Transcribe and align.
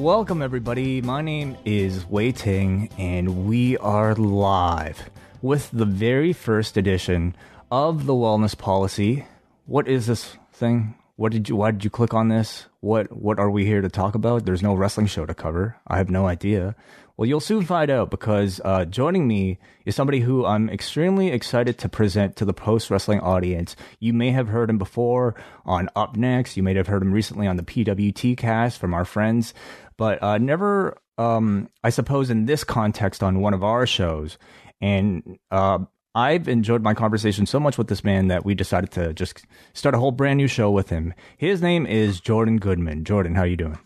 Welcome, 0.00 0.40
everybody. 0.40 1.02
My 1.02 1.20
name 1.20 1.58
is 1.66 2.06
Wai 2.06 2.30
Ting, 2.30 2.88
and 2.96 3.46
we 3.46 3.76
are 3.76 4.14
live 4.14 5.10
with 5.42 5.68
the 5.74 5.84
very 5.84 6.32
first 6.32 6.78
edition 6.78 7.36
of 7.70 8.06
the 8.06 8.14
Wellness 8.14 8.56
Policy. 8.56 9.26
What 9.66 9.86
is 9.86 10.06
this 10.06 10.38
thing? 10.54 10.94
What 11.16 11.32
did 11.32 11.50
you? 11.50 11.56
Why 11.56 11.72
did 11.72 11.84
you 11.84 11.90
click 11.90 12.14
on 12.14 12.28
this? 12.28 12.64
What 12.80 13.12
What 13.14 13.38
are 13.38 13.50
we 13.50 13.66
here 13.66 13.82
to 13.82 13.90
talk 13.90 14.14
about? 14.14 14.46
There's 14.46 14.62
no 14.62 14.72
wrestling 14.72 15.06
show 15.06 15.26
to 15.26 15.34
cover. 15.34 15.76
I 15.86 15.98
have 15.98 16.08
no 16.08 16.26
idea. 16.26 16.74
Well, 17.20 17.28
you'll 17.28 17.40
soon 17.40 17.66
find 17.66 17.90
out 17.90 18.10
because 18.10 18.62
uh, 18.64 18.86
joining 18.86 19.28
me 19.28 19.58
is 19.84 19.94
somebody 19.94 20.20
who 20.20 20.46
I'm 20.46 20.70
extremely 20.70 21.28
excited 21.28 21.76
to 21.76 21.88
present 21.90 22.36
to 22.36 22.46
the 22.46 22.54
post 22.54 22.90
wrestling 22.90 23.20
audience. 23.20 23.76
You 23.98 24.14
may 24.14 24.30
have 24.30 24.48
heard 24.48 24.70
him 24.70 24.78
before 24.78 25.34
on 25.66 25.90
Up 25.94 26.16
Next. 26.16 26.56
You 26.56 26.62
may 26.62 26.72
have 26.72 26.86
heard 26.86 27.02
him 27.02 27.12
recently 27.12 27.46
on 27.46 27.58
the 27.58 27.62
PWT 27.62 28.38
cast 28.38 28.78
from 28.78 28.94
our 28.94 29.04
friends 29.04 29.52
but 30.00 30.22
uh, 30.22 30.38
never, 30.38 30.96
um, 31.18 31.68
I 31.84 31.90
suppose, 31.90 32.30
in 32.30 32.46
this 32.46 32.64
context 32.64 33.22
on 33.22 33.40
one 33.40 33.52
of 33.52 33.62
our 33.62 33.86
shows. 33.86 34.38
And 34.80 35.38
uh, 35.50 35.80
I've 36.14 36.48
enjoyed 36.48 36.82
my 36.82 36.94
conversation 36.94 37.44
so 37.44 37.60
much 37.60 37.76
with 37.76 37.88
this 37.88 38.02
man 38.02 38.28
that 38.28 38.46
we 38.46 38.54
decided 38.54 38.92
to 38.92 39.12
just 39.12 39.44
start 39.74 39.94
a 39.94 39.98
whole 39.98 40.10
brand 40.10 40.38
new 40.38 40.46
show 40.46 40.70
with 40.70 40.88
him. 40.88 41.12
His 41.36 41.60
name 41.60 41.84
is 41.84 42.18
Jordan 42.18 42.56
Goodman. 42.56 43.04
Jordan, 43.04 43.34
how 43.34 43.42
are 43.42 43.46
you 43.46 43.58
doing? 43.58 43.78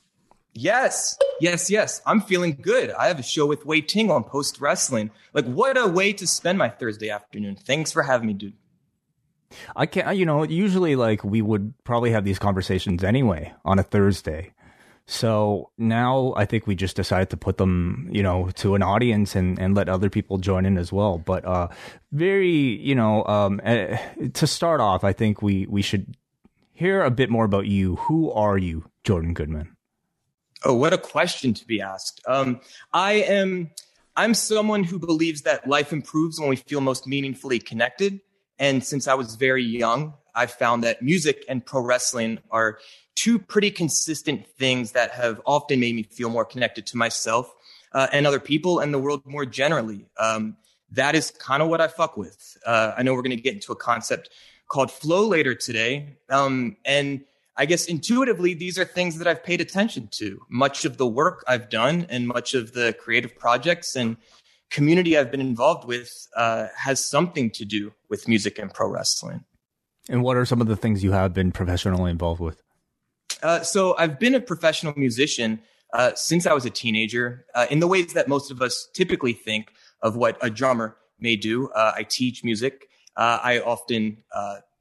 Yes, 0.54 1.18
yes, 1.40 1.68
yes. 1.68 2.00
I'm 2.06 2.20
feeling 2.20 2.56
good. 2.60 2.92
I 2.92 3.08
have 3.08 3.18
a 3.18 3.24
show 3.24 3.44
with 3.44 3.66
Wai 3.66 3.80
Ting 3.80 4.10
on 4.10 4.22
Post 4.22 4.60
Wrestling. 4.60 5.10
Like, 5.32 5.46
what 5.46 5.76
a 5.76 5.88
way 5.88 6.12
to 6.12 6.26
spend 6.26 6.58
my 6.58 6.68
Thursday 6.68 7.10
afternoon. 7.10 7.56
Thanks 7.56 7.90
for 7.90 8.04
having 8.04 8.28
me, 8.28 8.34
dude. 8.34 8.54
I 9.74 9.86
can't, 9.86 10.16
you 10.16 10.24
know, 10.24 10.44
usually 10.44 10.96
like 10.96 11.24
we 11.24 11.42
would 11.42 11.74
probably 11.84 12.12
have 12.12 12.24
these 12.24 12.38
conversations 12.38 13.02
anyway 13.02 13.52
on 13.64 13.78
a 13.78 13.82
Thursday. 13.82 14.52
So 15.06 15.70
now 15.76 16.32
I 16.36 16.46
think 16.46 16.66
we 16.66 16.74
just 16.74 16.96
decided 16.96 17.30
to 17.30 17.36
put 17.36 17.58
them, 17.58 18.08
you 18.10 18.22
know, 18.22 18.50
to 18.56 18.74
an 18.74 18.82
audience 18.82 19.34
and, 19.36 19.58
and 19.58 19.74
let 19.74 19.88
other 19.88 20.08
people 20.08 20.38
join 20.38 20.64
in 20.64 20.78
as 20.78 20.92
well. 20.92 21.18
But 21.18 21.44
uh, 21.44 21.68
very, 22.12 22.48
you 22.48 22.94
know, 22.94 23.24
um, 23.26 23.60
uh, 23.64 23.96
to 24.32 24.46
start 24.46 24.80
off, 24.80 25.04
I 25.04 25.12
think 25.12 25.42
we, 25.42 25.66
we 25.66 25.82
should 25.82 26.16
hear 26.72 27.02
a 27.02 27.10
bit 27.10 27.28
more 27.28 27.44
about 27.44 27.66
you. 27.66 27.96
Who 27.96 28.30
are 28.32 28.56
you, 28.56 28.88
Jordan 29.02 29.34
Goodman? 29.34 29.73
Oh, 30.64 30.72
what 30.74 30.94
a 30.94 30.98
question 30.98 31.52
to 31.52 31.66
be 31.66 31.82
asked. 31.82 32.22
Um, 32.26 32.60
I 32.92 33.12
am, 33.14 33.70
I'm 34.16 34.32
someone 34.32 34.82
who 34.82 34.98
believes 34.98 35.42
that 35.42 35.68
life 35.68 35.92
improves 35.92 36.40
when 36.40 36.48
we 36.48 36.56
feel 36.56 36.80
most 36.80 37.06
meaningfully 37.06 37.58
connected. 37.58 38.20
And 38.58 38.82
since 38.82 39.06
I 39.06 39.14
was 39.14 39.34
very 39.34 39.62
young, 39.62 40.14
I 40.34 40.46
found 40.46 40.82
that 40.84 41.02
music 41.02 41.44
and 41.48 41.64
pro 41.64 41.82
wrestling 41.82 42.38
are 42.50 42.78
two 43.14 43.38
pretty 43.38 43.70
consistent 43.70 44.46
things 44.58 44.92
that 44.92 45.10
have 45.10 45.40
often 45.44 45.80
made 45.80 45.94
me 45.94 46.02
feel 46.04 46.30
more 46.30 46.46
connected 46.46 46.86
to 46.86 46.96
myself 46.96 47.52
uh, 47.92 48.06
and 48.12 48.26
other 48.26 48.40
people 48.40 48.78
and 48.78 48.94
the 48.94 48.98
world 48.98 49.22
more 49.26 49.44
generally. 49.44 50.06
Um, 50.18 50.56
that 50.92 51.14
is 51.14 51.30
kind 51.30 51.62
of 51.62 51.68
what 51.68 51.80
I 51.80 51.88
fuck 51.88 52.16
with. 52.16 52.56
Uh, 52.64 52.92
I 52.96 53.02
know 53.02 53.12
we're 53.12 53.22
going 53.22 53.36
to 53.36 53.42
get 53.42 53.54
into 53.54 53.72
a 53.72 53.76
concept 53.76 54.30
called 54.68 54.90
flow 54.90 55.26
later 55.26 55.54
today. 55.54 56.16
Um, 56.30 56.76
and 56.84 57.24
I 57.56 57.66
guess 57.66 57.86
intuitively, 57.86 58.54
these 58.54 58.78
are 58.78 58.84
things 58.84 59.18
that 59.18 59.28
I've 59.28 59.44
paid 59.44 59.60
attention 59.60 60.08
to. 60.12 60.40
Much 60.48 60.84
of 60.84 60.96
the 60.96 61.06
work 61.06 61.44
I've 61.46 61.68
done 61.68 62.06
and 62.08 62.26
much 62.26 62.54
of 62.54 62.72
the 62.72 62.96
creative 62.98 63.38
projects 63.38 63.94
and 63.94 64.16
community 64.70 65.16
I've 65.16 65.30
been 65.30 65.40
involved 65.40 65.86
with 65.86 66.26
uh, 66.36 66.66
has 66.76 67.04
something 67.04 67.50
to 67.52 67.64
do 67.64 67.92
with 68.08 68.26
music 68.26 68.58
and 68.58 68.72
pro 68.72 68.88
wrestling. 68.88 69.44
And 70.08 70.22
what 70.22 70.36
are 70.36 70.44
some 70.44 70.60
of 70.60 70.66
the 70.66 70.76
things 70.76 71.04
you 71.04 71.12
have 71.12 71.32
been 71.32 71.52
professionally 71.52 72.10
involved 72.10 72.40
with? 72.40 72.60
Uh, 73.42 73.60
so 73.60 73.96
I've 73.96 74.18
been 74.18 74.34
a 74.34 74.40
professional 74.40 74.92
musician 74.96 75.60
uh, 75.92 76.12
since 76.16 76.46
I 76.46 76.52
was 76.52 76.64
a 76.64 76.70
teenager 76.70 77.46
uh, 77.54 77.66
in 77.70 77.78
the 77.78 77.86
ways 77.86 78.14
that 78.14 78.26
most 78.26 78.50
of 78.50 78.60
us 78.60 78.88
typically 78.94 79.32
think 79.32 79.72
of 80.02 80.16
what 80.16 80.36
a 80.40 80.50
drummer 80.50 80.96
may 81.20 81.36
do. 81.36 81.68
Uh, 81.68 81.92
I 81.94 82.02
teach 82.02 82.42
music. 82.42 82.88
Uh, 83.16 83.38
I 83.42 83.60
often 83.60 84.24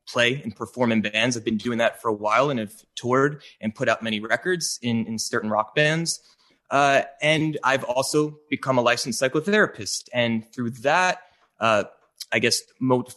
play 0.08 0.42
and 0.44 0.56
perform 0.56 0.92
in 0.92 1.02
bands. 1.02 1.38
I've 1.38 1.46
been 1.46 1.58
doing 1.58 1.78
that 1.78 2.02
for 2.02 2.10
a 2.10 2.14
while 2.14 2.50
and 2.50 2.60
have 2.60 2.74
toured 2.96 3.42
and 3.62 3.74
put 3.74 3.88
out 3.88 4.04
many 4.04 4.20
records 4.20 4.80
in, 4.82 5.06
in 5.06 5.18
certain 5.18 5.50
rock 5.50 5.76
bands. 5.76 6.20
and 6.72 7.58
I've 7.64 7.84
also 7.84 8.38
become 8.50 8.78
a 8.78 8.82
licensed 8.82 9.22
psychotherapist. 9.22 10.10
And 10.14 10.52
through 10.54 10.72
that, 10.82 11.22
I 12.34 12.40
guess, 12.40 12.62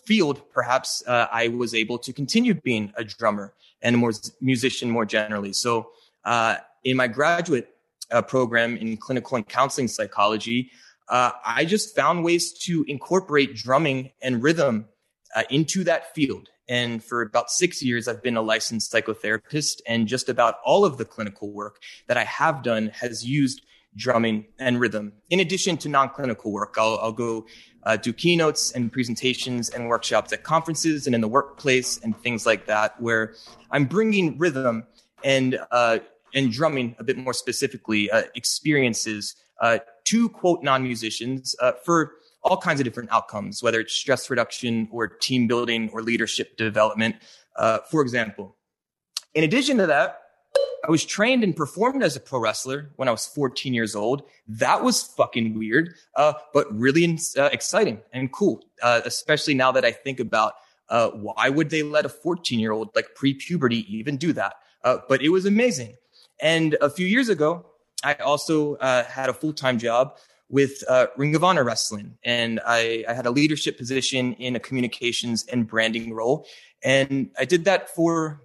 field, 0.04 0.42
perhaps 0.52 1.02
uh, 1.06 1.26
I 1.32 1.48
was 1.48 1.74
able 1.74 1.98
to 2.00 2.12
continue 2.12 2.52
being 2.54 2.92
a 2.96 3.02
drummer 3.02 3.54
and 3.80 3.94
a 3.94 3.98
more 3.98 4.12
musician 4.42 4.90
more 4.90 5.06
generally. 5.06 5.54
So, 5.54 5.90
uh, 6.24 6.56
in 6.84 6.96
my 6.98 7.08
graduate 7.08 7.70
uh, 8.10 8.22
program 8.22 8.76
in 8.76 8.96
clinical 8.98 9.36
and 9.36 9.48
counseling 9.48 9.88
psychology, 9.88 10.70
uh, 11.08 11.30
I 11.44 11.64
just 11.64 11.96
found 11.96 12.24
ways 12.24 12.52
to 12.64 12.84
incorporate 12.88 13.56
drumming 13.56 14.10
and 14.20 14.42
rhythm 14.42 14.86
uh, 15.34 15.44
into 15.50 15.82
that 15.84 16.14
field. 16.14 16.50
And 16.68 17.02
for 17.02 17.22
about 17.22 17.50
six 17.50 17.82
years, 17.82 18.08
I've 18.08 18.22
been 18.22 18.36
a 18.36 18.42
licensed 18.42 18.92
psychotherapist, 18.92 19.80
and 19.86 20.08
just 20.08 20.28
about 20.28 20.56
all 20.64 20.84
of 20.84 20.98
the 20.98 21.04
clinical 21.04 21.52
work 21.52 21.80
that 22.08 22.16
I 22.16 22.24
have 22.24 22.62
done 22.62 22.90
has 23.00 23.24
used 23.24 23.62
drumming 23.96 24.46
and 24.58 24.78
rhythm. 24.78 25.12
In 25.30 25.40
addition 25.40 25.76
to 25.78 25.88
non-clinical 25.88 26.52
work, 26.52 26.74
I'll, 26.78 26.98
I'll 27.00 27.12
go 27.12 27.46
uh, 27.84 27.96
do 27.96 28.12
keynotes 28.12 28.72
and 28.72 28.92
presentations 28.92 29.70
and 29.70 29.88
workshops 29.88 30.32
at 30.32 30.42
conferences 30.42 31.06
and 31.06 31.14
in 31.14 31.20
the 31.20 31.28
workplace 31.28 31.98
and 32.02 32.18
things 32.20 32.44
like 32.44 32.66
that, 32.66 33.00
where 33.00 33.34
I'm 33.70 33.86
bringing 33.86 34.38
rhythm 34.38 34.86
and 35.24 35.58
uh, 35.70 35.98
and 36.34 36.52
drumming 36.52 36.94
a 36.98 37.04
bit 37.04 37.16
more 37.16 37.32
specifically 37.32 38.10
uh, 38.10 38.24
experiences 38.34 39.36
uh, 39.60 39.78
to 40.04 40.28
quote 40.28 40.62
non-musicians 40.62 41.56
uh, 41.60 41.72
for 41.84 42.12
all 42.46 42.56
kinds 42.56 42.80
of 42.80 42.84
different 42.84 43.10
outcomes, 43.10 43.62
whether 43.62 43.80
it's 43.80 43.92
stress 43.92 44.30
reduction 44.30 44.88
or 44.92 45.08
team 45.08 45.48
building 45.48 45.90
or 45.92 46.00
leadership 46.00 46.56
development. 46.56 47.16
Uh, 47.56 47.78
for 47.90 48.00
example, 48.02 48.56
in 49.34 49.42
addition 49.42 49.76
to 49.78 49.86
that, 49.86 50.20
I 50.86 50.90
was 50.90 51.04
trained 51.04 51.42
and 51.42 51.54
performed 51.56 52.04
as 52.04 52.14
a 52.14 52.20
pro 52.20 52.38
wrestler 52.38 52.90
when 52.96 53.08
I 53.08 53.10
was 53.10 53.26
14 53.26 53.74
years 53.74 53.96
old. 53.96 54.22
That 54.46 54.84
was 54.84 55.02
fucking 55.02 55.58
weird, 55.58 55.94
uh, 56.14 56.34
but 56.54 56.72
really 56.72 57.18
uh, 57.36 57.50
exciting 57.52 58.00
and 58.12 58.32
cool, 58.32 58.62
uh, 58.80 59.00
especially 59.04 59.54
now 59.54 59.72
that 59.72 59.84
I 59.84 59.90
think 59.90 60.20
about 60.20 60.54
uh, 60.88 61.10
why 61.10 61.48
would 61.48 61.70
they 61.70 61.82
let 61.82 62.04
a 62.04 62.08
14 62.08 62.60
year 62.60 62.70
old 62.70 62.90
like 62.94 63.14
pre 63.16 63.34
puberty 63.34 63.84
even 63.94 64.16
do 64.16 64.32
that? 64.34 64.54
Uh, 64.84 64.98
but 65.08 65.20
it 65.20 65.30
was 65.30 65.44
amazing. 65.44 65.96
And 66.40 66.76
a 66.80 66.88
few 66.88 67.06
years 67.06 67.28
ago, 67.28 67.66
I 68.04 68.14
also 68.14 68.76
uh, 68.76 69.02
had 69.04 69.28
a 69.28 69.34
full 69.34 69.52
time 69.52 69.78
job 69.78 70.18
with 70.48 70.84
Ring 71.16 71.34
of 71.34 71.42
Honor 71.42 71.64
Wrestling, 71.64 72.18
and 72.22 72.60
I, 72.64 73.04
I 73.08 73.14
had 73.14 73.26
a 73.26 73.30
leadership 73.30 73.76
position 73.76 74.34
in 74.34 74.54
a 74.54 74.60
communications 74.60 75.44
and 75.46 75.66
branding 75.66 76.14
role. 76.14 76.46
And 76.84 77.30
I 77.38 77.44
did 77.44 77.64
that 77.64 77.90
for 77.90 78.42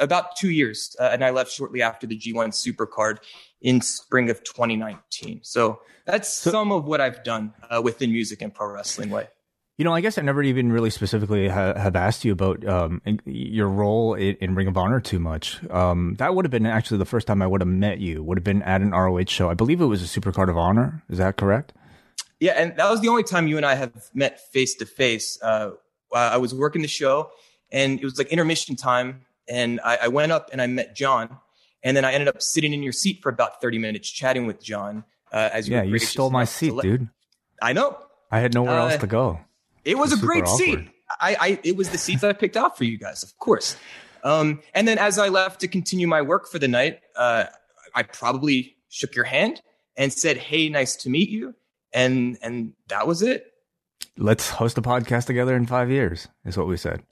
about 0.00 0.36
two 0.36 0.50
years, 0.50 0.96
uh, 0.98 1.10
and 1.12 1.24
I 1.24 1.30
left 1.30 1.52
shortly 1.52 1.82
after 1.82 2.06
the 2.06 2.18
G1 2.18 2.48
Supercard 2.48 3.18
in 3.60 3.80
spring 3.80 4.30
of 4.30 4.42
2019. 4.42 5.40
So 5.42 5.80
that's 6.06 6.32
so, 6.32 6.50
some 6.50 6.72
of 6.72 6.86
what 6.86 7.00
I've 7.00 7.22
done 7.22 7.52
uh, 7.68 7.80
within 7.82 8.10
music 8.10 8.42
and 8.42 8.52
pro 8.52 8.72
wrestling 8.72 9.10
way. 9.10 9.28
You 9.80 9.84
know, 9.84 9.94
I 9.94 10.02
guess 10.02 10.18
I 10.18 10.20
never 10.20 10.42
even 10.42 10.70
really 10.70 10.90
specifically 10.90 11.48
ha- 11.48 11.72
have 11.72 11.96
asked 11.96 12.22
you 12.22 12.32
about 12.32 12.62
um, 12.68 13.00
your 13.24 13.66
role 13.66 14.12
in, 14.12 14.36
in, 14.38 14.54
Ring 14.54 14.68
of 14.68 14.76
Honor 14.76 15.00
too 15.00 15.18
much. 15.18 15.58
Um, 15.70 16.16
that 16.18 16.34
would 16.34 16.44
have 16.44 16.50
been 16.50 16.66
actually 16.66 16.98
the 16.98 17.06
first 17.06 17.26
time 17.26 17.40
I 17.40 17.46
would 17.46 17.62
have 17.62 17.68
met 17.68 17.98
you. 17.98 18.22
Would 18.22 18.36
have 18.36 18.44
been 18.44 18.60
at 18.60 18.82
an 18.82 18.90
ROH 18.90 19.24
show. 19.28 19.48
I 19.48 19.54
believe 19.54 19.80
it 19.80 19.86
was 19.86 20.02
a 20.02 20.20
Supercard 20.20 20.50
of 20.50 20.58
Honor. 20.58 21.02
Is 21.08 21.16
that 21.16 21.38
correct? 21.38 21.72
Yeah, 22.40 22.52
and 22.58 22.76
that 22.76 22.90
was 22.90 23.00
the 23.00 23.08
only 23.08 23.22
time 23.22 23.48
you 23.48 23.56
and 23.56 23.64
I 23.64 23.74
have 23.74 23.94
met 24.12 24.52
face 24.52 24.74
to 24.74 24.84
face. 24.84 25.38
I 25.42 25.72
was 26.36 26.54
working 26.54 26.82
the 26.82 26.88
show, 26.88 27.30
and 27.72 27.98
it 27.98 28.04
was 28.04 28.18
like 28.18 28.26
intermission 28.26 28.76
time. 28.76 29.22
And 29.48 29.80
I, 29.82 29.96
I 30.02 30.08
went 30.08 30.30
up 30.30 30.50
and 30.52 30.60
I 30.60 30.66
met 30.66 30.94
John, 30.94 31.38
and 31.82 31.96
then 31.96 32.04
I 32.04 32.12
ended 32.12 32.28
up 32.28 32.42
sitting 32.42 32.74
in 32.74 32.82
your 32.82 32.92
seat 32.92 33.20
for 33.22 33.30
about 33.30 33.62
30 33.62 33.78
minutes 33.78 34.10
chatting 34.10 34.44
with 34.44 34.62
John. 34.62 35.04
Uh, 35.32 35.48
as 35.50 35.70
you 35.70 35.76
yeah, 35.76 35.84
you 35.84 35.98
stole 35.98 36.28
my 36.28 36.44
seat, 36.44 36.74
dude. 36.82 37.08
I 37.62 37.72
know. 37.72 37.96
I 38.30 38.40
had 38.40 38.52
nowhere 38.52 38.78
uh, 38.78 38.90
else 38.90 39.00
to 39.00 39.06
go. 39.06 39.40
It 39.84 39.98
was, 39.98 40.10
was 40.10 40.22
a 40.22 40.26
great 40.26 40.44
awkward. 40.44 40.58
seat. 40.58 40.88
I, 41.20 41.36
I, 41.40 41.60
it 41.64 41.76
was 41.76 41.90
the 41.90 41.98
seat 41.98 42.20
that 42.20 42.30
I 42.30 42.32
picked 42.32 42.56
out 42.56 42.78
for 42.78 42.84
you 42.84 42.98
guys, 42.98 43.22
of 43.22 43.36
course. 43.38 43.76
Um, 44.22 44.60
and 44.74 44.86
then 44.86 44.98
as 44.98 45.18
I 45.18 45.28
left 45.28 45.60
to 45.60 45.68
continue 45.68 46.06
my 46.06 46.22
work 46.22 46.48
for 46.48 46.58
the 46.58 46.68
night, 46.68 47.00
uh, 47.16 47.46
I 47.94 48.02
probably 48.02 48.76
shook 48.88 49.14
your 49.14 49.24
hand 49.24 49.62
and 49.96 50.12
said, 50.12 50.36
"Hey, 50.36 50.68
nice 50.68 50.96
to 50.96 51.10
meet 51.10 51.30
you," 51.30 51.54
and 51.92 52.38
and 52.42 52.74
that 52.88 53.06
was 53.06 53.22
it. 53.22 53.46
Let's 54.16 54.50
host 54.50 54.76
a 54.78 54.82
podcast 54.82 55.26
together 55.26 55.56
in 55.56 55.66
five 55.66 55.90
years. 55.90 56.28
Is 56.44 56.56
what 56.56 56.66
we 56.66 56.76
said. 56.76 57.02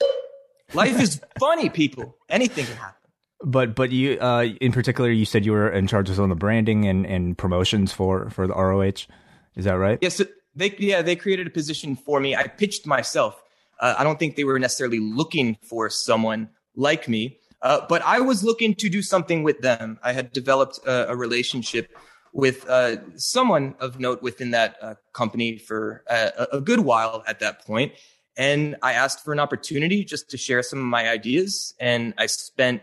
Life 0.73 1.01
is 1.01 1.21
funny, 1.39 1.69
people. 1.69 2.15
Anything 2.29 2.65
can 2.65 2.75
happen. 2.75 2.95
But 3.43 3.75
but 3.75 3.91
you 3.91 4.19
uh, 4.19 4.43
in 4.61 4.71
particular, 4.71 5.09
you 5.09 5.25
said 5.25 5.45
you 5.45 5.53
were 5.53 5.69
in 5.69 5.87
charge 5.87 6.09
of 6.09 6.15
some 6.15 6.25
of 6.25 6.29
the 6.29 6.35
branding 6.35 6.85
and, 6.85 7.05
and 7.05 7.37
promotions 7.37 7.91
for 7.91 8.29
for 8.29 8.47
the 8.47 8.53
ROH. 8.53 9.07
Is 9.55 9.65
that 9.65 9.73
right? 9.73 9.97
Yes. 10.01 10.21
They 10.59 10.75
yeah 10.77 11.01
they 11.01 11.15
created 11.15 11.47
a 11.47 11.49
position 11.49 11.95
for 11.95 12.19
me. 12.19 12.35
I 12.35 12.47
pitched 12.47 12.85
myself. 12.85 13.41
Uh, 13.79 13.95
I 13.97 14.03
don't 14.03 14.19
think 14.19 14.35
they 14.35 14.43
were 14.43 14.59
necessarily 14.59 14.99
looking 14.99 15.57
for 15.63 15.89
someone 15.89 16.49
like 16.75 17.07
me. 17.07 17.37
Uh, 17.61 17.85
but 17.87 18.01
I 18.03 18.19
was 18.19 18.43
looking 18.43 18.75
to 18.75 18.89
do 18.89 19.01
something 19.01 19.43
with 19.43 19.59
them. 19.61 19.99
I 20.03 20.13
had 20.13 20.31
developed 20.31 20.79
a, 20.85 21.11
a 21.11 21.15
relationship 21.15 21.95
with 22.31 22.69
uh, 22.69 22.97
someone 23.17 23.75
of 23.79 23.99
note 23.99 24.21
within 24.21 24.51
that 24.51 24.77
uh, 24.81 24.95
company 25.13 25.57
for 25.57 26.03
a, 26.07 26.47
a, 26.53 26.61
good 26.61 26.81
while 26.81 27.23
at 27.27 27.39
that. 27.39 27.63
And 28.37 28.75
I 28.81 28.93
asked 28.93 29.25
for 29.25 29.33
an 29.33 29.39
opportunity 29.39 30.05
just 30.05 30.29
to 30.29 30.37
share 30.37 30.61
some 30.63 30.79
of 30.79 30.85
my 30.85 31.09
ideas. 31.09 31.73
And 31.79 32.13
I 32.17 32.27
spent 32.27 32.81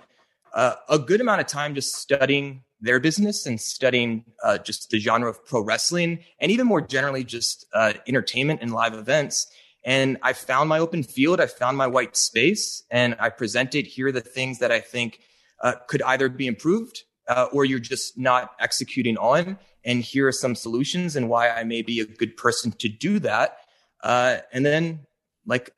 uh, 0.53 0.75
a 0.89 0.99
good 0.99 1.21
amount 1.21 1.41
of 1.41 1.47
time 1.47 1.75
just 1.75 1.95
studying 1.95 2.65
their 2.81 3.01
business 3.01 3.47
and 3.47 3.61
studying 3.61 4.25
uh, 4.43 4.59
just 4.59 4.91
the 4.91 4.99
genre 4.99 5.31
of 5.31 5.45
pro 5.47 5.61
wrestling 5.61 6.23
and 6.41 6.51
even 6.51 6.67
more 6.67 6.81
generally 6.81 7.25
just 7.25 7.67
uh, 7.73 7.95
entertainment 8.07 8.61
and 8.63 8.73
live 8.73 8.95
events 8.95 9.47
and 9.87 10.19
I 10.21 10.33
found 10.33 10.69
my 10.69 10.81
open 10.81 11.05
field. 11.05 11.41
I 11.41 11.47
found 11.47 11.79
my 11.79 11.87
white 11.87 12.17
space 12.17 12.83
and 12.91 13.15
I 13.21 13.29
presented 13.29 13.87
here 13.87 14.11
the 14.11 14.21
things 14.21 14.59
that 14.59 14.73
I 14.73 14.81
think 14.81 15.21
uh, 15.63 15.75
could 15.87 16.03
either 16.03 16.29
be 16.29 16.49
improved 16.49 17.05
uh, 17.29 17.47
or 17.53 17.65
you're 17.65 17.79
just 17.79 18.19
not 18.19 18.51
executing 18.59 19.17
on. 19.17 19.59
And 19.85 20.03
here 20.03 20.27
are 20.27 20.33
some 20.33 20.57
solutions 20.57 21.15
and 21.15 21.29
why 21.29 21.51
I 21.51 21.63
may 21.63 21.83
be 21.83 22.01
a 22.01 22.05
good 22.05 22.37
person 22.37 22.73
to 22.73 22.89
do 22.89 23.21
that. 23.21 23.59
Uh, 24.03 24.39
and 24.53 24.67
then, 24.67 25.07
like 25.47 25.71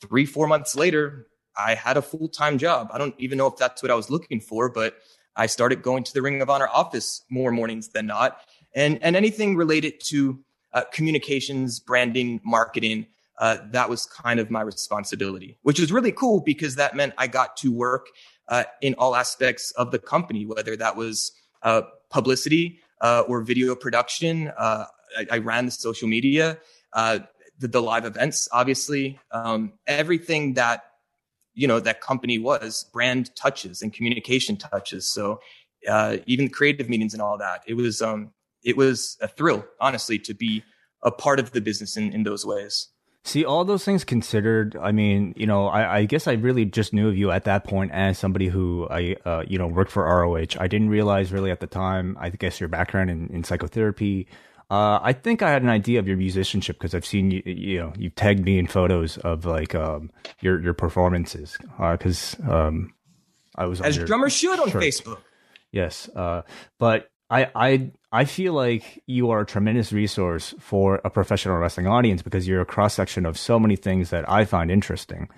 three, 0.00 0.24
four 0.24 0.46
months 0.46 0.76
later, 0.76 1.26
I 1.58 1.74
had 1.74 1.96
a 1.96 2.02
full 2.02 2.28
time 2.28 2.58
job. 2.58 2.90
I 2.92 2.98
don't 2.98 3.16
even 3.18 3.36
know 3.36 3.48
if 3.48 3.56
that's 3.56 3.82
what 3.82 3.90
I 3.90 3.96
was 3.96 4.10
looking 4.10 4.40
for, 4.40 4.70
but 4.70 4.94
I 5.36 5.46
started 5.46 5.82
going 5.82 6.04
to 6.04 6.14
the 6.14 6.22
Ring 6.22 6.40
of 6.40 6.50
Honor 6.50 6.68
office 6.72 7.22
more 7.30 7.50
mornings 7.50 7.88
than 7.88 8.06
not. 8.06 8.40
And, 8.74 8.98
and 9.02 9.16
anything 9.16 9.56
related 9.56 10.00
to 10.06 10.40
uh, 10.72 10.82
communications, 10.92 11.80
branding, 11.80 12.40
marketing, 12.44 13.06
uh, 13.38 13.58
that 13.70 13.90
was 13.90 14.06
kind 14.06 14.40
of 14.40 14.50
my 14.50 14.62
responsibility, 14.62 15.58
which 15.62 15.78
was 15.78 15.92
really 15.92 16.12
cool 16.12 16.40
because 16.40 16.76
that 16.76 16.96
meant 16.96 17.12
I 17.18 17.26
got 17.26 17.56
to 17.58 17.72
work 17.72 18.06
uh, 18.48 18.64
in 18.80 18.94
all 18.94 19.14
aspects 19.14 19.72
of 19.72 19.90
the 19.90 19.98
company, 19.98 20.46
whether 20.46 20.76
that 20.76 20.96
was 20.96 21.32
uh, 21.62 21.82
publicity 22.10 22.80
uh, 23.00 23.24
or 23.28 23.42
video 23.42 23.74
production. 23.74 24.52
Uh, 24.56 24.84
I, 25.18 25.26
I, 25.32 25.38
ran 25.38 25.66
the 25.66 25.72
social 25.72 26.08
media, 26.08 26.58
the, 26.94 27.28
the, 27.68 27.82
live 27.82 28.04
events, 28.04 28.48
obviously, 28.52 29.18
um, 29.32 29.72
everything 29.86 30.54
that 30.54 30.84
you 31.56 31.66
know 31.66 31.80
that 31.80 32.00
company 32.00 32.38
was 32.38 32.84
brand 32.92 33.34
touches 33.34 33.82
and 33.82 33.92
communication 33.92 34.56
touches. 34.56 35.12
So 35.12 35.40
even 36.26 36.48
creative 36.50 36.88
meetings 36.88 37.12
and 37.12 37.22
all 37.22 37.38
that, 37.38 37.62
it 37.66 37.74
was 37.74 38.00
um, 38.00 38.30
it 38.62 38.76
was 38.76 39.16
a 39.20 39.28
thrill, 39.28 39.64
honestly, 39.80 40.18
to 40.18 40.34
be 40.34 40.62
a 41.02 41.10
part 41.10 41.38
of 41.38 41.52
the 41.52 41.60
business 41.60 41.96
in, 41.96 42.12
in 42.12 42.24
those 42.24 42.44
ways. 42.44 42.88
See, 43.24 43.44
all 43.44 43.64
those 43.64 43.84
things 43.84 44.04
considered, 44.04 44.76
I 44.80 44.92
mean, 44.92 45.34
you 45.36 45.46
know, 45.46 45.66
I, 45.66 45.96
I, 45.98 46.04
guess 46.04 46.28
I 46.28 46.34
really 46.34 46.64
just 46.64 46.92
knew 46.92 47.08
of 47.08 47.16
you 47.16 47.32
at 47.32 47.42
that 47.44 47.64
point 47.64 47.90
as 47.90 48.18
somebody 48.18 48.46
who 48.46 48.86
I, 48.88 49.16
uh, 49.24 49.42
you 49.48 49.58
know, 49.58 49.66
worked 49.66 49.90
for 49.90 50.04
ROH. 50.04 50.60
I 50.60 50.68
didn't 50.68 50.90
realize 50.90 51.32
really 51.32 51.50
at 51.50 51.58
the 51.58 51.66
time, 51.66 52.16
I 52.20 52.30
guess 52.30 52.60
your 52.60 52.68
background 52.68 53.10
in, 53.10 53.28
in 53.32 53.42
psychotherapy. 53.42 54.28
Uh, 54.68 54.98
I 55.00 55.12
think 55.12 55.42
I 55.42 55.50
had 55.50 55.62
an 55.62 55.68
idea 55.68 56.00
of 56.00 56.08
your 56.08 56.16
musicianship 56.16 56.76
because 56.76 56.94
I've 56.94 57.06
seen 57.06 57.30
you, 57.30 57.42
you 57.46 57.78
know, 57.78 57.92
you've 57.96 58.16
tagged 58.16 58.44
me 58.44 58.58
in 58.58 58.66
photos 58.66 59.16
of 59.18 59.44
like 59.44 59.76
um, 59.76 60.10
your 60.40 60.60
your 60.60 60.74
performances 60.74 61.56
because 61.78 62.36
uh, 62.46 62.66
um, 62.66 62.92
I 63.54 63.66
was 63.66 63.80
as 63.80 63.96
drummer 63.96 64.28
should 64.28 64.58
on 64.58 64.68
Facebook. 64.70 65.18
Yes, 65.70 66.08
uh, 66.16 66.42
but 66.78 67.10
I 67.30 67.48
I 67.54 67.90
I 68.10 68.24
feel 68.24 68.54
like 68.54 69.02
you 69.06 69.30
are 69.30 69.40
a 69.40 69.46
tremendous 69.46 69.92
resource 69.92 70.54
for 70.58 71.00
a 71.04 71.10
professional 71.10 71.58
wrestling 71.58 71.86
audience 71.86 72.22
because 72.22 72.48
you're 72.48 72.60
a 72.60 72.66
cross 72.66 72.94
section 72.94 73.24
of 73.24 73.38
so 73.38 73.60
many 73.60 73.76
things 73.76 74.10
that 74.10 74.28
I 74.28 74.44
find 74.44 74.70
interesting. 74.70 75.28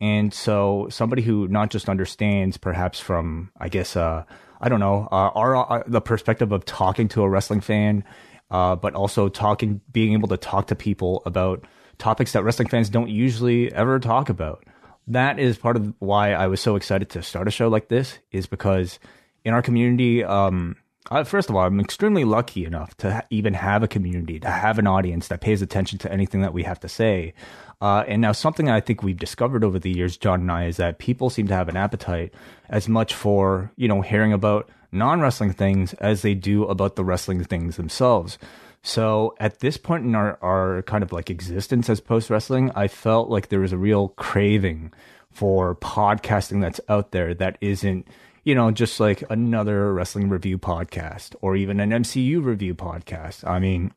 And 0.00 0.32
so 0.32 0.86
somebody 0.90 1.22
who 1.22 1.48
not 1.48 1.70
just 1.70 1.88
understands 1.88 2.56
perhaps 2.56 3.00
from 3.00 3.50
I 3.58 3.68
guess 3.68 3.96
uh 3.96 4.24
I 4.60 4.68
don't 4.68 4.80
know 4.80 5.08
uh, 5.10 5.30
our 5.34 5.56
uh, 5.56 5.82
the 5.86 6.00
perspective 6.00 6.52
of 6.52 6.64
talking 6.64 7.08
to 7.08 7.22
a 7.22 7.28
wrestling 7.28 7.60
fan 7.60 8.04
uh, 8.50 8.76
but 8.76 8.94
also 8.94 9.28
talking 9.28 9.80
being 9.92 10.12
able 10.12 10.28
to 10.28 10.36
talk 10.36 10.66
to 10.68 10.74
people 10.74 11.22
about 11.26 11.64
topics 11.98 12.32
that 12.32 12.44
wrestling 12.44 12.68
fans 12.68 12.88
don't 12.88 13.10
usually 13.10 13.72
ever 13.72 13.98
talk 13.98 14.28
about. 14.28 14.64
That 15.06 15.38
is 15.38 15.58
part 15.58 15.76
of 15.76 15.94
why 15.98 16.32
I 16.32 16.46
was 16.46 16.60
so 16.60 16.76
excited 16.76 17.10
to 17.10 17.22
start 17.22 17.48
a 17.48 17.50
show 17.50 17.68
like 17.68 17.88
this 17.88 18.18
is 18.30 18.46
because 18.46 18.98
in 19.44 19.54
our 19.54 19.62
community 19.62 20.22
um 20.24 20.76
uh, 21.10 21.24
first 21.24 21.48
of 21.48 21.56
all, 21.56 21.62
I'm 21.62 21.80
extremely 21.80 22.24
lucky 22.24 22.64
enough 22.64 22.96
to 22.98 23.12
ha- 23.12 23.22
even 23.30 23.54
have 23.54 23.82
a 23.82 23.88
community, 23.88 24.38
to 24.40 24.50
have 24.50 24.78
an 24.78 24.86
audience 24.86 25.28
that 25.28 25.40
pays 25.40 25.62
attention 25.62 25.98
to 26.00 26.12
anything 26.12 26.42
that 26.42 26.52
we 26.52 26.64
have 26.64 26.80
to 26.80 26.88
say. 26.88 27.34
Uh, 27.80 28.04
and 28.06 28.20
now, 28.20 28.32
something 28.32 28.68
I 28.68 28.80
think 28.80 29.02
we've 29.02 29.16
discovered 29.16 29.64
over 29.64 29.78
the 29.78 29.90
years, 29.90 30.16
John 30.16 30.40
and 30.40 30.52
I, 30.52 30.66
is 30.66 30.76
that 30.76 30.98
people 30.98 31.30
seem 31.30 31.46
to 31.48 31.54
have 31.54 31.68
an 31.68 31.76
appetite 31.76 32.34
as 32.68 32.88
much 32.88 33.14
for 33.14 33.72
you 33.76 33.88
know 33.88 34.02
hearing 34.02 34.32
about 34.32 34.68
non 34.92 35.20
wrestling 35.20 35.52
things 35.52 35.94
as 35.94 36.22
they 36.22 36.34
do 36.34 36.64
about 36.64 36.96
the 36.96 37.04
wrestling 37.04 37.44
things 37.44 37.76
themselves. 37.76 38.38
So 38.82 39.34
at 39.40 39.60
this 39.60 39.76
point 39.76 40.04
in 40.04 40.14
our, 40.14 40.38
our 40.40 40.82
kind 40.82 41.02
of 41.02 41.12
like 41.12 41.30
existence 41.30 41.90
as 41.90 42.00
post 42.00 42.30
wrestling, 42.30 42.70
I 42.74 42.88
felt 42.88 43.28
like 43.28 43.48
there 43.48 43.60
was 43.60 43.72
a 43.72 43.78
real 43.78 44.08
craving 44.10 44.92
for 45.30 45.74
podcasting 45.74 46.60
that's 46.60 46.80
out 46.88 47.10
there 47.10 47.34
that 47.34 47.58
isn't 47.60 48.08
you 48.48 48.54
know, 48.54 48.70
just 48.70 48.98
like 48.98 49.22
another 49.28 49.92
wrestling 49.92 50.30
review 50.30 50.56
podcast 50.56 51.34
or 51.42 51.54
even 51.54 51.80
an 51.80 51.90
MCU 51.90 52.42
review 52.42 52.74
podcast. 52.74 53.46
I 53.46 53.58
mean, 53.58 53.92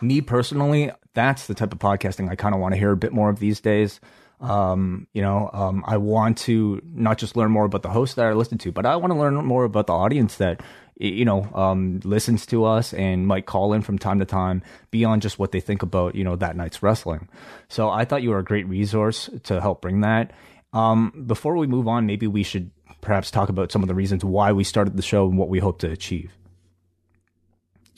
me 0.00 0.20
personally, 0.20 0.90
that's 1.14 1.46
the 1.46 1.54
type 1.54 1.72
of 1.72 1.78
podcasting 1.78 2.28
I 2.28 2.34
kind 2.34 2.52
of 2.52 2.60
want 2.60 2.74
to 2.74 2.78
hear 2.80 2.90
a 2.90 2.96
bit 2.96 3.12
more 3.12 3.30
of 3.30 3.38
these 3.38 3.60
days. 3.60 4.00
Um, 4.40 5.06
you 5.12 5.20
know, 5.20 5.50
um, 5.52 5.84
I 5.86 5.98
want 5.98 6.38
to 6.38 6.80
not 6.94 7.18
just 7.18 7.36
learn 7.36 7.50
more 7.50 7.66
about 7.66 7.82
the 7.82 7.90
host 7.90 8.16
that 8.16 8.24
I 8.24 8.32
listen 8.32 8.58
to, 8.58 8.72
but 8.72 8.86
I 8.86 8.96
want 8.96 9.12
to 9.12 9.18
learn 9.18 9.34
more 9.34 9.64
about 9.64 9.86
the 9.86 9.92
audience 9.92 10.36
that, 10.36 10.62
you 10.96 11.26
know, 11.26 11.50
um, 11.54 12.00
listens 12.04 12.46
to 12.46 12.64
us 12.64 12.94
and 12.94 13.26
might 13.26 13.44
call 13.44 13.74
in 13.74 13.82
from 13.82 13.98
time 13.98 14.18
to 14.18 14.24
time 14.24 14.62
beyond 14.90 15.20
just 15.20 15.38
what 15.38 15.52
they 15.52 15.60
think 15.60 15.82
about, 15.82 16.14
you 16.14 16.24
know, 16.24 16.36
that 16.36 16.56
night's 16.56 16.82
wrestling. 16.82 17.28
So 17.68 17.90
I 17.90 18.06
thought 18.06 18.22
you 18.22 18.30
were 18.30 18.38
a 18.38 18.44
great 18.44 18.66
resource 18.66 19.28
to 19.44 19.60
help 19.60 19.82
bring 19.82 20.00
that. 20.00 20.32
Um, 20.72 21.24
before 21.26 21.56
we 21.56 21.66
move 21.66 21.86
on, 21.86 22.06
maybe 22.06 22.26
we 22.26 22.42
should 22.42 22.70
perhaps 23.02 23.30
talk 23.30 23.50
about 23.50 23.70
some 23.70 23.82
of 23.82 23.88
the 23.88 23.94
reasons 23.94 24.24
why 24.24 24.52
we 24.52 24.64
started 24.64 24.96
the 24.96 25.02
show 25.02 25.28
and 25.28 25.36
what 25.36 25.48
we 25.48 25.58
hope 25.58 25.80
to 25.80 25.90
achieve. 25.90 26.32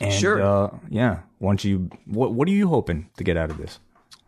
And, 0.01 0.13
sure. 0.13 0.43
Uh, 0.43 0.77
yeah. 0.89 1.21
Once 1.39 1.65
you, 1.65 1.91
what 2.07 2.33
what 2.35 2.49
are 2.49 2.53
you 2.53 2.69
hoping 2.69 3.11
to 3.17 3.25
get 3.25 3.37
out 3.37 3.51
of 3.51 3.59
this? 3.59 3.79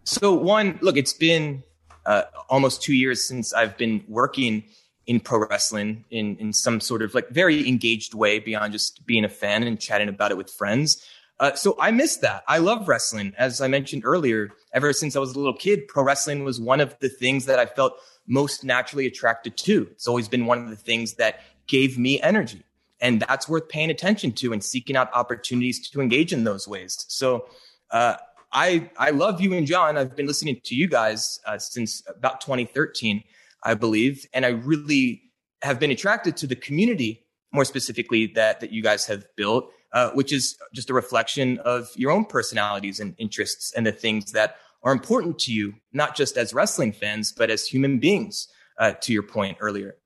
So 0.05 0.35
one, 0.35 0.79
look, 0.81 0.97
it's 0.97 1.13
been 1.13 1.65
uh, 2.07 2.23
almost 2.49 2.83
two 2.83 2.95
years 2.95 3.27
since 3.27 3.53
I've 3.53 3.77
been 3.77 4.05
working 4.09 4.65
in 5.07 5.21
pro 5.21 5.47
wrestling 5.47 6.05
in 6.11 6.37
in 6.37 6.53
some 6.53 6.81
sort 6.81 7.03
of 7.03 7.15
like 7.15 7.29
very 7.29 7.69
engaged 7.69 8.15
way 8.15 8.39
beyond 8.39 8.73
just 8.73 9.05
being 9.07 9.25
a 9.25 9.29
fan 9.29 9.63
and 9.63 9.79
chatting 9.81 10.09
about 10.09 10.31
it 10.31 10.37
with 10.37 10.51
friends. 10.51 11.07
Uh, 11.41 11.53
so 11.55 11.77
I 11.81 11.91
miss 11.91 12.19
that. 12.19 12.45
I 12.47 12.59
love 12.59 12.87
wrestling. 12.87 13.35
As 13.37 13.61
I 13.61 13.67
mentioned 13.67 14.03
earlier, 14.05 14.51
ever 14.73 14.93
since 14.93 15.17
I 15.17 15.19
was 15.19 15.35
a 15.35 15.39
little 15.39 15.57
kid, 15.57 15.89
pro 15.89 16.05
wrestling 16.05 16.45
was 16.45 16.61
one 16.61 16.81
of 16.81 16.97
the 17.01 17.09
things 17.09 17.47
that 17.47 17.59
I 17.59 17.67
felt 17.67 17.99
most 18.27 18.65
naturally 18.65 19.07
attracted 19.07 19.57
to. 19.59 19.89
It's 19.91 20.07
always 20.07 20.29
been 20.29 20.47
one 20.47 20.59
of 20.59 20.71
the 20.71 20.77
things 20.77 21.15
that 21.15 21.41
gave 21.67 21.99
me 21.99 22.21
energy. 22.23 22.63
And 23.01 23.21
that's 23.21 23.49
worth 23.49 23.69
paying 23.69 23.91
attention 23.91 24.33
to 24.33 24.53
and 24.53 24.63
seeking 24.63 24.97
out 24.97 25.11
opportunities 25.13 25.89
to 25.91 26.01
engage 26.01 26.33
in 26.33 26.45
those 26.45 26.69
ways. 26.69 27.05
So, 27.09 27.47
uh, 27.91 28.17
I, 28.55 28.89
I 28.97 29.11
love 29.11 29.41
you 29.41 29.53
and 29.53 29.67
John. 29.67 29.99
I've 29.99 30.15
been 30.15 30.27
listening 30.27 30.61
to 30.65 30.77
you 30.77 30.87
guys 30.87 31.41
uh, 31.45 31.59
since 31.59 32.03
about 32.07 32.41
2013, 32.41 33.25
I 33.65 33.75
believe. 33.75 34.25
And 34.33 34.47
I 34.47 34.51
really 34.51 35.23
have 35.63 35.81
been 35.81 35.91
attracted 35.91 36.37
to 36.39 36.47
the 36.47 36.55
community, 36.55 37.27
more 37.53 37.65
specifically, 37.65 38.29
that, 38.29 38.61
that 38.61 38.71
you 38.71 38.81
guys 38.81 39.07
have 39.07 39.27
built, 39.37 39.71
uh, 39.93 40.11
which 40.11 40.33
is 40.33 40.57
just 40.73 40.89
a 40.89 40.95
reflection 40.95 41.59
of 41.65 41.89
your 41.97 42.13
own 42.13 42.25
personalities 42.25 43.01
and 43.01 43.17
interests 43.19 43.73
and 43.75 43.85
the 43.85 43.93
things 43.93 44.31
that 44.33 44.57
are 44.85 44.93
important 44.93 45.41
to 45.41 45.53
you, 45.53 45.75
not 45.93 46.15
just 46.15 46.37
as 46.37 46.55
wrestling 46.55 46.93
fans, 46.93 47.33
but 47.33 47.51
as 47.51 47.67
human 47.67 47.99
beings, 47.99 48.47
uh, 48.79 48.93
to 49.01 49.13
your 49.13 49.23
point 49.25 49.57
earlier. 49.61 49.97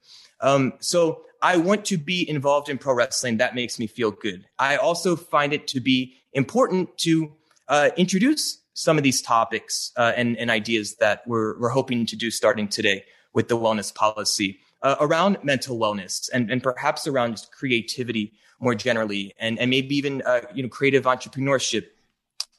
Um, 0.41 0.73
so 0.79 1.23
I 1.43 1.59
want 1.59 1.85
to 1.87 1.99
be 1.99 2.29
involved 2.29 2.71
in 2.71 2.79
pro 2.79 2.95
wrestling. 2.95 3.37
That 3.37 3.55
makes 3.55 3.79
me 3.79 3.87
feel 3.87 4.11
good. 4.11 4.47
I 4.59 4.77
also 4.77 5.17
find 5.17 5.53
it 5.53 5.67
to 5.69 5.81
be 5.81 6.15
important 6.33 6.97
to 6.99 7.33
uh, 7.69 7.91
introduce 7.97 8.59
some 8.75 8.97
of 8.97 9.05
these 9.05 9.21
topics 9.21 9.93
uh, 9.97 10.13
and, 10.17 10.37
and, 10.39 10.51
ideas 10.51 10.95
that 10.97 11.27
we're, 11.27 11.59
we're 11.59 11.69
hoping 11.69 12.07
to 12.07 12.15
do 12.15 12.31
starting 12.31 12.69
today 12.69 13.05
with 13.33 13.49
the 13.49 13.57
wellness 13.57 13.93
policy 13.93 14.61
uh, 14.83 14.95
around 15.01 15.37
mental 15.43 15.79
wellness 15.79 16.31
and, 16.33 16.51
and 16.51 16.63
perhaps 16.63 17.07
around 17.07 17.45
creativity 17.51 18.33
more 18.61 18.75
generally 18.75 19.35
and, 19.39 19.59
and 19.59 19.71
maybe 19.71 19.97
even 19.97 20.23
uh, 20.23 20.41
you 20.55 20.63
know 20.63 20.69
creative 20.69 21.05
entrepreneurship 21.05 21.87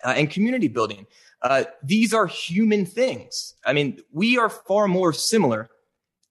uh, 0.03 0.13
and 0.15 0.29
community 0.29 0.67
building. 0.67 1.05
Uh, 1.41 1.63
these 1.81 2.13
are 2.13 2.27
human 2.27 2.85
things. 2.85 3.55
I 3.65 3.73
mean, 3.73 4.01
we 4.11 4.37
are 4.37 4.49
far 4.49 4.87
more 4.87 5.13
similar, 5.13 5.69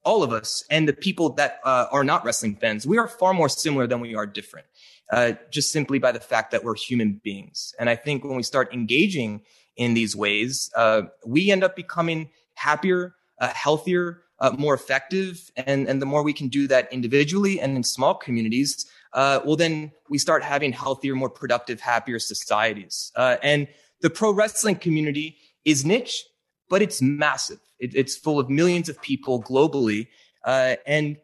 all 0.04 0.22
of 0.22 0.32
us, 0.32 0.64
and 0.70 0.86
the 0.86 0.92
people 0.92 1.30
that 1.34 1.60
uh, 1.64 1.86
are 1.90 2.04
not 2.04 2.24
wrestling 2.24 2.56
fans. 2.56 2.86
We 2.86 2.98
are 2.98 3.08
far 3.08 3.32
more 3.32 3.48
similar 3.48 3.86
than 3.86 4.00
we 4.00 4.14
are 4.14 4.26
different, 4.26 4.66
uh, 5.10 5.32
just 5.50 5.72
simply 5.72 5.98
by 5.98 6.12
the 6.12 6.20
fact 6.20 6.50
that 6.50 6.64
we're 6.64 6.74
human 6.74 7.20
beings. 7.24 7.74
And 7.78 7.88
I 7.88 7.96
think 7.96 8.24
when 8.24 8.36
we 8.36 8.42
start 8.42 8.72
engaging 8.72 9.42
in 9.76 9.94
these 9.94 10.14
ways, 10.14 10.70
uh, 10.76 11.02
we 11.24 11.50
end 11.50 11.64
up 11.64 11.76
becoming 11.76 12.30
happier, 12.54 13.14
uh, 13.40 13.48
healthier, 13.48 14.22
uh, 14.40 14.54
more 14.58 14.74
effective. 14.74 15.50
And, 15.56 15.88
and 15.88 16.02
the 16.02 16.06
more 16.06 16.22
we 16.22 16.32
can 16.32 16.48
do 16.48 16.66
that 16.68 16.92
individually 16.92 17.60
and 17.60 17.76
in 17.76 17.84
small 17.84 18.14
communities, 18.14 18.86
uh, 19.14 19.40
well, 19.44 19.56
then 19.56 19.92
we 20.10 20.18
start 20.18 20.42
having 20.42 20.72
healthier, 20.72 21.14
more 21.14 21.30
productive, 21.30 21.80
happier 21.80 22.18
societies. 22.18 23.10
And 23.16 23.68
the 24.00 24.10
pro 24.10 24.30
wrestling 24.32 24.76
community 24.76 25.38
is 25.64 25.84
niche, 25.84 26.24
but 26.68 26.82
it's 26.82 27.00
massive. 27.00 27.60
It, 27.78 27.94
it's 27.94 28.16
full 28.16 28.38
of 28.38 28.50
millions 28.50 28.88
of 28.88 29.00
people 29.00 29.42
globally. 29.42 30.08
And 30.44 31.16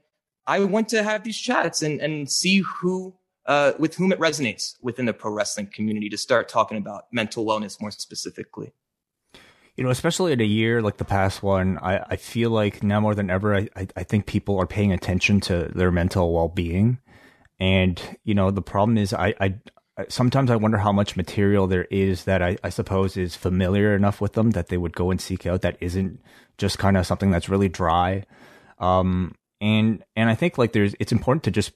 I 0.46 0.60
want 0.60 0.88
to 0.90 1.02
have 1.02 1.24
these 1.24 1.38
chats 1.38 1.82
and, 1.82 2.00
and 2.00 2.30
see 2.30 2.58
who, 2.58 3.14
uh, 3.46 3.72
with 3.78 3.96
whom 3.96 4.12
it 4.12 4.18
resonates 4.18 4.74
within 4.80 5.06
the 5.06 5.12
pro 5.12 5.30
wrestling 5.30 5.68
community 5.72 6.08
to 6.08 6.16
start 6.16 6.48
talking 6.48 6.78
about 6.78 7.04
mental 7.12 7.44
wellness 7.44 7.80
more 7.80 7.90
specifically. 7.90 8.72
You 9.76 9.82
know, 9.82 9.90
especially 9.90 10.32
in 10.32 10.40
a 10.40 10.44
year 10.44 10.80
like 10.82 10.98
the 10.98 11.04
past 11.04 11.42
one, 11.42 11.78
I, 11.78 11.98
I 12.10 12.16
feel 12.16 12.50
like 12.50 12.82
now 12.82 13.00
more 13.00 13.14
than 13.14 13.28
ever, 13.28 13.56
I, 13.56 13.68
I 13.96 14.04
think 14.04 14.26
people 14.26 14.58
are 14.58 14.66
paying 14.66 14.92
attention 14.92 15.40
to 15.42 15.70
their 15.74 15.90
mental 15.90 16.32
well 16.32 16.48
being. 16.48 16.98
And, 17.58 18.00
you 18.22 18.34
know, 18.34 18.50
the 18.50 18.62
problem 18.62 18.96
is 18.96 19.12
I, 19.12 19.34
I, 19.40 19.54
sometimes 20.08 20.50
I 20.50 20.56
wonder 20.56 20.78
how 20.78 20.92
much 20.92 21.16
material 21.16 21.66
there 21.66 21.86
is 21.90 22.24
that 22.24 22.40
I, 22.40 22.56
I 22.62 22.68
suppose 22.68 23.16
is 23.16 23.36
familiar 23.36 23.94
enough 23.94 24.20
with 24.20 24.34
them 24.34 24.52
that 24.52 24.68
they 24.68 24.76
would 24.76 24.94
go 24.94 25.10
and 25.10 25.20
seek 25.20 25.44
out 25.46 25.62
that 25.62 25.76
isn't 25.80 26.20
just 26.56 26.78
kind 26.78 26.96
of 26.96 27.06
something 27.06 27.30
that's 27.30 27.48
really 27.48 27.68
dry. 27.68 28.24
Um, 28.78 29.34
and 29.64 30.04
and 30.14 30.28
I 30.28 30.34
think 30.34 30.58
like 30.58 30.72
there's 30.72 30.94
it's 31.00 31.10
important 31.10 31.44
to 31.44 31.50
just 31.50 31.72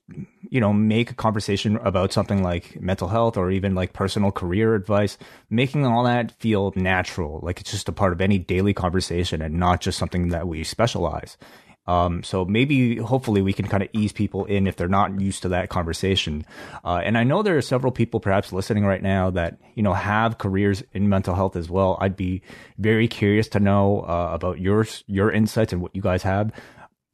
you 0.51 0.61
know 0.61 0.75
make 0.75 1.11
a 1.11 1.15
conversation 1.15 1.79
about 1.79 2.13
something 2.13 2.43
like 2.43 2.79
mental 2.79 3.09
health 3.09 3.39
or 3.39 3.51
even 3.51 3.75
like 3.75 3.95
personal 3.95 4.31
career 4.31 4.75
advice, 4.75 5.17
making 5.49 5.87
all 5.87 6.05
that 6.05 6.39
feel 6.39 6.75
natural, 6.77 7.41
like 7.43 7.61
it's 7.61 7.71
just 7.71 7.89
a 7.89 7.93
part 7.93 8.13
of 8.13 8.21
any 8.21 8.39
daily 8.39 8.75
conversation 8.75 9.41
and 9.41 9.55
not 9.55 9.81
just 9.81 9.99
something 9.99 10.29
that 10.29 10.47
we 10.47 10.65
specialize. 10.65 11.39
Um, 11.87 12.23
so 12.23 12.45
maybe, 12.45 12.99
hopefully, 12.99 13.41
we 13.41 13.55
can 13.55 13.67
kind 13.67 13.83
of 13.83 13.89
ease 13.95 14.13
people 14.13 14.45
in 14.45 14.67
if 14.67 14.77
they're 14.77 14.89
not 14.89 15.19
used 15.19 15.41
to 15.41 15.49
that 15.49 15.71
conversation. 15.71 16.45
Uh, 16.85 17.01
and 17.03 17.17
I 17.17 17.25
know 17.25 17.43
there 17.43 17.57
are 17.57 17.63
several 17.63 17.91
people 17.91 18.21
perhaps 18.21 18.53
listening 18.53 18.85
right 18.85 19.03
now 19.03 19.31
that 19.31 19.57
you 19.75 19.83
know 19.83 19.95
have 19.95 20.37
careers 20.37 20.83
in 20.93 21.09
mental 21.09 21.35
health 21.35 21.57
as 21.57 21.71
well. 21.71 21.97
I'd 22.03 22.17
be 22.17 22.43
very 22.77 23.09
curious 23.09 23.49
to 23.49 23.61
know 23.61 24.01
uh, 24.01 24.29
about 24.35 24.61
your 24.61 24.87
your 25.07 25.33
insights 25.33 25.73
and 25.73 25.81
what 25.81 25.97
you 25.97 26.03
guys 26.03 26.23
have. 26.25 26.53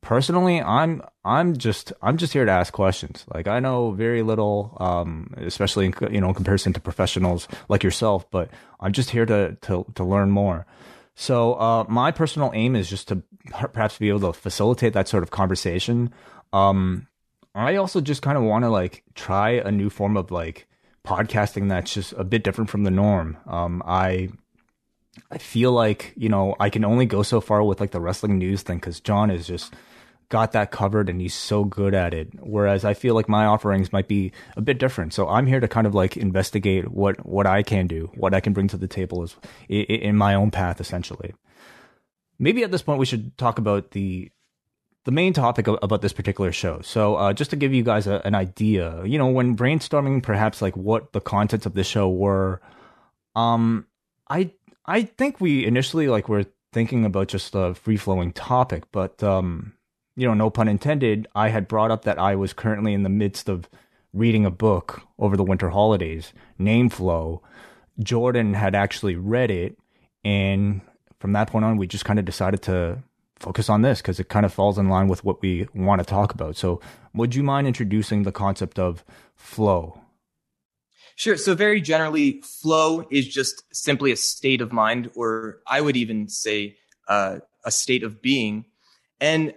Personally, 0.05 0.61
I'm 0.61 1.01
I'm 1.25 1.57
just 1.57 1.91
I'm 2.03 2.19
just 2.19 2.35
here 2.35 2.45
to 2.45 2.53
ask 2.53 2.75
questions. 2.75 3.25
Like 3.33 3.49
I 3.49 3.59
know 3.59 3.93
very 3.93 4.23
little, 4.23 4.77
um, 4.79 5.33
especially 5.39 5.87
in 5.87 5.95
you 6.11 6.21
know 6.21 6.29
in 6.29 6.35
comparison 6.35 6.75
to 6.75 6.81
professionals 6.81 7.49
like 7.71 7.83
yourself, 7.83 8.31
but 8.31 8.51
I'm 8.81 8.93
just 8.93 9.09
here 9.09 9.25
to 9.25 9.57
to 9.63 9.87
to 9.95 10.05
learn 10.05 10.31
more. 10.31 10.67
So 11.15 11.55
uh, 11.55 11.85
my 11.89 12.11
personal 12.11 12.51
aim 12.55 12.77
is 12.77 12.91
just 12.91 13.09
to 13.09 13.23
perhaps 13.73 13.97
be 13.97 14.11
able 14.11 14.21
to 14.21 14.39
facilitate 14.39 14.93
that 14.93 15.09
sort 15.09 15.23
of 15.23 15.31
conversation. 15.31 16.13
Um, 16.53 17.09
I 17.55 17.77
also 17.77 18.03
just 18.03 18.21
kind 18.21 18.37
of 18.37 18.45
want 18.45 18.67
to 18.67 18.69
like 18.69 19.05
try 19.15 19.53
a 19.53 19.71
new 19.71 19.89
form 19.89 20.19
of 20.19 20.31
like 20.31 20.67
podcasting 21.07 21.71
that's 21.71 21.95
just 21.95 22.13
a 22.19 22.25
bit 22.25 22.45
different 22.45 22.69
from 22.69 22.85
the 22.85 22.91
norm. 22.91 23.39
Um, 23.47 23.83
I 23.87 24.29
I 25.31 25.39
feel 25.39 25.73
like 25.73 26.13
you 26.15 26.29
know 26.29 26.57
I 26.61 26.69
can 26.69 26.85
only 26.85 27.07
go 27.07 27.23
so 27.23 27.41
far 27.41 27.63
with 27.63 27.81
like 27.81 27.93
the 27.93 28.03
wrestling 28.03 28.37
news 28.37 28.61
thing 28.61 28.77
because 28.77 29.01
John 29.01 29.31
is 29.31 29.47
just 29.47 29.73
got 30.29 30.53
that 30.53 30.71
covered 30.71 31.09
and 31.09 31.21
he's 31.21 31.35
so 31.35 31.65
good 31.65 31.95
at 31.95 32.15
it. 32.15 32.29
Whereas 32.41 32.85
I 32.85 32.95
feel 32.95 33.15
like 33.15 33.29
my 33.29 33.47
offerings 33.47 33.93
might 33.93 34.09
be 34.09 34.33
a 34.57 34.61
bit 34.61 34.79
different. 34.79 35.13
So 35.13 35.29
I'm 35.29 35.47
here 35.47 35.61
to 35.61 35.69
kind 35.69 35.87
of 35.87 35.95
like 35.95 36.17
investigate 36.17 36.91
what 36.91 37.25
what 37.27 37.47
I 37.47 37.63
can 37.63 37.87
do, 37.87 38.11
what 38.15 38.35
I 38.35 38.41
can 38.41 38.53
bring 38.53 38.69
to 38.69 38.77
the 38.77 38.89
table 38.89 39.23
is 39.23 39.37
in 39.69 40.17
my 40.17 40.35
own 40.35 40.51
path 40.51 40.81
essentially. 40.81 41.35
Maybe 42.39 42.65
at 42.65 42.71
this 42.71 42.83
point 42.83 42.99
we 42.99 43.07
should 43.07 43.37
talk 43.39 43.59
about 43.59 43.93
the 43.93 44.31
the 45.05 45.13
main 45.13 45.33
topic 45.35 45.67
about 45.67 46.01
this 46.01 46.15
particular 46.15 46.51
show. 46.51 46.81
So, 46.81 47.17
uh, 47.17 47.33
just 47.35 47.51
to 47.51 47.57
give 47.57 47.75
you 47.75 47.83
guys 47.83 48.07
a, 48.07 48.27
an 48.27 48.35
idea, 48.35 49.05
you 49.05 49.19
know, 49.19 49.27
when 49.29 49.55
brainstorming 49.55 50.23
perhaps 50.23 50.63
like 50.63 50.77
what 50.77 51.13
the 51.13 51.21
contents 51.21 51.67
of 51.67 51.75
this 51.75 51.87
show 51.87 52.09
were, 52.09 52.63
um, 53.37 53.87
I 54.31 54.53
I 54.87 55.03
think 55.03 55.41
we 55.41 55.67
initially 55.67 56.09
like 56.09 56.29
were 56.29 56.47
thinking 56.73 57.05
about 57.05 57.29
just 57.29 57.55
a 57.55 57.75
free 57.75 57.97
flowing 57.97 58.33
topic, 58.33 58.85
but 58.93 59.23
um, 59.23 59.74
you 60.17 60.27
know, 60.27 60.35
no 60.35 60.51
pun 60.51 60.69
intended, 60.69 61.27
I 61.35 61.49
had 61.49 61.69
brought 61.69 61.91
up 61.91 62.05
that 62.05 62.19
I 62.19 62.37
was 62.37 62.53
currently 62.53 62.95
in 62.95 63.03
the 63.03 63.09
midst 63.09 63.49
of 63.49 63.69
reading 64.13 64.47
a 64.47 64.51
book 64.51 65.03
over 65.19 65.37
the 65.37 65.45
winter 65.45 65.71
holidays 65.71 66.33
Name 66.59 66.89
Flow. 66.89 67.43
Jordan 67.99 68.55
had 68.55 68.75
actually 68.75 69.17
read 69.17 69.51
it. 69.51 69.77
And 70.25 70.81
from 71.19 71.33
that 71.33 71.49
point 71.49 71.65
on, 71.65 71.77
we 71.77 71.87
just 71.87 72.05
kind 72.05 72.19
of 72.19 72.25
decided 72.25 72.63
to 72.63 73.03
focus 73.39 73.69
on 73.69 73.83
this 73.83 74.01
because 74.01 74.19
it 74.21 74.29
kind 74.29 74.47
of 74.47 74.53
falls 74.53 74.79
in 74.79 74.89
line 74.89 75.09
with 75.09 75.25
what 75.25 75.43
we 75.43 75.69
want 75.75 76.01
to 76.01 76.05
talk 76.05 76.33
about. 76.33 76.57
So, 76.57 76.81
would 77.13 77.35
you 77.35 77.43
mind 77.43 77.67
introducing 77.67 78.23
the 78.23 78.33
concept 78.33 78.79
of 78.79 79.05
flow? 79.37 80.01
Sure. 81.17 81.37
So, 81.37 81.55
very 81.55 81.81
generally, 81.81 82.41
flow 82.43 83.07
is 83.11 83.29
just 83.29 83.63
simply 83.73 84.13
a 84.13 84.17
state 84.17 84.61
of 84.61 84.73
mind, 84.73 85.11
or 85.15 85.59
I 85.67 85.81
would 85.81 85.97
even 85.97 86.29
say 86.29 86.77
uh, 87.07 87.39
a 87.65 87.71
state 87.71 88.03
of 88.03 88.23
being. 88.23 88.65
And 89.21 89.55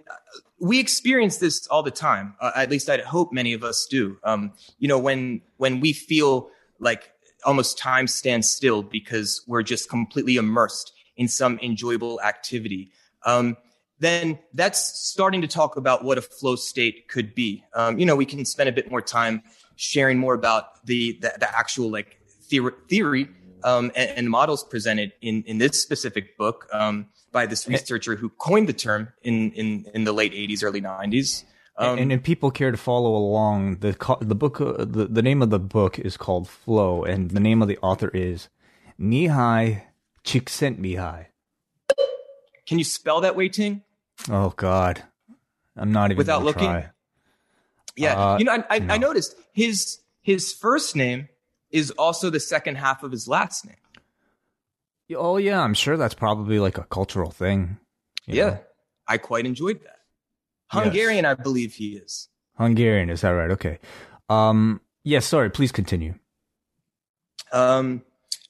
we 0.60 0.80
experience 0.80 1.38
this 1.38 1.66
all 1.68 1.82
the 1.82 1.90
time. 1.90 2.34
Uh, 2.40 2.52
at 2.56 2.70
least 2.70 2.88
I 2.90 2.98
hope 2.98 3.32
many 3.32 3.52
of 3.52 3.62
us 3.62 3.86
do. 3.86 4.18
Um, 4.24 4.52
you 4.78 4.88
know, 4.88 4.98
when 4.98 5.42
when 5.56 5.80
we 5.80 5.92
feel 5.92 6.50
like 6.78 7.12
almost 7.44 7.78
time 7.78 8.06
stands 8.06 8.50
still 8.50 8.82
because 8.82 9.42
we're 9.46 9.62
just 9.62 9.88
completely 9.88 10.36
immersed 10.36 10.92
in 11.16 11.28
some 11.28 11.58
enjoyable 11.62 12.20
activity. 12.20 12.90
Um, 13.24 13.56
then 14.00 14.38
that's 14.54 14.80
starting 14.98 15.40
to 15.42 15.48
talk 15.48 15.76
about 15.76 16.04
what 16.04 16.18
a 16.18 16.22
flow 16.22 16.56
state 16.56 17.08
could 17.08 17.34
be. 17.34 17.64
Um, 17.74 17.98
you 17.98 18.06
know, 18.06 18.14
we 18.14 18.24
can 18.24 18.44
spend 18.44 18.68
a 18.68 18.72
bit 18.72 18.90
more 18.90 19.02
time 19.02 19.42
sharing 19.76 20.18
more 20.18 20.34
about 20.34 20.84
the 20.86 21.18
the, 21.20 21.34
the 21.38 21.56
actual 21.56 21.90
like 21.90 22.18
theory, 22.48 22.72
theory 22.88 23.28
um, 23.64 23.92
and, 23.96 24.10
and, 24.10 24.30
models 24.30 24.64
presented 24.64 25.12
in 25.20 25.42
in 25.44 25.58
this 25.58 25.80
specific 25.80 26.36
book. 26.36 26.68
Um, 26.72 27.08
by 27.32 27.46
this 27.46 27.68
researcher 27.68 28.16
who 28.16 28.28
coined 28.30 28.68
the 28.68 28.72
term 28.72 29.12
in 29.22 29.52
in, 29.52 29.86
in 29.94 30.04
the 30.04 30.12
late 30.12 30.32
80s, 30.32 30.62
early 30.62 30.80
90s. 30.80 31.44
Um, 31.76 31.98
and 31.98 32.12
if 32.12 32.22
people 32.22 32.50
care 32.50 32.70
to 32.70 32.76
follow 32.76 33.14
along, 33.14 33.76
the 33.78 33.96
the 34.20 34.34
book 34.34 34.60
uh, 34.60 34.72
the, 34.78 35.06
the 35.06 35.22
name 35.22 35.42
of 35.42 35.50
the 35.50 35.60
book 35.60 35.98
is 35.98 36.16
called 36.16 36.48
Flow, 36.48 37.04
and 37.04 37.30
the 37.30 37.40
name 37.40 37.62
of 37.62 37.68
the 37.68 37.78
author 37.78 38.08
is 38.08 38.48
Mihaly 38.98 39.82
Csikszentmihalyi. 40.24 41.26
Can 42.66 42.78
you 42.78 42.84
spell 42.84 43.20
that 43.20 43.36
Wai 43.36 43.48
Ting? 43.48 43.82
Oh 44.28 44.52
God, 44.56 45.04
I'm 45.76 45.92
not 45.92 46.10
even 46.10 46.18
without 46.18 46.42
looking. 46.42 46.68
Try. 46.68 46.90
Yeah, 47.96 48.14
uh, 48.14 48.38
you 48.38 48.44
know, 48.44 48.52
I, 48.52 48.64
I, 48.70 48.78
no. 48.80 48.94
I 48.94 48.98
noticed 48.98 49.36
his 49.52 50.00
his 50.20 50.52
first 50.52 50.96
name 50.96 51.28
is 51.70 51.90
also 51.92 52.30
the 52.30 52.40
second 52.40 52.76
half 52.76 53.02
of 53.02 53.12
his 53.12 53.28
last 53.28 53.66
name. 53.66 53.76
Oh 55.16 55.36
yeah, 55.36 55.60
I'm 55.60 55.74
sure 55.74 55.96
that's 55.96 56.14
probably 56.14 56.58
like 56.58 56.78
a 56.78 56.84
cultural 56.84 57.30
thing. 57.30 57.78
Yeah, 58.26 58.50
know? 58.50 58.60
I 59.06 59.18
quite 59.18 59.46
enjoyed 59.46 59.82
that. 59.82 60.00
Hungarian, 60.70 61.24
yes. 61.24 61.36
I 61.38 61.42
believe 61.42 61.74
he 61.74 61.96
is. 61.96 62.28
Hungarian, 62.58 63.08
is 63.08 63.22
that 63.22 63.30
right? 63.30 63.50
Okay. 63.52 63.78
Um, 64.28 64.80
yes. 65.04 65.12
Yeah, 65.12 65.20
sorry. 65.20 65.50
Please 65.50 65.72
continue. 65.72 66.14
Um. 67.52 68.02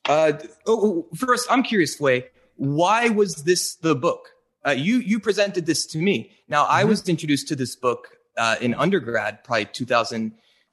Uh. 0.09 0.33
Oh, 0.67 1.07
oh 1.13 1.17
first, 1.17 1.47
I'm 1.51 1.63
curious, 1.63 1.99
Wai. 2.01 2.25
Why 2.57 3.09
was 3.09 3.45
this 3.45 3.77
the 3.77 3.95
book? 3.95 4.31
Uh, 4.67 4.73
you 4.73 4.99
you 4.99 5.21
presented 5.21 5.67
this 5.67 5.87
to 5.87 5.99
me. 5.99 6.33
Now, 6.49 6.65
mm-hmm. 6.65 6.73
I 6.73 6.85
was 6.85 7.09
introduced 7.09 7.47
to 7.49 7.57
this 7.57 7.77
book 7.77 8.09
uh, 8.37 8.57
in 8.61 8.75
undergrad, 8.75 9.45
probably 9.45 9.73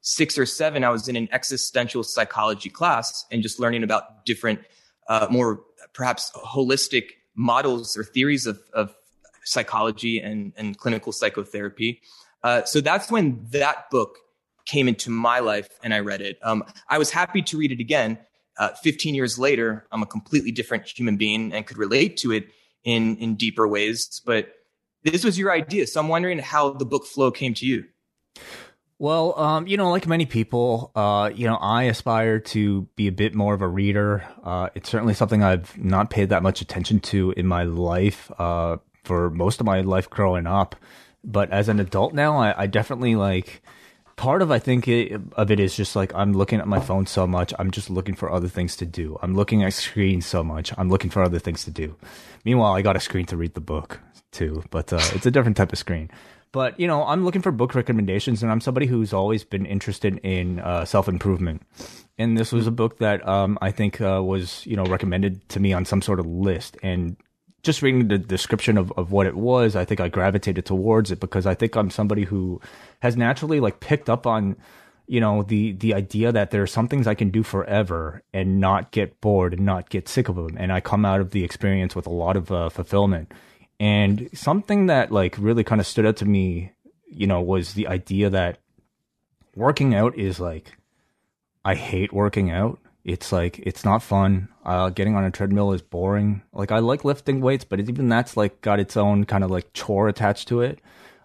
2006 0.06 0.38
or 0.38 0.46
seven. 0.46 0.84
I 0.84 0.90
was 0.90 1.08
in 1.08 1.16
an 1.16 1.28
existential 1.32 2.04
psychology 2.04 2.70
class 2.70 3.26
and 3.32 3.42
just 3.42 3.60
learning 3.60 3.84
about 3.84 4.24
different, 4.26 4.60
uh, 5.10 5.28
more 5.32 5.64
perhaps 5.94 6.32
holistic 6.36 7.10
models 7.36 7.98
or 7.98 8.04
theories 8.04 8.46
of, 8.46 8.60
of 8.74 8.96
psychology 9.44 10.20
and, 10.20 10.54
and 10.58 10.78
clinical 10.78 11.12
psychotherapy. 11.12 12.02
Uh, 12.44 12.64
so 12.66 12.82
that's 12.82 13.10
when 13.10 13.44
that 13.50 13.90
book 13.90 14.20
came 14.66 14.88
into 14.88 15.10
my 15.10 15.40
life 15.40 15.70
and 15.84 15.94
I 15.94 16.00
read 16.00 16.22
it. 16.22 16.38
Um, 16.44 16.64
I 16.88 17.00
was 17.00 17.10
happy 17.10 17.42
to 17.42 17.58
read 17.58 17.72
it 17.72 17.80
again. 17.80 18.20
Uh, 18.58 18.70
15 18.84 19.16
years 19.16 19.40
later, 19.40 19.88
I'm 19.92 20.04
a 20.04 20.06
completely 20.06 20.52
different 20.52 20.88
human 20.88 21.18
being 21.18 21.52
and 21.52 21.66
could 21.66 21.78
relate 21.78 22.18
to 22.18 22.32
it 22.32 22.48
in, 22.84 23.18
in 23.18 23.36
deeper 23.36 23.68
ways. 23.68 24.22
But 24.24 24.54
this 25.04 25.24
was 25.24 25.38
your 25.38 25.52
idea. 25.52 25.88
So 25.88 26.00
I'm 26.00 26.08
wondering 26.08 26.40
how 26.40 26.72
the 26.72 26.86
book 26.86 27.06
flow 27.06 27.32
came 27.32 27.54
to 27.56 27.66
you. 27.66 27.86
Well, 28.98 29.38
um, 29.38 29.68
you 29.68 29.76
know, 29.76 29.90
like 29.90 30.08
many 30.08 30.26
people, 30.26 30.92
uh, 30.96 31.30
you 31.34 31.48
know, 31.48 31.58
I 31.58 31.84
aspire 31.84 32.40
to 32.40 32.84
be 32.96 33.08
a 33.08 33.12
bit 33.12 33.36
more 33.36 33.54
of 33.54 33.62
a 33.62 33.68
reader. 33.68 34.24
Uh, 34.42 34.70
it's 34.74 34.90
certainly 34.90 35.14
something 35.14 35.44
I've 35.44 35.78
not 35.78 36.10
paid 36.10 36.30
that 36.30 36.44
much 36.44 36.62
attention 36.62 37.02
to 37.02 37.32
in 37.32 37.46
my 37.46 37.64
life 37.64 38.32
uh, 38.40 38.78
for 39.04 39.30
most 39.30 39.60
of 39.60 39.66
my 39.66 39.82
life 39.82 40.10
growing 40.10 40.48
up. 40.48 40.78
But 41.26 41.52
as 41.52 41.68
an 41.68 41.82
adult 41.82 42.14
now, 42.14 42.38
I, 42.38 42.64
I 42.64 42.68
definitely 42.68 43.16
like 43.16 43.62
part 44.16 44.42
of 44.42 44.50
I 44.50 44.60
think 44.60 44.88
it, 44.88 45.20
of 45.34 45.52
it 45.52 45.60
is 45.60 45.76
just 45.76 45.96
like 45.96 46.14
I'm 46.16 46.32
looking 46.32 46.60
at 46.60 46.68
my 46.68 46.80
phone 46.80 47.06
so 47.06 47.28
much. 47.28 47.54
I'm 47.60 47.72
just 47.72 47.90
looking 47.90 48.16
for 48.16 48.32
other 48.32 48.48
things 48.48 48.78
to 48.78 48.86
do. 48.86 49.20
I'm 49.22 49.36
looking 49.36 49.64
at 49.64 49.74
screens 49.74 50.26
so 50.26 50.42
much. 50.42 50.72
I'm 50.78 50.90
looking 50.90 51.10
for 51.10 51.22
other 51.22 51.40
things 51.40 51.66
to 51.66 51.72
do. 51.72 51.98
Meanwhile, 52.46 52.74
I 52.74 52.82
got 52.82 52.96
a 52.96 53.02
screen 53.02 53.26
to 53.26 53.36
read 53.36 53.56
the 53.56 53.62
book 53.62 54.00
too, 54.32 54.64
but 54.70 54.94
uh, 54.94 55.02
it's 55.14 55.26
a 55.26 55.32
different 55.32 55.58
type 55.58 55.74
of 55.74 55.80
screen. 55.80 56.10
But 56.56 56.80
you 56.80 56.88
know, 56.88 57.04
I'm 57.04 57.26
looking 57.26 57.42
for 57.42 57.52
book 57.52 57.76
recommendations, 57.76 58.42
and 58.42 58.50
I'm 58.50 58.62
somebody 58.62 58.86
who's 58.86 59.12
always 59.12 59.44
been 59.44 59.66
interested 59.66 60.22
in 60.24 60.62
uh, 60.62 60.86
self 60.86 61.10
improvement. 61.10 61.64
And 62.18 62.38
this 62.38 62.54
was 62.54 62.66
a 62.66 62.72
book 62.72 63.00
that 63.00 63.28
um, 63.28 63.58
I 63.62 63.72
think 63.72 64.00
uh, 64.00 64.22
was 64.24 64.66
you 64.66 64.78
know 64.78 64.86
recommended 64.86 65.50
to 65.50 65.60
me 65.60 65.74
on 65.74 65.84
some 65.84 66.02
sort 66.02 66.18
of 66.18 66.26
list. 66.26 66.78
And 66.82 67.18
just 67.62 67.82
reading 67.82 68.08
the 68.08 68.18
description 68.18 68.78
of, 68.78 68.94
of 68.96 69.12
what 69.12 69.28
it 69.28 69.36
was, 69.36 69.76
I 69.76 69.84
think 69.84 70.00
I 70.00 70.08
gravitated 70.08 70.66
towards 70.66 71.12
it 71.12 71.20
because 71.20 71.46
I 71.46 71.56
think 71.56 71.76
I'm 71.76 71.90
somebody 71.90 72.24
who 72.24 72.62
has 73.02 73.18
naturally 73.18 73.60
like 73.60 73.82
picked 73.82 74.10
up 74.10 74.26
on 74.26 74.56
you 75.08 75.20
know 75.20 75.44
the 75.44 75.74
the 75.74 75.94
idea 75.94 76.32
that 76.32 76.52
there 76.52 76.64
are 76.64 76.68
some 76.68 76.88
things 76.88 77.06
I 77.06 77.16
can 77.16 77.32
do 77.32 77.44
forever 77.44 78.24
and 78.34 78.62
not 78.62 78.92
get 78.92 79.20
bored 79.20 79.56
and 79.56 79.66
not 79.66 79.90
get 79.90 80.08
sick 80.08 80.30
of 80.30 80.38
them, 80.38 80.56
and 80.58 80.72
I 80.72 80.80
come 80.80 81.04
out 81.04 81.20
of 81.20 81.32
the 81.32 81.44
experience 81.44 81.98
with 81.98 82.08
a 82.08 82.14
lot 82.14 82.38
of 82.38 82.50
uh, 82.50 82.70
fulfillment. 82.70 83.34
And 83.80 84.30
something 84.34 84.88
that 84.88 85.12
like 85.12 85.36
really 85.38 85.64
kind 85.64 85.82
of 85.82 85.88
stood 85.88 86.06
out 86.06 86.18
to 86.18 86.26
me, 86.26 86.72
you 87.08 87.28
know, 87.28 87.42
was 87.42 87.74
the 87.74 87.88
idea 87.88 88.30
that 88.30 88.60
working 89.56 89.94
out 89.94 90.18
is 90.18 90.40
like, 90.40 90.78
I 91.64 91.76
hate 91.76 92.14
working 92.14 92.52
out. 92.52 92.80
It's 93.04 93.32
like, 93.32 93.60
it's 93.60 93.86
not 93.86 94.02
fun. 94.02 94.50
Uh, 94.64 94.90
getting 94.90 95.16
on 95.16 95.24
a 95.24 95.32
treadmill 95.32 95.74
is 95.74 95.82
boring. 95.82 96.42
Like, 96.54 96.72
I 96.72 96.80
like 96.80 97.06
lifting 97.06 97.40
weights, 97.42 97.64
but 97.64 97.80
even 97.80 98.10
that's 98.10 98.36
like 98.36 98.62
got 98.62 98.80
its 98.80 98.98
own 98.98 99.26
kind 99.26 99.44
of 99.44 99.52
like 99.52 99.74
chore 99.74 100.08
attached 100.08 100.48
to 100.48 100.62
it. 100.62 100.80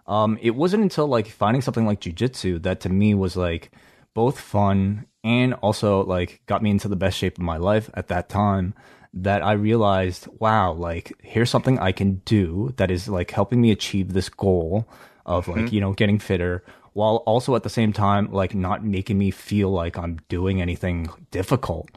Um, 0.05 0.37
it 0.41 0.51
wasn't 0.51 0.83
until 0.83 1.07
like 1.07 1.27
finding 1.27 1.61
something 1.61 1.85
like 1.85 2.01
jujitsu 2.01 2.61
that 2.63 2.81
to 2.81 2.89
me 2.89 3.13
was 3.13 3.35
like 3.35 3.71
both 4.13 4.39
fun 4.39 5.05
and 5.23 5.53
also 5.55 6.03
like 6.03 6.41
got 6.47 6.61
me 6.61 6.71
into 6.71 6.87
the 6.87 6.95
best 6.95 7.17
shape 7.17 7.37
of 7.37 7.43
my 7.43 7.57
life 7.57 7.89
at 7.93 8.07
that 8.09 8.27
time 8.27 8.73
that 9.13 9.43
I 9.43 9.53
realized, 9.53 10.27
wow, 10.39 10.71
like 10.73 11.13
here's 11.21 11.49
something 11.49 11.79
I 11.79 11.91
can 11.91 12.21
do 12.25 12.73
that 12.77 12.91
is 12.91 13.09
like 13.09 13.31
helping 13.31 13.61
me 13.61 13.71
achieve 13.71 14.13
this 14.13 14.29
goal 14.29 14.87
of 15.25 15.47
like, 15.47 15.65
mm-hmm. 15.65 15.75
you 15.75 15.81
know, 15.81 15.93
getting 15.93 16.19
fitter 16.19 16.63
while 16.93 17.17
also 17.25 17.55
at 17.55 17.63
the 17.63 17.69
same 17.69 17.93
time 17.93 18.31
like 18.31 18.53
not 18.53 18.83
making 18.83 19.17
me 19.17 19.31
feel 19.31 19.69
like 19.69 19.97
I'm 19.97 20.19
doing 20.29 20.61
anything 20.61 21.09
difficult. 21.31 21.89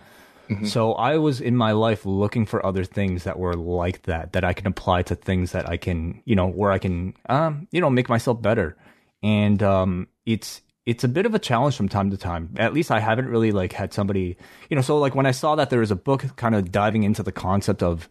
Mm-hmm. 0.48 0.66
So 0.66 0.92
I 0.92 1.16
was 1.18 1.40
in 1.40 1.56
my 1.56 1.72
life 1.72 2.04
looking 2.04 2.46
for 2.46 2.64
other 2.64 2.84
things 2.84 3.24
that 3.24 3.38
were 3.38 3.54
like 3.54 4.02
that 4.02 4.32
that 4.32 4.44
I 4.44 4.52
can 4.52 4.66
apply 4.66 5.02
to 5.04 5.14
things 5.14 5.52
that 5.52 5.68
I 5.68 5.78
can, 5.78 6.20
you 6.24 6.36
know, 6.36 6.46
where 6.48 6.70
I 6.70 6.78
can 6.78 7.14
um, 7.28 7.66
you 7.70 7.80
know, 7.80 7.90
make 7.90 8.08
myself 8.08 8.42
better. 8.42 8.76
And 9.22 9.62
um 9.62 10.08
it's 10.26 10.60
it's 10.86 11.04
a 11.04 11.08
bit 11.08 11.26
of 11.26 11.34
a 11.34 11.38
challenge 11.38 11.76
from 11.76 11.88
time 11.88 12.10
to 12.10 12.16
time. 12.16 12.54
At 12.56 12.74
least 12.74 12.90
I 12.90 13.00
haven't 13.00 13.28
really 13.28 13.52
like 13.52 13.72
had 13.72 13.92
somebody, 13.92 14.36
you 14.68 14.76
know, 14.76 14.82
so 14.82 14.98
like 14.98 15.14
when 15.14 15.26
I 15.26 15.30
saw 15.30 15.54
that 15.56 15.70
there 15.70 15.80
was 15.80 15.90
a 15.90 15.96
book 15.96 16.36
kind 16.36 16.54
of 16.54 16.70
diving 16.70 17.04
into 17.04 17.22
the 17.22 17.32
concept 17.32 17.82
of 17.82 18.08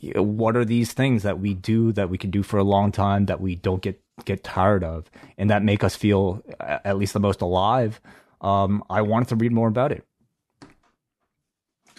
you 0.00 0.12
know, 0.14 0.22
what 0.22 0.56
are 0.56 0.64
these 0.64 0.92
things 0.92 1.24
that 1.24 1.40
we 1.40 1.54
do 1.54 1.92
that 1.92 2.08
we 2.08 2.16
can 2.16 2.30
do 2.30 2.42
for 2.42 2.58
a 2.58 2.64
long 2.64 2.92
time 2.92 3.26
that 3.26 3.40
we 3.40 3.54
don't 3.56 3.82
get 3.82 4.00
get 4.24 4.44
tired 4.44 4.84
of 4.84 5.10
and 5.38 5.50
that 5.50 5.62
make 5.62 5.82
us 5.82 5.96
feel 5.96 6.42
at 6.60 6.96
least 6.98 7.12
the 7.12 7.20
most 7.20 7.40
alive. 7.40 8.00
Um, 8.40 8.84
I 8.88 9.02
wanted 9.02 9.28
to 9.28 9.36
read 9.36 9.52
more 9.52 9.68
about 9.68 9.92
it. 9.92 10.04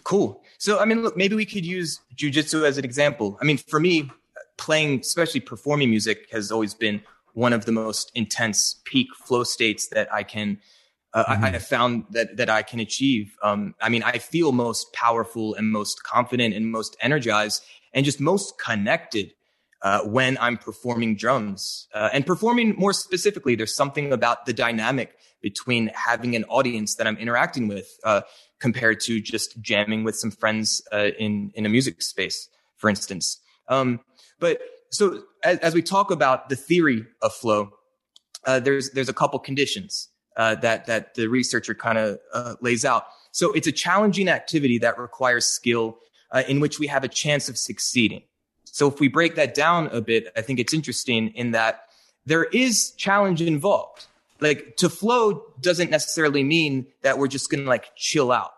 Cool. 0.03 0.41
So, 0.57 0.79
I 0.79 0.85
mean, 0.85 1.03
look, 1.03 1.15
maybe 1.15 1.35
we 1.35 1.45
could 1.45 1.65
use 1.65 2.01
jujitsu 2.15 2.63
as 2.63 2.77
an 2.77 2.85
example. 2.85 3.37
I 3.41 3.45
mean, 3.45 3.57
for 3.57 3.79
me, 3.79 4.09
playing, 4.57 4.99
especially 4.99 5.41
performing 5.41 5.89
music, 5.89 6.27
has 6.31 6.51
always 6.51 6.73
been 6.73 7.01
one 7.33 7.53
of 7.53 7.65
the 7.65 7.71
most 7.71 8.11
intense 8.15 8.81
peak 8.83 9.07
flow 9.15 9.43
states 9.43 9.87
that 9.87 10.11
I 10.13 10.23
can 10.23 10.59
uh, 11.13 11.23
mm-hmm. 11.25 11.43
I, 11.43 11.47
I, 11.47 11.51
have 11.51 11.65
found 11.65 12.05
that 12.11 12.37
that 12.37 12.49
I 12.49 12.61
can 12.61 12.79
achieve. 12.79 13.35
Um, 13.43 13.75
I 13.81 13.89
mean, 13.89 14.03
I 14.03 14.17
feel 14.17 14.51
most 14.51 14.93
powerful 14.93 15.55
and 15.55 15.71
most 15.71 16.03
confident 16.03 16.53
and 16.53 16.71
most 16.71 16.95
energized 17.01 17.63
and 17.93 18.05
just 18.05 18.21
most 18.21 18.57
connected 18.57 19.33
uh, 19.81 20.01
when 20.01 20.37
I'm 20.39 20.57
performing 20.57 21.15
drums 21.15 21.87
uh, 21.93 22.09
and 22.13 22.25
performing 22.25 22.75
more 22.77 22.93
specifically. 22.93 23.55
There's 23.55 23.75
something 23.75 24.13
about 24.13 24.45
the 24.45 24.53
dynamic 24.53 25.17
between 25.41 25.91
having 25.95 26.35
an 26.35 26.45
audience 26.45 26.95
that 26.95 27.07
I'm 27.07 27.17
interacting 27.17 27.67
with 27.67 27.89
uh, 28.03 28.21
compared 28.59 28.99
to 29.01 29.19
just 29.19 29.59
jamming 29.59 30.03
with 30.03 30.15
some 30.15 30.31
friends 30.31 30.81
uh, 30.93 31.09
in 31.19 31.51
in 31.55 31.65
a 31.65 31.69
music 31.69 32.01
space, 32.01 32.47
for 32.77 32.89
instance. 32.89 33.39
Um, 33.67 33.99
but 34.39 34.61
so 34.91 35.23
as, 35.43 35.57
as, 35.59 35.73
we 35.73 35.81
talk 35.81 36.11
about 36.11 36.49
the 36.49 36.55
theory 36.55 37.05
of 37.21 37.33
flow, 37.33 37.71
uh, 38.45 38.59
there's 38.59 38.91
there's 38.91 39.09
a 39.09 39.13
couple 39.13 39.39
conditions 39.39 40.09
uh, 40.37 40.55
that 40.55 40.85
that 40.85 41.15
the 41.15 41.27
researcher 41.27 41.73
kind 41.73 41.97
of 41.97 42.19
uh, 42.33 42.55
lays 42.61 42.85
out. 42.85 43.05
So 43.31 43.53
it's 43.53 43.67
a 43.67 43.71
challenging 43.71 44.27
activity 44.27 44.77
that 44.79 44.99
requires 44.99 45.45
skill, 45.45 45.97
uh, 46.31 46.43
in 46.47 46.59
which 46.59 46.79
we 46.79 46.87
have 46.87 47.03
a 47.03 47.07
chance 47.07 47.47
of 47.47 47.57
succeeding. 47.57 48.23
So 48.65 48.87
if 48.87 48.99
we 48.99 49.07
break 49.07 49.35
that 49.35 49.53
down 49.53 49.87
a 49.87 50.01
bit, 50.01 50.27
I 50.35 50.41
think 50.41 50.59
it's 50.59 50.73
interesting 50.73 51.29
in 51.29 51.51
that 51.51 51.85
there 52.25 52.45
is 52.45 52.91
challenge 52.91 53.41
involved. 53.41 54.07
Like 54.39 54.75
to 54.77 54.89
flow 54.89 55.43
doesn't 55.61 55.89
necessarily 55.89 56.43
mean 56.43 56.87
that 57.03 57.17
we're 57.17 57.27
just 57.27 57.49
going 57.49 57.63
to 57.63 57.69
like 57.69 57.95
chill 57.95 58.31
out 58.31 58.51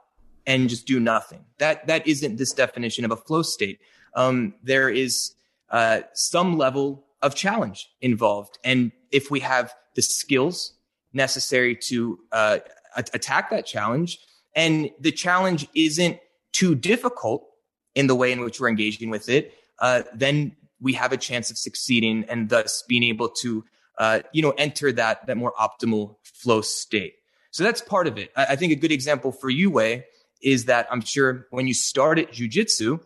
and 0.48 0.70
just 0.70 0.88
do 0.88 1.00
nothing. 1.00 1.44
That 1.60 1.88
that 1.88 2.08
isn't 2.08 2.38
this 2.38 2.54
definition 2.54 3.06
of 3.06 3.12
a 3.12 3.18
flow 3.18 3.44
state. 3.44 3.80
Um, 4.16 4.56
there 4.64 4.90
is 4.90 5.34
uh, 5.74 6.02
some 6.14 6.58
level 6.58 7.04
of 7.22 7.36
challenge 7.36 7.90
involved. 8.00 8.60
And 8.64 8.92
if 9.12 9.30
we 9.30 9.42
have 9.42 9.74
the 9.96 10.02
skills 10.02 10.74
necessary 11.12 11.76
to 11.88 12.20
uh, 12.32 12.60
attack 12.96 13.50
that 13.50 13.66
challenge, 13.66 14.20
and 14.56 14.92
the 15.00 15.12
challenge 15.12 15.68
isn't 15.74 16.20
too 16.52 16.76
difficult 16.76 17.48
in 17.96 18.08
the 18.08 18.16
way 18.16 18.32
in 18.32 18.42
which 18.42 18.60
we're 18.60 18.70
engaging 18.70 19.10
with 19.10 19.28
it, 19.30 19.54
uh, 19.80 20.04
then 20.14 20.56
we 20.80 20.94
have 20.94 21.12
a 21.12 21.18
chance 21.18 21.50
of 21.50 21.58
succeeding 21.58 22.24
and 22.30 22.50
thus 22.50 22.84
being 22.88 23.04
able 23.04 23.30
to, 23.30 23.66
uh, 23.98 24.20
you 24.32 24.42
know, 24.42 24.54
enter 24.58 24.92
that 24.92 25.26
that 25.26 25.38
more 25.38 25.54
optimal 25.60 26.18
flow 26.24 26.62
state. 26.62 27.16
So 27.52 27.64
that's 27.64 27.82
part 27.82 28.08
of 28.08 28.18
it. 28.18 28.32
I, 28.36 28.46
I 28.50 28.56
think 28.56 28.74
a 28.74 28.76
good 28.76 28.92
example 28.92 29.32
for 29.32 29.50
you, 29.50 29.72
Wai, 29.72 30.06
is 30.42 30.66
that 30.66 30.88
I'm 30.92 31.02
sure 31.02 31.48
when 31.50 31.66
you 31.66 31.74
started 31.74 32.30
jujitsu, 32.30 33.00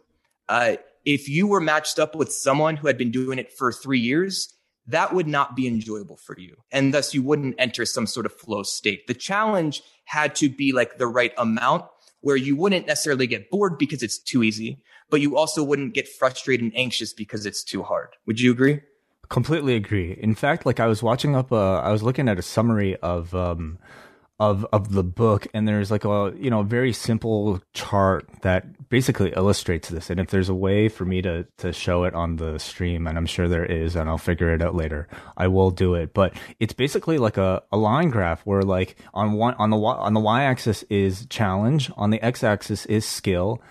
uh, 0.50 0.76
if 1.08 1.30
you 1.30 1.48
were 1.48 1.62
matched 1.62 2.00
up 2.00 2.16
with 2.16 2.34
someone 2.34 2.76
who 2.76 2.88
had 2.88 2.98
been 2.98 3.12
doing 3.12 3.40
it 3.40 3.54
for 3.54 3.72
three 3.72 4.00
years, 4.00 4.54
that 4.88 5.14
would 5.14 5.26
not 5.26 5.56
be 5.56 5.66
enjoyable 5.66 6.18
for 6.18 6.38
you. 6.38 6.58
And 6.70 6.94
thus 6.94 7.14
you 7.14 7.24
wouldn't 7.24 7.56
enter 7.58 7.86
some 7.86 8.06
sort 8.06 8.26
of 8.26 8.34
flow 8.34 8.64
state. 8.64 9.08
The 9.08 9.14
challenge 9.14 9.82
had 10.04 10.36
to 10.36 10.50
be 10.50 10.74
like 10.74 10.98
the 10.98 11.08
right 11.08 11.32
amount 11.38 11.86
where 12.20 12.36
you 12.36 12.58
wouldn't 12.58 12.88
necessarily 12.88 13.26
get 13.26 13.50
bored 13.50 13.78
because 13.78 14.04
it's 14.04 14.20
too 14.20 14.44
easy, 14.44 14.82
but 15.10 15.22
you 15.22 15.38
also 15.38 15.64
wouldn't 15.64 15.94
get 15.94 16.10
frustrated 16.10 16.66
and 16.66 16.78
anxious 16.78 17.14
because 17.14 17.46
it's 17.46 17.64
too 17.64 17.84
hard. 17.84 18.10
Would 18.26 18.42
you 18.42 18.52
agree? 18.52 18.82
Completely 19.30 19.76
agree. 19.76 20.12
In 20.20 20.36
fact, 20.36 20.66
like 20.66 20.82
I 20.82 20.88
was 20.88 21.02
watching 21.02 21.38
up, 21.38 21.54
I 21.54 21.90
was 21.90 22.04
looking 22.04 22.28
at 22.28 22.38
a 22.38 22.42
summary 22.42 22.98
of, 22.98 23.34
um, 23.34 23.80
of 24.40 24.66
of 24.72 24.92
the 24.92 25.04
book 25.04 25.48
and 25.54 25.68
there's 25.68 25.90
like 25.90 26.06
a 26.06 26.32
you 26.38 26.50
know 26.50 26.62
very 26.62 26.94
simple 26.94 27.60
chart 27.74 28.30
that 28.42 28.88
basically 28.90 29.34
illustrates 29.36 29.90
this. 29.90 30.10
And 30.10 30.20
if 30.20 30.30
there's 30.30 30.50
a 30.50 30.56
way 30.56 30.90
for 30.90 31.06
me 31.06 31.22
to 31.24 31.48
to 31.58 31.74
show 31.74 32.04
it 32.04 32.14
on 32.14 32.36
the 32.36 32.60
stream 32.60 33.08
and 33.08 33.18
I'm 33.18 33.26
sure 33.26 33.48
there 33.48 33.66
is 33.66 33.96
and 33.96 34.08
I'll 34.08 34.18
figure 34.18 34.54
it 34.54 34.62
out 34.62 34.76
later 34.76 35.08
I 35.36 35.48
will 35.48 35.72
do 35.72 35.96
it. 35.96 36.14
But 36.14 36.36
it's 36.60 36.74
basically 36.74 37.18
like 37.18 37.38
a, 37.38 37.64
a 37.72 37.78
line 37.78 38.10
graph 38.10 38.46
where 38.46 38.62
like 38.62 38.98
on 39.14 39.34
one 39.34 39.56
on 39.56 39.72
the 39.72 39.78
on 39.78 40.14
the 40.14 40.20
y 40.20 40.44
axis 40.44 40.84
is 40.84 41.26
challenge 41.28 41.92
on 41.98 42.12
the 42.12 42.22
x 42.22 42.44
axis 42.44 42.86
is 42.86 43.06
skill. 43.06 43.62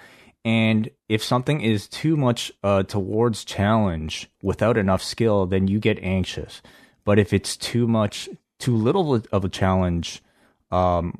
And 0.44 0.90
if 1.08 1.24
something 1.24 1.60
is 1.60 1.88
too 1.88 2.16
much 2.16 2.52
uh, 2.62 2.84
towards 2.84 3.44
challenge 3.44 4.30
without 4.42 4.76
enough 4.76 5.02
skill 5.02 5.46
then 5.46 5.68
you 5.68 5.78
get 5.78 6.02
anxious. 6.02 6.60
But 7.04 7.20
if 7.20 7.32
it's 7.32 7.56
too 7.56 7.86
much 7.86 8.28
too 8.58 8.74
little 8.74 9.22
of 9.30 9.44
a 9.44 9.48
challenge 9.48 10.22
um, 10.70 11.18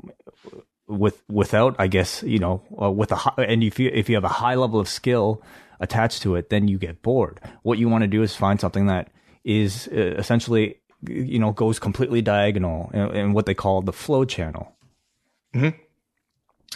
with 0.88 1.22
without, 1.28 1.76
I 1.78 1.86
guess, 1.86 2.22
you 2.22 2.38
know, 2.38 2.62
uh, 2.80 2.90
with 2.90 3.12
a 3.12 3.16
high, 3.16 3.44
and 3.44 3.62
if 3.62 3.78
you 3.78 3.90
if 3.92 4.08
you 4.08 4.14
have 4.14 4.24
a 4.24 4.28
high 4.28 4.54
level 4.54 4.78
of 4.78 4.88
skill 4.88 5.42
attached 5.80 6.22
to 6.22 6.36
it, 6.36 6.50
then 6.50 6.68
you 6.68 6.78
get 6.78 7.02
bored. 7.02 7.40
What 7.62 7.78
you 7.78 7.88
want 7.88 8.02
to 8.02 8.08
do 8.08 8.22
is 8.22 8.34
find 8.34 8.60
something 8.60 8.86
that 8.86 9.10
is 9.44 9.88
uh, 9.88 10.14
essentially, 10.16 10.76
you 11.06 11.38
know, 11.38 11.52
goes 11.52 11.78
completely 11.78 12.22
diagonal 12.22 12.90
in, 12.92 13.32
what 13.32 13.46
they 13.46 13.54
call 13.54 13.82
the 13.82 13.92
flow 13.92 14.24
channel. 14.24 14.72
Mm-hmm. 15.54 15.78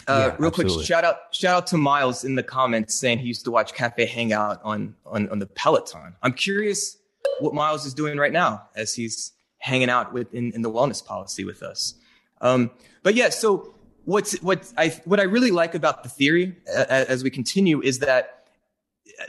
Uh, 0.07 0.17
yeah, 0.17 0.35
real 0.39 0.47
absolutely. 0.47 0.73
quick, 0.75 0.85
shout 0.85 1.03
out 1.03 1.17
shout 1.31 1.55
out 1.55 1.67
to 1.67 1.77
Miles 1.77 2.23
in 2.23 2.35
the 2.35 2.43
comments 2.43 2.95
saying 2.95 3.19
he 3.19 3.27
used 3.27 3.45
to 3.45 3.51
watch 3.51 3.73
Cafe 3.73 4.05
Hangout 4.05 4.59
on 4.63 4.95
on, 5.05 5.29
on 5.29 5.39
the 5.39 5.45
Peloton. 5.45 6.15
I'm 6.23 6.33
curious 6.33 6.97
what 7.39 7.53
Miles 7.53 7.85
is 7.85 7.93
doing 7.93 8.17
right 8.17 8.31
now 8.31 8.67
as 8.75 8.95
he's 8.95 9.31
hanging 9.59 9.89
out 9.89 10.11
with 10.11 10.33
in, 10.33 10.51
in 10.53 10.63
the 10.63 10.71
wellness 10.71 11.05
policy 11.05 11.45
with 11.45 11.61
us. 11.61 11.93
Um, 12.41 12.71
but 13.03 13.15
yeah, 13.15 13.29
so 13.29 13.73
what's 14.05 14.33
what 14.41 14.71
I 14.77 14.89
what 15.05 15.19
I 15.19 15.23
really 15.23 15.51
like 15.51 15.75
about 15.75 16.03
the 16.03 16.09
theory 16.09 16.57
uh, 16.75 16.85
as 16.89 17.23
we 17.23 17.29
continue 17.29 17.81
is 17.81 17.99
that 17.99 18.45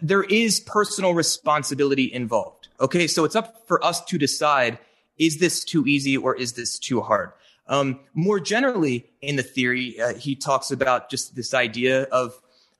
there 0.00 0.22
is 0.22 0.60
personal 0.60 1.14
responsibility 1.14 2.12
involved. 2.12 2.68
Okay, 2.80 3.06
so 3.06 3.24
it's 3.24 3.36
up 3.36 3.66
for 3.68 3.84
us 3.84 4.04
to 4.06 4.18
decide: 4.18 4.78
is 5.18 5.38
this 5.38 5.64
too 5.64 5.86
easy 5.86 6.16
or 6.16 6.34
is 6.34 6.54
this 6.54 6.78
too 6.78 7.00
hard? 7.00 7.32
Um, 7.68 8.00
more 8.14 8.40
generally, 8.40 9.06
in 9.20 9.36
the 9.36 9.42
theory, 9.42 10.00
uh, 10.00 10.14
he 10.14 10.34
talks 10.34 10.70
about 10.70 11.10
just 11.10 11.36
this 11.36 11.54
idea 11.54 12.02
of 12.04 12.34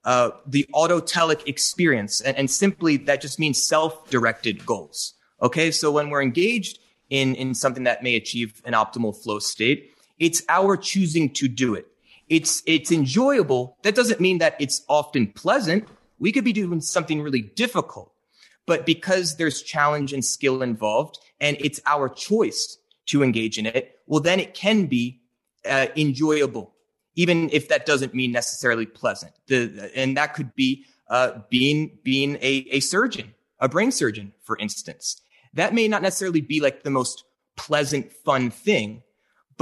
uh, 0.05 0.31
the 0.45 0.69
autotelic 0.75 1.47
experience, 1.47 2.21
and, 2.21 2.37
and 2.37 2.51
simply 2.51 2.97
that 2.97 3.21
just 3.21 3.39
means 3.39 3.63
self-directed 3.63 4.67
goals. 4.67 5.15
Okay, 5.41 5.71
so 5.71 5.91
when 5.91 6.11
we're 6.11 6.23
engaged 6.23 6.79
in 7.11 7.35
in 7.37 7.55
something 7.55 7.85
that 7.85 8.03
may 8.03 8.17
achieve 8.17 8.61
an 8.65 8.73
optimal 8.73 9.17
flow 9.17 9.39
state, 9.39 9.93
it's 10.23 10.41
our 10.49 10.77
choosing 10.77 11.29
to 11.31 11.49
do 11.49 11.75
it. 11.75 11.89
It's 12.29 12.63
it's 12.65 12.93
enjoyable. 12.93 13.77
That 13.83 13.97
doesn't 13.97 14.21
mean 14.21 14.39
that 14.39 14.55
it's 14.61 14.83
often 14.89 15.27
pleasant. 15.27 15.89
We 16.21 16.31
could 16.31 16.45
be 16.45 16.53
doing 16.53 16.81
something 16.81 17.21
really 17.21 17.43
difficult, 17.43 18.13
but 18.65 18.87
because 18.87 19.37
there's 19.37 19.61
challenge 19.61 20.13
and 20.13 20.25
skill 20.25 20.63
involved, 20.63 21.19
and 21.41 21.57
it's 21.59 21.81
our 21.85 22.09
choice 22.09 22.79
to 23.07 23.25
engage 23.25 23.59
in 23.59 23.67
it, 23.67 23.99
well, 24.07 24.21
then 24.21 24.39
it 24.39 24.55
can 24.55 24.87
be 24.87 25.21
uh, 25.69 25.89
enjoyable, 25.97 26.73
even 27.17 27.51
if 27.51 27.67
that 27.69 27.85
doesn't 27.85 28.15
mean 28.15 28.31
necessarily 28.31 28.87
pleasant. 28.87 29.33
The, 29.49 29.91
and 29.97 30.17
that 30.17 30.35
could 30.35 30.55
be 30.55 30.85
uh, 31.09 31.41
being 31.51 31.99
being 32.05 32.37
a, 32.37 32.67
a 32.71 32.81
surgeon, 32.81 33.35
a 33.59 33.69
brain 33.69 33.91
surgeon, 33.91 34.33
for 34.45 34.57
instance. 34.59 35.21
That 35.55 35.75
may 35.75 35.89
not 35.89 36.01
necessarily 36.01 36.41
be 36.41 36.61
like 36.61 36.85
the 36.85 36.91
most 36.91 37.25
pleasant, 37.57 38.13
fun 38.13 38.51
thing, 38.51 39.03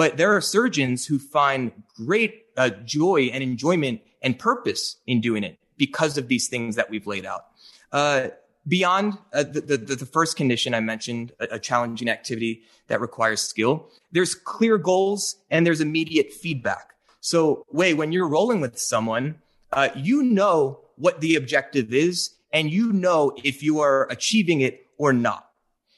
but 0.00 0.16
there 0.16 0.34
are 0.34 0.40
surgeons 0.40 1.04
who 1.04 1.18
find 1.18 1.72
great 1.94 2.46
uh, 2.56 2.70
joy 2.86 3.28
and 3.34 3.42
enjoyment 3.42 4.00
and 4.22 4.38
purpose 4.38 4.96
in 5.06 5.20
doing 5.20 5.44
it 5.44 5.58
because 5.76 6.16
of 6.16 6.26
these 6.28 6.48
things 6.48 6.74
that 6.76 6.88
we've 6.88 7.06
laid 7.06 7.26
out. 7.26 7.48
Uh, 7.92 8.28
beyond 8.66 9.18
uh, 9.34 9.42
the, 9.42 9.60
the, 9.60 9.76
the, 9.76 10.06
first 10.06 10.38
condition 10.38 10.72
I 10.72 10.80
mentioned, 10.80 11.32
a, 11.38 11.48
a, 11.56 11.58
challenging 11.58 12.08
activity 12.08 12.62
that 12.86 12.98
requires 12.98 13.42
skill, 13.42 13.90
there's 14.10 14.34
clear 14.34 14.78
goals 14.78 15.36
and 15.50 15.66
there's 15.66 15.82
immediate 15.82 16.32
feedback. 16.32 16.94
So, 17.20 17.66
Wai, 17.68 17.92
when 17.92 18.10
you're 18.10 18.26
rolling 18.26 18.62
with 18.62 18.78
someone, 18.78 19.34
uh, 19.70 19.90
you 19.94 20.22
know 20.22 20.80
what 20.96 21.20
the 21.20 21.36
objective 21.36 21.92
is 21.92 22.30
and 22.54 22.70
you 22.70 22.90
know 22.94 23.36
if 23.44 23.62
you 23.62 23.80
are 23.80 24.10
achieving 24.10 24.62
it 24.62 24.86
or 24.96 25.12
not. 25.12 25.50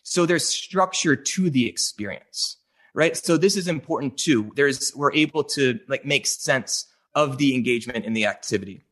So 0.02 0.26
there's 0.26 0.44
structure 0.44 1.14
to 1.14 1.50
the 1.50 1.68
experience, 1.68 2.56
right? 2.94 3.16
So 3.16 3.36
this 3.36 3.56
is 3.56 3.68
important 3.68 4.18
too. 4.18 4.52
There's, 4.54 4.92
we're 4.94 5.12
able 5.12 5.44
to 5.44 5.78
like 5.88 6.04
make 6.04 6.26
sense 6.26 6.86
of 7.14 7.38
the 7.38 7.54
engagement 7.54 8.04
in 8.04 8.12
the 8.12 8.26
activity. 8.26 8.82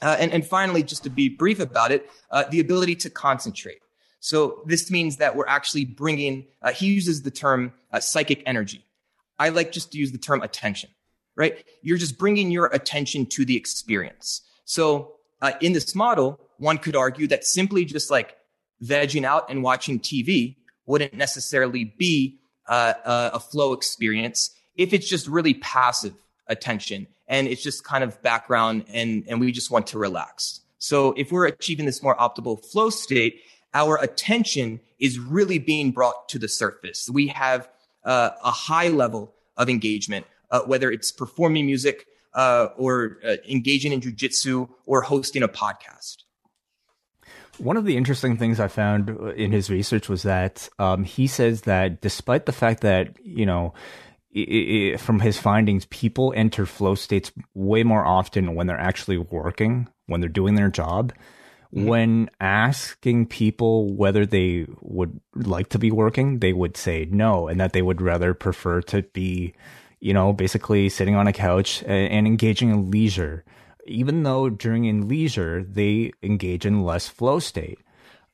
Uh, 0.00 0.16
and, 0.18 0.32
and 0.32 0.46
finally, 0.46 0.82
just 0.82 1.04
to 1.04 1.10
be 1.10 1.28
brief 1.28 1.60
about 1.60 1.92
it, 1.92 2.10
uh, 2.30 2.44
the 2.50 2.60
ability 2.60 2.96
to 2.96 3.10
concentrate. 3.10 3.78
So 4.20 4.62
this 4.66 4.90
means 4.90 5.16
that 5.18 5.36
we're 5.36 5.46
actually 5.46 5.84
bringing, 5.84 6.46
uh, 6.60 6.72
he 6.72 6.86
uses 6.86 7.22
the 7.22 7.30
term 7.30 7.72
uh, 7.92 8.00
psychic 8.00 8.42
energy. 8.46 8.84
I 9.38 9.48
like 9.48 9.72
just 9.72 9.92
to 9.92 9.98
use 9.98 10.12
the 10.12 10.18
term 10.18 10.42
attention, 10.42 10.90
right? 11.36 11.64
You're 11.82 11.98
just 11.98 12.18
bringing 12.18 12.50
your 12.50 12.66
attention 12.66 13.26
to 13.26 13.44
the 13.44 13.56
experience. 13.56 14.42
So 14.64 15.14
uh, 15.40 15.52
in 15.60 15.72
this 15.72 15.94
model, 15.94 16.40
one 16.58 16.78
could 16.78 16.94
argue 16.94 17.26
that 17.28 17.44
simply 17.44 17.84
just 17.84 18.10
like 18.10 18.36
vegging 18.82 19.24
out 19.24 19.50
and 19.50 19.62
watching 19.62 19.98
TV 19.98 20.56
wouldn't 20.86 21.14
necessarily 21.14 21.84
be 21.98 22.38
uh, 22.68 23.30
a 23.34 23.40
flow 23.40 23.72
experience 23.72 24.50
if 24.76 24.92
it's 24.92 25.08
just 25.08 25.26
really 25.26 25.54
passive 25.54 26.14
attention 26.46 27.06
and 27.28 27.46
it's 27.46 27.62
just 27.62 27.84
kind 27.84 28.04
of 28.04 28.20
background 28.22 28.84
and, 28.92 29.24
and 29.28 29.40
we 29.40 29.52
just 29.52 29.70
want 29.70 29.86
to 29.88 29.98
relax. 29.98 30.60
So 30.78 31.12
if 31.12 31.30
we're 31.30 31.46
achieving 31.46 31.86
this 31.86 32.02
more 32.02 32.16
optimal 32.16 32.64
flow 32.64 32.90
state, 32.90 33.40
our 33.74 33.96
attention 33.96 34.80
is 34.98 35.18
really 35.18 35.58
being 35.58 35.92
brought 35.92 36.28
to 36.30 36.38
the 36.38 36.48
surface. 36.48 37.08
We 37.08 37.28
have 37.28 37.68
uh, 38.04 38.30
a 38.44 38.50
high 38.50 38.88
level 38.88 39.32
of 39.56 39.70
engagement, 39.70 40.26
uh, 40.50 40.60
whether 40.62 40.90
it's 40.90 41.12
performing 41.12 41.66
music 41.66 42.06
uh, 42.34 42.68
or 42.76 43.18
uh, 43.24 43.36
engaging 43.48 43.92
in 43.92 44.00
jujitsu 44.00 44.68
or 44.86 45.02
hosting 45.02 45.42
a 45.42 45.48
podcast. 45.48 46.16
One 47.58 47.76
of 47.76 47.84
the 47.84 47.96
interesting 47.96 48.36
things 48.36 48.58
I 48.58 48.68
found 48.68 49.10
in 49.36 49.52
his 49.52 49.70
research 49.70 50.08
was 50.08 50.22
that 50.22 50.68
um, 50.78 51.04
he 51.04 51.26
says 51.26 51.62
that 51.62 52.00
despite 52.00 52.46
the 52.46 52.52
fact 52.52 52.80
that 52.80 53.16
you 53.22 53.46
know 53.46 53.74
from 54.98 55.20
his 55.20 55.38
findings, 55.38 55.84
people 55.86 56.32
enter 56.34 56.64
flow 56.64 56.94
states 56.94 57.30
way 57.54 57.82
more 57.82 58.04
often 58.04 58.54
when 58.54 58.66
they're 58.66 58.80
actually 58.80 59.18
working, 59.18 59.88
when 60.06 60.20
they're 60.20 60.30
doing 60.30 60.54
their 60.54 60.70
job. 60.70 61.12
Mm-hmm. 61.74 61.86
When 61.86 62.30
asking 62.40 63.26
people 63.26 63.92
whether 63.94 64.24
they 64.24 64.66
would 64.80 65.20
like 65.34 65.68
to 65.70 65.78
be 65.78 65.90
working, 65.90 66.38
they 66.38 66.52
would 66.52 66.76
say 66.76 67.06
no, 67.10 67.48
and 67.48 67.60
that 67.60 67.72
they 67.72 67.82
would 67.82 68.00
rather 68.00 68.32
prefer 68.34 68.80
to 68.82 69.02
be, 69.02 69.54
you 70.00 70.14
know, 70.14 70.32
basically 70.32 70.88
sitting 70.88 71.14
on 71.14 71.26
a 71.26 71.32
couch 71.32 71.82
and, 71.82 72.12
and 72.12 72.26
engaging 72.26 72.70
in 72.70 72.90
leisure. 72.90 73.44
Even 73.86 74.22
though 74.22 74.48
during 74.48 74.84
in 74.84 75.08
leisure 75.08 75.64
they 75.64 76.12
engage 76.22 76.64
in 76.66 76.84
less 76.84 77.08
flow 77.08 77.38
state. 77.38 77.78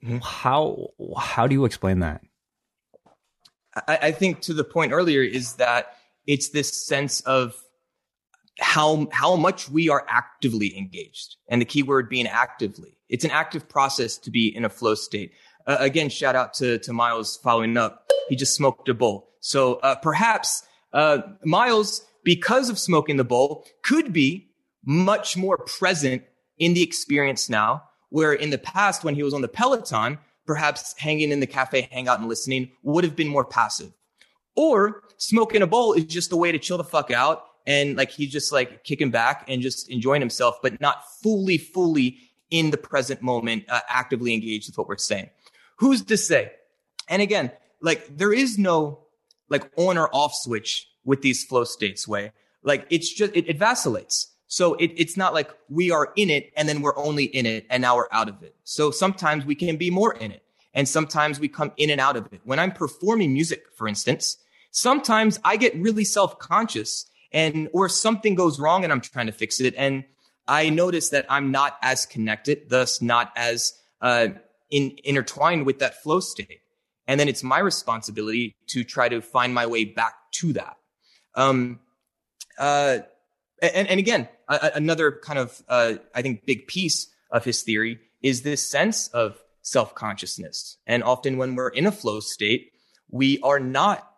Mm-hmm. 0.04 0.18
How 0.22 0.88
how 1.16 1.46
do 1.46 1.54
you 1.54 1.64
explain 1.64 2.00
that? 2.00 2.22
I, 3.86 3.98
I 4.02 4.12
think 4.12 4.40
to 4.42 4.54
the 4.54 4.64
point 4.64 4.92
earlier 4.92 5.22
is 5.22 5.54
that 5.54 5.96
it's 6.26 6.50
this 6.50 6.86
sense 6.86 7.20
of 7.22 7.54
how 8.60 9.08
how 9.12 9.36
much 9.36 9.68
we 9.68 9.88
are 9.88 10.04
actively 10.08 10.76
engaged 10.76 11.36
and 11.48 11.60
the 11.60 11.64
key 11.64 11.82
word 11.82 12.08
being 12.08 12.26
actively 12.26 12.96
it's 13.08 13.24
an 13.24 13.30
active 13.30 13.68
process 13.68 14.18
to 14.18 14.30
be 14.30 14.48
in 14.48 14.64
a 14.64 14.68
flow 14.68 14.96
state 14.96 15.32
uh, 15.66 15.76
again 15.78 16.08
shout 16.08 16.34
out 16.34 16.54
to 16.54 16.78
to 16.78 16.92
miles 16.92 17.36
following 17.36 17.76
up 17.76 18.08
he 18.28 18.34
just 18.34 18.56
smoked 18.56 18.88
a 18.88 18.94
bowl 18.94 19.30
so 19.40 19.74
uh, 19.76 19.94
perhaps 19.96 20.64
uh, 20.92 21.18
miles 21.44 22.04
because 22.24 22.68
of 22.68 22.78
smoking 22.78 23.16
the 23.16 23.24
bowl 23.24 23.64
could 23.84 24.12
be 24.12 24.47
much 24.88 25.36
more 25.36 25.58
present 25.58 26.22
in 26.56 26.72
the 26.72 26.82
experience 26.82 27.50
now 27.50 27.82
where 28.08 28.32
in 28.32 28.48
the 28.48 28.56
past 28.56 29.04
when 29.04 29.14
he 29.14 29.22
was 29.22 29.34
on 29.34 29.42
the 29.42 29.48
peloton 29.48 30.18
perhaps 30.46 30.94
hanging 30.96 31.30
in 31.30 31.40
the 31.40 31.46
cafe 31.46 31.86
hangout 31.92 32.18
and 32.18 32.26
listening 32.26 32.70
would 32.82 33.04
have 33.04 33.14
been 33.14 33.28
more 33.28 33.44
passive. 33.44 33.92
Or 34.56 35.02
smoking 35.18 35.60
a 35.60 35.66
bowl 35.66 35.92
is 35.92 36.04
just 36.04 36.32
a 36.32 36.36
Wai 36.36 36.52
to 36.52 36.58
chill 36.58 36.78
the 36.78 36.84
fuck 36.84 37.10
out 37.10 37.44
and 37.66 37.96
like 37.96 38.10
he's 38.10 38.32
just 38.32 38.50
like 38.50 38.82
kicking 38.82 39.10
back 39.10 39.44
and 39.46 39.60
just 39.60 39.90
enjoying 39.90 40.22
himself, 40.22 40.56
but 40.62 40.80
not 40.80 41.04
fully, 41.22 41.58
fully 41.58 42.16
in 42.50 42.70
the 42.70 42.78
present 42.78 43.20
moment, 43.20 43.66
uh, 43.68 43.80
actively 43.90 44.32
engaged 44.32 44.70
with 44.70 44.78
what 44.78 44.88
we're 44.88 44.96
saying. 44.96 45.28
Who's 45.76 46.02
to 46.04 46.16
say? 46.16 46.50
And 47.08 47.20
again, 47.20 47.52
like 47.82 48.16
there 48.16 48.32
is 48.32 48.58
no 48.58 49.00
like 49.50 49.70
on 49.76 49.98
or 49.98 50.08
off 50.14 50.34
switch 50.34 50.88
with 51.04 51.20
these 51.20 51.44
flow 51.44 51.64
states 51.64 52.08
way. 52.08 52.32
Like 52.62 52.86
it's 52.88 53.12
just, 53.12 53.36
it, 53.36 53.46
it 53.50 53.58
vacillates. 53.58 54.34
So 54.48 54.74
it, 54.74 54.92
it's 54.96 55.16
not 55.16 55.34
like 55.34 55.50
we 55.68 55.90
are 55.90 56.12
in 56.16 56.30
it 56.30 56.52
and 56.56 56.66
then 56.68 56.80
we're 56.80 56.96
only 56.98 57.24
in 57.24 57.44
it 57.44 57.66
and 57.68 57.82
now 57.82 57.96
we're 57.96 58.08
out 58.10 58.28
of 58.28 58.42
it. 58.42 58.56
So 58.64 58.90
sometimes 58.90 59.44
we 59.44 59.54
can 59.54 59.76
be 59.76 59.90
more 59.90 60.14
in 60.14 60.32
it 60.32 60.42
and 60.72 60.88
sometimes 60.88 61.38
we 61.38 61.48
come 61.48 61.72
in 61.76 61.90
and 61.90 62.00
out 62.00 62.16
of 62.16 62.32
it. 62.32 62.40
When 62.44 62.58
I'm 62.58 62.72
performing 62.72 63.34
music, 63.34 63.66
for 63.74 63.86
instance, 63.86 64.38
sometimes 64.70 65.38
I 65.44 65.56
get 65.58 65.76
really 65.76 66.04
self-conscious 66.04 67.06
and 67.30 67.68
or 67.74 67.90
something 67.90 68.34
goes 68.34 68.58
wrong 68.58 68.84
and 68.84 68.92
I'm 68.92 69.02
trying 69.02 69.26
to 69.26 69.32
fix 69.32 69.60
it. 69.60 69.74
And 69.76 70.04
I 70.46 70.70
notice 70.70 71.10
that 71.10 71.26
I'm 71.28 71.50
not 71.50 71.76
as 71.82 72.06
connected, 72.06 72.70
thus 72.70 73.02
not 73.02 73.32
as 73.36 73.74
uh, 74.00 74.28
in, 74.70 74.96
intertwined 75.04 75.66
with 75.66 75.80
that 75.80 76.02
flow 76.02 76.20
state. 76.20 76.62
And 77.06 77.20
then 77.20 77.28
it's 77.28 77.42
my 77.42 77.58
responsibility 77.58 78.56
to 78.68 78.82
try 78.82 79.10
to 79.10 79.20
find 79.20 79.52
my 79.52 79.66
way 79.66 79.84
back 79.84 80.14
to 80.32 80.54
that. 80.54 80.76
Um, 81.34 81.80
uh, 82.58 82.98
and, 83.60 83.88
and 83.88 83.98
again, 83.98 84.28
another 84.48 85.12
kind 85.22 85.38
of, 85.38 85.62
uh, 85.68 85.94
I 86.14 86.22
think, 86.22 86.46
big 86.46 86.66
piece 86.66 87.08
of 87.30 87.44
his 87.44 87.62
theory 87.62 87.98
is 88.22 88.42
this 88.42 88.66
sense 88.66 89.08
of 89.08 89.38
self 89.62 89.94
consciousness. 89.94 90.78
And 90.86 91.02
often 91.02 91.36
when 91.36 91.54
we're 91.54 91.68
in 91.68 91.86
a 91.86 91.92
flow 91.92 92.20
state, 92.20 92.72
we 93.10 93.40
are 93.40 93.60
not 93.60 94.08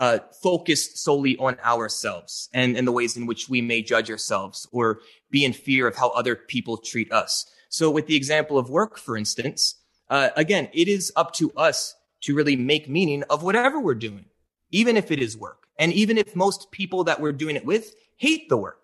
uh, 0.00 0.18
focused 0.42 0.98
solely 0.98 1.36
on 1.38 1.56
ourselves 1.64 2.48
and, 2.52 2.76
and 2.76 2.86
the 2.86 2.92
ways 2.92 3.16
in 3.16 3.26
which 3.26 3.48
we 3.48 3.60
may 3.60 3.82
judge 3.82 4.10
ourselves 4.10 4.66
or 4.72 5.00
be 5.30 5.44
in 5.44 5.52
fear 5.52 5.86
of 5.86 5.96
how 5.96 6.10
other 6.10 6.36
people 6.36 6.76
treat 6.76 7.10
us. 7.12 7.50
So 7.68 7.90
with 7.90 8.06
the 8.06 8.16
example 8.16 8.58
of 8.58 8.70
work, 8.70 8.98
for 8.98 9.16
instance, 9.16 9.76
uh, 10.10 10.30
again, 10.36 10.68
it 10.72 10.88
is 10.88 11.12
up 11.16 11.32
to 11.34 11.52
us 11.56 11.94
to 12.22 12.34
really 12.34 12.56
make 12.56 12.88
meaning 12.88 13.22
of 13.30 13.42
whatever 13.42 13.78
we're 13.80 13.94
doing, 13.94 14.26
even 14.70 14.96
if 14.96 15.10
it 15.10 15.20
is 15.20 15.36
work. 15.36 15.68
And 15.78 15.92
even 15.92 16.18
if 16.18 16.34
most 16.34 16.70
people 16.70 17.04
that 17.04 17.20
we're 17.20 17.32
doing 17.32 17.56
it 17.56 17.64
with 17.64 17.94
hate 18.16 18.48
the 18.48 18.56
work, 18.56 18.77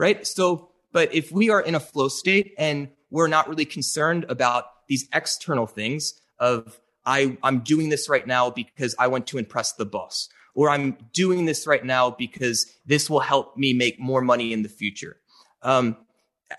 right? 0.00 0.26
So, 0.26 0.70
but 0.92 1.14
if 1.14 1.30
we 1.30 1.50
are 1.50 1.60
in 1.60 1.74
a 1.74 1.80
flow 1.80 2.08
state 2.08 2.54
and 2.56 2.88
we're 3.10 3.28
not 3.28 3.48
really 3.48 3.66
concerned 3.66 4.24
about 4.28 4.64
these 4.88 5.06
external 5.12 5.66
things 5.66 6.18
of, 6.38 6.80
I, 7.04 7.36
I'm 7.42 7.60
doing 7.60 7.90
this 7.90 8.08
right 8.08 8.26
now 8.26 8.48
because 8.48 8.94
I 8.98 9.08
want 9.08 9.26
to 9.28 9.38
impress 9.38 9.74
the 9.74 9.84
boss, 9.84 10.30
or 10.54 10.70
I'm 10.70 10.96
doing 11.12 11.44
this 11.44 11.66
right 11.66 11.84
now 11.84 12.10
because 12.10 12.66
this 12.86 13.10
will 13.10 13.20
help 13.20 13.56
me 13.58 13.74
make 13.74 14.00
more 14.00 14.22
money 14.22 14.54
in 14.54 14.62
the 14.62 14.70
future. 14.70 15.18
Um, 15.62 15.98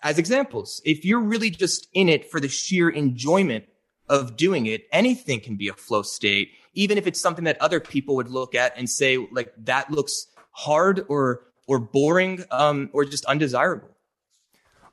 as 0.04 0.19
examples, 0.19 0.80
if 0.86 1.04
you're 1.04 1.19
really 1.19 1.49
just 1.49 1.88
in 1.93 2.10
it 2.10 2.30
for 2.30 2.39
the 2.39 2.47
sheer 2.47 2.89
enjoyment 2.89 3.65
of 4.08 4.38
doing 4.38 4.67
it, 4.67 4.88
anything 4.91 5.39
can 5.39 5.56
be 5.56 5.67
a 5.67 5.73
flow 5.73 6.04
state, 6.04 6.51
even 6.75 6.97
if 6.97 7.08
it's 7.08 7.19
something 7.19 7.45
that 7.45 7.60
other 7.60 7.80
people 7.80 8.15
would 8.17 8.30
look 8.30 8.54
at 8.54 8.77
and 8.77 8.88
say, 8.88 9.17
like, 9.32 9.51
that 9.58 9.89
looks 9.89 10.27
hard 10.51 11.04
or, 11.10 11.41
or 11.67 11.80
boring, 11.80 12.43
um, 12.52 12.89
or 12.93 13.06
just 13.06 13.26
undesirable. 13.26 13.89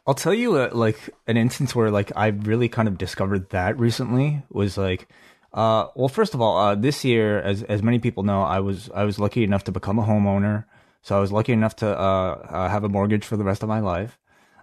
I'll 0.06 0.14
tell 0.14 0.34
you, 0.34 0.56
uh, 0.56 0.70
like, 0.72 1.10
an 1.26 1.36
instance 1.36 1.74
where, 1.74 1.90
like, 1.90 2.10
I 2.16 2.28
really 2.28 2.68
kind 2.68 2.88
of 2.88 2.96
discovered 2.96 3.50
that 3.50 3.78
recently 3.78 4.42
was 4.48 4.78
like, 4.78 5.08
uh, 5.52 5.88
well, 5.94 6.08
first 6.08 6.34
of 6.34 6.40
all, 6.40 6.58
uh, 6.58 6.74
this 6.74 7.04
year, 7.04 7.40
as 7.40 7.62
as 7.64 7.82
many 7.82 7.98
people 7.98 8.22
know, 8.22 8.42
I 8.42 8.60
was 8.60 8.90
I 8.94 9.04
was 9.04 9.18
lucky 9.18 9.44
enough 9.44 9.64
to 9.64 9.72
become 9.72 9.98
a 9.98 10.04
homeowner, 10.04 10.66
so 11.02 11.16
I 11.16 11.20
was 11.20 11.32
lucky 11.32 11.52
enough 11.52 11.76
to 11.76 11.88
uh, 11.88 12.46
uh 12.50 12.68
have 12.68 12.84
a 12.84 12.88
mortgage 12.88 13.24
for 13.24 13.36
the 13.36 13.44
rest 13.44 13.62
of 13.62 13.68
my 13.68 13.80
life. 13.80 14.18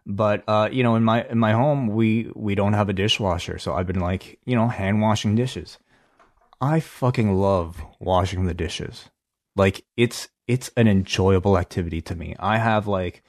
But 0.05 0.43
uh, 0.47 0.69
you 0.71 0.83
know, 0.83 0.95
in 0.95 1.03
my 1.03 1.25
in 1.25 1.39
my 1.39 1.53
home, 1.53 1.87
we 1.87 2.31
we 2.35 2.53
don't 2.53 2.73
have 2.73 2.89
a 2.89 2.93
dishwasher, 2.93 3.57
so 3.57 3.73
I've 3.73 3.87
been 3.87 3.99
like, 3.99 4.39
you 4.45 4.55
know, 4.55 4.67
hand 4.67 5.01
washing 5.01 5.35
dishes. 5.35 5.79
I 6.61 6.79
fucking 6.79 7.33
love 7.33 7.83
washing 7.99 8.45
the 8.45 8.53
dishes. 8.53 9.09
Like 9.55 9.85
it's 9.97 10.29
it's 10.47 10.69
an 10.77 10.87
enjoyable 10.87 11.57
activity 11.57 12.01
to 12.01 12.15
me. 12.15 12.35
I 12.39 12.57
have 12.57 12.87
like 12.87 13.23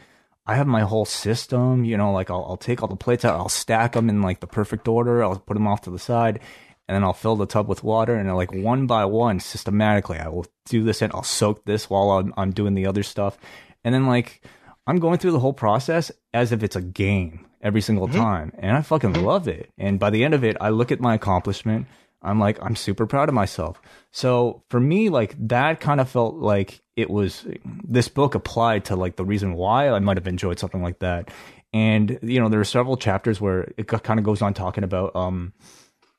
I 0.46 0.54
have 0.54 0.66
my 0.66 0.82
whole 0.82 1.04
system, 1.04 1.84
you 1.84 1.96
know, 1.96 2.12
like 2.12 2.30
I'll, 2.30 2.44
I'll 2.48 2.56
take 2.56 2.82
all 2.82 2.88
the 2.88 2.96
plates 2.96 3.24
out, 3.24 3.36
I'll 3.36 3.48
stack 3.48 3.92
them 3.92 4.08
in 4.08 4.22
like 4.22 4.40
the 4.40 4.46
perfect 4.46 4.86
order, 4.86 5.22
I'll 5.22 5.38
put 5.38 5.54
them 5.54 5.66
off 5.66 5.82
to 5.82 5.90
the 5.90 5.98
side, 5.98 6.38
and 6.86 6.94
then 6.94 7.02
I'll 7.02 7.12
fill 7.12 7.34
the 7.34 7.46
tub 7.46 7.66
with 7.66 7.82
water, 7.82 8.14
and 8.14 8.32
like 8.36 8.52
one 8.52 8.86
by 8.86 9.04
one, 9.06 9.40
systematically, 9.40 10.18
I 10.18 10.28
will 10.28 10.46
do 10.66 10.84
this 10.84 11.02
and 11.02 11.12
I'll 11.12 11.24
soak 11.24 11.64
this 11.64 11.90
while 11.90 12.12
I'm, 12.12 12.32
I'm 12.36 12.52
doing 12.52 12.74
the 12.74 12.86
other 12.86 13.02
stuff, 13.02 13.38
and 13.82 13.92
then 13.92 14.06
like 14.06 14.40
I'm 14.86 15.00
going 15.00 15.18
through 15.18 15.32
the 15.32 15.40
whole 15.40 15.52
process 15.52 16.12
as 16.32 16.52
if 16.52 16.62
it's 16.62 16.76
a 16.76 16.82
game 16.82 17.46
every 17.60 17.80
single 17.80 18.06
mm-hmm. 18.06 18.18
time. 18.18 18.52
And 18.58 18.76
I 18.76 18.82
fucking 18.82 19.14
love 19.14 19.48
it. 19.48 19.70
And 19.76 19.98
by 19.98 20.10
the 20.10 20.24
end 20.24 20.34
of 20.34 20.44
it, 20.44 20.56
I 20.60 20.68
look 20.68 20.92
at 20.92 21.00
my 21.00 21.14
accomplishment. 21.14 21.86
I'm 22.26 22.40
like, 22.40 22.58
I'm 22.60 22.76
super 22.76 23.06
proud 23.06 23.28
of 23.28 23.34
myself. 23.34 23.80
So 24.10 24.62
for 24.68 24.80
me, 24.80 25.08
like 25.08 25.34
that 25.48 25.80
kind 25.80 26.00
of 26.00 26.08
felt 26.08 26.34
like 26.34 26.82
it 26.96 27.08
was 27.08 27.46
this 27.84 28.08
book 28.08 28.34
applied 28.34 28.86
to 28.86 28.96
like 28.96 29.16
the 29.16 29.24
reason 29.24 29.54
why 29.54 29.88
I 29.88 29.98
might 30.00 30.16
have 30.16 30.26
enjoyed 30.26 30.58
something 30.58 30.82
like 30.82 30.98
that. 30.98 31.30
And, 31.72 32.18
you 32.22 32.40
know, 32.40 32.48
there 32.48 32.60
are 32.60 32.64
several 32.64 32.96
chapters 32.96 33.40
where 33.40 33.72
it 33.76 33.86
kind 33.86 34.18
of 34.18 34.24
goes 34.24 34.42
on 34.42 34.54
talking 34.54 34.84
about, 34.84 35.14
um, 35.14 35.52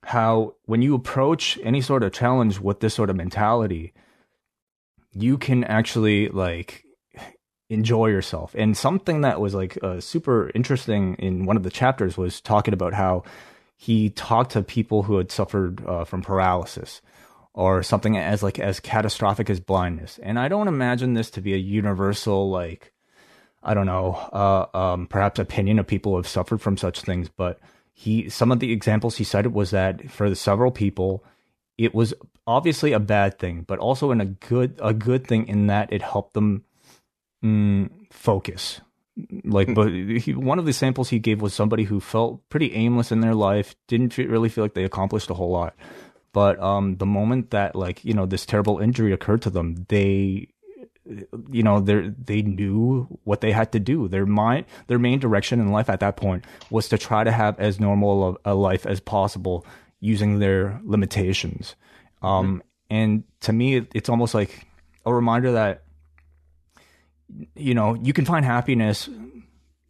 how 0.04 0.56
when 0.66 0.82
you 0.82 0.96
approach 0.96 1.60
any 1.64 1.82
sort 1.82 2.04
of 2.04 2.14
challenge 2.14 2.60
with 2.60 2.80
this 2.80 2.94
sort 2.94 3.10
of 3.10 3.16
mentality, 3.16 3.94
you 5.12 5.38
can 5.38 5.64
actually 5.66 6.30
like 6.30 6.86
enjoy 7.70 8.08
yourself. 8.08 8.56
And 8.58 8.78
something 8.78 9.22
that 9.22 9.42
was 9.42 9.54
like 9.54 9.78
uh, 9.84 10.00
super 10.00 10.52
interesting 10.56 11.16
in 11.16 11.46
one 11.46 11.58
of 11.58 11.64
the 11.64 11.70
chapters 11.70 12.18
was 12.18 12.40
talking 12.40 12.74
about 12.74 12.94
how 12.94 13.24
he 13.78 14.10
talked 14.10 14.52
to 14.52 14.64
people 14.64 15.04
who 15.04 15.18
had 15.18 15.32
suffered 15.32 15.86
uh, 15.86 16.04
from 16.04 16.24
paralysis 16.24 17.02
or 17.54 17.84
something 17.84 18.18
as 18.18 18.42
like 18.42 18.60
as 18.60 18.80
catastrophic 18.80 19.50
as 19.50 19.60
blindness. 19.60 20.20
And 20.24 20.40
I 20.40 20.48
don't 20.48 20.68
imagine 20.68 21.14
this 21.14 21.30
to 21.32 21.42
be 21.42 21.54
a 21.54 21.58
universal 21.58 22.50
like 22.50 22.92
I 23.64 23.74
don't 23.74 23.86
know, 23.86 24.14
uh, 24.34 24.78
um, 24.78 25.08
perhaps 25.08 25.40
opinion 25.40 25.78
of 25.78 25.88
people 25.88 26.14
who 26.14 26.18
have 26.18 26.28
suffered 26.28 26.62
from 26.62 26.78
such 26.78 27.02
things, 27.02 27.30
but 27.30 27.60
he 27.94 28.30
some 28.30 28.52
of 28.52 28.60
the 28.60 28.72
examples 28.72 29.18
he 29.18 29.24
cited 29.24 29.54
was 29.54 29.70
that 29.72 30.10
for 30.10 30.28
the 30.28 30.36
several 30.36 30.72
people 30.72 31.24
it 31.78 31.94
was 31.94 32.16
obviously 32.48 32.94
a 32.94 33.00
bad 33.00 33.38
thing, 33.38 33.62
but 33.62 33.78
also 33.78 34.10
in 34.10 34.22
a 34.22 34.26
good 34.26 34.80
a 34.82 34.94
good 34.94 35.28
thing 35.28 35.48
in 35.48 35.68
that 35.68 35.94
it 35.94 36.02
helped 36.02 36.34
them 36.34 36.64
mm, 37.44 37.90
focus. 38.12 38.82
Like, 39.44 39.74
but 39.74 39.90
he, 39.90 40.34
one 40.34 40.60
of 40.60 40.66
the 40.66 40.74
samples 40.74 41.10
he 41.10 41.20
gave 41.20 41.42
was 41.42 41.54
somebody 41.54 41.84
who 41.84 42.00
felt 42.00 42.48
pretty 42.50 42.74
aimless 42.74 43.12
in 43.12 43.22
their 43.22 43.34
life, 43.34 43.76
didn't 43.88 44.18
really 44.18 44.50
feel 44.50 44.64
like 44.64 44.76
they 44.76 44.84
accomplished 44.84 45.30
a 45.30 45.34
whole 45.34 45.52
lot. 45.52 45.76
But 46.34 46.60
um, 46.60 46.98
the 46.98 47.06
moment 47.06 47.50
that 47.52 47.76
like 47.76 48.06
you 48.06 48.14
know 48.14 48.26
this 48.26 48.46
terrible 48.46 48.80
injury 48.80 49.12
occurred 49.12 49.42
to 49.44 49.50
them, 49.50 49.86
they 49.90 50.50
you 51.50 51.64
know 51.64 51.80
they 51.80 52.12
they 52.24 52.42
knew 52.42 53.08
what 53.24 53.42
they 53.42 53.52
had 53.52 53.72
to 53.72 53.80
do 53.80 54.08
their 54.08 54.26
mind 54.26 54.66
their 54.88 55.00
main 55.00 55.20
direction 55.20 55.60
in 55.60 55.72
life 55.72 55.90
at 55.90 56.00
that 56.00 56.18
point 56.18 56.46
was 56.70 56.90
to 56.90 56.98
try 56.98 57.24
to 57.24 57.32
have 57.32 57.60
as 57.60 57.80
normal 57.80 58.38
a, 58.46 58.54
a 58.54 58.56
life 58.56 58.86
as 58.86 59.00
possible 59.00 59.66
using 60.00 60.40
their 60.40 60.80
limitations 60.84 61.76
um, 62.22 62.48
mm-hmm. 62.48 62.60
and 62.90 63.24
to 63.40 63.54
me 63.54 63.78
it, 63.78 63.92
it's 63.94 64.10
almost 64.10 64.34
like 64.34 64.68
a 65.06 65.14
reminder 65.14 65.54
that 65.54 65.84
you 67.56 67.74
know, 67.74 67.96
you 67.96 68.14
can 68.14 68.26
find 68.26 68.46
happiness 68.46 69.10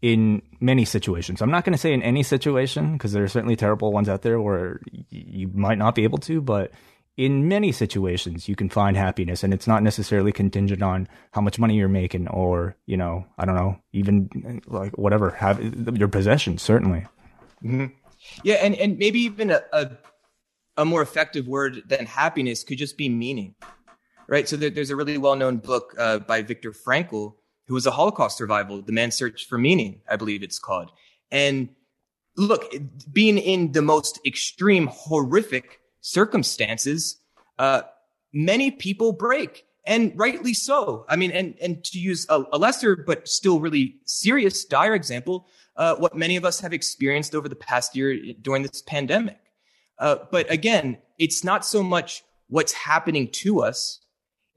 in 0.02 0.42
many 0.60 0.86
situations. 0.86 1.42
I'm 1.42 1.52
not 1.52 1.66
going 1.66 1.74
to 1.74 1.78
say 1.78 1.94
in 1.94 2.04
any 2.04 2.24
situation 2.24 2.94
because 2.94 3.14
there 3.14 3.24
are 3.24 3.28
certainly 3.28 3.56
terrible 3.56 3.92
ones 3.92 4.10
out 4.10 4.22
there 4.22 4.40
where 4.40 4.80
you 5.10 5.48
might 5.50 5.78
not 5.78 5.96
be 5.96 6.04
able 6.04 6.20
to, 6.20 6.42
but 6.42 6.72
in 7.16 7.48
many 7.48 7.72
situations 7.72 8.48
you 8.48 8.56
can 8.56 8.70
find 8.70 8.96
happiness 8.96 9.44
and 9.44 9.54
it's 9.54 9.66
not 9.68 9.82
necessarily 9.82 10.32
contingent 10.32 10.84
on 10.84 11.08
how 11.32 11.42
much 11.42 11.58
money 11.58 11.76
you're 11.76 11.88
making 11.88 12.28
or, 12.28 12.76
you 12.86 12.96
know, 12.96 13.26
I 13.40 13.46
don't 13.46 13.56
know, 13.56 13.80
even 13.92 14.62
like 14.68 14.98
whatever, 14.98 15.32
have 15.32 15.60
your 15.98 16.08
possessions 16.08 16.62
certainly. 16.62 17.08
Mm-hmm. 17.64 17.88
Yeah, 18.44 18.56
and 18.56 18.76
and 18.76 18.98
maybe 18.98 19.20
even 19.22 19.52
a, 19.52 19.62
a 19.74 19.90
a 20.78 20.86
more 20.86 21.02
effective 21.02 21.48
word 21.48 21.84
than 21.88 22.06
happiness 22.06 22.64
could 22.64 22.78
just 22.78 22.98
be 22.98 23.10
meaning 23.10 23.56
right? 24.28 24.48
So 24.48 24.58
there, 24.58 24.70
there's 24.70 24.90
a 24.90 24.96
really 24.96 25.18
well-known 25.18 25.58
book 25.58 25.96
uh, 25.98 26.20
by 26.20 26.42
Viktor 26.42 26.72
Frankl, 26.72 27.36
who 27.68 27.74
was 27.74 27.86
a 27.86 27.92
Holocaust 27.92 28.38
survivor, 28.38 28.82
The 28.82 28.92
Man's 28.92 29.16
Search 29.16 29.46
for 29.46 29.58
Meaning, 29.58 30.02
I 30.10 30.16
believe 30.16 30.44
it's 30.44 30.60
called. 30.60 30.92
And 31.32 31.70
look, 32.36 32.74
being 33.12 33.38
in 33.38 33.72
the 33.74 33.82
most 33.82 34.20
extreme, 34.26 34.88
horrific 34.88 35.80
circumstances, 36.02 37.20
uh, 37.60 37.82
many 38.32 38.72
people 38.72 39.12
break, 39.12 39.66
and 39.86 40.14
rightly 40.16 40.54
so. 40.54 41.06
I 41.10 41.16
mean, 41.16 41.32
and 41.32 41.56
and 41.62 41.84
to 41.86 42.00
use 42.00 42.26
a, 42.30 42.44
a 42.52 42.58
lesser 42.58 42.96
but 42.96 43.28
still 43.28 43.60
really 43.60 43.96
serious, 44.06 44.66
dire 44.66 44.94
example, 44.94 45.48
uh, 45.76 45.96
what 45.96 46.16
many 46.16 46.36
of 46.36 46.46
us 46.46 46.60
have 46.60 46.74
experienced 46.74 47.34
over 47.34 47.50
the 47.50 47.56
past 47.56 47.96
year 47.96 48.34
during 48.42 48.64
this 48.64 48.82
pandemic. 48.82 49.40
Uh, 50.00 50.18
but 50.30 50.50
again, 50.52 50.98
it's 51.18 51.44
not 51.44 51.66
so 51.66 51.82
much 51.82 52.24
what's 52.50 52.74
happening 52.74 53.30
to 53.30 53.62
us 53.62 54.00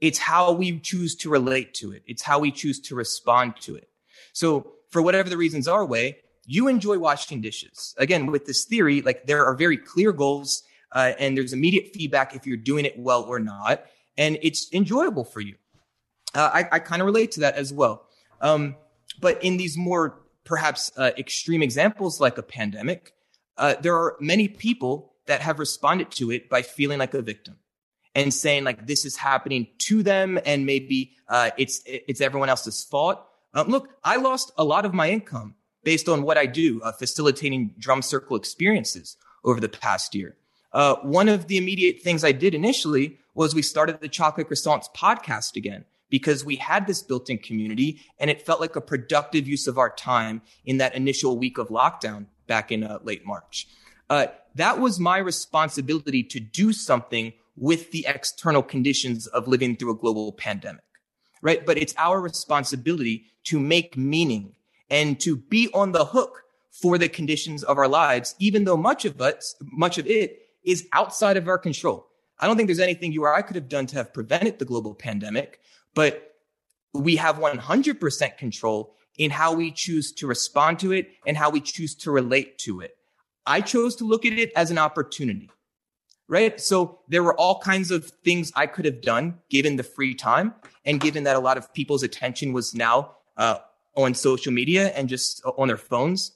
it's 0.01 0.17
how 0.17 0.51
we 0.51 0.79
choose 0.79 1.15
to 1.17 1.29
relate 1.29 1.75
to 1.75 1.91
it. 1.91 2.03
It's 2.07 2.23
how 2.23 2.39
we 2.39 2.51
choose 2.51 2.79
to 2.81 2.95
respond 2.95 3.53
to 3.61 3.75
it. 3.75 3.87
So 4.33 4.73
for 4.89 5.01
whatever 5.01 5.29
the 5.29 5.37
reasons 5.37 5.67
are 5.67 5.85
Wai, 5.85 6.17
you 6.45 6.67
enjoy 6.67 6.97
washing 6.97 7.39
dishes. 7.39 7.93
Again, 7.97 8.25
with 8.25 8.45
this 8.45 8.65
theory, 8.65 9.01
like 9.03 9.27
there 9.27 9.45
are 9.45 9.55
very 9.55 9.77
clear 9.77 10.11
goals 10.11 10.63
uh, 10.91 11.13
and 11.19 11.37
there's 11.37 11.53
immediate 11.53 11.93
feedback 11.93 12.35
if 12.35 12.47
you're 12.47 12.57
doing 12.57 12.83
it 12.83 12.97
well 12.97 13.23
or 13.23 13.39
not. 13.39 13.85
And 14.17 14.39
it's 14.41 14.73
enjoyable 14.73 15.23
for 15.23 15.39
you. 15.39 15.55
Uh, 16.33 16.49
I, 16.53 16.67
I 16.73 16.79
kind 16.79 17.01
of 17.01 17.05
relate 17.05 17.31
to 17.33 17.41
that 17.41 17.55
as 17.55 17.71
well. 17.71 18.07
Um, 18.41 18.75
but 19.19 19.41
in 19.43 19.57
these 19.57 19.77
more 19.77 20.19
perhaps 20.43 20.91
uh, 20.97 21.11
extreme 21.17 21.61
examples 21.61 22.19
like 22.19 22.37
a 22.37 22.43
pandemic, 22.43 23.13
uh, 23.57 23.75
there 23.79 23.95
are 23.95 24.17
many 24.19 24.47
people 24.47 25.13
that 25.27 25.41
have 25.41 25.59
responded 25.59 26.09
to 26.11 26.31
it 26.31 26.49
by 26.49 26.63
feeling 26.63 26.97
like 26.97 27.13
a 27.13 27.21
victim 27.21 27.57
and 28.15 28.33
saying 28.33 28.63
like 28.63 28.87
this 28.87 29.05
is 29.05 29.15
happening 29.15 29.67
to 29.77 30.03
them 30.03 30.39
and 30.45 30.65
maybe 30.65 31.13
uh, 31.27 31.51
it's 31.57 31.81
it's 31.85 32.21
everyone 32.21 32.49
else's 32.49 32.83
fault. 32.83 33.25
Um, 33.53 33.67
look, 33.67 33.89
I 34.03 34.17
lost 34.17 34.51
a 34.57 34.63
lot 34.63 34.85
of 34.85 34.93
my 34.93 35.09
income 35.09 35.55
based 35.83 36.07
on 36.07 36.23
what 36.23 36.37
I 36.37 36.45
do, 36.45 36.81
uh, 36.81 36.91
facilitating 36.91 37.73
drum 37.77 38.01
circle 38.01 38.35
experiences 38.35 39.17
over 39.43 39.59
the 39.59 39.69
past 39.69 40.13
year. 40.15 40.35
Uh, 40.73 40.95
one 41.01 41.27
of 41.27 41.47
the 41.47 41.57
immediate 41.57 42.01
things 42.01 42.23
I 42.23 42.31
did 42.31 42.53
initially 42.53 43.17
was 43.33 43.55
we 43.55 43.61
started 43.61 43.99
the 43.99 44.07
Chocolate 44.07 44.49
Croissants 44.49 44.87
podcast 44.95 45.55
again 45.55 45.85
because 46.09 46.45
we 46.45 46.57
had 46.57 46.87
this 46.87 47.01
built-in 47.01 47.37
community 47.37 47.99
and 48.19 48.29
it 48.29 48.41
felt 48.41 48.61
like 48.61 48.75
a 48.75 48.81
productive 48.81 49.47
use 49.47 49.67
of 49.67 49.77
our 49.77 49.89
time 49.89 50.41
in 50.65 50.77
that 50.77 50.95
initial 50.95 51.37
week 51.37 51.57
of 51.57 51.69
lockdown 51.69 52.25
back 52.47 52.71
in 52.71 52.83
uh, 52.83 52.99
late 53.03 53.25
March. 53.25 53.67
Uh, 54.09 54.27
that 54.55 54.79
was 54.79 54.99
my 54.99 55.17
responsibility 55.17 56.21
to 56.21 56.39
do 56.39 56.73
something 56.73 57.31
with 57.61 57.91
the 57.91 58.03
external 58.07 58.63
conditions 58.63 59.27
of 59.27 59.47
living 59.47 59.75
through 59.75 59.91
a 59.91 59.95
global 59.95 60.33
pandemic, 60.33 60.83
right? 61.43 61.63
But 61.63 61.77
it's 61.77 61.93
our 61.95 62.19
responsibility 62.19 63.25
to 63.43 63.59
make 63.59 63.95
meaning 63.95 64.55
and 64.89 65.19
to 65.19 65.35
be 65.35 65.69
on 65.71 65.91
the 65.91 66.03
hook 66.03 66.41
for 66.71 66.97
the 66.97 67.07
conditions 67.07 67.63
of 67.63 67.77
our 67.77 67.87
lives, 67.87 68.33
even 68.39 68.63
though 68.63 68.77
much 68.77 69.05
of 69.05 69.21
us, 69.21 69.55
much 69.61 69.99
of 69.99 70.07
it 70.07 70.39
is 70.63 70.87
outside 70.91 71.37
of 71.37 71.47
our 71.47 71.59
control. 71.59 72.07
I 72.39 72.47
don't 72.47 72.57
think 72.57 72.65
there's 72.65 72.79
anything 72.79 73.11
you 73.11 73.25
or 73.25 73.33
I 73.33 73.43
could 73.43 73.55
have 73.55 73.69
done 73.69 73.85
to 73.87 73.95
have 73.97 74.11
prevented 74.11 74.57
the 74.57 74.65
global 74.65 74.95
pandemic, 74.95 75.59
but 75.93 76.33
we 76.95 77.15
have 77.17 77.37
100% 77.37 78.37
control 78.37 78.95
in 79.19 79.29
how 79.29 79.53
we 79.53 79.71
choose 79.71 80.11
to 80.13 80.25
respond 80.25 80.79
to 80.79 80.93
it 80.93 81.11
and 81.27 81.37
how 81.37 81.51
we 81.51 81.61
choose 81.61 81.93
to 81.97 82.09
relate 82.09 82.57
to 82.59 82.81
it. 82.81 82.97
I 83.45 83.61
chose 83.61 83.95
to 83.97 84.03
look 84.03 84.25
at 84.25 84.33
it 84.33 84.51
as 84.55 84.71
an 84.71 84.79
opportunity, 84.79 85.51
right? 86.31 86.61
So 86.61 86.99
there 87.09 87.23
were 87.23 87.35
all 87.35 87.59
kinds 87.59 87.91
of 87.91 88.05
things 88.23 88.53
I 88.55 88.65
could 88.65 88.85
have 88.85 89.01
done 89.01 89.39
given 89.49 89.75
the 89.75 89.83
free 89.83 90.15
time 90.15 90.55
and 90.85 90.97
given 90.97 91.25
that 91.25 91.35
a 91.35 91.39
lot 91.39 91.57
of 91.57 91.73
people's 91.73 92.03
attention 92.03 92.53
was 92.53 92.73
now 92.73 93.17
uh, 93.35 93.57
on 93.97 94.13
social 94.13 94.53
media 94.53 94.93
and 94.95 95.09
just 95.09 95.43
on 95.57 95.67
their 95.67 95.75
phones. 95.75 96.31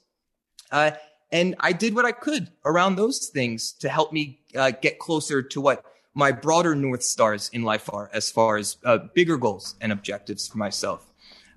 Uh, 0.70 0.90
and 1.32 1.54
I 1.60 1.72
did 1.72 1.94
what 1.94 2.04
I 2.04 2.12
could 2.12 2.50
around 2.66 2.96
those 2.96 3.28
things 3.28 3.72
to 3.80 3.88
help 3.88 4.12
me 4.12 4.40
uh, 4.54 4.72
get 4.82 4.98
closer 4.98 5.42
to 5.42 5.60
what 5.62 5.82
my 6.12 6.30
broader 6.30 6.74
North 6.74 7.02
Stars 7.02 7.48
in 7.54 7.62
life 7.62 7.88
are 7.90 8.10
as 8.12 8.30
far 8.30 8.58
as 8.58 8.76
uh, 8.84 8.98
bigger 9.14 9.38
goals 9.38 9.76
and 9.80 9.92
objectives 9.92 10.46
for 10.46 10.58
myself. 10.58 11.10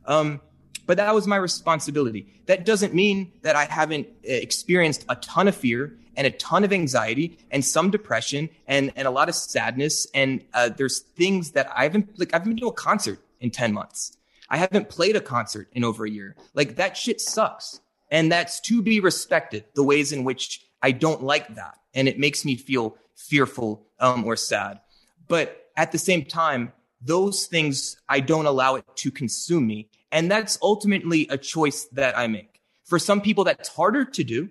Um, 0.05 0.39
but 0.85 0.95
that 0.95 1.13
was 1.13 1.27
my 1.27 1.35
responsibility. 1.35 2.41
That 2.45 2.65
doesn't 2.65 2.93
mean 2.93 3.33
that 3.41 3.57
I 3.57 3.65
haven't 3.65 4.07
uh, 4.07 4.31
experienced 4.31 5.03
a 5.09 5.17
ton 5.17 5.49
of 5.49 5.55
fear 5.55 5.97
and 6.19 6.27
a 6.27 6.31
ton 6.31 6.65
of 6.65 6.73
anxiety 6.73 7.37
and 7.49 7.63
some 7.63 7.89
depression 7.89 8.49
and, 8.67 8.91
and 8.97 9.07
a 9.07 9.11
lot 9.11 9.29
of 9.29 9.35
sadness. 9.35 10.05
And 10.13 10.43
uh, 10.53 10.67
there's 10.67 10.99
things 10.99 11.51
that 11.51 11.71
I 11.73 11.83
haven't, 11.83 12.19
like, 12.19 12.33
I 12.33 12.39
haven't 12.39 12.55
been 12.55 12.59
to 12.59 12.67
a 12.67 12.73
concert 12.73 13.19
in 13.39 13.51
10 13.51 13.71
months. 13.71 14.17
I 14.49 14.57
haven't 14.57 14.89
played 14.89 15.15
a 15.15 15.21
concert 15.21 15.69
in 15.71 15.85
over 15.85 16.05
a 16.05 16.09
year. 16.09 16.35
Like, 16.53 16.75
that 16.75 16.97
shit 16.97 17.21
sucks. 17.21 17.79
And 18.11 18.29
that's 18.29 18.59
to 18.61 18.81
be 18.81 18.99
respected, 18.99 19.63
the 19.75 19.83
ways 19.83 20.11
in 20.11 20.25
which 20.25 20.65
I 20.81 20.91
don't 20.91 21.23
like 21.23 21.55
that. 21.55 21.79
And 21.93 22.09
it 22.09 22.19
makes 22.19 22.43
me 22.43 22.57
feel 22.57 22.97
fearful 23.15 23.85
um, 24.01 24.25
or 24.25 24.35
sad. 24.35 24.81
But 25.29 25.69
at 25.77 25.93
the 25.93 25.97
same 25.97 26.25
time, 26.25 26.73
those 27.01 27.45
things, 27.45 27.95
I 28.09 28.19
don't 28.19 28.45
allow 28.45 28.75
it 28.75 28.83
to 28.97 29.09
consume 29.09 29.67
me. 29.67 29.87
And 30.11 30.29
that's 30.29 30.59
ultimately 30.61 31.27
a 31.29 31.37
choice 31.37 31.85
that 31.93 32.17
I 32.17 32.27
make. 32.27 32.59
For 32.83 32.99
some 32.99 33.21
people, 33.21 33.45
that's 33.45 33.69
harder 33.69 34.03
to 34.03 34.23
do. 34.25 34.49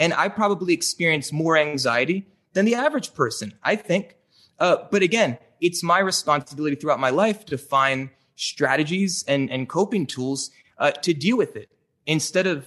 And 0.00 0.12
I 0.14 0.28
probably 0.28 0.74
experience 0.74 1.32
more 1.32 1.56
anxiety 1.56 2.26
than 2.54 2.64
the 2.64 2.74
average 2.74 3.14
person, 3.14 3.52
I 3.62 3.76
think. 3.76 4.16
Uh, 4.58 4.78
but 4.90 5.02
again, 5.02 5.38
it's 5.60 5.82
my 5.82 6.00
responsibility 6.00 6.74
throughout 6.74 6.98
my 6.98 7.10
life 7.10 7.44
to 7.46 7.58
find 7.58 8.10
strategies 8.34 9.24
and, 9.28 9.50
and 9.50 9.68
coping 9.68 10.06
tools 10.06 10.50
uh, 10.78 10.90
to 10.90 11.12
deal 11.12 11.36
with 11.36 11.54
it 11.54 11.68
instead 12.06 12.46
of 12.46 12.66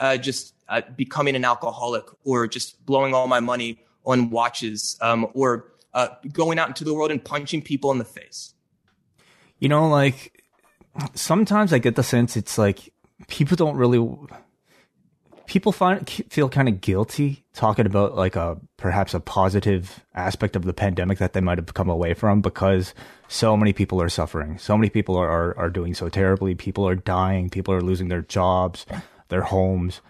uh, 0.00 0.16
just 0.16 0.54
uh, 0.68 0.82
becoming 0.96 1.36
an 1.36 1.44
alcoholic 1.44 2.04
or 2.24 2.46
just 2.48 2.84
blowing 2.84 3.14
all 3.14 3.28
my 3.28 3.40
money 3.40 3.78
on 4.04 4.30
watches 4.30 4.98
um, 5.00 5.28
or 5.34 5.72
uh, 5.94 6.08
going 6.32 6.58
out 6.58 6.68
into 6.68 6.82
the 6.82 6.92
world 6.92 7.10
and 7.10 7.24
punching 7.24 7.62
people 7.62 7.92
in 7.92 7.98
the 7.98 8.04
face. 8.04 8.54
You 9.60 9.68
know, 9.68 9.88
like 9.88 10.42
sometimes 11.14 11.72
I 11.72 11.78
get 11.78 11.94
the 11.94 12.02
sense 12.02 12.36
it's 12.36 12.58
like 12.58 12.92
people 13.28 13.56
don't 13.56 13.76
really 13.76 14.00
people 15.46 15.72
find 15.72 16.08
feel 16.08 16.48
kind 16.48 16.68
of 16.68 16.80
guilty 16.80 17.44
talking 17.54 17.86
about 17.86 18.16
like 18.16 18.36
a 18.36 18.58
perhaps 18.76 19.14
a 19.14 19.20
positive 19.20 20.04
aspect 20.14 20.56
of 20.56 20.64
the 20.64 20.72
pandemic 20.72 21.18
that 21.18 21.32
they 21.32 21.40
might 21.40 21.58
have 21.58 21.74
come 21.74 21.88
away 21.88 22.14
from 22.14 22.40
because 22.40 22.94
so 23.28 23.56
many 23.56 23.72
people 23.72 24.00
are 24.00 24.08
suffering. 24.08 24.58
So 24.58 24.76
many 24.76 24.90
people 24.90 25.16
are, 25.16 25.28
are, 25.28 25.58
are 25.58 25.70
doing 25.70 25.94
so 25.94 26.08
terribly. 26.08 26.54
People 26.54 26.86
are 26.86 26.94
dying. 26.94 27.50
People 27.50 27.74
are 27.74 27.80
losing 27.80 28.08
their 28.08 28.22
jobs 28.22 28.86
their 29.32 29.42
homes. 29.42 30.00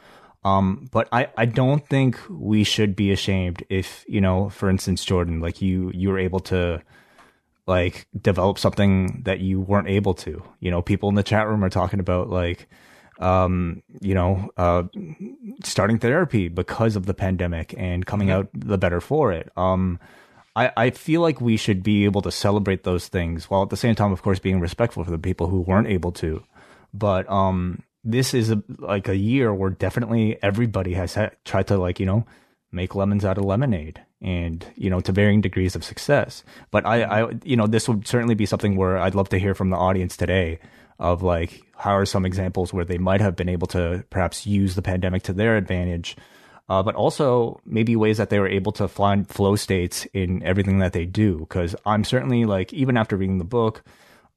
Um, 0.44 0.88
but 0.90 1.08
I, 1.12 1.28
I 1.36 1.46
don't 1.46 1.86
think 1.86 2.18
we 2.28 2.64
should 2.64 2.94
be 2.94 3.12
ashamed 3.12 3.64
if, 3.70 4.04
you 4.08 4.20
know, 4.20 4.50
for 4.50 4.68
instance, 4.68 5.04
Jordan, 5.04 5.40
like 5.40 5.62
you, 5.62 5.92
you 5.94 6.10
were 6.10 6.18
able 6.18 6.40
to 6.40 6.82
like 7.66 8.08
develop 8.20 8.58
something 8.58 9.22
that 9.22 9.38
you 9.38 9.60
weren't 9.60 9.88
able 9.88 10.14
to, 10.14 10.42
you 10.58 10.70
know, 10.70 10.82
people 10.82 11.08
in 11.08 11.14
the 11.14 11.22
chat 11.22 11.46
room 11.46 11.64
are 11.64 11.70
talking 11.70 12.00
about 12.00 12.28
like, 12.28 12.68
um, 13.18 13.82
you 14.00 14.14
know, 14.14 14.50
uh, 14.56 14.84
starting 15.64 15.98
therapy 15.98 16.48
because 16.48 16.96
of 16.96 17.06
the 17.06 17.14
pandemic 17.14 17.74
and 17.76 18.06
coming 18.06 18.28
mm-hmm. 18.28 18.38
out 18.38 18.48
the 18.54 18.78
better 18.78 19.00
for 19.00 19.32
it. 19.32 19.50
Um, 19.56 19.98
I, 20.54 20.70
I 20.76 20.90
feel 20.90 21.20
like 21.20 21.40
we 21.40 21.56
should 21.56 21.82
be 21.82 22.04
able 22.04 22.22
to 22.22 22.30
celebrate 22.30 22.84
those 22.84 23.08
things 23.08 23.48
while 23.48 23.62
at 23.62 23.70
the 23.70 23.76
same 23.76 23.94
time, 23.94 24.12
of 24.12 24.22
course, 24.22 24.38
being 24.38 24.60
respectful 24.60 25.04
for 25.04 25.10
the 25.10 25.18
people 25.18 25.48
who 25.48 25.60
weren't 25.60 25.88
able 25.88 26.12
to. 26.12 26.42
But, 26.92 27.30
um, 27.30 27.82
this 28.04 28.34
is 28.34 28.50
a, 28.50 28.62
like 28.78 29.08
a 29.08 29.16
year 29.16 29.54
where 29.54 29.70
definitely 29.70 30.38
everybody 30.42 30.94
has 30.94 31.14
ha- 31.14 31.30
tried 31.44 31.66
to 31.68 31.76
like 31.76 32.00
you 32.00 32.06
know 32.06 32.26
make 32.70 32.94
lemons 32.94 33.24
out 33.24 33.38
of 33.38 33.44
lemonade 33.44 34.02
and 34.20 34.66
you 34.76 34.90
know 34.90 35.00
to 35.00 35.12
varying 35.12 35.40
degrees 35.40 35.76
of 35.76 35.84
success 35.84 36.42
but 36.70 36.84
i 36.86 37.02
i 37.02 37.32
you 37.44 37.56
know 37.56 37.66
this 37.66 37.88
would 37.88 38.06
certainly 38.06 38.34
be 38.34 38.46
something 38.46 38.76
where 38.76 38.98
i'd 38.98 39.14
love 39.14 39.28
to 39.28 39.38
hear 39.38 39.54
from 39.54 39.70
the 39.70 39.76
audience 39.76 40.16
today 40.16 40.58
of 41.02 41.22
like 41.22 41.62
how 41.76 41.94
are 41.96 42.06
some 42.06 42.24
examples 42.24 42.72
where 42.72 42.84
they 42.84 42.98
might 42.98 43.20
have 43.20 43.36
been 43.36 43.48
able 43.48 43.66
to 43.66 44.04
perhaps 44.08 44.46
use 44.46 44.74
the 44.74 44.82
pandemic 44.82 45.22
to 45.22 45.32
their 45.32 45.56
advantage 45.56 46.16
uh, 46.68 46.82
but 46.82 46.94
also 46.94 47.60
maybe 47.66 47.96
ways 47.96 48.16
that 48.16 48.30
they 48.30 48.38
were 48.38 48.48
able 48.48 48.72
to 48.72 48.88
find 48.88 49.28
flow 49.28 49.56
states 49.56 50.06
in 50.14 50.42
everything 50.42 50.78
that 50.78 50.94
they 50.94 51.04
do 51.04 51.40
because 51.40 51.76
i'm 51.84 52.04
certainly 52.04 52.44
like 52.44 52.72
even 52.72 52.96
after 52.96 53.16
reading 53.16 53.38
the 53.38 53.44
book 53.44 53.84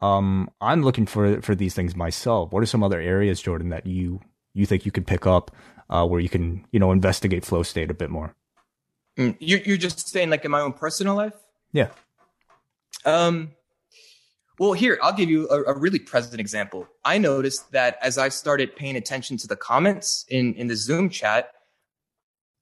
um, 0.02 0.50
I'm 0.62 0.84
looking 0.84 1.06
for 1.06 1.42
for 1.42 1.56
these 1.56 1.74
things 1.74 1.96
myself. 1.96 2.52
What 2.52 2.62
are 2.62 2.68
some 2.68 2.84
other 2.84 3.00
areas, 3.00 3.42
Jordan, 3.42 3.70
that 3.70 3.86
you 3.86 4.22
you 4.54 4.66
think 4.66 4.86
you 4.86 4.92
could 4.92 5.08
pick 5.08 5.26
up 5.26 5.52
uh, 5.90 6.06
where 6.06 6.20
you 6.20 6.30
can 6.30 6.66
you 6.72 6.80
know 6.80 6.92
investigate 6.92 7.46
flow 7.46 7.64
state 7.64 7.90
a 7.90 7.94
bit 7.94 8.10
more? 8.10 8.36
Mm, 9.18 9.36
you're 9.40 9.60
you're 9.60 9.78
just 9.78 10.08
saying 10.10 10.30
like 10.30 10.46
in 10.46 10.52
my 10.52 10.62
own 10.62 10.74
personal 10.74 11.16
life. 11.16 11.34
Yeah. 11.72 11.90
Um. 13.06 13.52
Well, 14.58 14.74
here 14.74 14.98
I'll 15.02 15.14
give 15.14 15.30
you 15.30 15.50
a, 15.50 15.74
a 15.74 15.78
really 15.78 16.00
present 16.00 16.40
example. 16.40 16.88
I 17.04 17.18
noticed 17.18 17.72
that 17.72 17.98
as 18.02 18.18
I 18.18 18.30
started 18.30 18.76
paying 18.76 18.96
attention 18.96 19.38
to 19.38 19.48
the 19.48 19.56
comments 19.56 20.26
in 20.30 20.54
in 20.56 20.68
the 20.68 20.76
Zoom 20.76 21.10
chat, 21.10 21.52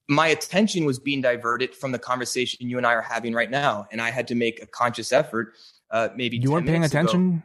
my 0.08 0.28
attention 0.28 0.86
was 0.86 1.00
being 1.00 1.22
diverted 1.22 1.76
from 1.76 1.92
the 1.92 2.00
conversation 2.00 2.68
you 2.68 2.78
and 2.78 2.88
I 2.88 2.94
are 2.94 3.02
having 3.02 3.34
right 3.34 3.50
now. 3.50 3.88
And 3.92 4.02
I 4.02 4.12
had 4.12 4.28
to 4.30 4.36
make 4.36 4.62
a 4.62 4.66
conscious 4.66 5.12
effort 5.12 5.54
uh, 5.94 6.10
maybe 6.16 6.38
you 6.38 6.52
weren't 6.52 6.66
paying 6.66 6.84
attention. 6.84 7.44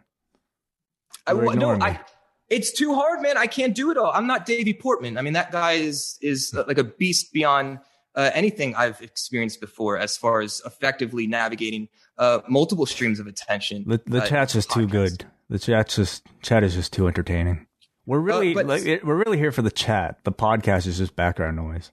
I, 1.26 1.34
no, 1.34 1.78
I, 1.82 2.00
it's 2.48 2.72
too 2.72 2.94
hard, 2.94 3.20
man. 3.20 3.36
I 3.36 3.46
can't 3.46 3.74
do 3.74 3.90
it 3.90 3.98
all. 3.98 4.10
I'm 4.10 4.26
not 4.26 4.46
Davey 4.46 4.72
Portman. 4.72 5.18
I 5.18 5.22
mean, 5.22 5.34
that 5.34 5.52
guy 5.52 5.72
is 5.72 6.18
is 6.22 6.54
like 6.54 6.78
a 6.78 6.84
beast 6.84 7.30
beyond 7.34 7.80
uh, 8.18 8.32
anything 8.34 8.74
I've 8.74 9.00
experienced 9.00 9.60
before, 9.60 9.96
as 9.96 10.16
far 10.16 10.40
as 10.40 10.60
effectively 10.66 11.28
navigating 11.28 11.88
uh, 12.18 12.40
multiple 12.48 12.84
streams 12.84 13.20
of 13.20 13.28
attention. 13.28 13.84
The, 13.86 14.00
the 14.06 14.22
uh, 14.22 14.26
chat's 14.26 14.54
just 14.54 14.70
too 14.72 14.88
good. 14.88 15.24
The 15.48 15.58
chat's 15.60 15.94
just 15.94 16.26
chat 16.42 16.64
is 16.64 16.74
just 16.74 16.92
too 16.92 17.06
entertaining. 17.06 17.66
We're 18.06 18.18
really 18.18 18.56
uh, 18.56 18.64
like, 18.64 18.84
it, 18.84 19.06
we're 19.06 19.22
really 19.22 19.38
here 19.38 19.52
for 19.52 19.62
the 19.62 19.70
chat. 19.70 20.18
The 20.24 20.32
podcast 20.32 20.88
is 20.88 20.98
just 20.98 21.14
background 21.14 21.56
noise. 21.56 21.92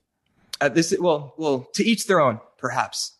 Uh, 0.60 0.68
this 0.68 0.92
well, 0.98 1.34
well, 1.38 1.68
to 1.74 1.84
each 1.84 2.08
their 2.08 2.20
own, 2.20 2.40
perhaps. 2.58 3.16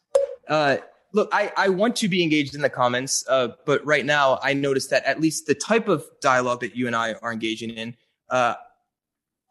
Uh, 0.48 0.78
look, 1.12 1.28
I, 1.32 1.52
I 1.56 1.68
want 1.68 1.94
to 1.96 2.08
be 2.08 2.24
engaged 2.24 2.56
in 2.56 2.60
the 2.60 2.70
comments, 2.70 3.24
uh, 3.28 3.48
but 3.66 3.86
right 3.86 4.04
now 4.04 4.40
I 4.42 4.52
noticed 4.52 4.90
that 4.90 5.04
at 5.04 5.20
least 5.20 5.46
the 5.46 5.54
type 5.54 5.86
of 5.86 6.04
dialogue 6.20 6.60
that 6.60 6.74
you 6.74 6.88
and 6.88 6.96
I 6.96 7.12
are 7.14 7.32
engaging 7.32 7.70
in, 7.70 7.94
uh, 8.30 8.54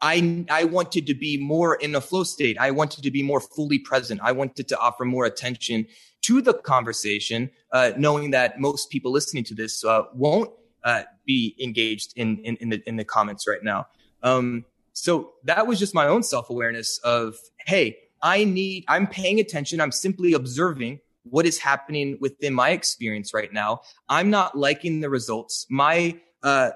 I 0.00 0.44
I 0.50 0.64
wanted 0.64 1.06
to 1.06 1.14
be 1.14 1.38
more 1.38 1.76
in 1.76 1.94
a 1.94 2.00
flow 2.00 2.24
state. 2.24 2.58
I 2.58 2.70
wanted 2.70 3.02
to 3.04 3.10
be 3.10 3.22
more 3.22 3.40
fully 3.40 3.78
present. 3.78 4.20
I 4.22 4.32
wanted 4.32 4.68
to 4.68 4.78
offer 4.78 5.04
more 5.04 5.24
attention 5.24 5.86
to 6.22 6.42
the 6.42 6.54
conversation, 6.54 7.50
uh, 7.72 7.92
knowing 7.96 8.30
that 8.32 8.60
most 8.60 8.90
people 8.90 9.12
listening 9.12 9.44
to 9.44 9.54
this 9.54 9.84
uh, 9.84 10.02
won't 10.14 10.50
uh, 10.84 11.02
be 11.24 11.56
engaged 11.60 12.12
in, 12.16 12.38
in 12.38 12.56
in 12.56 12.68
the 12.70 12.82
in 12.86 12.96
the 12.96 13.04
comments 13.04 13.48
right 13.48 13.62
now. 13.62 13.86
Um, 14.22 14.64
so 14.92 15.32
that 15.44 15.66
was 15.66 15.78
just 15.78 15.94
my 15.94 16.06
own 16.06 16.22
self 16.22 16.50
awareness 16.50 16.98
of 16.98 17.36
hey, 17.66 17.98
I 18.22 18.44
need. 18.44 18.84
I'm 18.88 19.06
paying 19.06 19.40
attention. 19.40 19.80
I'm 19.80 19.92
simply 19.92 20.32
observing 20.32 21.00
what 21.24 21.46
is 21.46 21.58
happening 21.58 22.16
within 22.20 22.54
my 22.54 22.70
experience 22.70 23.34
right 23.34 23.52
now. 23.52 23.80
I'm 24.08 24.30
not 24.30 24.56
liking 24.56 25.00
the 25.00 25.10
results. 25.10 25.66
My, 25.68 26.18
uh, 26.42 26.70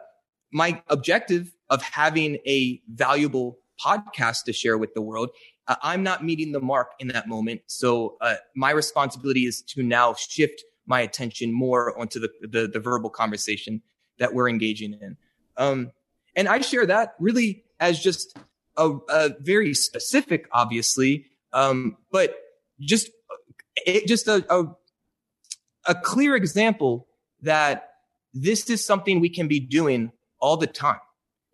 my 0.53 0.83
objective 0.89 1.53
of 1.71 1.83
having 1.83 2.37
a 2.47 2.81
valuable 2.93 3.59
podcast 3.83 4.45
to 4.45 4.53
share 4.53 4.77
with 4.77 4.93
the 4.95 5.01
world, 5.01 5.31
uh, 5.69 5.77
I'm 5.83 6.03
not 6.03 6.25
meeting 6.25 6.53
the 6.53 6.61
mark 6.61 6.93
in 6.99 7.09
that 7.09 7.29
moment. 7.29 7.63
So, 7.67 8.17
uh, 8.21 8.35
my 8.55 8.71
responsibility 8.71 9.47
is 9.47 9.63
to 9.63 9.83
now 9.83 10.15
shift 10.15 10.63
my 10.87 11.01
attention 11.01 11.53
more 11.53 11.99
onto 11.99 12.21
the, 12.21 12.31
the, 12.43 12.67
the 12.67 12.81
verbal 12.81 13.09
conversation 13.09 13.81
that 14.19 14.35
we're 14.35 14.49
engaging 14.49 14.99
in. 15.01 15.17
Um, 15.57 15.93
and 16.37 16.49
I 16.49 16.61
share 16.61 16.87
that 16.87 17.15
really 17.19 17.65
as 17.79 18.01
just 18.01 18.37
a, 18.77 18.99
a 19.09 19.31
very 19.41 19.75
specific, 19.75 20.49
obviously, 20.53 21.27
um, 21.53 21.97
but 22.11 22.37
just 22.81 23.11
it 23.87 24.07
just 24.07 24.29
a, 24.29 24.45
a 24.53 24.65
a 25.87 25.95
clear 25.95 26.37
example 26.37 27.09
that 27.43 27.91
this 28.33 28.71
is 28.71 28.85
something 28.85 29.21
we 29.21 29.29
can 29.29 29.49
be 29.49 29.61
doing 29.61 30.13
all 30.41 30.57
the 30.57 30.67
time. 30.67 31.01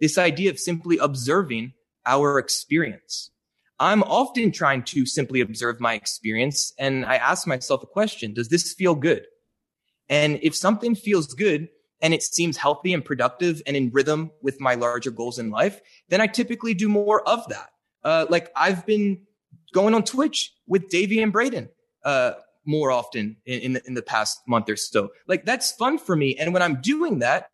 This 0.00 0.18
idea 0.18 0.50
of 0.50 0.58
simply 0.58 0.98
observing 0.98 1.72
our 2.04 2.38
experience. 2.38 3.30
I'm 3.78 4.02
often 4.04 4.52
trying 4.52 4.84
to 4.84 5.04
simply 5.04 5.40
observe 5.40 5.80
my 5.80 5.94
experience 5.94 6.72
and 6.78 7.04
I 7.04 7.16
ask 7.16 7.46
myself 7.46 7.82
a 7.82 7.86
question. 7.86 8.32
Does 8.32 8.48
this 8.48 8.72
feel 8.72 8.94
good? 8.94 9.26
And 10.08 10.38
if 10.42 10.54
something 10.54 10.94
feels 10.94 11.34
good 11.34 11.68
and 12.00 12.14
it 12.14 12.22
seems 12.22 12.56
healthy 12.56 12.94
and 12.94 13.04
productive 13.04 13.60
and 13.66 13.76
in 13.76 13.90
rhythm 13.90 14.30
with 14.40 14.60
my 14.60 14.74
larger 14.74 15.10
goals 15.10 15.38
in 15.38 15.50
life, 15.50 15.80
then 16.08 16.20
I 16.20 16.26
typically 16.26 16.74
do 16.74 16.88
more 16.88 17.26
of 17.28 17.46
that. 17.48 17.70
Uh, 18.02 18.26
like 18.30 18.50
I've 18.56 18.86
been 18.86 19.22
going 19.72 19.94
on 19.94 20.04
Twitch 20.04 20.54
with 20.66 20.88
Davey 20.88 21.20
and 21.20 21.32
Braden, 21.32 21.68
uh, 22.04 22.32
more 22.64 22.90
often 22.90 23.36
in, 23.44 23.60
in 23.60 23.72
the, 23.74 23.82
in 23.86 23.94
the 23.94 24.02
past 24.02 24.40
month 24.46 24.70
or 24.70 24.76
so. 24.76 25.10
Like 25.26 25.44
that's 25.44 25.72
fun 25.72 25.98
for 25.98 26.16
me. 26.16 26.36
And 26.36 26.52
when 26.52 26.62
I'm 26.62 26.80
doing 26.80 27.18
that, 27.18 27.50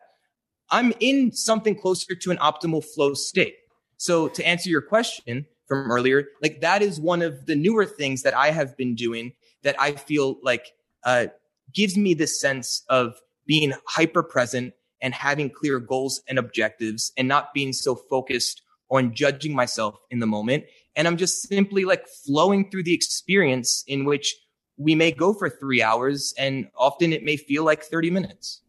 I'm 0.73 0.91
in 0.99 1.31
something 1.31 1.75
closer 1.75 2.15
to 2.15 2.31
an 2.31 2.37
optimal 2.37 2.83
flow 2.83 3.13
state. 3.13 3.57
So 3.97 4.27
to 4.29 4.45
answer 4.45 4.71
your 4.71 4.81
question 4.81 5.45
from 5.67 5.91
earlier, 5.91 6.25
like 6.41 6.61
that 6.61 6.81
is 6.81 6.99
one 6.99 7.21
of 7.21 7.45
the 7.45 7.55
newer 7.55 7.85
things 7.85 8.23
that 8.23 8.33
I 8.33 8.49
have 8.49 8.75
been 8.75 8.95
doing 8.95 9.33
that 9.61 9.75
I 9.79 9.91
feel 9.91 10.37
like 10.41 10.73
uh, 11.03 11.27
gives 11.75 11.95
me 11.95 12.15
this 12.15 12.41
sense 12.41 12.83
of 12.89 13.13
being 13.45 13.71
hyper 13.85 14.23
present 14.23 14.73
and 14.99 15.13
having 15.13 15.51
clear 15.51 15.79
goals 15.79 16.23
and 16.27 16.39
objectives 16.39 17.13
and 17.17 17.27
not 17.27 17.53
being 17.53 17.71
so 17.71 17.93
focused 17.93 18.63
on 18.89 19.13
judging 19.13 19.53
myself 19.53 19.95
in 20.09 20.17
the 20.17 20.25
moment. 20.25 20.63
And 20.95 21.07
I'm 21.07 21.17
just 21.17 21.47
simply 21.47 21.85
like 21.85 22.07
flowing 22.25 22.71
through 22.71 22.83
the 22.83 22.95
experience 22.95 23.83
in 23.85 24.05
which 24.05 24.35
we 24.77 24.95
may 24.95 25.11
go 25.11 25.35
for 25.35 25.51
three 25.51 25.83
hours 25.83 26.33
and 26.39 26.67
often 26.75 27.13
it 27.13 27.23
may 27.23 27.37
feel 27.37 27.63
like 27.63 27.83
30 27.83 28.09
minutes. 28.09 28.62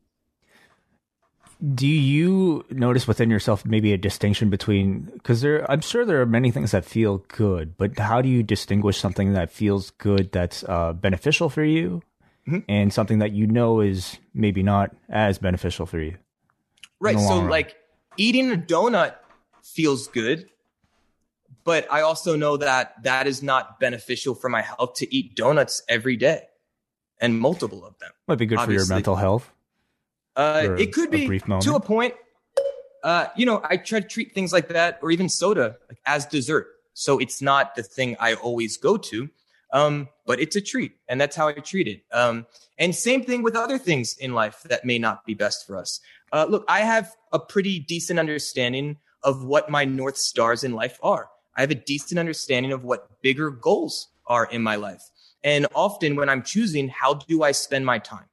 Do 1.73 1.87
you 1.87 2.65
notice 2.69 3.07
within 3.07 3.31
yourself 3.31 3.65
maybe 3.65 3.93
a 3.93 3.97
distinction 3.97 4.51
between 4.51 5.03
because 5.15 5.41
there 5.41 5.71
I'm 5.71 5.81
sure 5.81 6.05
there 6.05 6.21
are 6.21 6.27
many 6.27 6.51
things 6.51 6.73
that 6.73 6.85
feel 6.85 7.19
good, 7.29 7.77
but 7.79 7.99
how 7.99 8.21
do 8.21 8.29
you 8.29 8.43
distinguish 8.43 8.99
something 8.99 9.33
that 9.33 9.51
feels 9.51 9.91
good 9.93 10.33
that's 10.33 10.65
uh, 10.65 10.93
beneficial 10.93 11.49
for 11.49 11.65
you 11.65 12.03
mm-hmm. 12.47 12.59
and 12.69 12.93
something 12.93 13.21
that 13.21 13.33
you 13.33 13.47
know 13.47 13.81
is 13.81 14.19
maybe 14.35 14.63
not 14.63 14.95
as 15.09 15.39
beneficial 15.39 15.87
for 15.87 16.01
you? 16.01 16.17
Right. 17.01 17.19
So 17.19 17.39
run? 17.39 17.49
like 17.49 17.77
eating 18.17 18.53
a 18.53 18.57
donut 18.57 19.15
feels 19.63 20.09
good, 20.09 20.51
but 21.65 21.91
I 21.91 22.03
also 22.03 22.37
know 22.37 22.59
that 22.59 23.03
that 23.05 23.27
is 23.27 23.43
not 23.43 23.81
beneficial 23.81 24.35
for 24.35 24.51
my 24.51 24.61
health 24.61 24.95
to 24.97 25.15
eat 25.15 25.35
donuts 25.35 25.83
every 25.89 26.17
day 26.17 26.43
and 27.21 27.39
multiple 27.39 27.87
of 27.87 27.99
them. 28.01 28.11
Might 28.29 28.39
be 28.39 28.47
good 28.47 28.59
obviously. 28.59 28.85
for 28.85 28.93
your 28.93 28.97
mental 28.97 29.17
health. 29.17 29.51
Uh, 30.37 30.69
it 30.79 30.93
could 30.93 31.11
be 31.11 31.39
to 31.39 31.75
a 31.75 31.81
point. 31.81 32.15
Uh, 33.03 33.27
you 33.37 33.45
know, 33.45 33.61
I 33.65 33.77
try 33.77 34.01
to 34.01 34.09
treat 34.09 34.35
things 34.35 34.53
like 34.53 34.69
that 34.69 34.99
or 35.03 35.11
even 35.11 35.29
soda 35.29 35.77
like, 35.89 35.99
as 36.07 36.25
dessert. 36.27 36.69
So 36.95 37.19
it's 37.19 37.43
not 37.43 37.75
the 37.75 37.83
thing 37.83 38.17
I 38.19 38.35
always 38.35 38.77
go 38.77 38.97
to. 38.97 39.29
Um, 39.73 40.09
but 40.25 40.41
it's 40.41 40.55
a 40.55 40.61
treat 40.61 40.93
and 41.09 41.21
that's 41.21 41.35
how 41.35 41.49
I 41.49 41.55
treat 41.55 41.89
it. 41.89 42.05
Um, 42.13 42.47
and 42.79 42.95
same 42.95 43.25
thing 43.25 43.43
with 43.43 43.57
other 43.57 43.77
things 43.77 44.17
in 44.19 44.33
life 44.33 44.63
that 44.63 44.85
may 44.85 44.99
not 44.99 45.27
be 45.27 45.35
best 45.35 45.67
for 45.67 45.77
us. 45.77 46.01
Uh, 46.33 46.47
look, 46.49 46.65
I 46.69 46.81
have 46.81 47.13
a 47.33 47.41
pretty 47.41 47.81
decent 47.81 48.21
understanding 48.21 48.99
of 49.25 49.45
what 49.45 49.71
my 49.71 49.85
North 49.85 50.17
stars 50.17 50.63
in 50.63 50.73
life 50.73 50.99
are. 51.03 51.29
I 51.57 51.61
have 51.61 51.73
a 51.73 51.77
decent 51.77 52.21
understanding 52.21 52.71
of 52.73 52.85
what 52.85 53.21
bigger 53.21 53.51
goals 53.51 54.09
are 54.27 54.47
in 54.47 54.63
my 54.63 54.77
life. 54.77 55.03
And 55.43 55.67
often 55.75 56.15
when 56.15 56.29
I'm 56.29 56.43
choosing, 56.43 56.89
how 56.89 57.15
do 57.15 57.43
I 57.43 57.53
spend 57.53 57.85
my 57.85 57.99
time? 57.99 58.27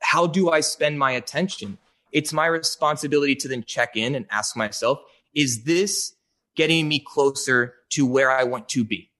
How 0.00 0.26
do 0.26 0.50
I 0.50 0.60
spend 0.60 0.98
my 0.98 1.12
attention? 1.12 1.78
It's 2.12 2.32
my 2.32 2.46
responsibility 2.46 3.34
to 3.36 3.48
then 3.48 3.64
check 3.64 3.96
in 3.96 4.14
and 4.14 4.26
ask 4.30 4.56
myself, 4.56 5.00
is 5.34 5.64
this 5.64 6.14
getting 6.56 6.88
me 6.88 6.98
closer 6.98 7.74
to 7.90 8.06
where 8.06 8.30
I 8.30 8.44
want 8.44 8.68
to 8.70 8.84
be? 8.84 9.10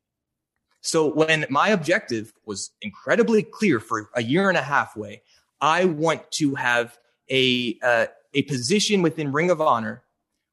So 0.81 1.13
when 1.13 1.45
my 1.51 1.69
objective 1.69 2.33
was 2.47 2.71
incredibly 2.81 3.43
clear 3.43 3.81
for 3.81 4.09
a 4.15 4.23
year 4.23 4.49
and 4.49 4.57
a 4.57 4.63
half 4.63 4.97
way, 4.97 5.23
I 5.61 5.85
want 5.85 6.31
to 6.33 6.55
have 6.55 6.97
a, 7.29 7.79
uh, 7.83 8.07
a 8.33 8.43
position 8.43 9.03
within 9.03 9.33
Ring 9.33 9.51
of 9.51 9.61
Honor, 9.61 10.03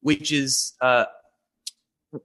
which 0.01 0.31
is, 0.31 0.73
uh, 0.81 1.05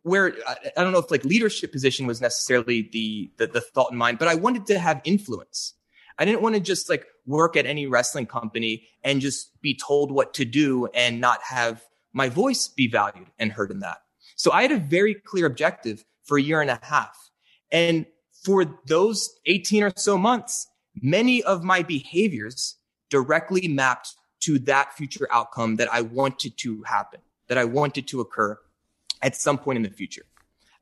where 0.03 0.35
I 0.47 0.83
don't 0.83 0.93
know 0.93 0.99
if 0.99 1.11
like 1.11 1.25
leadership 1.25 1.73
position 1.73 2.07
was 2.07 2.21
necessarily 2.21 2.89
the, 2.93 3.31
the, 3.39 3.47
the 3.47 3.61
thought 3.61 3.93
in 3.93 3.99
mind, 3.99 4.19
but 4.19 4.29
I 4.29 4.35
wanted 4.35 4.67
to 4.67 4.79
have 4.79 5.01
influence. 5.05 5.75
I 6.19 6.25
didn't 6.25 6.43
want 6.43 6.55
to 6.55 6.61
just 6.61 6.89
like 6.89 7.07
work 7.31 7.57
at 7.57 7.65
any 7.65 7.87
wrestling 7.87 8.27
company 8.27 8.89
and 9.05 9.21
just 9.21 9.61
be 9.63 9.75
told 9.75 10.11
what 10.11 10.35
to 10.35 10.45
do 10.45 10.87
and 10.95 11.21
not 11.21 11.41
have 11.43 11.83
my 12.13 12.29
voice 12.29 12.69
be 12.69 12.89
valued 12.89 13.29
and 13.39 13.53
heard 13.53 13.71
in 13.71 13.79
that. 13.81 14.03
So 14.37 14.51
I 14.53 14.63
had 14.63 14.73
a 14.73 14.79
very 14.79 15.15
clear 15.15 15.47
objective 15.47 16.05
for 16.25 16.39
a 16.39 16.43
year 16.43 16.61
and 16.61 16.71
a 16.71 16.81
half. 16.83 17.31
And 17.71 18.07
for 18.33 18.65
those 18.87 19.31
18 19.47 19.85
or 19.85 19.93
so 19.97 20.19
months, 20.19 20.67
many 21.01 21.43
of 21.43 21.63
my 21.63 21.83
behaviors 21.83 22.77
directly 23.11 23.69
mapped 23.69 24.15
to 24.41 24.59
that 24.61 24.95
future 24.95 25.29
outcome 25.31 25.77
that 25.77 25.93
I 25.93 26.01
wanted 26.01 26.57
to 26.59 26.83
happen, 26.83 27.21
that 27.49 27.59
I 27.59 27.65
wanted 27.65 28.09
to 28.09 28.21
occur 28.21 28.59
at 29.23 29.37
some 29.37 29.59
point 29.59 29.77
in 29.77 29.83
the 29.83 29.91
future. 29.91 30.25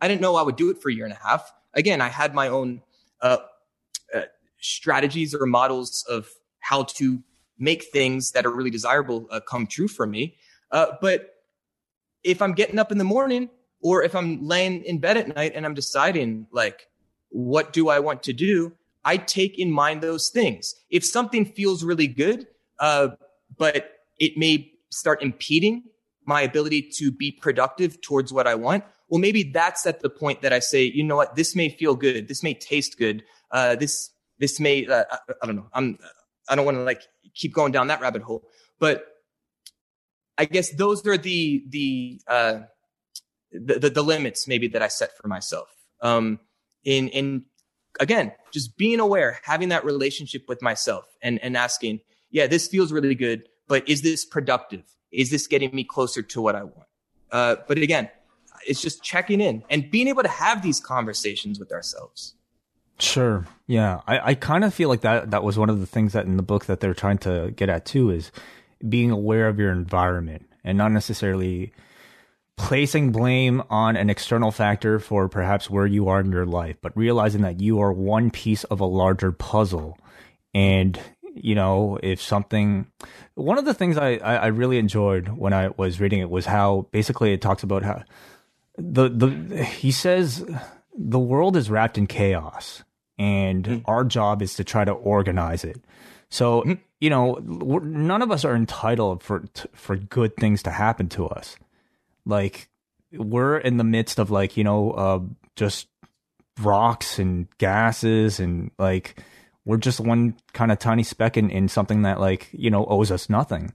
I 0.00 0.08
didn't 0.08 0.20
know 0.20 0.36
I 0.36 0.42
would 0.42 0.56
do 0.56 0.70
it 0.70 0.80
for 0.80 0.90
a 0.90 0.94
year 0.94 1.04
and 1.04 1.12
a 1.12 1.18
half. 1.28 1.52
Again, 1.74 2.00
I 2.00 2.08
had 2.08 2.34
my 2.34 2.48
own 2.48 2.82
uh, 3.20 3.38
uh, 4.14 4.22
strategies 4.60 5.34
or 5.34 5.44
models 5.46 6.04
of 6.08 6.28
how 6.68 6.82
to 6.82 7.22
make 7.58 7.84
things 7.84 8.32
that 8.32 8.44
are 8.44 8.50
really 8.50 8.70
desirable 8.70 9.26
uh, 9.30 9.40
come 9.40 9.66
true 9.66 9.88
for 9.88 10.06
me. 10.06 10.36
Uh, 10.70 10.86
but 11.00 11.34
if 12.22 12.42
I'm 12.42 12.52
getting 12.52 12.78
up 12.78 12.92
in 12.92 12.98
the 12.98 13.04
morning 13.04 13.48
or 13.80 14.02
if 14.02 14.14
I'm 14.14 14.46
laying 14.46 14.84
in 14.84 14.98
bed 14.98 15.16
at 15.16 15.34
night 15.34 15.52
and 15.54 15.64
I'm 15.64 15.74
deciding 15.74 16.46
like, 16.52 16.88
what 17.30 17.72
do 17.72 17.88
I 17.88 18.00
want 18.00 18.22
to 18.24 18.32
do? 18.32 18.72
I 19.04 19.16
take 19.16 19.58
in 19.58 19.70
mind 19.70 20.02
those 20.02 20.28
things. 20.28 20.74
If 20.90 21.04
something 21.04 21.46
feels 21.46 21.82
really 21.82 22.06
good, 22.06 22.46
uh, 22.78 23.08
but 23.56 23.92
it 24.18 24.36
may 24.36 24.70
start 24.90 25.22
impeding 25.22 25.84
my 26.26 26.42
ability 26.42 26.82
to 26.96 27.10
be 27.10 27.30
productive 27.30 28.00
towards 28.02 28.30
what 28.30 28.46
I 28.46 28.54
want, 28.54 28.84
well, 29.08 29.20
maybe 29.20 29.42
that's 29.42 29.86
at 29.86 30.00
the 30.00 30.10
point 30.10 30.42
that 30.42 30.52
I 30.52 30.58
say, 30.58 30.82
you 30.82 31.02
know 31.02 31.16
what, 31.16 31.34
this 31.34 31.56
may 31.56 31.70
feel 31.70 31.94
good, 31.94 32.28
this 32.28 32.42
may 32.42 32.52
taste 32.52 32.98
good, 32.98 33.24
uh, 33.52 33.74
this 33.76 34.10
this 34.38 34.60
may 34.60 34.86
uh, 34.86 35.04
I, 35.10 35.18
I, 35.42 35.46
don't 35.46 35.56
know, 35.56 35.68
I'm 35.72 35.98
I 36.48 36.56
don't 36.56 36.64
want 36.64 36.76
to 36.76 36.82
like 36.82 37.02
keep 37.34 37.54
going 37.54 37.72
down 37.72 37.88
that 37.88 38.00
rabbit 38.00 38.22
hole, 38.22 38.44
but 38.78 39.04
I 40.36 40.44
guess 40.44 40.70
those 40.70 41.06
are 41.06 41.18
the 41.18 41.64
the 41.68 42.20
uh, 42.26 42.60
the, 43.52 43.78
the, 43.78 43.90
the 43.90 44.02
limits 44.02 44.46
maybe 44.46 44.68
that 44.68 44.82
I 44.82 44.88
set 44.88 45.16
for 45.16 45.28
myself. 45.28 45.68
Um, 46.00 46.38
in 46.84 47.08
in 47.08 47.44
again, 48.00 48.32
just 48.52 48.76
being 48.78 49.00
aware, 49.00 49.40
having 49.42 49.70
that 49.70 49.84
relationship 49.84 50.44
with 50.48 50.62
myself, 50.62 51.04
and 51.22 51.38
and 51.42 51.56
asking, 51.56 52.00
yeah, 52.30 52.46
this 52.46 52.68
feels 52.68 52.92
really 52.92 53.14
good, 53.14 53.48
but 53.66 53.88
is 53.88 54.02
this 54.02 54.24
productive? 54.24 54.84
Is 55.10 55.30
this 55.30 55.46
getting 55.46 55.74
me 55.74 55.84
closer 55.84 56.22
to 56.22 56.40
what 56.40 56.54
I 56.54 56.64
want? 56.64 56.88
Uh, 57.30 57.56
but 57.66 57.78
again, 57.78 58.10
it's 58.66 58.80
just 58.80 59.02
checking 59.02 59.40
in 59.40 59.64
and 59.70 59.90
being 59.90 60.08
able 60.08 60.22
to 60.22 60.28
have 60.28 60.62
these 60.62 60.80
conversations 60.80 61.58
with 61.58 61.72
ourselves. 61.72 62.34
Sure. 62.98 63.46
Yeah. 63.66 64.00
I, 64.06 64.30
I 64.30 64.34
kind 64.34 64.64
of 64.64 64.74
feel 64.74 64.88
like 64.88 65.02
that 65.02 65.30
that 65.30 65.44
was 65.44 65.58
one 65.58 65.70
of 65.70 65.80
the 65.80 65.86
things 65.86 66.12
that 66.14 66.26
in 66.26 66.36
the 66.36 66.42
book 66.42 66.66
that 66.66 66.80
they're 66.80 66.94
trying 66.94 67.18
to 67.18 67.52
get 67.54 67.68
at 67.68 67.84
too 67.84 68.10
is 68.10 68.32
being 68.88 69.10
aware 69.10 69.48
of 69.48 69.58
your 69.58 69.72
environment 69.72 70.48
and 70.64 70.76
not 70.76 70.92
necessarily 70.92 71.72
placing 72.56 73.12
blame 73.12 73.62
on 73.70 73.96
an 73.96 74.10
external 74.10 74.50
factor 74.50 74.98
for 74.98 75.28
perhaps 75.28 75.70
where 75.70 75.86
you 75.86 76.08
are 76.08 76.20
in 76.20 76.32
your 76.32 76.44
life, 76.44 76.76
but 76.82 76.96
realizing 76.96 77.42
that 77.42 77.60
you 77.60 77.80
are 77.80 77.92
one 77.92 78.30
piece 78.30 78.64
of 78.64 78.80
a 78.80 78.84
larger 78.84 79.32
puzzle 79.32 79.96
and 80.54 80.98
you 81.34 81.54
know, 81.54 81.98
if 82.02 82.20
something, 82.20 82.86
one 83.34 83.58
of 83.58 83.64
the 83.64 83.74
things 83.74 83.96
I, 83.96 84.16
I, 84.16 84.46
really 84.48 84.78
enjoyed 84.78 85.28
when 85.28 85.52
I 85.52 85.68
was 85.76 86.00
reading 86.00 86.18
it 86.20 86.30
was 86.30 86.46
how 86.46 86.88
basically 86.90 87.32
it 87.32 87.40
talks 87.40 87.62
about 87.62 87.84
how 87.84 88.02
the, 88.76 89.08
the, 89.08 89.64
he 89.64 89.92
says 89.92 90.44
the 90.96 91.18
world 91.18 91.56
is 91.56 91.70
wrapped 91.70 91.96
in 91.96 92.08
chaos 92.08 92.82
and 93.18 93.64
mm-hmm. 93.64 93.90
our 93.90 94.04
job 94.04 94.42
is 94.42 94.54
to 94.54 94.64
try 94.64 94.84
to 94.84 94.92
organize 94.92 95.64
it. 95.64 95.80
So, 96.30 96.62
mm-hmm. 96.62 96.72
you 97.00 97.10
know, 97.10 97.34
none 97.42 98.22
of 98.22 98.30
us 98.30 98.44
are 98.44 98.54
entitled 98.54 99.22
for, 99.22 99.44
for 99.72 99.96
good 99.96 100.36
things 100.36 100.62
to 100.64 100.70
happen 100.70 101.08
to 101.10 101.26
us. 101.26 101.56
Like 102.24 102.68
we're 103.12 103.58
in 103.58 103.76
the 103.76 103.84
midst 103.84 104.18
of 104.18 104.30
like, 104.30 104.56
you 104.56 104.64
know, 104.64 104.92
uh, 104.92 105.20
just 105.56 105.88
rocks 106.60 107.18
and 107.18 107.48
gases 107.58 108.40
and 108.40 108.70
like, 108.78 109.22
we're 109.68 109.76
just 109.76 110.00
one 110.00 110.34
kind 110.54 110.72
of 110.72 110.78
tiny 110.78 111.02
speck 111.02 111.36
in, 111.36 111.50
in 111.50 111.68
something 111.68 112.02
that 112.02 112.18
like 112.18 112.48
you 112.52 112.70
know 112.70 112.86
owes 112.86 113.12
us 113.12 113.28
nothing 113.28 113.72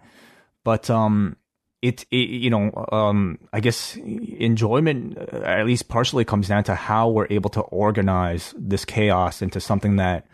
but 0.63 0.89
um 0.89 1.37
it, 1.83 2.05
it 2.09 2.29
you 2.29 2.49
know 2.49 2.71
um 2.91 3.37
i 3.51 3.59
guess 3.59 3.95
enjoyment 3.97 5.17
uh, 5.17 5.41
at 5.43 5.65
least 5.65 5.87
partially 5.89 6.25
comes 6.25 6.47
down 6.47 6.63
to 6.63 6.73
how 6.73 7.09
we're 7.09 7.27
able 7.29 7.49
to 7.49 7.61
organize 7.61 8.55
this 8.57 8.85
chaos 8.85 9.41
into 9.41 9.59
something 9.59 9.97
that 9.97 10.25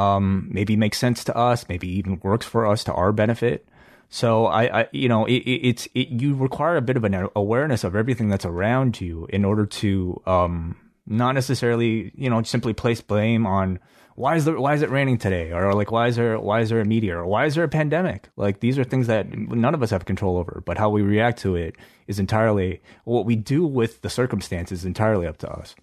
um, 0.00 0.48
maybe 0.50 0.76
makes 0.76 0.98
sense 0.98 1.24
to 1.24 1.36
us, 1.36 1.68
maybe 1.68 1.86
even 1.88 2.20
works 2.22 2.46
for 2.46 2.66
us 2.66 2.84
to 2.84 2.92
our 2.94 3.12
benefit. 3.12 3.68
So 4.08 4.46
I, 4.46 4.80
I 4.80 4.88
you 4.92 5.08
know, 5.08 5.26
it, 5.26 5.34
it, 5.34 5.68
it's 5.68 5.88
it, 5.94 6.08
you 6.08 6.34
require 6.34 6.76
a 6.76 6.82
bit 6.82 6.96
of 6.96 7.04
an 7.04 7.28
awareness 7.36 7.84
of 7.84 7.94
everything 7.94 8.28
that's 8.28 8.46
around 8.46 9.00
you 9.00 9.26
in 9.30 9.44
order 9.44 9.66
to 9.66 10.20
um, 10.26 10.76
not 11.06 11.32
necessarily, 11.32 12.12
you 12.14 12.30
know, 12.30 12.42
simply 12.42 12.72
place 12.72 13.02
blame 13.02 13.46
on 13.46 13.78
why 14.20 14.36
is 14.36 14.44
the 14.44 14.60
why 14.60 14.74
is 14.74 14.82
it 14.82 14.90
raining 14.90 15.18
today? 15.18 15.50
Or 15.50 15.72
like 15.74 15.90
why 15.90 16.08
is 16.08 16.16
there 16.16 16.38
why 16.38 16.60
is 16.60 16.68
there 16.68 16.80
a 16.80 16.84
meteor? 16.84 17.20
Or 17.20 17.26
why 17.26 17.46
is 17.46 17.54
there 17.54 17.64
a 17.64 17.68
pandemic? 17.68 18.28
Like 18.36 18.60
these 18.60 18.78
are 18.78 18.84
things 18.84 19.06
that 19.06 19.30
none 19.30 19.74
of 19.74 19.82
us 19.82 19.90
have 19.90 20.04
control 20.04 20.36
over 20.36 20.62
but 20.66 20.76
how 20.78 20.90
we 20.90 21.02
react 21.02 21.38
to 21.40 21.56
it 21.56 21.76
is 22.06 22.18
entirely 22.18 22.82
what 23.04 23.24
we 23.24 23.34
do 23.34 23.64
with 23.64 24.02
the 24.02 24.10
circumstances 24.10 24.84
entirely 24.84 25.26
up 25.26 25.38
to 25.38 25.50
us. 25.50 25.74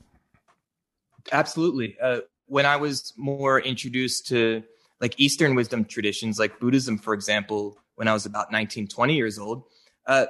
Absolutely. 1.31 1.97
Uh, 2.01 2.19
when 2.45 2.65
i 2.65 2.77
was 2.77 3.13
more 3.17 3.59
introduced 3.59 4.27
to 4.27 4.63
like 5.01 5.13
eastern 5.17 5.53
wisdom 5.53 5.83
traditions 5.83 6.39
like 6.39 6.59
buddhism 6.61 6.97
for 6.97 7.13
example 7.13 7.77
when 7.95 8.07
i 8.07 8.13
was 8.13 8.25
about 8.25 8.53
19 8.53 8.87
20 8.87 9.15
years 9.15 9.37
old 9.37 9.63
uh, 10.05 10.27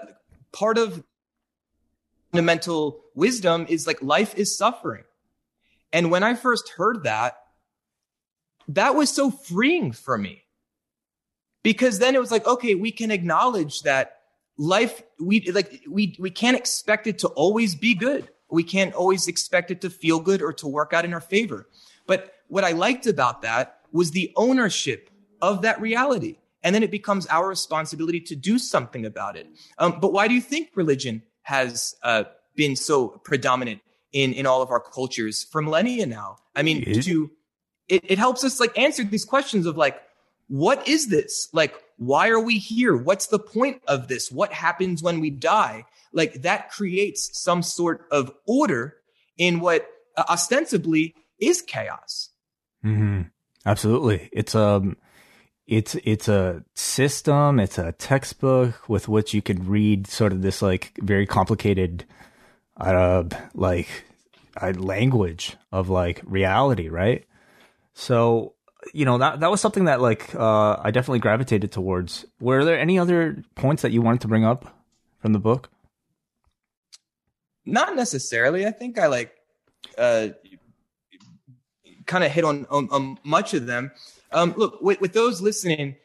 part 0.51 0.80
of 0.80 1.03
fundamental 2.32 3.01
wisdom 3.14 3.66
is 3.70 3.88
like 3.88 4.01
life 4.01 4.36
is 4.36 4.58
suffering. 4.58 5.03
And 5.93 6.12
when 6.12 6.24
i 6.24 6.34
first 6.34 6.70
heard 6.70 7.03
that 7.03 7.38
that 8.70 8.95
was 8.95 9.09
so 9.09 9.32
freeing 9.32 9.91
for 9.91 10.18
me. 10.18 10.43
Because 11.63 11.99
then 11.99 12.15
it 12.15 12.20
was 12.20 12.32
like 12.32 12.47
okay 12.47 12.76
we 12.76 12.91
can 12.91 13.11
acknowledge 13.11 13.82
that 13.82 14.18
life 14.57 15.03
we 15.20 15.41
like 15.51 15.82
we 15.89 16.15
we 16.20 16.30
can't 16.30 16.57
expect 16.57 17.07
it 17.07 17.20
to 17.20 17.28
always 17.30 17.76
be 17.76 17.93
good. 17.93 18.30
We 18.49 18.63
can't 18.63 18.93
always 18.93 19.28
expect 19.28 19.72
it 19.72 19.82
to 19.82 19.89
feel 19.89 20.20
good 20.20 20.41
or 20.41 20.53
to 20.53 20.68
work 20.68 20.93
out 20.93 21.05
in 21.05 21.13
our 21.13 21.22
favor. 21.22 21.68
But 22.05 22.34
what 22.47 22.63
i 22.63 22.72
liked 22.72 23.07
about 23.07 23.41
that 23.41 23.82
was 23.91 24.11
the 24.11 24.32
ownership 24.36 25.09
of 25.41 25.61
that 25.61 25.80
reality. 25.82 26.38
And 26.63 26.74
then 26.74 26.84
it 26.84 26.91
becomes 26.91 27.28
our 27.28 27.47
responsibility 27.47 28.20
to 28.22 28.36
do 28.36 28.57
something 28.57 29.05
about 29.05 29.38
it. 29.38 29.47
Um, 29.78 29.99
but 29.99 30.11
why 30.11 30.28
do 30.28 30.34
you 30.34 30.41
think 30.41 30.72
religion 30.76 31.24
has 31.43 31.95
uh, 32.03 32.24
been 32.55 32.76
so 32.76 33.09
predominant 33.09 33.82
in 34.11 34.34
in 34.34 34.45
all 34.45 34.61
of 34.61 34.72
our 34.72 34.80
cultures 34.80 35.43
for 35.43 35.61
millennia 35.61 36.05
now? 36.05 36.38
I 36.55 36.63
mean 36.63 37.01
to 37.01 37.32
it, 37.88 38.04
it 38.12 38.18
helps 38.18 38.44
us 38.44 38.60
like 38.60 38.78
answer 38.78 39.04
these 39.04 39.26
questions 39.26 39.66
of 39.66 39.78
like, 39.78 40.02
what 40.48 40.88
is 40.88 41.08
this? 41.08 41.50
Like, 41.54 41.76
why 41.98 42.30
are 42.30 42.40
we 42.40 42.58
here? 42.58 42.96
What's 42.96 43.28
the 43.28 43.40
point 43.40 43.82
of 43.88 44.08
this? 44.08 44.32
What 44.32 44.54
happens 44.54 45.02
when 45.02 45.20
we 45.20 45.30
die? 45.30 45.86
Like 46.14 46.42
that 46.44 46.72
creates 46.72 47.40
some 47.40 47.64
sort 47.64 48.06
of 48.12 48.32
order 48.46 48.96
in 49.38 49.60
what 49.60 49.88
uh, 50.16 50.24
ostensibly 50.30 51.16
is 51.40 51.62
chaos. 51.62 52.30
Mm-hmm. 52.86 53.24
Absolutely. 53.66 54.30
It's 54.32 54.56
um 54.56 54.98
it's 55.66 55.96
it's 56.04 56.30
a 56.30 56.64
system, 56.74 57.60
it's 57.60 57.78
a 57.78 57.92
textbook 57.92 58.88
with 58.88 59.10
which 59.10 59.34
you 59.34 59.42
can 59.42 59.68
read 59.68 60.08
sort 60.08 60.32
of 60.32 60.42
this 60.42 60.62
like 60.62 60.94
very 61.02 61.26
complicated 61.26 62.06
uh 62.80 63.24
like 63.54 63.90
uh, 64.62 64.72
language 64.78 65.58
of 65.72 65.90
like 65.90 66.22
reality, 66.26 66.88
right? 66.88 67.26
So, 67.98 68.54
you 68.93 69.06
know, 69.06 69.18
that 69.18 69.39
that 69.39 69.50
was 69.50 69.60
something 69.60 69.86
that 69.86 70.00
like 70.00 70.36
uh, 70.36 70.78
I 70.80 70.91
definitely 70.91 71.18
gravitated 71.18 71.72
towards. 71.72 72.26
Were 72.39 72.64
there 72.64 72.80
any 72.80 73.00
other 73.00 73.43
points 73.56 73.82
that 73.82 73.91
you 73.91 74.04
wanted 74.04 74.22
to 74.22 74.28
bring 74.28 74.45
up 74.45 74.86
from 75.20 75.34
the 75.34 75.39
book? 75.39 75.72
Not 77.66 77.95
necessarily. 77.95 78.68
I 78.68 78.72
think 78.72 79.00
I 79.00 79.08
like 79.08 79.34
uh, 79.98 80.28
kind 82.06 82.24
of 82.24 82.32
hit 82.32 82.43
on, 82.43 82.68
on, 82.70 82.88
on, 82.91 83.18
much 83.24 83.56
of 83.56 83.66
them. 83.66 83.91
Um, 84.32 84.54
look, 84.56 84.80
with, 84.80 85.02
with 85.02 85.14
those 85.14 85.41
listening, 85.41 85.95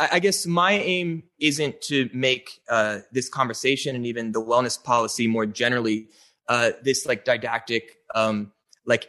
I, 0.00 0.20
guess 0.20 0.46
my 0.46 0.72
aim 0.72 1.24
isn't 1.38 1.82
to 1.82 2.08
make 2.14 2.58
uh, 2.70 3.00
this 3.12 3.28
conversation 3.28 3.94
and 3.94 4.06
even 4.06 4.32
the 4.32 4.42
wellness 4.42 4.82
policy 4.82 5.26
more 5.26 5.44
generally 5.44 6.08
uh, 6.48 6.70
this 6.82 7.04
like 7.04 7.26
didactic, 7.26 7.96
um, 8.14 8.52
like 8.86 9.08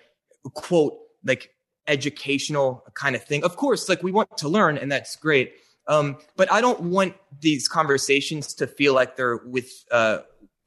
quote, 0.53 0.97
like 1.23 1.54
educational 1.87 2.83
kind 2.93 3.15
of 3.15 3.23
thing. 3.23 3.43
Of 3.43 3.57
course, 3.57 3.89
like 3.89 4.03
we 4.03 4.11
want 4.11 4.37
to 4.37 4.49
learn, 4.49 4.77
and 4.77 4.91
that's 4.91 5.15
great. 5.15 5.53
Um, 5.87 6.17
but 6.35 6.51
I 6.51 6.61
don't 6.61 6.81
want 6.81 7.15
these 7.41 7.67
conversations 7.67 8.53
to 8.55 8.67
feel 8.67 8.93
like 8.93 9.15
they're 9.15 9.37
with 9.37 9.71
uh, 9.91 10.19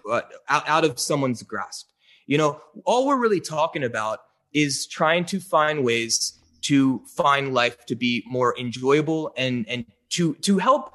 uh, 0.08 0.22
out, 0.48 0.68
out 0.68 0.84
of 0.84 0.98
someone's 0.98 1.42
grasp. 1.42 1.88
You 2.26 2.38
know, 2.38 2.60
all 2.84 3.06
we're 3.06 3.16
really 3.16 3.40
talking 3.40 3.82
about 3.82 4.20
is 4.52 4.86
trying 4.86 5.24
to 5.26 5.40
find 5.40 5.84
ways 5.84 6.38
to 6.62 7.02
find 7.06 7.54
life 7.54 7.84
to 7.86 7.94
be 7.94 8.22
more 8.26 8.58
enjoyable 8.58 9.32
and 9.36 9.68
and 9.68 9.86
to 10.10 10.34
to 10.36 10.58
help 10.58 10.94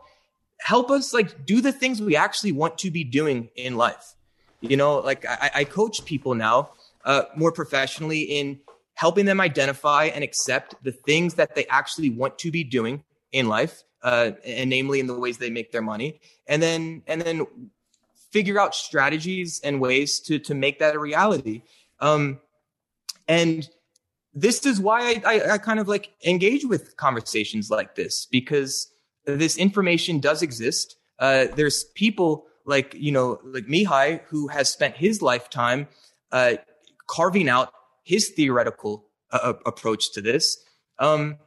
help 0.60 0.90
us 0.92 1.14
like 1.14 1.46
do 1.46 1.62
the 1.62 1.72
things 1.72 2.02
we 2.02 2.16
actually 2.16 2.52
want 2.52 2.78
to 2.80 2.92
be 2.92 3.04
doing 3.04 3.50
in 3.56 3.76
life. 3.76 4.16
You 4.62 4.78
know, 4.78 5.00
like 5.00 5.26
I, 5.28 5.52
I 5.56 5.64
coach 5.66 6.06
people 6.06 6.36
now 6.36 6.72
uh, 7.04 7.24
more 7.36 7.52
professionally 7.52 8.22
in 8.22 8.60
helping 8.96 9.26
them 9.26 9.42
identify 9.42 10.06
and 10.06 10.24
accept 10.24 10.76
the 10.84 10.92
things 10.92 11.36
that 11.36 11.56
they 11.56 11.66
actually 11.68 12.10
want 12.10 12.38
to 12.40 12.52
be 12.52 12.64
doing 12.64 13.04
in 13.32 13.48
life, 13.48 13.84
uh, 14.04 14.32
and 14.46 14.70
namely 14.70 15.00
in 15.00 15.08
the 15.08 15.18
ways 15.18 15.38
they 15.38 15.50
make 15.50 15.72
their 15.72 15.82
money, 15.82 16.20
and 16.48 16.62
then 16.62 17.02
and 17.08 17.22
then 17.22 17.46
figure 18.32 18.60
out 18.60 18.76
strategies 18.76 19.62
and 19.64 19.80
ways 19.80 20.20
to 20.20 20.40
to 20.40 20.54
make 20.54 20.80
that 20.80 20.96
a 20.96 21.00
reality. 21.00 21.62
Um, 22.00 22.40
and 23.28 23.68
this 24.34 24.66
is 24.66 24.80
why 24.80 25.02
I, 25.02 25.24
I, 25.26 25.54
I 25.54 25.58
kind 25.58 25.80
of 25.80 25.88
like 25.88 26.14
engage 26.26 26.66
with 26.66 26.98
conversations 26.98 27.70
like 27.70 27.96
this 27.96 28.26
because 28.26 28.92
this 29.26 29.58
information 29.58 30.20
does 30.20 30.42
exist. 30.42 30.98
Uh, 31.20 31.46
there's 31.56 31.86
people 31.96 32.46
like 32.66 32.94
you 32.96 33.12
know 33.12 33.40
like 33.44 33.66
Mihaly 33.66 34.22
who 34.28 34.48
has 34.48 34.70
spent 34.70 34.96
his 34.96 35.22
lifetime 35.22 35.88
uh, 36.32 36.56
carving 37.08 37.50
out 37.50 37.74
his 38.04 38.30
theoretical 38.30 39.06
uh, 39.32 39.54
approach 39.66 40.12
to 40.14 40.22
this. 40.22 40.64
Um, 41.00 41.38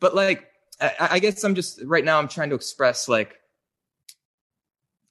but 0.00 0.14
like, 0.14 0.46
I, 0.80 1.08
I, 1.12 1.18
guess 1.18 1.42
I'm 1.42 1.54
just 1.54 1.80
right 1.84 2.04
now. 2.04 2.18
I'm 2.18 2.28
trying 2.28 2.50
to 2.50 2.54
express 2.54 3.08
like 3.08 3.36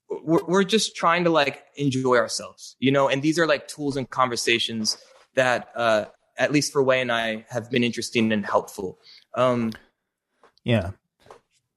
we're, 0.08 0.44
we're 0.46 0.64
just 0.64 0.96
trying 0.96 1.24
to 1.24 1.30
like 1.30 1.64
enjoy 1.76 2.16
ourselves, 2.16 2.76
you 2.78 2.90
know. 2.90 3.08
And 3.08 3.22
these 3.22 3.38
are 3.38 3.46
like 3.46 3.68
tools 3.68 3.96
and 3.96 4.08
conversations 4.08 4.96
that, 5.34 5.68
uh, 5.76 6.06
at 6.38 6.52
least 6.52 6.72
for 6.72 6.82
Wai 6.82 6.96
and 6.96 7.12
I, 7.12 7.44
have 7.50 7.70
been 7.70 7.84
interesting 7.84 8.32
and 8.32 8.46
helpful. 8.46 8.98
Um, 9.34 9.72
yeah, 10.64 10.92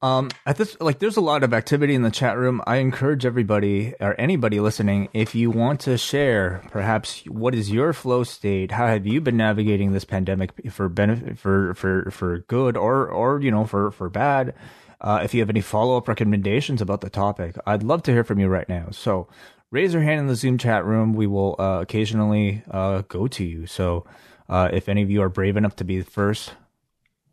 um, 0.02 0.30
at 0.46 0.58
this, 0.58 0.76
like, 0.80 1.00
there's 1.00 1.18
a 1.18 1.22
lot 1.22 1.44
of 1.44 1.54
activity 1.54 1.94
in 1.94 2.02
the 2.02 2.10
chat 2.10 2.38
room. 2.38 2.62
I 2.66 2.78
encourage 2.78 3.26
everybody 3.26 3.94
or 4.00 4.20
anybody 4.20 4.60
listening, 4.60 5.10
if 5.14 5.36
you 5.36 5.52
want 5.52 5.80
to 5.82 5.98
share, 5.98 6.64
perhaps 6.72 7.24
what 7.28 7.54
is 7.54 7.72
your 7.72 7.94
flow 7.94 8.24
state? 8.24 8.72
How 8.72 8.88
have 8.88 9.06
you 9.06 9.22
been 9.22 9.38
navigating 9.38 9.92
this 9.92 10.06
pandemic 10.06 10.52
for 10.72 10.90
benefit, 10.90 11.38
for 11.38 11.74
for 11.76 12.10
for 12.10 12.40
good 12.40 12.76
or 12.78 13.08
or 13.08 13.42
you 13.42 13.52
know 13.52 13.66
for 13.66 13.92
for 13.92 14.10
bad? 14.10 14.56
Uh, 15.00 15.22
if 15.24 15.34
you 15.34 15.40
have 15.40 15.50
any 15.50 15.62
follow 15.62 15.98
up 15.98 16.08
recommendations 16.08 16.82
about 16.82 17.02
the 17.02 17.10
topic, 17.10 17.56
I'd 17.66 17.84
love 17.84 18.04
to 18.04 18.12
hear 18.12 18.24
from 18.24 18.40
you 18.40 18.48
right 18.48 18.70
now. 18.70 18.90
So 18.92 19.28
raise 19.72 19.94
your 19.94 20.04
hand 20.04 20.20
in 20.20 20.28
the 20.28 20.36
Zoom 20.36 20.58
chat 20.58 20.86
room. 20.86 21.14
We 21.14 21.28
will 21.28 21.56
uh, 21.60 21.80
occasionally 21.82 22.64
uh, 22.70 23.02
go 23.08 23.28
to 23.28 23.44
you. 23.44 23.66
So 23.66 24.06
uh, 24.50 24.70
if 24.72 24.90
any 24.90 25.02
of 25.02 25.10
you 25.10 25.22
are 25.22 25.30
brave 25.30 25.58
enough 25.58 25.76
to 25.78 25.84
be 25.84 26.00
the 26.00 26.10
first, 26.10 26.54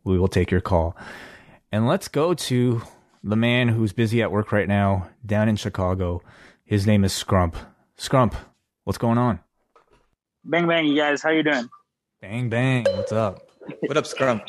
we 0.03 0.17
will 0.17 0.27
take 0.27 0.49
your 0.49 0.61
call. 0.61 0.95
And 1.71 1.87
let's 1.87 2.07
go 2.07 2.33
to 2.33 2.81
the 3.23 3.35
man 3.35 3.67
who's 3.67 3.93
busy 3.93 4.23
at 4.23 4.31
work 4.31 4.51
right 4.51 4.67
now 4.67 5.09
down 5.23 5.47
in 5.47 5.55
Chicago. 5.55 6.23
His 6.65 6.87
name 6.87 7.03
is 7.03 7.13
Scrump. 7.13 7.53
Scrump, 7.95 8.35
what's 8.85 8.97
going 8.97 9.19
on? 9.19 9.39
Bang 10.43 10.67
bang, 10.67 10.87
you 10.87 10.95
guys. 10.95 11.21
How 11.21 11.29
you 11.29 11.43
doing? 11.43 11.69
Bang 12.21 12.49
bang. 12.49 12.85
What's 12.89 13.11
up? 13.11 13.47
what 13.81 13.97
up, 13.97 14.05
Scrump? 14.05 14.41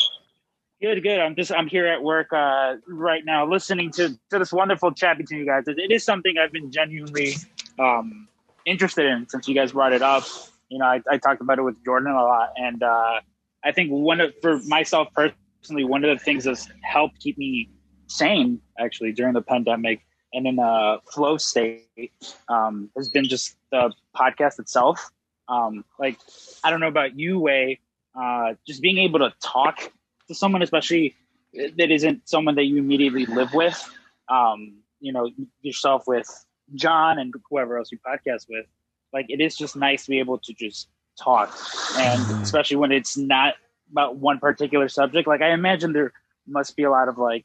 Good, 0.81 1.03
good. 1.03 1.21
I'm 1.21 1.37
just 1.37 1.53
I'm 1.53 1.67
here 1.67 1.87
at 1.87 2.03
work 2.03 2.33
uh, 2.33 2.77
right 2.89 3.23
now, 3.23 3.47
listening 3.47 3.91
to 3.93 4.19
to 4.31 4.39
this 4.39 4.51
wonderful 4.51 4.93
chat 4.93 5.19
between 5.19 5.41
you 5.41 5.47
guys. 5.47 5.65
It, 5.69 5.79
it 5.79 5.93
is 5.93 6.05
something 6.05 6.37
I've 6.39 6.53
been 6.53 6.73
genuinely 6.73 7.35
um, 7.79 8.29
interested 8.65 9.05
in 9.05 9.29
since 9.29 9.47
you 9.47 9.55
guys 9.55 9.73
brought 9.73 9.93
it 9.93 10.01
up. 10.01 10.25
You 10.71 10.79
know, 10.79 10.87
I, 10.87 11.03
I 11.11 11.19
talked 11.19 11.43
about 11.43 11.59
it 11.59 11.63
with 11.63 11.85
Jordan 11.85 12.13
a 12.13 12.23
lot, 12.23 12.53
and 12.57 12.83
uh, 12.83 13.21
I 13.63 13.73
think 13.73 13.91
one 13.91 14.23
of 14.23 14.33
for 14.41 14.59
myself 14.61 15.09
personally 15.15 15.37
personally, 15.61 15.85
one 15.85 16.05
of 16.05 16.17
the 16.17 16.23
things 16.25 16.45
that's 16.45 16.69
helped 16.83 17.21
keep 17.21 17.39
me 17.39 17.71
sane 18.07 18.61
actually 18.79 19.13
during 19.13 19.35
the 19.35 19.43
pandemic 19.43 20.05
and 20.33 20.47
in 20.47 20.59
a 20.59 20.99
flow 21.13 21.37
state 21.37 22.13
um, 22.49 22.91
has 22.97 23.09
been 23.09 23.25
just 23.25 23.57
the 23.71 23.93
podcast 24.17 24.59
itself. 24.59 25.11
Um, 25.49 25.85
like, 25.99 26.19
I 26.63 26.71
don't 26.71 26.81
know 26.81 26.89
about 26.89 27.19
you, 27.19 27.41
Wai, 27.41 27.79
uh, 28.15 28.55
just 28.67 28.81
being 28.81 28.99
able 28.99 29.19
to 29.19 29.33
talk 29.43 29.93
to 30.29 30.35
someone, 30.35 30.63
especially 30.63 31.17
that 31.53 31.91
isn't 31.91 32.29
someone 32.29 32.55
that 32.55 32.65
you 32.65 32.77
immediately 32.77 33.27
live 33.27 33.53
with, 33.53 33.91
um, 34.29 34.75
you 35.01 35.13
know, 35.13 35.29
yourself 35.63 36.05
with 36.07 36.29
John 36.75 37.19
and 37.19 37.35
whoever 37.51 37.79
else 37.79 37.91
you 37.91 37.99
podcast 37.99 38.47
with. 38.49 38.67
Like, 39.13 39.27
it 39.29 39.41
is 39.41 39.57
just 39.57 39.75
nice 39.75 40.05
to 40.05 40.11
be 40.11 40.21
able 40.21 40.39
to 40.39 40.55
just 40.55 40.89
talk. 41.21 41.49
And 41.97 42.21
mm-hmm. 42.21 42.43
especially 42.43 42.77
when 42.77 42.93
it's 42.93 43.17
not 43.17 43.55
about 43.91 44.17
one 44.17 44.39
particular 44.39 44.89
subject. 44.89 45.27
Like 45.27 45.43
I 45.43 45.51
imagine 45.51 45.93
there 45.93 46.13
must 46.47 46.77
be 46.77 46.85
a 46.85 46.91
lot 46.91 47.09
of 47.09 47.19
like 47.19 47.45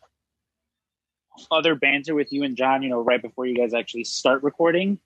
other 1.52 1.76
banter 1.76 2.16
with 2.16 2.32
you 2.32 2.43
and 2.43 2.56
John, 2.56 2.82
you 2.84 2.89
know, 2.89 3.02
right 3.02 3.22
before 3.22 3.46
you 3.46 3.56
guys 3.56 3.74
actually 3.74 4.06
start 4.06 4.43
recording. 4.43 5.00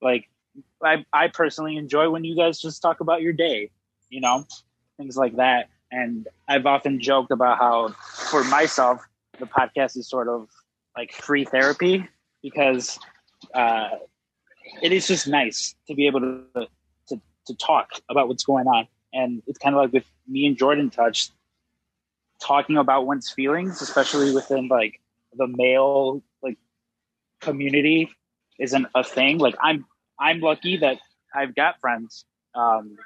Like 0.00 0.28
I 0.82 1.04
I 1.12 1.28
personally 1.28 1.76
enjoy 1.76 2.10
when 2.10 2.24
you 2.24 2.36
guys 2.36 2.60
just 2.60 2.82
talk 2.82 3.00
about 3.00 3.22
your 3.22 3.32
day, 3.32 3.70
you 4.08 4.20
know, 4.20 4.46
things 4.96 5.16
like 5.16 5.36
that. 5.36 5.68
And 5.90 6.26
I've 6.48 6.66
often 6.66 7.00
joked 7.00 7.30
about 7.30 7.58
how 7.58 7.88
for 8.30 8.44
myself 8.44 9.06
the 9.38 9.46
podcast 9.46 9.96
is 9.96 10.08
sort 10.08 10.28
of 10.28 10.48
like 10.96 11.12
free 11.12 11.44
therapy 11.44 12.08
because 12.42 12.98
uh, 13.54 13.90
it 14.82 14.92
is 14.92 15.06
just 15.06 15.26
nice 15.26 15.74
to 15.86 15.94
be 15.94 16.06
able 16.06 16.20
to, 16.20 16.66
to 17.08 17.20
to 17.46 17.54
talk 17.56 17.90
about 18.08 18.28
what's 18.28 18.44
going 18.44 18.66
on. 18.66 18.86
And 19.12 19.42
it's 19.46 19.58
kind 19.58 19.74
of 19.74 19.82
like 19.82 19.92
with 19.92 20.06
me 20.26 20.46
and 20.46 20.56
Jordan 20.56 20.90
touch 20.90 21.30
talking 22.40 22.76
about 22.76 23.06
one's 23.06 23.30
feelings, 23.30 23.80
especially 23.82 24.34
within 24.34 24.68
like 24.68 25.00
the 25.34 25.46
male 25.46 26.22
like 26.42 26.58
community 27.40 28.10
isn't 28.58 28.86
a 28.94 29.04
thing. 29.04 29.38
Like 29.38 29.54
I'm 29.60 29.84
I'm 30.18 30.40
lucky 30.40 30.78
that 30.78 30.98
I've 31.34 31.54
got 31.54 31.80
friends 31.80 32.24
um, 32.54 32.96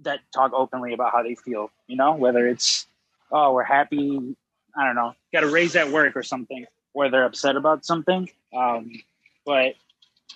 that 0.00 0.20
talk 0.34 0.52
openly 0.54 0.92
about 0.92 1.12
how 1.12 1.22
they 1.22 1.34
feel, 1.34 1.70
you 1.86 1.96
know, 1.96 2.14
whether 2.14 2.46
it's 2.46 2.86
oh, 3.30 3.52
we're 3.54 3.64
happy, 3.64 4.36
I 4.76 4.86
don't 4.86 4.94
know, 4.94 5.14
got 5.32 5.44
a 5.44 5.48
raise 5.48 5.74
at 5.74 5.90
work 5.90 6.16
or 6.16 6.22
something, 6.22 6.66
where 6.92 7.10
they're 7.10 7.24
upset 7.24 7.56
about 7.56 7.84
something. 7.84 8.28
Um, 8.54 8.92
but 9.46 9.74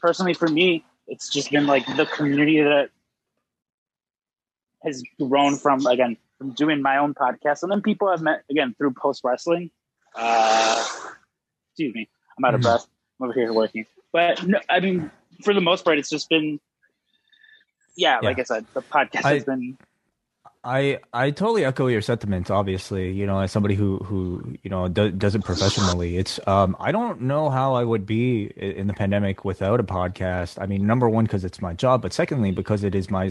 personally, 0.01 0.35
for 0.35 0.49
me, 0.49 0.85
it's 1.07 1.29
just 1.29 1.51
been 1.51 1.67
like 1.67 1.87
the 1.97 2.07
community 2.07 2.61
that 2.63 2.91
has 4.87 5.03
grown 5.21 5.57
from 5.57 5.87
again 5.87 6.17
from 6.39 6.51
doing 6.51 6.83
my 6.83 6.99
own 6.99 7.15
podcast, 7.15 7.63
and 7.63 7.73
then 7.73 7.83
people 7.83 8.09
I've 8.09 8.23
met 8.23 8.45
again 8.51 8.75
through 8.79 8.93
post 8.93 9.23
wrestling. 9.25 9.71
Uh, 10.15 10.85
excuse 11.71 11.95
me, 11.95 12.09
I'm 12.39 12.45
out 12.45 12.55
of 12.55 12.61
mm-hmm. 12.61 12.71
breath. 12.71 12.87
I'm 13.21 13.29
over 13.29 13.35
here 13.35 13.53
working, 13.53 13.87
but 14.13 14.47
no, 14.47 14.61
I 14.69 14.81
mean, 14.81 15.11
for 15.43 15.55
the 15.55 15.61
most 15.61 15.85
part, 15.85 15.99
it's 15.99 16.11
just 16.11 16.29
been, 16.29 16.61
yeah, 17.97 18.19
yeah. 18.21 18.29
like 18.29 18.39
I 18.39 18.45
said, 18.45 18.67
the 18.75 18.83
podcast 18.83 19.25
I, 19.25 19.35
has 19.35 19.45
been 19.45 19.77
I 20.67 20.99
I 21.13 21.31
totally 21.31 21.65
echo 21.65 21.87
your 21.87 22.03
sentiments. 22.03 22.51
Obviously, 22.51 23.13
you 23.13 23.25
know, 23.25 23.39
as 23.39 23.53
somebody 23.53 23.77
who 23.77 23.99
who 23.99 24.57
you 24.65 24.69
know 24.69 24.89
do, 24.89 25.13
does 25.13 25.37
it 25.37 25.45
professionally, 25.45 26.17
it's 26.17 26.41
um 26.49 26.77
I 26.81 26.91
don't 26.91 27.23
know 27.23 27.51
how 27.51 27.75
I 27.75 27.85
would 27.85 28.05
be 28.05 28.47
in 28.57 28.89
the 28.89 28.93
pandemic 28.93 29.45
without 29.45 29.79
a 29.79 29.85
podcast. 29.85 30.61
I 30.61 30.67
mean, 30.67 30.85
number 30.85 31.09
one 31.09 31.25
because 31.25 31.45
it's 31.45 31.63
my 31.63 31.73
job, 31.73 32.03
but 32.03 32.13
secondly 32.13 32.51
because 32.51 32.83
it 32.83 32.97
is 32.97 33.09
my 33.09 33.31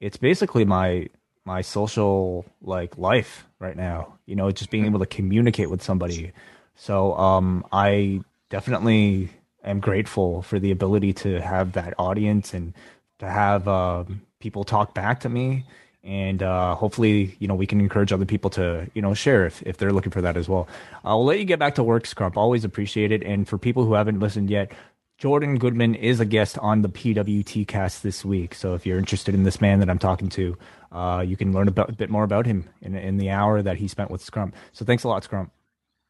it's 0.00 0.16
basically 0.16 0.64
my 0.64 1.08
my 1.44 1.60
social 1.60 2.44
like 2.62 2.98
life 2.98 3.46
right 3.58 3.76
now. 3.76 4.18
You 4.26 4.36
know, 4.36 4.50
just 4.50 4.70
being 4.70 4.86
able 4.86 4.98
to 4.98 5.06
communicate 5.06 5.70
with 5.70 5.82
somebody. 5.82 6.32
So 6.74 7.16
um 7.16 7.64
I 7.72 8.20
definitely 8.50 9.30
am 9.64 9.80
grateful 9.80 10.42
for 10.42 10.58
the 10.58 10.70
ability 10.70 11.12
to 11.12 11.40
have 11.40 11.72
that 11.72 11.94
audience 11.98 12.54
and 12.54 12.72
to 13.18 13.28
have 13.28 13.66
um, 13.66 14.22
people 14.38 14.64
talk 14.64 14.94
back 14.94 15.20
to 15.20 15.28
me 15.28 15.64
and 16.04 16.42
uh, 16.42 16.74
hopefully 16.76 17.34
you 17.40 17.48
know 17.48 17.54
we 17.54 17.66
can 17.66 17.80
encourage 17.80 18.12
other 18.12 18.24
people 18.24 18.48
to 18.48 18.88
you 18.94 19.02
know 19.02 19.12
share 19.12 19.44
if, 19.46 19.62
if 19.62 19.76
they're 19.76 19.92
looking 19.92 20.12
for 20.12 20.22
that 20.22 20.36
as 20.36 20.48
well 20.48 20.68
i'll 21.04 21.24
let 21.24 21.38
you 21.38 21.44
get 21.44 21.58
back 21.58 21.74
to 21.74 21.82
work 21.82 22.04
scrump 22.04 22.36
always 22.36 22.64
appreciate 22.64 23.10
it 23.10 23.22
and 23.24 23.48
for 23.48 23.58
people 23.58 23.84
who 23.84 23.94
haven't 23.94 24.20
listened 24.20 24.48
yet 24.48 24.70
jordan 25.18 25.58
goodman 25.58 25.94
is 25.94 26.20
a 26.20 26.24
guest 26.24 26.58
on 26.58 26.82
the 26.82 26.88
pwt 26.88 27.66
cast 27.66 28.02
this 28.02 28.24
week 28.24 28.54
so 28.54 28.74
if 28.74 28.86
you're 28.86 28.98
interested 28.98 29.34
in 29.34 29.42
this 29.42 29.60
man 29.60 29.80
that 29.80 29.90
i'm 29.90 29.98
talking 29.98 30.28
to 30.28 30.56
uh, 30.92 31.20
you 31.26 31.36
can 31.36 31.52
learn 31.52 31.68
about, 31.68 31.90
a 31.90 31.92
bit 31.92 32.08
more 32.08 32.24
about 32.24 32.46
him 32.46 32.68
in, 32.80 32.94
in 32.94 33.18
the 33.18 33.28
hour 33.28 33.60
that 33.60 33.76
he 33.76 33.86
spent 33.88 34.10
with 34.10 34.22
Scrum. 34.22 34.52
so 34.72 34.84
thanks 34.84 35.04
a 35.04 35.08
lot 35.08 35.22
Scrum. 35.24 35.50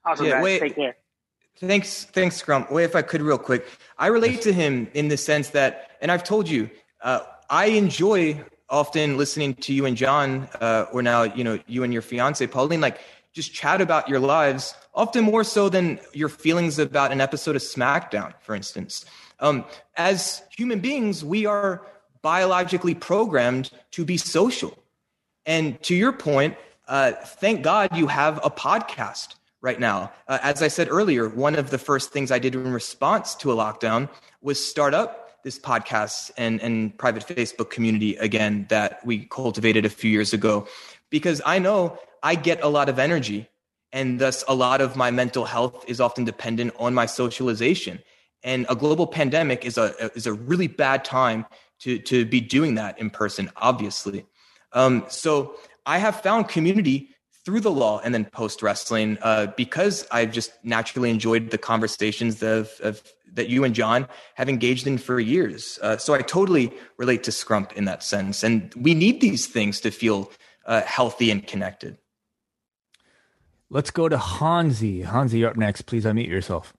awesome 0.04 0.26
yeah, 0.26 0.32
guys. 0.32 0.44
Wait, 0.44 0.60
take 0.60 0.76
care 0.76 0.96
Thanks, 1.58 2.04
thanks, 2.04 2.36
Scrum. 2.36 2.66
Wai, 2.70 2.82
if 2.82 2.94
I 2.94 3.00
could, 3.00 3.22
real 3.22 3.38
quick, 3.38 3.66
I 3.96 4.08
relate 4.08 4.42
to 4.42 4.52
him 4.52 4.88
in 4.92 5.08
the 5.08 5.16
sense 5.16 5.48
that, 5.50 5.92
and 6.02 6.12
I've 6.12 6.22
told 6.22 6.50
you, 6.50 6.68
uh, 7.00 7.20
I 7.48 7.66
enjoy 7.66 8.44
often 8.68 9.16
listening 9.16 9.54
to 9.54 9.72
you 9.72 9.86
and 9.86 9.96
John, 9.96 10.48
uh, 10.60 10.86
or 10.92 11.02
now 11.02 11.22
you 11.22 11.44
know 11.44 11.58
you 11.66 11.84
and 11.84 11.92
your 11.92 12.02
fiance 12.02 12.46
Pauline, 12.46 12.80
like 12.80 13.00
just 13.32 13.54
chat 13.54 13.80
about 13.80 14.08
your 14.08 14.20
lives, 14.20 14.74
often 14.96 15.22
more 15.22 15.44
so 15.44 15.68
than 15.68 16.00
your 16.12 16.28
feelings 16.28 16.78
about 16.78 17.12
an 17.12 17.20
episode 17.20 17.54
of 17.54 17.62
SmackDown, 17.62 18.32
for 18.40 18.54
instance. 18.54 19.04
Um, 19.38 19.64
as 19.96 20.42
human 20.56 20.80
beings, 20.80 21.22
we 21.22 21.46
are 21.46 21.86
biologically 22.22 22.94
programmed 22.94 23.70
to 23.92 24.04
be 24.04 24.16
social, 24.16 24.76
and 25.44 25.80
to 25.82 25.94
your 25.94 26.12
point, 26.12 26.56
uh, 26.88 27.12
thank 27.12 27.62
God 27.62 27.94
you 27.96 28.06
have 28.06 28.38
a 28.42 28.50
podcast 28.50 29.34
right 29.60 29.78
now. 29.78 30.12
Uh, 30.26 30.38
as 30.42 30.62
I 30.62 30.68
said 30.68 30.88
earlier, 30.90 31.28
one 31.28 31.56
of 31.56 31.70
the 31.70 31.78
first 31.78 32.12
things 32.12 32.30
I 32.30 32.38
did 32.38 32.54
in 32.54 32.72
response 32.72 33.34
to 33.36 33.52
a 33.52 33.56
lockdown 33.56 34.08
was 34.40 34.64
start 34.64 34.94
up 34.94 35.42
this 35.42 35.58
podcast 35.58 36.30
and, 36.36 36.60
and 36.60 36.96
private 36.98 37.26
Facebook 37.26 37.70
community 37.70 38.16
again 38.16 38.66
that 38.68 39.04
we 39.04 39.26
cultivated 39.26 39.84
a 39.84 39.88
few 39.90 40.10
years 40.10 40.32
ago 40.32 40.66
because 41.10 41.40
I 41.46 41.58
know 41.60 41.98
I 42.22 42.34
get 42.34 42.62
a 42.62 42.68
lot 42.68 42.88
of 42.88 42.98
energy 42.98 43.48
and 43.92 44.18
thus 44.18 44.44
a 44.48 44.54
lot 44.54 44.80
of 44.80 44.96
my 44.96 45.10
mental 45.10 45.44
health 45.44 45.84
is 45.88 46.00
often 46.00 46.24
dependent 46.24 46.74
on 46.78 46.94
my 46.94 47.06
socialization. 47.06 48.00
And 48.42 48.66
a 48.68 48.76
global 48.76 49.06
pandemic 49.06 49.64
is 49.64 49.78
a 49.78 50.10
is 50.14 50.26
a 50.26 50.32
really 50.32 50.68
bad 50.68 51.04
time 51.04 51.46
to 51.80 51.98
to 52.00 52.24
be 52.24 52.40
doing 52.40 52.74
that 52.76 52.98
in 52.98 53.10
person, 53.10 53.50
obviously. 53.56 54.26
Um, 54.72 55.04
so 55.08 55.56
I 55.86 55.98
have 55.98 56.20
found 56.20 56.48
community 56.48 57.10
through 57.46 57.60
the 57.60 57.70
law 57.70 58.00
and 58.02 58.12
then 58.12 58.24
post 58.24 58.60
wrestling 58.60 59.16
uh, 59.22 59.46
because 59.56 60.04
I've 60.10 60.32
just 60.32 60.52
naturally 60.64 61.10
enjoyed 61.10 61.50
the 61.50 61.58
conversations 61.58 62.42
of, 62.42 62.72
of, 62.82 63.00
that 63.34 63.48
you 63.48 63.62
and 63.62 63.72
John 63.72 64.08
have 64.34 64.48
engaged 64.48 64.84
in 64.84 64.98
for 64.98 65.20
years. 65.20 65.78
Uh, 65.80 65.96
so 65.96 66.12
I 66.12 66.22
totally 66.22 66.72
relate 66.98 67.22
to 67.22 67.30
Scrump 67.30 67.72
in 67.74 67.84
that 67.84 68.02
sense. 68.02 68.42
And 68.42 68.74
we 68.74 68.94
need 68.94 69.20
these 69.20 69.46
things 69.46 69.78
to 69.82 69.92
feel 69.92 70.32
uh, 70.66 70.82
healthy 70.82 71.30
and 71.30 71.46
connected. 71.46 71.98
Let's 73.68 73.90
go 73.90 74.08
to 74.08 74.16
Hansi. 74.16 75.02
Hansi, 75.02 75.38
you're 75.38 75.50
up 75.50 75.56
next. 75.56 75.82
Please 75.82 76.04
unmute 76.04 76.28
yourself. 76.28 76.72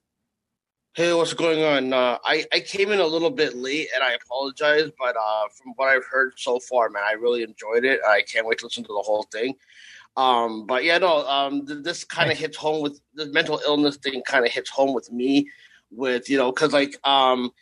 Hey, 0.94 1.12
what's 1.12 1.34
going 1.34 1.62
on? 1.62 1.92
Uh, 1.92 2.18
I, 2.24 2.46
I 2.52 2.60
came 2.60 2.90
in 2.90 2.98
a 2.98 3.06
little 3.06 3.30
bit 3.30 3.54
late 3.54 3.88
and 3.94 4.02
I 4.02 4.14
apologize, 4.14 4.90
but 4.98 5.14
uh, 5.16 5.48
from 5.54 5.74
what 5.76 5.88
I've 5.88 6.06
heard 6.06 6.32
so 6.36 6.58
far, 6.58 6.88
man, 6.88 7.02
I 7.06 7.12
really 7.12 7.42
enjoyed 7.42 7.84
it. 7.84 8.00
I 8.08 8.22
can't 8.22 8.46
wait 8.46 8.58
to 8.58 8.66
listen 8.66 8.84
to 8.84 8.92
the 8.92 9.02
whole 9.04 9.24
thing. 9.24 9.54
Um, 10.16 10.66
but 10.66 10.82
yeah, 10.82 10.98
no, 10.98 11.24
um, 11.28 11.62
this 11.66 12.04
kind 12.04 12.32
of 12.32 12.38
hits 12.38 12.56
home 12.56 12.82
with 12.82 13.00
the 13.14 13.26
mental 13.26 13.60
illness 13.64 13.96
thing. 13.96 14.22
Kind 14.26 14.44
of 14.44 14.50
hits 14.50 14.70
home 14.70 14.94
with 14.94 15.12
me, 15.12 15.48
with 15.92 16.28
you 16.28 16.38
know, 16.38 16.50
because 16.50 16.72
like, 16.72 16.98
um, 17.06 17.52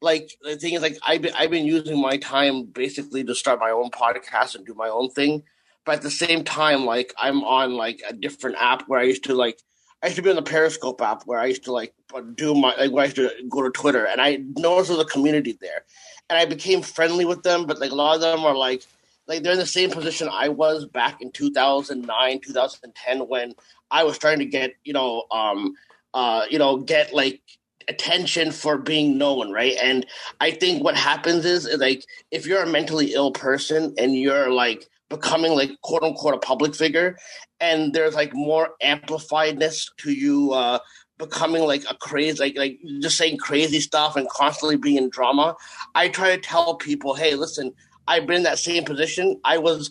like 0.00 0.36
the 0.42 0.56
thing 0.56 0.74
is, 0.74 0.82
like 0.82 0.98
I've 1.04 1.22
been 1.22 1.32
I've 1.34 1.50
been 1.50 1.66
using 1.66 2.00
my 2.00 2.18
time 2.18 2.64
basically 2.66 3.24
to 3.24 3.34
start 3.34 3.58
my 3.58 3.70
own 3.70 3.90
podcast 3.90 4.54
and 4.54 4.64
do 4.64 4.74
my 4.74 4.88
own 4.88 5.10
thing. 5.10 5.42
But 5.86 5.96
at 5.96 6.02
the 6.02 6.10
same 6.10 6.44
time, 6.44 6.84
like 6.84 7.14
I'm 7.16 7.42
on 7.44 7.74
like 7.76 8.02
a 8.06 8.12
different 8.12 8.56
app 8.60 8.82
where 8.88 9.00
I 9.00 9.04
used 9.04 9.24
to 9.24 9.34
like 9.34 9.60
I 10.02 10.08
used 10.08 10.16
to 10.16 10.22
be 10.22 10.30
on 10.30 10.36
the 10.36 10.42
Periscope 10.42 11.00
app 11.00 11.22
where 11.22 11.38
I 11.38 11.46
used 11.46 11.64
to 11.64 11.72
like 11.72 11.94
do 12.34 12.54
my 12.54 12.74
like 12.76 12.90
where 12.90 13.02
I 13.02 13.06
used 13.06 13.16
to 13.16 13.30
go 13.48 13.62
to 13.62 13.70
Twitter 13.70 14.04
and 14.04 14.20
I 14.20 14.40
noticed 14.56 14.90
there's 14.90 15.00
a 15.00 15.04
community 15.06 15.56
there, 15.60 15.84
and 16.28 16.38
I 16.38 16.44
became 16.44 16.82
friendly 16.82 17.24
with 17.24 17.42
them. 17.44 17.66
But 17.66 17.80
like 17.80 17.92
a 17.92 17.94
lot 17.94 18.16
of 18.16 18.20
them 18.20 18.44
are 18.44 18.56
like 18.56 18.82
like 19.26 19.42
they're 19.42 19.52
in 19.52 19.58
the 19.58 19.66
same 19.66 19.90
position 19.90 20.28
I 20.30 20.48
was 20.48 20.86
back 20.86 21.22
in 21.22 21.30
2009, 21.30 22.40
2010 22.40 23.18
when 23.28 23.54
I 23.90 24.04
was 24.04 24.18
trying 24.18 24.38
to 24.38 24.44
get, 24.44 24.74
you 24.84 24.92
know, 24.92 25.24
um, 25.30 25.74
uh, 26.14 26.46
you 26.50 26.58
know, 26.58 26.78
get 26.78 27.12
like 27.12 27.40
attention 27.88 28.52
for 28.52 28.78
being 28.78 29.18
known, 29.18 29.52
right? 29.52 29.74
And 29.80 30.06
I 30.40 30.50
think 30.50 30.82
what 30.82 30.96
happens 30.96 31.44
is, 31.44 31.66
is 31.66 31.78
like 31.78 32.04
if 32.30 32.46
you're 32.46 32.62
a 32.62 32.66
mentally 32.66 33.14
ill 33.14 33.30
person 33.30 33.94
and 33.98 34.14
you're 34.14 34.50
like 34.50 34.88
becoming 35.08 35.52
like 35.52 35.70
quote 35.82 36.02
unquote 36.02 36.34
a 36.34 36.38
public 36.38 36.74
figure, 36.74 37.16
and 37.60 37.92
there's 37.92 38.14
like 38.14 38.34
more 38.34 38.70
amplifiedness 38.82 39.86
to 39.98 40.12
you 40.12 40.52
uh, 40.52 40.78
becoming 41.18 41.62
like 41.62 41.84
a 41.90 41.94
crazy 41.94 42.38
like 42.38 42.56
like 42.56 42.78
just 43.00 43.16
saying 43.16 43.38
crazy 43.38 43.80
stuff 43.80 44.16
and 44.16 44.28
constantly 44.28 44.76
being 44.76 44.96
in 44.96 45.10
drama. 45.10 45.54
I 45.94 46.08
try 46.08 46.34
to 46.34 46.40
tell 46.40 46.76
people, 46.76 47.14
hey, 47.14 47.34
listen, 47.34 47.72
I've 48.08 48.26
been 48.26 48.38
in 48.38 48.42
that 48.44 48.58
same 48.58 48.84
position. 48.84 49.40
I 49.44 49.58
was 49.58 49.90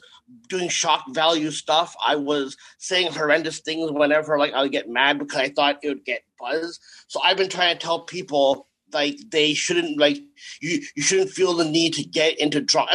doing 0.49 0.69
shock 0.69 1.03
value 1.09 1.51
stuff. 1.51 1.95
I 2.05 2.15
was 2.15 2.57
saying 2.77 3.11
horrendous 3.11 3.59
things 3.59 3.91
whenever 3.91 4.37
like 4.37 4.53
I 4.53 4.61
would 4.61 4.71
get 4.71 4.89
mad 4.89 5.19
because 5.19 5.39
I 5.39 5.49
thought 5.49 5.79
it 5.83 5.89
would 5.89 6.05
get 6.05 6.23
buzz. 6.39 6.79
So 7.07 7.21
I've 7.23 7.37
been 7.37 7.49
trying 7.49 7.77
to 7.77 7.83
tell 7.83 8.01
people 8.01 8.67
like 8.95 9.19
they 9.29 9.53
shouldn't 9.53 9.99
like 9.99 10.17
you 10.61 10.81
you 10.95 11.03
shouldn't 11.03 11.29
feel 11.29 11.53
the 11.53 11.65
need 11.65 11.93
to 11.93 12.03
get 12.03 12.39
into 12.39 12.61
drama. 12.61 12.89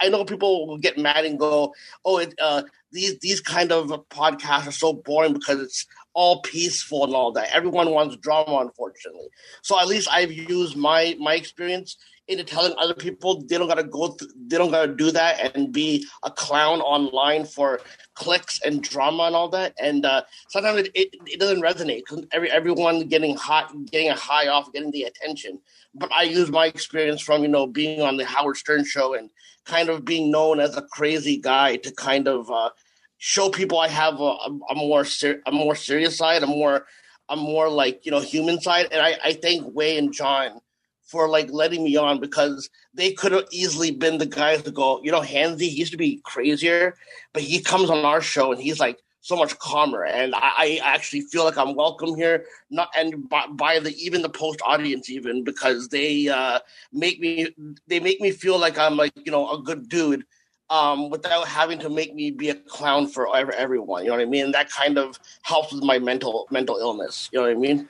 I 0.00 0.08
know 0.08 0.24
people 0.24 0.68
will 0.68 0.78
get 0.78 0.98
mad 0.98 1.24
and 1.24 1.38
go, 1.38 1.74
"Oh, 2.04 2.18
it, 2.18 2.34
uh, 2.40 2.62
these 2.92 3.18
these 3.18 3.40
kind 3.40 3.72
of 3.72 3.88
podcasts 4.10 4.68
are 4.68 4.72
so 4.72 4.92
boring 4.92 5.32
because 5.32 5.60
it's 5.60 5.86
all 6.14 6.42
peaceful 6.42 7.04
and 7.04 7.14
all 7.14 7.32
that. 7.32 7.54
Everyone 7.54 7.90
wants 7.90 8.16
drama, 8.16 8.58
unfortunately. 8.58 9.28
So 9.62 9.80
at 9.80 9.88
least 9.88 10.08
I've 10.12 10.32
used 10.32 10.76
my 10.76 11.16
my 11.18 11.34
experience 11.34 11.96
into 12.28 12.44
telling 12.44 12.74
other 12.78 12.94
people 12.94 13.42
they 13.42 13.56
don't 13.56 13.68
gotta 13.68 13.84
go 13.84 14.14
th- 14.14 14.30
they 14.46 14.58
don't 14.58 14.70
gotta 14.70 14.92
do 14.94 15.10
that 15.10 15.56
and 15.56 15.72
be 15.72 16.06
a 16.24 16.30
clown 16.30 16.80
online 16.80 17.44
for 17.44 17.80
clicks 18.14 18.60
and 18.64 18.82
drama 18.82 19.24
and 19.24 19.34
all 19.34 19.48
that. 19.48 19.74
And 19.80 20.04
uh, 20.04 20.22
sometimes 20.48 20.80
it, 20.80 20.90
it, 20.94 21.08
it 21.26 21.40
doesn't 21.40 21.62
resonate 21.62 22.02
because 22.06 22.24
every 22.32 22.50
everyone 22.50 23.00
getting 23.08 23.36
hot 23.36 23.72
getting 23.90 24.10
a 24.10 24.14
high 24.14 24.48
off 24.48 24.72
getting 24.72 24.90
the 24.90 25.04
attention. 25.04 25.60
But 25.94 26.12
i 26.12 26.22
use 26.22 26.50
my 26.50 26.66
experience 26.66 27.22
from 27.22 27.42
you 27.42 27.48
know 27.48 27.66
being 27.66 28.02
on 28.02 28.16
the 28.16 28.24
howard 28.24 28.56
stern 28.56 28.84
show 28.84 29.14
and 29.14 29.30
kind 29.64 29.88
of 29.88 30.04
being 30.04 30.30
known 30.30 30.60
as 30.60 30.76
a 30.76 30.82
crazy 30.82 31.38
guy 31.38 31.76
to 31.76 31.92
kind 31.92 32.28
of 32.28 32.50
uh, 32.50 32.70
show 33.18 33.48
people 33.50 33.78
i 33.78 33.88
have 33.88 34.20
a, 34.20 34.36
a 34.70 34.74
more 34.74 35.04
ser- 35.04 35.42
a 35.46 35.52
more 35.52 35.74
serious 35.74 36.16
side 36.16 36.42
a 36.42 36.46
more 36.46 36.86
a 37.30 37.36
more 37.36 37.68
like 37.68 38.04
you 38.06 38.12
know 38.12 38.20
human 38.20 38.60
side. 38.60 38.88
And 38.92 39.00
i 39.00 39.18
i 39.24 39.32
thank 39.32 39.64
Wai 39.74 39.96
and 39.96 40.12
john 40.12 40.60
for 41.08 41.26
like 41.26 41.50
letting 41.50 41.82
me 41.82 41.96
on 41.96 42.20
because 42.20 42.68
they 42.92 43.12
could 43.12 43.32
have 43.32 43.46
easily 43.50 43.90
been 43.90 44.18
the 44.18 44.26
guys 44.26 44.62
to 44.62 44.70
go, 44.70 45.00
you 45.02 45.10
know, 45.10 45.22
Hansi, 45.22 45.68
he 45.68 45.78
used 45.78 45.92
to 45.92 45.98
be 45.98 46.20
crazier, 46.22 46.94
but 47.32 47.42
he 47.42 47.60
comes 47.60 47.88
on 47.88 48.04
our 48.04 48.20
show 48.20 48.52
and 48.52 48.60
he's 48.60 48.78
like 48.78 48.98
so 49.22 49.34
much 49.34 49.58
calmer. 49.58 50.04
And 50.04 50.34
I, 50.34 50.52
I 50.58 50.80
actually 50.82 51.22
feel 51.22 51.44
like 51.44 51.56
I'm 51.56 51.74
welcome 51.74 52.14
here, 52.14 52.44
not 52.70 52.90
and 52.96 53.26
by, 53.26 53.46
by 53.50 53.78
the 53.80 53.94
even 53.96 54.20
the 54.20 54.28
post 54.28 54.60
audience 54.66 55.08
even 55.08 55.44
because 55.44 55.88
they 55.88 56.28
uh, 56.28 56.60
make 56.92 57.20
me 57.20 57.48
they 57.86 58.00
make 58.00 58.20
me 58.20 58.30
feel 58.30 58.58
like 58.58 58.78
I'm 58.78 58.96
like 58.96 59.12
you 59.24 59.32
know 59.32 59.50
a 59.50 59.62
good 59.62 59.88
dude. 59.88 60.24
Um, 60.70 61.08
without 61.08 61.48
having 61.48 61.78
to 61.78 61.88
make 61.88 62.14
me 62.14 62.30
be 62.30 62.50
a 62.50 62.54
clown 62.54 63.06
for 63.08 63.34
everyone, 63.34 64.04
you 64.04 64.10
know 64.10 64.16
what 64.16 64.22
I 64.22 64.26
mean. 64.26 64.50
That 64.50 64.68
kind 64.68 64.98
of 64.98 65.18
helps 65.40 65.72
with 65.72 65.82
my 65.82 65.98
mental 65.98 66.46
mental 66.50 66.76
illness. 66.76 67.30
You 67.32 67.38
know 67.38 67.46
what 67.46 67.52
I 67.52 67.54
mean 67.58 67.88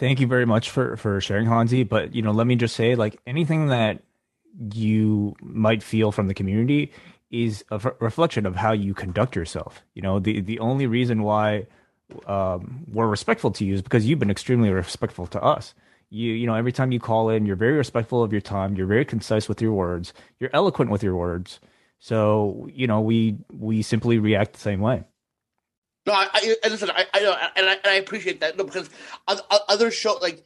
thank 0.00 0.18
you 0.18 0.26
very 0.26 0.46
much 0.46 0.70
for 0.70 0.96
for 0.96 1.20
sharing 1.20 1.46
Hansi. 1.46 1.84
But 1.84 2.14
you 2.14 2.22
know, 2.22 2.32
let 2.32 2.48
me 2.48 2.56
just 2.56 2.74
say, 2.74 2.96
like 2.96 3.20
anything 3.26 3.68
that 3.68 4.02
you 4.72 5.36
might 5.40 5.82
feel 5.82 6.10
from 6.10 6.26
the 6.26 6.34
community 6.34 6.92
is 7.30 7.64
a 7.70 7.76
f- 7.76 7.94
reflection 8.00 8.46
of 8.46 8.56
how 8.56 8.72
you 8.72 8.94
conduct 8.94 9.36
yourself. 9.36 9.82
You 9.94 10.02
know, 10.02 10.18
the 10.18 10.40
the 10.40 10.58
only 10.58 10.88
reason 10.88 11.22
why 11.22 11.66
um, 12.26 12.84
we're 12.92 13.06
respectful 13.06 13.52
to 13.52 13.64
you 13.64 13.74
is 13.74 13.82
because 13.82 14.06
you've 14.06 14.18
been 14.18 14.30
extremely 14.30 14.70
respectful 14.70 15.28
to 15.28 15.40
us. 15.40 15.74
You 16.08 16.32
you 16.32 16.46
know, 16.46 16.54
every 16.54 16.72
time 16.72 16.90
you 16.90 16.98
call 16.98 17.28
in, 17.28 17.46
you're 17.46 17.54
very 17.56 17.76
respectful 17.76 18.24
of 18.24 18.32
your 18.32 18.40
time. 18.40 18.74
You're 18.74 18.88
very 18.88 19.04
concise 19.04 19.48
with 19.48 19.62
your 19.62 19.72
words. 19.72 20.12
You're 20.40 20.50
eloquent 20.52 20.90
with 20.90 21.04
your 21.04 21.14
words. 21.14 21.60
So 22.00 22.68
you 22.72 22.86
know, 22.86 23.00
we 23.00 23.36
we 23.52 23.82
simply 23.82 24.18
react 24.18 24.54
the 24.54 24.60
same 24.60 24.80
way. 24.80 25.04
No, 26.06 26.12
I, 26.14 26.56
I 26.64 26.68
listen. 26.68 26.90
I, 26.90 27.06
I 27.12 27.20
know, 27.20 27.36
and 27.56 27.66
I, 27.66 27.72
and 27.74 27.86
I 27.86 27.94
appreciate 27.94 28.40
that. 28.40 28.56
No, 28.56 28.64
because 28.64 28.88
other 29.68 29.90
show 29.90 30.14
like 30.20 30.44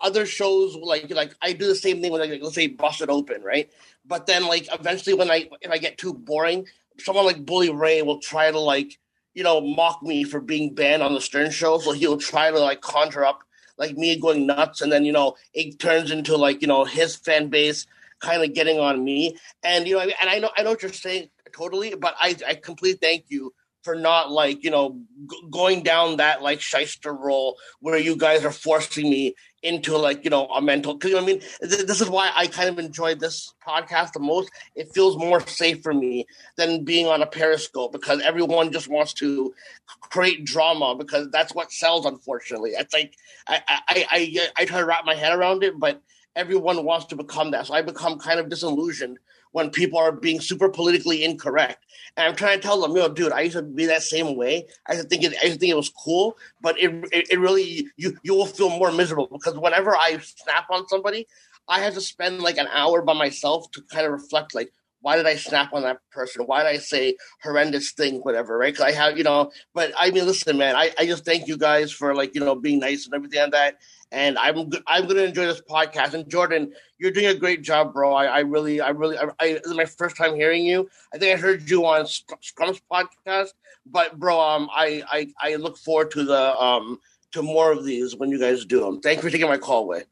other 0.00 0.26
shows 0.26 0.76
like 0.76 1.10
like 1.10 1.34
I 1.42 1.52
do 1.52 1.66
the 1.66 1.74
same 1.74 2.00
thing 2.00 2.12
when 2.12 2.20
like 2.20 2.40
let's 2.42 2.54
say 2.54 2.68
Busted 2.68 3.10
Open, 3.10 3.42
right? 3.42 3.70
But 4.06 4.26
then 4.26 4.46
like 4.46 4.68
eventually 4.72 5.14
when 5.14 5.30
I 5.30 5.48
if 5.60 5.70
I 5.70 5.78
get 5.78 5.98
too 5.98 6.14
boring, 6.14 6.66
someone 6.98 7.26
like 7.26 7.44
Bully 7.44 7.70
Ray 7.70 8.02
will 8.02 8.20
try 8.20 8.50
to 8.50 8.60
like 8.60 8.98
you 9.34 9.42
know 9.42 9.60
mock 9.60 10.02
me 10.02 10.22
for 10.22 10.40
being 10.40 10.74
banned 10.74 11.02
on 11.02 11.14
the 11.14 11.20
Stern 11.20 11.50
Show, 11.50 11.78
so 11.78 11.92
he'll 11.92 12.18
try 12.18 12.50
to 12.50 12.58
like 12.60 12.80
conjure 12.80 13.24
up 13.24 13.42
like 13.78 13.96
me 13.96 14.18
going 14.20 14.46
nuts, 14.46 14.80
and 14.82 14.92
then 14.92 15.04
you 15.04 15.12
know 15.12 15.34
it 15.52 15.80
turns 15.80 16.12
into 16.12 16.36
like 16.36 16.62
you 16.62 16.68
know 16.68 16.84
his 16.84 17.16
fan 17.16 17.48
base 17.48 17.86
kind 18.20 18.44
of 18.44 18.54
getting 18.54 18.78
on 18.78 19.02
me, 19.04 19.36
and 19.64 19.88
you 19.88 19.96
know 19.96 20.00
and 20.00 20.30
I 20.30 20.38
know 20.38 20.50
I 20.56 20.62
know 20.62 20.70
what 20.70 20.82
you're 20.82 20.92
saying 20.92 21.28
totally, 21.52 21.96
but 21.96 22.14
I 22.20 22.36
I 22.46 22.54
completely 22.54 22.98
thank 22.98 23.24
you 23.28 23.52
for 23.82 23.94
not 23.94 24.30
like 24.30 24.62
you 24.64 24.70
know 24.70 24.98
g- 25.30 25.42
going 25.50 25.82
down 25.82 26.16
that 26.16 26.42
like 26.42 26.60
shyster 26.60 27.12
role 27.12 27.56
where 27.80 27.98
you 27.98 28.16
guys 28.16 28.44
are 28.44 28.50
forcing 28.52 29.10
me 29.10 29.34
into 29.62 29.96
like 29.96 30.24
you 30.24 30.30
know 30.30 30.46
a 30.46 30.60
mental 30.60 30.98
you 31.04 31.10
know 31.12 31.18
I 31.18 31.24
mean 31.24 31.40
th- 31.40 31.86
this 31.86 32.00
is 32.00 32.08
why 32.08 32.30
I 32.34 32.46
kind 32.46 32.68
of 32.68 32.78
enjoy 32.78 33.14
this 33.14 33.54
podcast 33.66 34.12
the 34.12 34.20
most. 34.20 34.50
It 34.74 34.92
feels 34.92 35.16
more 35.16 35.40
safe 35.46 35.82
for 35.82 35.94
me 35.94 36.26
than 36.56 36.84
being 36.84 37.06
on 37.06 37.22
a 37.22 37.26
Periscope 37.26 37.92
because 37.92 38.20
everyone 38.22 38.72
just 38.72 38.88
wants 38.88 39.12
to 39.14 39.54
create 40.00 40.44
drama 40.44 40.94
because 40.96 41.30
that's 41.30 41.54
what 41.54 41.72
sells. 41.72 42.06
Unfortunately, 42.06 42.70
it's 42.70 42.92
like 42.92 43.14
I 43.46 43.62
I 43.68 44.06
I, 44.10 44.48
I 44.56 44.64
try 44.64 44.80
to 44.80 44.86
wrap 44.86 45.04
my 45.04 45.14
head 45.14 45.36
around 45.36 45.62
it, 45.62 45.78
but 45.78 46.02
everyone 46.34 46.84
wants 46.84 47.06
to 47.06 47.16
become 47.16 47.50
that, 47.52 47.66
so 47.66 47.74
I 47.74 47.82
become 47.82 48.18
kind 48.18 48.40
of 48.40 48.48
disillusioned 48.48 49.18
when 49.52 49.70
people 49.70 49.98
are 49.98 50.12
being 50.12 50.40
super 50.40 50.68
politically 50.68 51.24
incorrect. 51.24 51.84
And 52.16 52.26
I'm 52.26 52.36
trying 52.36 52.58
to 52.58 52.62
tell 52.62 52.80
them, 52.80 52.92
you 52.92 52.98
know, 52.98 53.08
dude, 53.08 53.32
I 53.32 53.42
used 53.42 53.56
to 53.56 53.62
be 53.62 53.86
that 53.86 54.02
same 54.02 54.36
way. 54.36 54.66
I 54.86 54.94
used 54.94 55.04
to 55.04 55.08
think 55.08 55.24
it, 55.24 55.38
I 55.42 55.46
used 55.46 55.54
to 55.54 55.60
think 55.60 55.72
it 55.72 55.76
was 55.76 55.90
cool, 55.90 56.36
but 56.60 56.78
it, 56.78 56.90
it, 57.12 57.30
it 57.30 57.40
really 57.40 57.88
you 57.96 58.18
you 58.22 58.34
will 58.34 58.46
feel 58.46 58.70
more 58.70 58.92
miserable 58.92 59.28
because 59.32 59.58
whenever 59.58 59.96
I 59.96 60.18
snap 60.18 60.66
on 60.70 60.88
somebody, 60.88 61.26
I 61.68 61.80
have 61.80 61.94
to 61.94 62.00
spend 62.00 62.40
like 62.40 62.58
an 62.58 62.68
hour 62.72 63.02
by 63.02 63.14
myself 63.14 63.70
to 63.72 63.82
kind 63.82 64.06
of 64.06 64.12
reflect, 64.12 64.54
like, 64.54 64.72
why 65.00 65.16
did 65.16 65.26
I 65.26 65.34
snap 65.36 65.72
on 65.72 65.82
that 65.82 65.98
person? 66.12 66.44
Why 66.44 66.62
did 66.62 66.68
I 66.68 66.76
say 66.76 67.16
horrendous 67.42 67.92
thing, 67.92 68.20
whatever, 68.20 68.56
right? 68.56 68.72
Because 68.72 68.86
I 68.86 68.92
have, 68.92 69.18
you 69.18 69.24
know, 69.24 69.50
but 69.74 69.92
I 69.98 70.10
mean, 70.12 70.26
listen, 70.26 70.56
man, 70.56 70.76
I, 70.76 70.92
I 70.98 71.06
just 71.06 71.24
thank 71.24 71.48
you 71.48 71.56
guys 71.56 71.90
for 71.90 72.14
like, 72.14 72.34
you 72.34 72.40
know, 72.40 72.54
being 72.54 72.78
nice 72.78 73.04
and 73.04 73.14
everything 73.14 73.40
like 73.40 73.50
that 73.50 73.78
and 74.12 74.38
I'm 74.38 74.70
I'm 74.86 75.08
gonna 75.08 75.22
enjoy 75.22 75.46
this 75.46 75.60
podcast. 75.60 76.14
And 76.14 76.28
Jordan, 76.28 76.72
you're 76.98 77.10
doing 77.10 77.26
a 77.26 77.34
great 77.34 77.62
job, 77.62 77.92
bro. 77.92 78.12
I, 78.14 78.26
I 78.26 78.38
really, 78.40 78.80
I 78.80 78.90
really, 78.90 79.18
I, 79.18 79.24
I, 79.40 79.52
this 79.54 79.66
is 79.66 79.74
my 79.74 79.86
first 79.86 80.16
time 80.16 80.36
hearing 80.36 80.64
you. 80.64 80.88
I 81.12 81.18
think 81.18 81.36
I 81.36 81.40
heard 81.40 81.68
you 81.68 81.84
on 81.86 82.04
Scrum's 82.04 82.80
podcast, 82.90 83.48
but 83.86 84.18
bro, 84.18 84.38
um, 84.40 84.68
I, 84.72 85.02
I, 85.10 85.32
I 85.40 85.54
look 85.56 85.76
forward 85.78 86.12
to 86.12 86.24
the 86.24 86.56
um 86.56 87.00
to 87.32 87.42
more 87.42 87.72
of 87.72 87.84
these 87.84 88.14
when 88.14 88.30
you 88.30 88.38
guys 88.38 88.64
do 88.66 88.80
them. 88.80 89.00
Thank 89.00 89.16
you 89.16 89.22
for 89.22 89.30
taking 89.30 89.48
my 89.48 89.58
call, 89.58 89.84
away. 89.84 90.04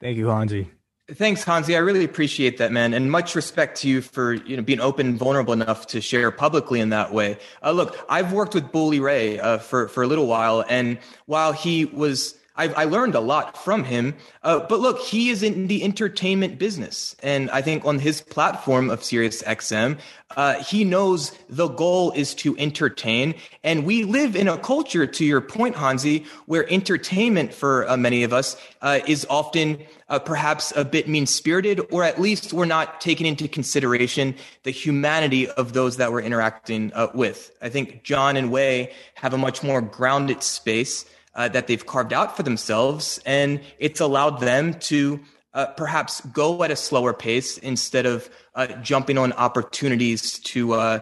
Thank 0.00 0.18
you, 0.18 0.26
Hansi. 0.26 0.68
Thanks, 1.12 1.42
Hansi. 1.42 1.74
I 1.74 1.78
really 1.78 2.04
appreciate 2.04 2.58
that, 2.58 2.70
man, 2.70 2.92
and 2.92 3.10
much 3.10 3.34
respect 3.34 3.80
to 3.80 3.88
you 3.88 4.02
for 4.02 4.34
you 4.34 4.56
know 4.56 4.62
being 4.62 4.80
open 4.80 5.06
and 5.06 5.18
vulnerable 5.18 5.52
enough 5.52 5.86
to 5.88 6.00
share 6.00 6.30
publicly 6.32 6.80
in 6.80 6.90
that 6.90 7.14
way. 7.14 7.38
Uh, 7.62 7.70
look, 7.70 8.04
I've 8.10 8.32
worked 8.32 8.54
with 8.54 8.72
Bully 8.72 9.00
Ray 9.00 9.38
uh, 9.38 9.58
for 9.58 9.88
for 9.88 10.02
a 10.02 10.06
little 10.08 10.26
while, 10.26 10.64
and 10.68 10.98
while 11.26 11.52
he 11.52 11.86
was 11.86 12.34
I, 12.58 12.68
I 12.68 12.84
learned 12.84 13.14
a 13.14 13.20
lot 13.20 13.56
from 13.56 13.84
him. 13.84 14.14
Uh, 14.42 14.58
but 14.58 14.80
look, 14.80 14.98
he 14.98 15.30
is 15.30 15.42
in 15.42 15.68
the 15.68 15.84
entertainment 15.84 16.58
business. 16.58 17.14
And 17.22 17.50
I 17.50 17.62
think 17.62 17.84
on 17.84 18.00
his 18.00 18.20
platform 18.20 18.90
of 18.90 19.00
SiriusXM, 19.00 19.98
uh, 20.36 20.62
he 20.62 20.84
knows 20.84 21.32
the 21.48 21.68
goal 21.68 22.12
is 22.12 22.34
to 22.34 22.56
entertain. 22.58 23.34
And 23.64 23.86
we 23.86 24.04
live 24.04 24.36
in 24.36 24.48
a 24.48 24.58
culture, 24.58 25.06
to 25.06 25.24
your 25.24 25.40
point, 25.40 25.76
Hansi, 25.76 26.26
where 26.46 26.70
entertainment 26.70 27.54
for 27.54 27.88
uh, 27.88 27.96
many 27.96 28.24
of 28.24 28.32
us 28.32 28.56
uh, 28.82 29.00
is 29.06 29.26
often 29.30 29.78
uh, 30.08 30.18
perhaps 30.18 30.72
a 30.76 30.84
bit 30.84 31.08
mean 31.08 31.26
spirited, 31.26 31.80
or 31.90 32.02
at 32.04 32.20
least 32.20 32.52
we're 32.52 32.64
not 32.64 33.00
taking 33.00 33.26
into 33.26 33.46
consideration 33.46 34.34
the 34.64 34.70
humanity 34.70 35.48
of 35.50 35.72
those 35.72 35.96
that 35.96 36.10
we're 36.12 36.22
interacting 36.22 36.92
uh, 36.94 37.08
with. 37.14 37.56
I 37.62 37.68
think 37.68 38.02
John 38.02 38.36
and 38.36 38.50
Wai 38.50 38.92
have 39.14 39.32
a 39.32 39.38
much 39.38 39.62
more 39.62 39.80
grounded 39.80 40.42
space 40.42 41.04
uh, 41.38 41.46
that 41.48 41.68
they've 41.68 41.86
carved 41.86 42.12
out 42.12 42.36
for 42.36 42.42
themselves, 42.42 43.20
and 43.24 43.60
it's 43.78 44.00
allowed 44.00 44.40
them 44.40 44.74
to 44.74 45.20
uh, 45.54 45.66
perhaps 45.66 46.20
go 46.32 46.64
at 46.64 46.70
a 46.72 46.76
slower 46.76 47.14
pace 47.14 47.58
instead 47.58 48.06
of 48.06 48.28
uh, 48.56 48.66
jumping 48.82 49.16
on 49.16 49.32
opportunities 49.34 50.40
to, 50.40 50.74
uh, 50.74 50.98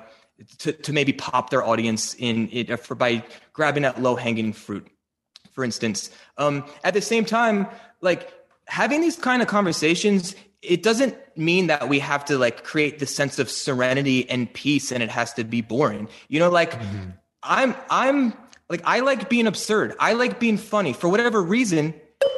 to 0.58 0.72
to 0.72 0.92
maybe 0.92 1.12
pop 1.14 1.48
their 1.48 1.64
audience 1.64 2.14
in 2.18 2.50
it 2.52 2.70
uh, 2.70 2.76
for 2.76 2.94
by 2.94 3.24
grabbing 3.54 3.86
at 3.86 4.00
low 4.00 4.14
hanging 4.14 4.52
fruit. 4.52 4.86
For 5.52 5.64
instance, 5.64 6.10
um, 6.36 6.66
at 6.84 6.92
the 6.92 7.00
same 7.00 7.24
time, 7.24 7.66
like 8.02 8.30
having 8.66 9.00
these 9.00 9.16
kind 9.16 9.40
of 9.40 9.48
conversations 9.48 10.36
it 10.62 10.82
doesn't 10.82 11.14
mean 11.36 11.68
that 11.68 11.88
we 11.88 12.00
have 12.00 12.24
to 12.24 12.38
like 12.38 12.64
create 12.64 12.98
the 12.98 13.06
sense 13.06 13.38
of 13.38 13.48
serenity 13.48 14.28
and 14.28 14.52
peace 14.52 14.90
and 14.90 15.02
it 15.02 15.10
has 15.10 15.32
to 15.34 15.44
be 15.44 15.60
boring 15.60 16.08
you 16.28 16.40
know 16.40 16.50
like 16.50 16.72
mm-hmm. 16.72 17.10
i'm 17.44 17.74
i'm 17.88 18.32
like 18.68 18.82
I 18.84 19.00
like 19.00 19.28
being 19.28 19.46
absurd. 19.46 19.94
I 19.98 20.14
like 20.14 20.40
being 20.40 20.58
funny. 20.58 20.92
For 20.92 21.08
whatever 21.08 21.42
reason, 21.42 21.94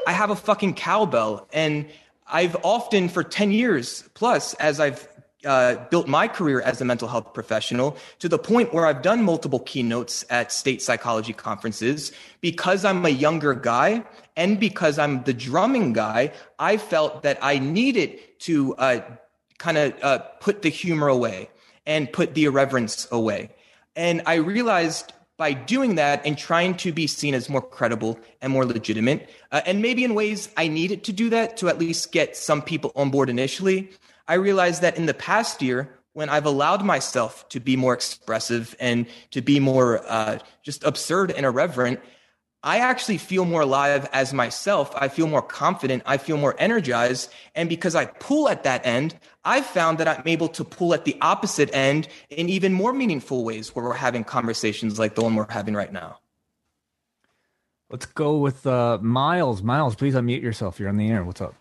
I 0.07 0.13
have 0.13 0.31
a 0.31 0.37
fucking 0.37 0.75
cowbell. 0.75 1.49
And 1.53 1.87
I've 2.27 2.57
often, 2.63 3.09
for 3.09 3.23
10 3.25 3.53
years 3.53 4.05
plus, 4.15 4.55
as 4.55 4.81
I've 4.81 5.09
uh, 5.45 5.77
built 5.89 6.09
my 6.09 6.27
career 6.29 6.61
as 6.61 6.81
a 6.81 6.85
mental 6.85 7.07
health 7.09 7.33
professional 7.33 7.97
to 8.19 8.29
the 8.29 8.39
point 8.39 8.75
where 8.75 8.87
I've 8.87 9.03
done 9.03 9.23
multiple 9.23 9.61
keynotes 9.61 10.25
at 10.31 10.53
state 10.53 10.83
psychology 10.83 11.33
conferences. 11.33 12.13
Because 12.41 12.85
I'm 12.85 13.05
a 13.07 13.11
younger 13.11 13.55
guy 13.55 14.05
and 14.37 14.61
because 14.61 14.99
I'm 14.99 15.23
the 15.25 15.33
drumming 15.33 15.93
guy, 15.93 16.33
I 16.59 16.77
felt 16.77 17.23
that 17.23 17.39
I 17.41 17.59
needed 17.59 18.19
to 18.41 18.75
uh, 18.77 19.01
kind 19.59 19.79
of 19.79 19.95
uh, 20.03 20.19
put 20.41 20.63
the 20.63 20.69
humor 20.69 21.09
away 21.09 21.51
and 21.87 22.13
put 22.13 22.35
the 22.35 22.45
irreverence 22.45 23.09
away. 23.11 23.51
And 23.97 24.23
I 24.27 24.35
realized 24.35 25.13
by 25.39 25.53
doing 25.53 25.95
that 25.95 26.21
and 26.27 26.37
trying 26.37 26.75
to 26.75 26.93
be 26.93 27.07
seen 27.07 27.33
as 27.33 27.49
more 27.49 27.63
credible 27.63 28.19
and 28.43 28.53
more 28.53 28.67
legitimate. 28.67 29.31
Uh, 29.51 29.63
and 29.65 29.81
maybe 29.81 30.05
in 30.05 30.15
ways 30.15 30.51
I 30.57 30.69
needed 30.69 31.05
to 31.05 31.13
do 31.13 31.31
that 31.31 31.57
to 31.59 31.69
at 31.69 31.79
least 31.79 32.13
get 32.13 32.37
some 32.37 32.61
people 32.61 32.93
on 32.95 33.11
board 33.11 33.31
initially. 33.31 33.91
I 34.27 34.35
realized 34.35 34.83
that 34.83 34.99
in 34.99 35.07
the 35.07 35.15
past 35.15 35.63
year, 35.63 35.89
when 36.13 36.29
I've 36.29 36.47
allowed 36.47 36.85
myself 36.85 37.49
to 37.51 37.61
be 37.61 37.77
more 37.77 37.95
expressive 37.95 38.75
and 38.81 39.07
to 39.31 39.41
be 39.41 39.61
more 39.61 40.05
uh, 40.09 40.41
just 40.63 40.83
absurd 40.83 41.31
and 41.31 41.47
irreverent, 41.47 42.01
I 42.63 42.79
actually 42.79 43.19
feel 43.19 43.45
more 43.45 43.61
alive 43.61 44.09
as 44.13 44.35
myself. 44.35 44.93
I 44.97 45.09
feel 45.09 45.29
more 45.29 45.43
confident. 45.43 46.03
I 46.07 46.17
feel 46.17 46.37
more 46.37 46.57
energized. 46.59 47.33
And 47.55 47.69
because 47.69 47.95
I 47.95 48.07
pull 48.07 48.49
at 48.49 48.65
that 48.65 48.85
end, 48.85 49.17
I've 49.45 49.67
found 49.67 49.99
that 49.99 50.09
I'm 50.09 50.27
able 50.27 50.49
to 50.49 50.65
pull 50.65 50.93
at 50.93 51.05
the 51.05 51.17
opposite 51.21 51.71
end 51.73 52.09
in 52.31 52.49
even 52.49 52.73
more 52.73 52.93
meaningful 52.93 53.45
ways 53.45 53.75
where 53.77 53.85
we're 53.85 53.95
having 53.95 54.25
conversations 54.25 54.99
like 54.99 55.15
the 55.15 55.23
one 55.23 55.37
we're 55.37 55.51
having 55.51 55.75
right 55.75 55.93
now. 55.93 56.19
Let's 57.91 58.07
go 58.07 58.39
with 58.39 58.67
uh, 58.67 58.99
Miles. 59.01 59.63
Miles, 59.63 59.95
please 59.95 60.15
unmute 60.15 60.43
yourself. 60.43 60.81
You're 60.81 60.89
on 60.89 60.97
the 60.97 61.09
air. 61.09 61.25
What's 61.25 61.41
up? 61.41 61.55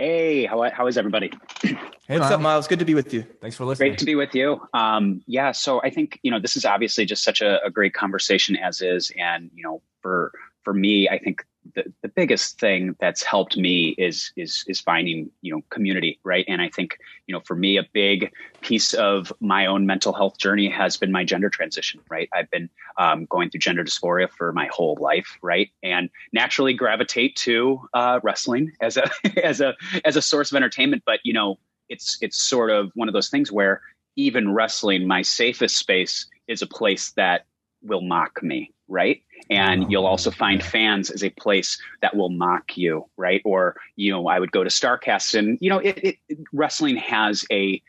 Hey, 0.00 0.46
how, 0.46 0.62
how 0.70 0.86
is 0.86 0.96
everybody? 0.96 1.30
Hey, 2.08 2.18
What's 2.18 2.22
Miles. 2.22 2.32
up, 2.32 2.40
Miles? 2.40 2.66
Good 2.66 2.80
to 2.80 2.84
be 2.84 2.94
with 2.94 3.14
you. 3.14 3.24
Thanks 3.40 3.56
for 3.56 3.64
listening. 3.64 3.90
Great 3.90 3.98
to 4.00 4.04
be 4.04 4.16
with 4.16 4.34
you. 4.34 4.60
Um, 4.74 5.22
yeah, 5.28 5.52
so 5.52 5.80
I 5.82 5.90
think 5.90 6.18
you 6.24 6.32
know 6.32 6.40
this 6.40 6.56
is 6.56 6.64
obviously 6.64 7.04
just 7.04 7.22
such 7.22 7.40
a, 7.40 7.64
a 7.64 7.70
great 7.70 7.94
conversation 7.94 8.56
as 8.56 8.82
is, 8.82 9.12
and 9.16 9.48
you 9.54 9.62
know, 9.62 9.80
for 10.02 10.32
for 10.64 10.74
me, 10.74 11.08
I 11.08 11.20
think 11.20 11.46
the, 11.74 11.92
the 12.02 12.08
biggest 12.08 12.58
thing 12.58 12.96
that's 13.00 13.22
helped 13.22 13.56
me 13.56 13.94
is 13.98 14.32
is 14.36 14.64
is 14.66 14.80
finding 14.80 15.30
you 15.42 15.54
know 15.54 15.62
community 15.70 16.18
right? 16.24 16.44
And 16.48 16.60
i 16.60 16.68
think 16.68 16.98
you 17.26 17.32
know 17.32 17.40
for 17.40 17.54
me 17.54 17.76
a 17.76 17.86
big 17.92 18.32
piece 18.60 18.94
of 18.94 19.32
my 19.40 19.66
own 19.66 19.86
mental 19.86 20.12
health 20.12 20.38
journey 20.38 20.68
has 20.68 20.96
been 20.96 21.12
my 21.12 21.24
gender 21.24 21.50
transition 21.50 22.00
right? 22.08 22.28
I've 22.34 22.50
been 22.50 22.68
um, 22.98 23.26
going 23.26 23.50
through 23.50 23.60
gender 23.60 23.84
dysphoria 23.84 24.30
for 24.30 24.52
my 24.52 24.68
whole 24.72 24.96
life 25.00 25.38
right? 25.42 25.70
And 25.82 26.10
naturally 26.32 26.74
gravitate 26.74 27.36
to 27.36 27.88
uh, 27.94 28.20
wrestling 28.22 28.72
as 28.80 28.96
a 28.96 29.10
as 29.44 29.60
a 29.60 29.74
as 30.04 30.16
a 30.16 30.22
source 30.22 30.50
of 30.50 30.56
entertainment. 30.56 31.02
But 31.04 31.20
you 31.24 31.32
know 31.32 31.58
it's 31.88 32.18
it's 32.20 32.40
sort 32.40 32.70
of 32.70 32.90
one 32.94 33.08
of 33.08 33.14
those 33.14 33.28
things 33.28 33.52
where 33.52 33.82
even 34.16 34.52
wrestling 34.52 35.06
my 35.06 35.22
safest 35.22 35.76
space 35.76 36.26
is 36.48 36.62
a 36.62 36.66
place 36.66 37.12
that 37.12 37.46
will 37.82 38.02
mock 38.02 38.42
me 38.42 38.72
right? 38.90 39.22
And 39.48 39.90
you'll 39.90 40.06
also 40.06 40.30
find 40.30 40.62
fans 40.62 41.10
as 41.10 41.24
a 41.24 41.30
place 41.30 41.80
that 42.02 42.14
will 42.16 42.28
mock 42.28 42.76
you 42.76 43.06
right? 43.16 43.40
Or 43.44 43.76
you 43.96 44.10
know 44.12 44.26
i 44.26 44.38
would 44.38 44.52
go 44.52 44.64
to 44.64 44.70
starcast 44.70 45.38
and 45.38 45.58
you 45.60 45.70
know 45.70 45.78
it, 45.78 45.98
it 45.98 46.38
wrestling 46.52 46.96
has 46.96 47.44
a 47.50 47.82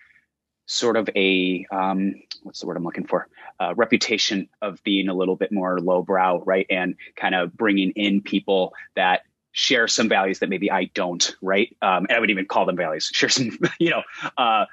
sort 0.65 0.95
of 0.95 1.09
a 1.15 1.65
um, 1.71 2.15
what's 2.43 2.59
the 2.59 2.67
word 2.67 2.77
i'm 2.77 2.83
looking 2.83 3.07
for? 3.07 3.27
Uh, 3.59 3.73
reputation 3.75 4.49
of 4.61 4.81
being 4.83 5.09
a 5.09 5.13
little 5.13 5.35
bit 5.35 5.51
more 5.51 5.79
lowbrow 5.79 6.43
right? 6.45 6.67
And 6.69 6.95
kind 7.15 7.35
of 7.35 7.55
bringing 7.55 7.91
in 7.91 8.21
people 8.21 8.73
that 8.95 9.21
share 9.53 9.87
some 9.87 10.07
values 10.07 10.39
that 10.39 10.49
maybe 10.49 10.71
i 10.71 10.85
don't 10.93 11.35
right? 11.41 11.75
Um, 11.81 12.05
and 12.07 12.13
i 12.13 12.19
would 12.19 12.29
even 12.29 12.45
call 12.45 12.65
them 12.65 12.77
values 12.77 13.05
share 13.13 13.29
some 13.29 13.57
you 13.79 13.89
know 13.89 14.03
uh, 14.37 14.65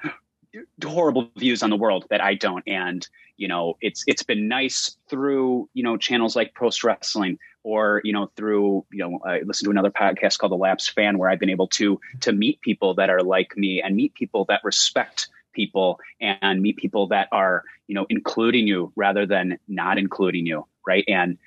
horrible 0.83 1.29
views 1.37 1.63
on 1.63 1.69
the 1.69 1.75
world 1.75 2.05
that 2.09 2.21
I 2.21 2.35
don't. 2.35 2.63
And, 2.67 3.07
you 3.37 3.47
know, 3.47 3.77
it's 3.81 4.03
it's 4.07 4.23
been 4.23 4.47
nice 4.47 4.97
through, 5.09 5.69
you 5.73 5.83
know, 5.83 5.97
channels 5.97 6.35
like 6.35 6.55
Post 6.55 6.83
Wrestling 6.83 7.37
or, 7.63 8.01
you 8.03 8.13
know, 8.13 8.31
through, 8.35 8.85
you 8.91 8.99
know, 8.99 9.19
I 9.25 9.41
listen 9.41 9.65
to 9.65 9.71
another 9.71 9.91
podcast 9.91 10.37
called 10.37 10.51
The 10.51 10.57
Lapsed 10.57 10.91
Fan 10.91 11.17
where 11.17 11.29
I've 11.29 11.39
been 11.39 11.49
able 11.49 11.67
to 11.69 11.99
to 12.21 12.31
meet 12.31 12.61
people 12.61 12.95
that 12.95 13.09
are 13.09 13.21
like 13.21 13.55
me 13.55 13.81
and 13.81 13.95
meet 13.95 14.13
people 14.13 14.45
that 14.45 14.61
respect 14.63 15.27
people 15.53 15.99
and 16.19 16.61
meet 16.61 16.77
people 16.77 17.07
that 17.07 17.27
are, 17.31 17.63
you 17.87 17.95
know, 17.95 18.05
including 18.09 18.67
you 18.67 18.91
rather 18.95 19.25
than 19.25 19.59
not 19.67 19.97
including 19.97 20.45
you. 20.45 20.65
Right. 20.85 21.03
And 21.07 21.37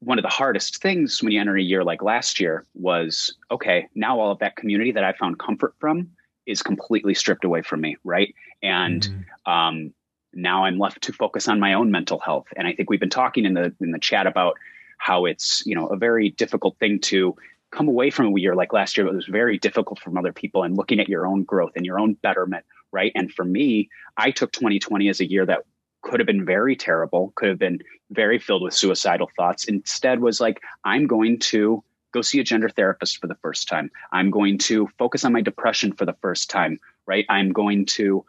one 0.00 0.18
of 0.18 0.22
the 0.22 0.28
hardest 0.28 0.82
things 0.82 1.22
when 1.22 1.32
you 1.32 1.40
enter 1.40 1.56
a 1.56 1.62
year 1.62 1.82
like 1.82 2.02
last 2.02 2.38
year 2.38 2.64
was 2.74 3.34
okay, 3.50 3.88
now 3.94 4.20
all 4.20 4.30
of 4.30 4.40
that 4.40 4.56
community 4.56 4.92
that 4.92 5.04
I 5.04 5.12
found 5.14 5.38
comfort 5.38 5.74
from 5.78 6.10
is 6.46 6.62
completely 6.62 7.14
stripped 7.14 7.44
away 7.44 7.62
from 7.62 7.80
me, 7.80 7.96
right? 8.04 8.34
And 8.62 9.02
mm-hmm. 9.02 9.50
um, 9.50 9.94
now 10.32 10.64
I'm 10.64 10.78
left 10.78 11.02
to 11.02 11.12
focus 11.12 11.48
on 11.48 11.60
my 11.60 11.74
own 11.74 11.90
mental 11.90 12.18
health. 12.18 12.46
And 12.56 12.66
I 12.66 12.72
think 12.72 12.90
we've 12.90 13.00
been 13.00 13.10
talking 13.10 13.44
in 13.44 13.54
the 13.54 13.74
in 13.80 13.92
the 13.92 13.98
chat 13.98 14.26
about 14.26 14.54
how 14.98 15.24
it's 15.24 15.64
you 15.66 15.74
know 15.74 15.86
a 15.88 15.96
very 15.96 16.30
difficult 16.30 16.78
thing 16.78 16.98
to 17.00 17.36
come 17.70 17.88
away 17.88 18.10
from 18.10 18.26
a 18.26 18.40
year 18.40 18.54
like 18.54 18.72
last 18.72 18.96
year. 18.96 19.06
It 19.06 19.14
was 19.14 19.26
very 19.26 19.58
difficult 19.58 19.98
from 19.98 20.16
other 20.16 20.32
people 20.32 20.62
and 20.62 20.76
looking 20.76 21.00
at 21.00 21.08
your 21.08 21.26
own 21.26 21.42
growth 21.42 21.72
and 21.76 21.84
your 21.84 21.98
own 21.98 22.14
betterment, 22.14 22.64
right? 22.92 23.12
And 23.14 23.32
for 23.32 23.44
me, 23.44 23.88
I 24.16 24.30
took 24.30 24.52
2020 24.52 25.08
as 25.08 25.20
a 25.20 25.28
year 25.28 25.44
that 25.46 25.64
could 26.02 26.20
have 26.20 26.26
been 26.26 26.44
very 26.44 26.76
terrible, 26.76 27.32
could 27.34 27.48
have 27.48 27.58
been 27.58 27.80
very 28.10 28.38
filled 28.38 28.62
with 28.62 28.74
suicidal 28.74 29.30
thoughts. 29.36 29.64
Instead, 29.64 30.20
was 30.20 30.40
like 30.40 30.60
I'm 30.84 31.06
going 31.06 31.38
to 31.40 31.82
go 32.14 32.22
see 32.22 32.40
a 32.40 32.44
gender 32.44 32.68
therapist 32.68 33.18
for 33.18 33.26
the 33.26 33.34
first 33.34 33.68
time. 33.68 33.90
I'm 34.12 34.30
going 34.30 34.56
to 34.58 34.88
focus 34.98 35.24
on 35.24 35.32
my 35.32 35.42
depression 35.42 35.92
for 35.92 36.06
the 36.06 36.14
first 36.22 36.48
time, 36.48 36.78
right? 37.06 37.26
I'm 37.28 37.52
going 37.52 37.84
to 37.86 38.24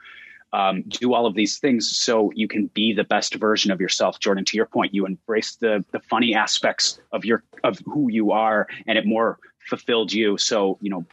um, 0.52 0.82
do 0.88 1.14
all 1.14 1.26
of 1.28 1.36
these 1.36 1.60
things 1.60 1.96
so 1.96 2.32
you 2.34 2.48
can 2.48 2.68
be 2.68 2.94
the 2.94 3.04
best 3.04 3.36
version 3.36 3.72
of 3.72 3.80
yourself. 3.80 4.20
Jordan, 4.20 4.44
to 4.46 4.58
your 4.58 4.66
point, 4.66 4.94
you 4.94 5.06
embrace 5.06 5.56
the 5.56 5.86
the 5.92 6.00
funny 6.00 6.34
aspects 6.34 7.00
of 7.12 7.24
your 7.26 7.44
of 7.64 7.80
who 7.86 8.10
you 8.10 8.32
are, 8.32 8.68
and 8.88 8.98
it 8.98 9.06
more 9.06 9.38
fulfilled 9.70 10.12
you. 10.12 10.38
So 10.38 10.78
you 10.82 10.90
know, 10.90 11.06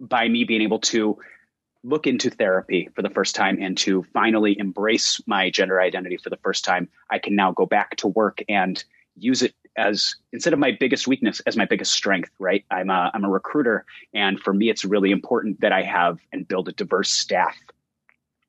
by 0.00 0.28
me 0.28 0.44
being 0.44 0.62
able 0.62 0.80
to 0.80 1.18
look 1.84 2.08
into 2.08 2.28
therapy 2.28 2.88
for 2.94 3.02
the 3.02 3.10
first 3.10 3.36
time 3.36 3.58
and 3.62 3.78
to 3.78 4.02
finally 4.12 4.58
embrace 4.58 5.20
my 5.26 5.48
gender 5.48 5.80
identity 5.80 6.16
for 6.16 6.28
the 6.28 6.36
first 6.38 6.64
time, 6.64 6.88
I 7.08 7.20
can 7.20 7.36
now 7.36 7.52
go 7.52 7.66
back 7.66 7.96
to 7.98 8.08
work 8.08 8.42
and 8.48 8.82
use 9.16 9.42
it 9.42 9.54
as 9.78 10.16
instead 10.32 10.52
of 10.52 10.58
my 10.58 10.72
biggest 10.78 11.06
weakness 11.06 11.40
as 11.40 11.56
my 11.56 11.64
biggest 11.64 11.92
strength 11.92 12.30
right? 12.38 12.64
I'm 12.70 12.90
a, 12.90 13.10
I'm 13.14 13.24
a 13.24 13.30
recruiter 13.30 13.84
and 14.12 14.38
for 14.38 14.52
me 14.52 14.68
it's 14.68 14.84
really 14.84 15.10
important 15.10 15.60
that 15.60 15.72
i 15.72 15.82
have 15.82 16.18
and 16.32 16.46
build 16.46 16.68
a 16.68 16.72
diverse 16.72 17.10
staff 17.10 17.56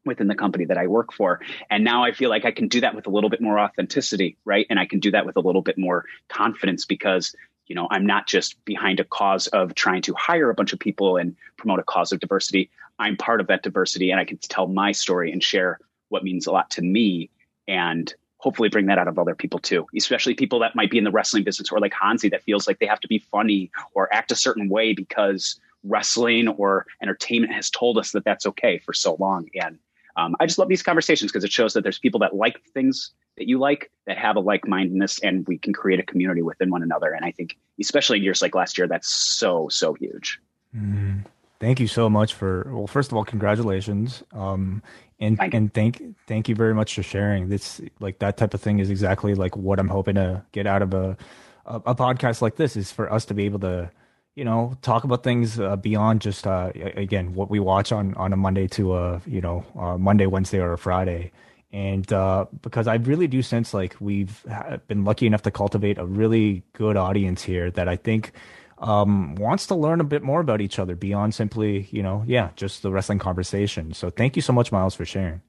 within 0.06 0.28
the 0.28 0.36
company 0.36 0.66
that 0.66 0.78
i 0.78 0.88
work 0.88 1.14
for. 1.14 1.40
And 1.70 1.84
now 1.84 2.04
i 2.04 2.12
feel 2.12 2.30
like 2.30 2.46
i 2.46 2.52
can 2.52 2.68
do 2.68 2.82
that 2.82 2.96
with 2.96 3.08
a 3.08 3.10
little 3.10 3.30
bit 3.30 3.42
more 3.42 3.60
authenticity 3.60 4.38
right? 4.44 4.66
And 4.70 4.80
i 4.80 4.86
can 4.86 5.00
do 5.00 5.12
that 5.12 5.26
with 5.26 5.38
a 5.38 5.42
little 5.42 5.62
bit 5.62 5.78
more 5.78 6.06
confidence 6.28 6.86
because 6.86 7.36
you 7.68 7.76
know 7.76 7.88
i'm 7.92 8.06
not 8.06 8.28
just 8.28 8.64
behind 8.66 9.00
a 9.00 9.06
cause 9.06 9.48
of 9.48 9.76
trying 9.76 10.02
to 10.02 10.14
hire 10.16 10.50
a 10.50 10.56
bunch 10.56 10.74
of 10.74 10.80
people 10.80 11.18
and 11.18 11.36
promote 11.58 11.80
a 11.80 11.84
cause 11.84 12.12
of 12.12 12.20
diversity. 12.20 12.70
I'm 12.98 13.16
part 13.16 13.40
of 13.40 13.48
that 13.48 13.64
diversity 13.64 14.12
and 14.12 14.20
i 14.20 14.26
can 14.26 14.38
tell 14.38 14.68
my 14.68 14.92
story 14.92 15.32
and 15.32 15.44
share 15.44 15.80
what 16.10 16.24
means 16.24 16.48
a 16.48 16.52
lot 16.52 16.72
to 16.72 16.82
me. 16.82 17.30
And 17.68 18.14
hopefully 18.40 18.70
bring 18.70 18.88
that 18.88 18.98
out 18.98 19.08
of 19.08 19.20
other 19.20 19.36
people 19.36 19.60
too, 19.60 19.86
especially 19.96 20.34
people 20.34 20.60
that 20.60 20.76
might 20.76 20.90
be 20.90 20.98
in 20.98 21.04
the 21.04 21.12
wrestling 21.12 21.44
business 21.44 21.72
or 21.72 21.80
like 21.80 21.94
Hansi 21.94 22.30
that 22.30 22.44
feels 22.44 22.68
like 22.68 22.80
they 22.80 22.86
have 22.86 23.00
to 23.02 23.08
be 23.08 23.20
funny 23.20 23.70
or 23.94 24.12
act 24.14 24.32
a 24.32 24.36
certain 24.36 24.70
way 24.70 24.94
because 24.94 25.60
wrestling 25.84 26.48
or 26.48 26.86
entertainment 27.02 27.54
has 27.54 27.70
told 27.70 27.98
us 27.98 28.12
that 28.12 28.24
that's 28.24 28.46
okay 28.46 28.80
for 28.80 28.94
so 28.94 29.16
long. 29.20 29.48
And 29.62 29.78
um, 30.16 30.36
I 30.40 30.46
just 30.46 30.58
love 30.58 30.70
these 30.70 30.84
conversations 30.84 31.32
because 31.32 31.44
it 31.44 31.52
shows 31.52 31.74
that 31.74 31.84
there's 31.84 32.00
people 32.00 32.20
that 32.22 32.36
like 32.36 32.62
things 32.74 33.12
that 33.38 33.48
you 33.48 33.60
like 33.60 33.92
that 34.08 34.18
have 34.18 34.36
a 34.36 34.40
like 34.40 34.68
mindedness 34.68 35.20
and 35.20 35.48
we 35.48 35.58
can 35.58 35.74
create 35.74 36.00
a 36.00 36.04
community 36.04 36.42
within 36.42 36.70
one 36.70 36.84
another. 36.84 37.12
And 37.12 37.24
I 37.26 37.32
think, 37.32 37.58
especially 37.80 38.18
in 38.18 38.24
years 38.24 38.42
like 38.42 38.56
last 38.56 38.78
year, 38.78 38.88
that's 38.88 39.10
so, 39.10 39.68
so 39.70 39.94
huge. 39.94 40.40
Mm. 40.76 41.26
Thank 41.60 41.82
you 41.82 41.88
so 41.88 42.10
much 42.10 42.34
for 42.34 42.70
well, 42.72 42.88
first 42.88 43.12
of 43.12 43.18
all, 43.18 43.26
congratulations. 43.26 44.24
Um, 44.32 44.82
and 45.20 45.38
thank 45.38 45.54
and 45.54 45.74
thank 45.74 46.02
thank 46.28 46.48
you 46.48 46.56
very 46.56 46.74
much 46.74 46.96
for 46.96 47.04
sharing. 47.04 47.50
This 47.50 47.82
like 48.00 48.20
that 48.20 48.38
type 48.38 48.54
of 48.54 48.62
thing 48.62 48.80
is 48.80 48.90
exactly 48.90 49.36
like 49.36 49.56
what 49.56 49.80
I'm 49.80 49.90
hoping 49.90 50.16
to 50.16 50.44
get 50.52 50.66
out 50.66 50.82
of 50.82 50.94
a 50.94 51.18
a, 51.66 51.76
a 51.88 51.96
podcast 51.96 52.42
like 52.42 52.56
this 52.56 52.76
is 52.76 52.92
for 52.92 53.12
us 53.12 53.26
to 53.26 53.34
be 53.34 53.46
able 53.46 53.60
to 53.60 53.92
you 54.36 54.46
know 54.46 54.78
talk 54.82 55.04
about 55.04 55.24
things 55.24 55.60
uh, 55.60 55.76
beyond 55.76 56.22
just 56.22 56.48
uh, 56.48 56.72
again 56.96 57.34
what 57.34 57.50
we 57.50 57.60
watch 57.60 57.92
on 57.92 58.14
on 58.16 58.32
a 58.34 58.38
Monday 58.38 58.68
to 58.68 58.96
a 58.96 59.22
you 59.26 59.42
know 59.42 59.66
uh, 59.78 59.98
Monday, 59.98 60.26
Wednesday, 60.26 60.60
or 60.60 60.74
a 60.74 60.78
Friday. 60.78 61.32
And 61.72 62.12
uh, 62.12 62.46
because 62.64 62.88
I 62.88 62.96
really 62.96 63.28
do 63.28 63.44
sense 63.44 63.76
like 63.76 63.96
we've 64.00 64.44
been 64.88 65.04
lucky 65.04 65.28
enough 65.28 65.44
to 65.44 65.52
cultivate 65.52 66.00
a 66.00 66.06
really 66.06 66.64
good 66.74 66.98
audience 66.98 67.44
here 67.44 67.70
that 67.72 67.88
I 67.88 67.96
think 67.96 68.32
um, 68.80 69.36
wants 69.36 69.68
to 69.68 69.76
learn 69.76 70.00
a 70.02 70.06
bit 70.06 70.24
more 70.24 70.40
about 70.40 70.62
each 70.62 70.80
other 70.80 70.96
beyond 70.96 71.36
simply, 71.36 71.88
you 71.92 72.02
know, 72.02 72.24
yeah, 72.26 72.50
just 72.56 72.82
the 72.82 72.92
wrestling 72.92 73.20
conversation. 73.20 73.94
So 73.94 74.10
thank 74.10 74.36
you 74.36 74.42
so 74.42 74.54
much, 74.54 74.72
Miles, 74.72 74.96
for 74.96 75.06
sharing. 75.06 75.42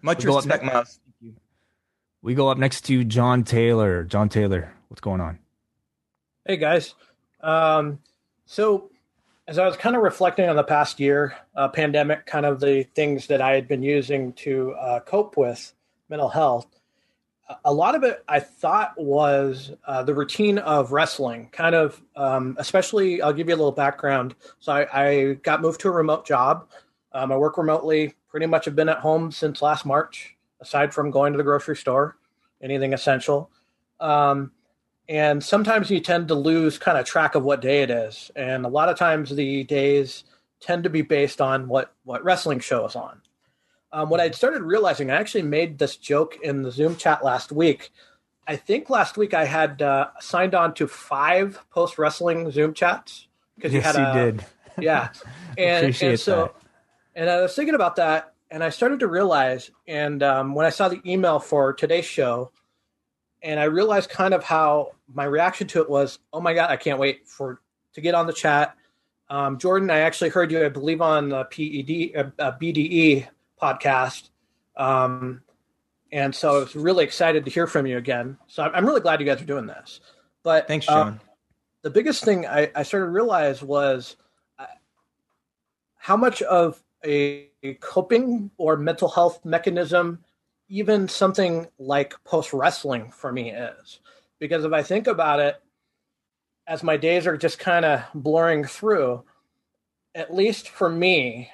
Much 0.00 0.24
we'll 0.24 0.36
respect, 0.36 0.64
Miles. 0.64 1.00
We 2.22 2.34
go 2.34 2.48
up 2.48 2.58
next 2.58 2.82
to 2.86 3.04
John 3.04 3.42
Taylor. 3.42 4.04
John 4.04 4.28
Taylor, 4.28 4.72
what's 4.88 5.00
going 5.00 5.20
on? 5.20 5.38
Hey 6.46 6.56
guys. 6.56 6.94
Um, 7.40 7.98
so 8.46 8.90
as 9.48 9.58
I 9.58 9.66
was 9.66 9.76
kind 9.76 9.96
of 9.96 10.02
reflecting 10.02 10.48
on 10.48 10.56
the 10.56 10.62
past 10.62 11.00
year, 11.00 11.34
uh, 11.56 11.68
pandemic, 11.68 12.26
kind 12.26 12.46
of 12.46 12.60
the 12.60 12.84
things 12.94 13.26
that 13.26 13.40
I 13.40 13.54
had 13.54 13.66
been 13.66 13.82
using 13.82 14.32
to 14.34 14.72
uh, 14.72 15.00
cope 15.00 15.36
with 15.36 15.72
mental 16.08 16.28
health, 16.28 16.66
a 17.64 17.72
lot 17.72 17.94
of 17.94 18.04
it 18.04 18.24
I 18.28 18.40
thought 18.40 18.94
was 18.96 19.72
uh, 19.86 20.02
the 20.02 20.14
routine 20.14 20.58
of 20.58 20.92
wrestling, 20.92 21.48
kind 21.52 21.74
of, 21.74 22.02
um, 22.16 22.56
especially. 22.58 23.22
I'll 23.22 23.32
give 23.32 23.48
you 23.48 23.54
a 23.54 23.56
little 23.56 23.72
background. 23.72 24.34
So 24.60 24.72
I, 24.72 24.86
I 24.92 25.32
got 25.34 25.62
moved 25.62 25.80
to 25.80 25.88
a 25.88 25.92
remote 25.92 26.26
job. 26.26 26.68
Um, 27.12 27.32
I 27.32 27.36
work 27.36 27.58
remotely. 27.58 28.14
Pretty 28.28 28.46
much 28.46 28.64
have 28.64 28.76
been 28.76 28.88
at 28.88 28.98
home 28.98 29.30
since 29.30 29.62
last 29.62 29.84
March, 29.84 30.36
aside 30.60 30.94
from 30.94 31.10
going 31.10 31.32
to 31.32 31.36
the 31.36 31.42
grocery 31.42 31.76
store, 31.76 32.16
anything 32.62 32.92
essential. 32.92 33.50
Um, 34.00 34.52
and 35.08 35.42
sometimes 35.42 35.90
you 35.90 36.00
tend 36.00 36.28
to 36.28 36.34
lose 36.34 36.78
kind 36.78 36.96
of 36.96 37.04
track 37.04 37.34
of 37.34 37.42
what 37.42 37.60
day 37.60 37.82
it 37.82 37.90
is, 37.90 38.30
and 38.36 38.64
a 38.64 38.68
lot 38.68 38.88
of 38.88 38.96
times 38.96 39.34
the 39.34 39.64
days 39.64 40.24
tend 40.60 40.84
to 40.84 40.90
be 40.90 41.02
based 41.02 41.40
on 41.40 41.68
what 41.68 41.94
what 42.04 42.24
wrestling 42.24 42.60
show 42.60 42.86
is 42.86 42.96
on. 42.96 43.20
Um, 43.92 44.08
what 44.08 44.20
I 44.20 44.30
started 44.30 44.62
realizing, 44.62 45.10
I 45.10 45.16
actually 45.16 45.42
made 45.42 45.78
this 45.78 45.96
joke 45.96 46.38
in 46.42 46.62
the 46.62 46.70
Zoom 46.70 46.96
chat 46.96 47.22
last 47.22 47.52
week. 47.52 47.90
I 48.46 48.56
think 48.56 48.88
last 48.88 49.16
week 49.16 49.34
I 49.34 49.44
had 49.44 49.82
uh, 49.82 50.08
signed 50.20 50.54
on 50.54 50.74
to 50.74 50.88
five 50.88 51.62
post 51.70 51.98
wrestling 51.98 52.50
Zoom 52.50 52.72
chats 52.72 53.28
because 53.54 53.72
yes, 53.72 53.94
you 53.94 54.02
had 54.02 54.16
a, 54.16 54.18
you 54.18 54.32
did. 54.32 54.46
Yeah, 54.80 55.10
and, 55.58 55.94
and 56.02 56.18
so 56.18 56.36
that. 56.36 56.54
and 57.14 57.28
I 57.28 57.42
was 57.42 57.54
thinking 57.54 57.74
about 57.74 57.96
that, 57.96 58.32
and 58.50 58.64
I 58.64 58.70
started 58.70 59.00
to 59.00 59.06
realize, 59.06 59.70
and 59.86 60.22
um, 60.22 60.54
when 60.54 60.64
I 60.64 60.70
saw 60.70 60.88
the 60.88 60.98
email 61.04 61.38
for 61.38 61.74
today's 61.74 62.06
show, 62.06 62.52
and 63.42 63.60
I 63.60 63.64
realized 63.64 64.08
kind 64.08 64.32
of 64.32 64.42
how 64.42 64.92
my 65.12 65.24
reaction 65.24 65.66
to 65.68 65.82
it 65.82 65.90
was, 65.90 66.18
oh 66.32 66.40
my 66.40 66.54
god, 66.54 66.70
I 66.70 66.76
can't 66.76 66.98
wait 66.98 67.28
for 67.28 67.60
to 67.92 68.00
get 68.00 68.14
on 68.14 68.26
the 68.26 68.32
chat. 68.32 68.74
Um, 69.28 69.58
Jordan, 69.58 69.90
I 69.90 69.98
actually 69.98 70.30
heard 70.30 70.50
you, 70.50 70.64
I 70.64 70.70
believe, 70.70 71.02
on 71.02 71.28
the 71.28 71.44
PED 71.44 72.16
uh, 72.16 72.42
uh 72.42 72.58
BDE 72.58 73.28
podcast. 73.62 74.30
Um, 74.76 75.42
and 76.10 76.34
so 76.34 76.56
I 76.56 76.58
was 76.58 76.74
really 76.74 77.04
excited 77.04 77.44
to 77.44 77.50
hear 77.50 77.66
from 77.66 77.86
you 77.86 77.96
again. 77.96 78.36
So 78.46 78.62
I'm 78.62 78.84
really 78.84 79.00
glad 79.00 79.20
you 79.20 79.26
guys 79.26 79.40
are 79.40 79.46
doing 79.46 79.66
this. 79.66 80.00
But 80.42 80.68
thanks, 80.68 80.88
uh, 80.88 80.92
John. 80.92 81.20
the 81.82 81.90
biggest 81.90 82.24
thing 82.24 82.46
I, 82.46 82.70
I 82.74 82.82
started 82.82 83.06
to 83.06 83.12
realize 83.12 83.62
was 83.62 84.16
uh, 84.58 84.66
how 85.96 86.16
much 86.16 86.42
of 86.42 86.82
a, 87.04 87.48
a 87.62 87.74
coping 87.74 88.50
or 88.58 88.76
mental 88.76 89.08
health 89.08 89.44
mechanism 89.44 90.18
even 90.72 91.06
something 91.06 91.66
like 91.78 92.14
post 92.24 92.54
wrestling 92.54 93.10
for 93.10 93.30
me 93.30 93.50
is. 93.50 94.00
Because 94.38 94.64
if 94.64 94.72
I 94.72 94.82
think 94.82 95.06
about 95.06 95.38
it, 95.38 95.60
as 96.66 96.82
my 96.82 96.96
days 96.96 97.26
are 97.26 97.36
just 97.36 97.58
kind 97.58 97.84
of 97.84 98.00
blurring 98.14 98.64
through, 98.64 99.22
at 100.14 100.34
least 100.34 100.70
for 100.70 100.88
me, 100.88 101.50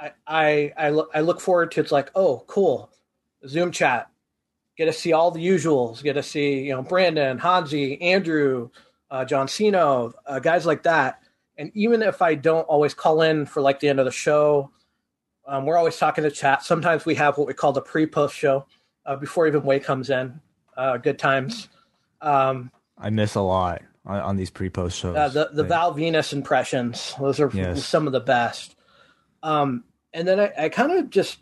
I, 0.00 0.12
I 0.26 0.72
I 0.76 0.90
look 0.90 1.10
I 1.14 1.20
look 1.20 1.40
forward 1.40 1.72
to 1.72 1.80
it's 1.80 1.92
like 1.92 2.10
oh 2.14 2.44
cool, 2.46 2.90
Zoom 3.46 3.70
chat, 3.70 4.08
get 4.76 4.86
to 4.86 4.92
see 4.92 5.12
all 5.12 5.30
the 5.30 5.46
usuals, 5.46 6.02
get 6.02 6.14
to 6.14 6.22
see 6.22 6.60
you 6.62 6.72
know 6.72 6.82
Brandon, 6.82 7.38
Hansi, 7.38 8.00
Andrew, 8.00 8.70
uh, 9.10 9.24
John 9.24 9.48
Cena, 9.48 10.10
uh, 10.26 10.38
guys 10.38 10.66
like 10.66 10.84
that. 10.84 11.20
And 11.58 11.70
even 11.74 12.02
if 12.02 12.22
I 12.22 12.36
don't 12.36 12.64
always 12.64 12.94
call 12.94 13.20
in 13.20 13.44
for 13.44 13.60
like 13.60 13.80
the 13.80 13.88
end 13.88 13.98
of 13.98 14.06
the 14.06 14.12
show, 14.12 14.70
um, 15.46 15.66
we're 15.66 15.76
always 15.76 15.98
talking 15.98 16.24
to 16.24 16.30
chat. 16.30 16.62
Sometimes 16.62 17.04
we 17.04 17.16
have 17.16 17.36
what 17.36 17.46
we 17.46 17.52
call 17.52 17.72
the 17.72 17.82
pre-post 17.82 18.34
show 18.34 18.66
uh, 19.04 19.16
before 19.16 19.46
even 19.46 19.62
Wai 19.62 19.78
comes 19.78 20.08
in. 20.08 20.40
Uh, 20.76 20.96
good 20.96 21.18
times. 21.18 21.68
Um, 22.22 22.70
I 22.96 23.10
miss 23.10 23.34
a 23.34 23.40
lot 23.40 23.82
on, 24.06 24.20
on 24.20 24.36
these 24.36 24.50
pre-post 24.50 24.98
shows. 24.98 25.16
Uh, 25.16 25.28
the 25.28 25.50
the 25.52 25.64
Val 25.64 25.94
Venis 25.94 26.32
impressions; 26.32 27.14
those 27.20 27.40
are 27.40 27.50
yes. 27.52 27.84
some 27.84 28.06
of 28.06 28.12
the 28.12 28.20
best. 28.20 28.76
Um, 29.42 29.84
and 30.12 30.26
then 30.26 30.40
I, 30.40 30.52
I 30.58 30.68
kind 30.68 30.92
of 30.92 31.10
just 31.10 31.38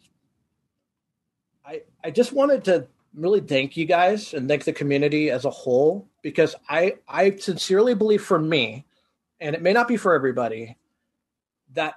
I 1.65 1.83
I 2.03 2.11
just 2.11 2.33
wanted 2.33 2.65
to 2.65 2.87
really 3.15 3.41
thank 3.41 3.77
you 3.77 3.85
guys 3.85 4.35
and 4.35 4.49
thank 4.49 4.65
the 4.65 4.73
community 4.73 5.31
as 5.31 5.45
a 5.45 5.51
whole 5.51 6.09
because 6.23 6.55
I 6.69 6.97
I 7.09 7.37
sincerely 7.37 7.95
believe 7.95 8.23
for 8.23 8.39
me, 8.39 8.87
and 9.41 9.55
it 9.55 9.63
may 9.63 9.73
not 9.73 9.89
be 9.89 9.97
for 9.97 10.15
everybody, 10.15 10.77
that 11.75 11.95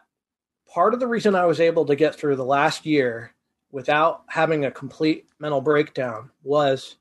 part 0.68 0.94
of 0.94 1.00
the 1.00 1.08
reason 1.08 1.36
I 1.36 1.46
was 1.46 1.60
able 1.60 1.86
to 1.86 1.96
get 1.96 2.16
through 2.16 2.38
the 2.38 2.46
last 2.46 2.86
year 2.86 3.34
without 3.72 4.24
having 4.28 4.66
a 4.66 4.72
complete 4.72 5.28
mental 5.40 5.62
breakdown 5.62 6.30
was 6.44 6.98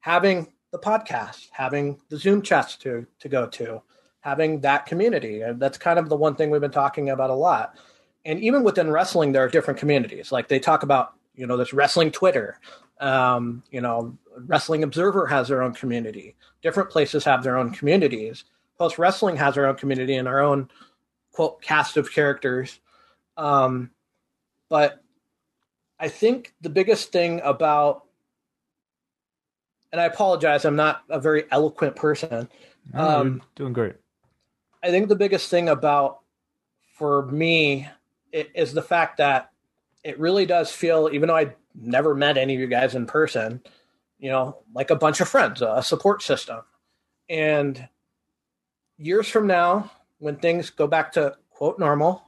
having 0.00 0.52
the 0.70 0.78
podcast, 0.78 1.48
having 1.52 2.00
the 2.08 2.16
Zoom 2.16 2.42
chats 2.42 2.76
to 2.78 3.06
to 3.20 3.28
go 3.28 3.46
to, 3.46 3.82
having 4.20 4.60
that 4.60 4.86
community. 4.86 5.42
And 5.42 5.60
that's 5.60 5.78
kind 5.78 5.98
of 5.98 6.08
the 6.08 6.16
one 6.16 6.34
thing 6.34 6.50
we've 6.50 6.60
been 6.60 6.70
talking 6.70 7.10
about 7.10 7.30
a 7.30 7.34
lot 7.34 7.76
and 8.24 8.40
even 8.40 8.62
within 8.62 8.90
wrestling, 8.90 9.32
there 9.32 9.44
are 9.44 9.48
different 9.48 9.78
communities. 9.78 10.32
Like 10.32 10.48
they 10.48 10.58
talk 10.58 10.82
about, 10.82 11.14
you 11.34 11.46
know, 11.46 11.56
there's 11.56 11.72
wrestling 11.72 12.10
Twitter. 12.10 12.58
Um, 13.00 13.62
you 13.70 13.80
know, 13.80 14.16
Wrestling 14.46 14.82
Observer 14.82 15.26
has 15.26 15.48
their 15.48 15.62
own 15.62 15.74
community. 15.74 16.36
Different 16.62 16.90
places 16.90 17.24
have 17.24 17.42
their 17.42 17.56
own 17.56 17.70
communities. 17.70 18.44
Post 18.78 18.98
Wrestling 18.98 19.36
has 19.36 19.54
their 19.54 19.66
own 19.66 19.76
community 19.76 20.14
and 20.14 20.26
our 20.26 20.40
own 20.40 20.70
quote 21.32 21.60
cast 21.60 21.96
of 21.96 22.12
characters. 22.12 22.80
Um, 23.36 23.90
but 24.68 25.02
I 25.98 26.08
think 26.08 26.54
the 26.60 26.70
biggest 26.70 27.12
thing 27.12 27.40
about, 27.44 28.04
and 29.92 30.00
I 30.00 30.04
apologize, 30.04 30.64
I'm 30.64 30.76
not 30.76 31.02
a 31.08 31.20
very 31.20 31.44
eloquent 31.50 31.96
person. 31.96 32.48
No, 32.92 33.00
um, 33.00 33.42
doing 33.54 33.72
great. 33.72 33.94
I 34.82 34.90
think 34.90 35.08
the 35.08 35.16
biggest 35.16 35.50
thing 35.50 35.68
about 35.68 36.20
for 36.96 37.26
me 37.26 37.88
is 38.34 38.72
the 38.72 38.82
fact 38.82 39.18
that 39.18 39.50
it 40.02 40.18
really 40.18 40.46
does 40.46 40.70
feel, 40.70 41.08
even 41.12 41.28
though 41.28 41.36
I 41.36 41.54
never 41.74 42.14
met 42.14 42.36
any 42.36 42.54
of 42.54 42.60
you 42.60 42.66
guys 42.66 42.94
in 42.94 43.06
person, 43.06 43.62
you 44.18 44.30
know, 44.30 44.58
like 44.74 44.90
a 44.90 44.96
bunch 44.96 45.20
of 45.20 45.28
friends, 45.28 45.62
a 45.62 45.82
support 45.82 46.22
system. 46.22 46.60
And 47.28 47.88
years 48.98 49.28
from 49.28 49.46
now, 49.46 49.90
when 50.18 50.36
things 50.36 50.70
go 50.70 50.86
back 50.86 51.12
to 51.12 51.36
quote 51.50 51.78
normal, 51.78 52.22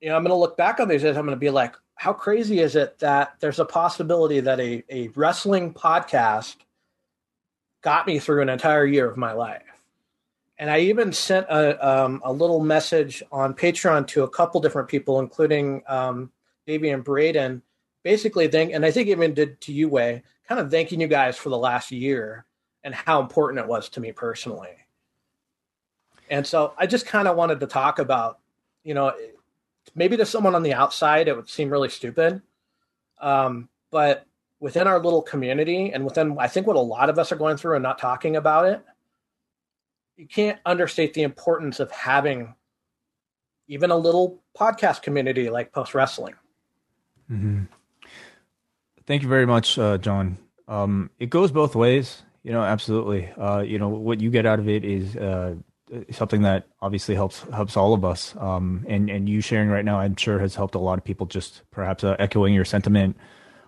you 0.00 0.08
know, 0.08 0.16
I'm 0.16 0.22
going 0.22 0.30
to 0.30 0.36
look 0.36 0.56
back 0.56 0.80
on 0.80 0.88
these 0.88 1.02
days. 1.02 1.16
I'm 1.16 1.26
going 1.26 1.36
to 1.36 1.40
be 1.40 1.50
like, 1.50 1.74
how 1.94 2.12
crazy 2.12 2.60
is 2.60 2.76
it 2.76 2.98
that 3.00 3.34
there's 3.40 3.58
a 3.58 3.64
possibility 3.64 4.40
that 4.40 4.58
a, 4.58 4.82
a 4.88 5.08
wrestling 5.08 5.74
podcast 5.74 6.56
got 7.82 8.06
me 8.06 8.18
through 8.18 8.42
an 8.42 8.48
entire 8.48 8.86
year 8.86 9.08
of 9.10 9.16
my 9.16 9.32
life? 9.32 9.62
And 10.60 10.70
I 10.70 10.80
even 10.80 11.10
sent 11.10 11.46
a, 11.48 11.88
um, 11.88 12.20
a 12.22 12.30
little 12.30 12.60
message 12.60 13.22
on 13.32 13.54
Patreon 13.54 14.06
to 14.08 14.24
a 14.24 14.28
couple 14.28 14.60
different 14.60 14.88
people, 14.88 15.18
including 15.18 15.82
um, 15.88 16.30
and 16.68 17.02
Braden, 17.02 17.62
basically 18.02 18.46
thank, 18.46 18.72
and 18.72 18.84
I 18.84 18.90
think 18.90 19.08
even 19.08 19.32
did 19.32 19.58
to 19.62 19.72
you, 19.72 19.88
Wai, 19.88 20.22
kind 20.46 20.60
of 20.60 20.70
thanking 20.70 21.00
you 21.00 21.08
guys 21.08 21.38
for 21.38 21.48
the 21.48 21.56
last 21.56 21.90
year 21.90 22.44
and 22.84 22.94
how 22.94 23.22
important 23.22 23.58
it 23.58 23.66
was 23.66 23.88
to 23.88 24.00
me 24.00 24.12
personally. 24.12 24.76
And 26.28 26.46
so 26.46 26.74
I 26.76 26.86
just 26.86 27.06
kind 27.06 27.26
of 27.26 27.36
wanted 27.36 27.60
to 27.60 27.66
talk 27.66 27.98
about, 27.98 28.38
you 28.84 28.92
know, 28.92 29.14
maybe 29.94 30.18
to 30.18 30.26
someone 30.26 30.54
on 30.54 30.62
the 30.62 30.74
outside, 30.74 31.26
it 31.26 31.34
would 31.34 31.48
seem 31.48 31.70
really 31.70 31.88
stupid. 31.88 32.42
Um, 33.18 33.70
but 33.90 34.26
within 34.60 34.86
our 34.86 35.02
little 35.02 35.22
community 35.22 35.90
and 35.92 36.04
within, 36.04 36.36
I 36.38 36.48
think 36.48 36.66
what 36.66 36.76
a 36.76 36.80
lot 36.80 37.08
of 37.08 37.18
us 37.18 37.32
are 37.32 37.36
going 37.36 37.56
through 37.56 37.76
and 37.76 37.82
not 37.82 37.98
talking 37.98 38.36
about 38.36 38.66
it, 38.66 38.84
you 40.20 40.26
can't 40.26 40.58
understate 40.66 41.14
the 41.14 41.22
importance 41.22 41.80
of 41.80 41.90
having 41.90 42.54
even 43.68 43.90
a 43.90 43.96
little 43.96 44.42
podcast 44.54 45.00
community 45.00 45.48
like 45.48 45.72
Post 45.72 45.94
Wrestling. 45.94 46.34
Mm-hmm. 47.32 47.62
Thank 49.06 49.22
you 49.22 49.28
very 49.28 49.46
much, 49.46 49.78
uh, 49.78 49.96
John. 49.96 50.36
Um, 50.68 51.08
it 51.18 51.30
goes 51.30 51.50
both 51.50 51.74
ways, 51.74 52.22
you 52.42 52.52
know. 52.52 52.62
Absolutely, 52.62 53.30
uh, 53.38 53.60
you 53.60 53.78
know 53.78 53.88
what 53.88 54.20
you 54.20 54.30
get 54.30 54.44
out 54.44 54.58
of 54.58 54.68
it 54.68 54.84
is 54.84 55.16
uh, 55.16 55.54
something 56.10 56.42
that 56.42 56.66
obviously 56.82 57.14
helps 57.14 57.40
helps 57.54 57.76
all 57.76 57.94
of 57.94 58.04
us. 58.04 58.36
Um, 58.36 58.84
and 58.88 59.08
and 59.08 59.26
you 59.26 59.40
sharing 59.40 59.70
right 59.70 59.84
now, 59.86 60.00
I'm 60.00 60.16
sure 60.16 60.38
has 60.38 60.54
helped 60.54 60.74
a 60.74 60.78
lot 60.78 60.98
of 60.98 61.04
people. 61.04 61.26
Just 61.26 61.62
perhaps 61.70 62.04
uh, 62.04 62.14
echoing 62.18 62.52
your 62.52 62.66
sentiment. 62.66 63.16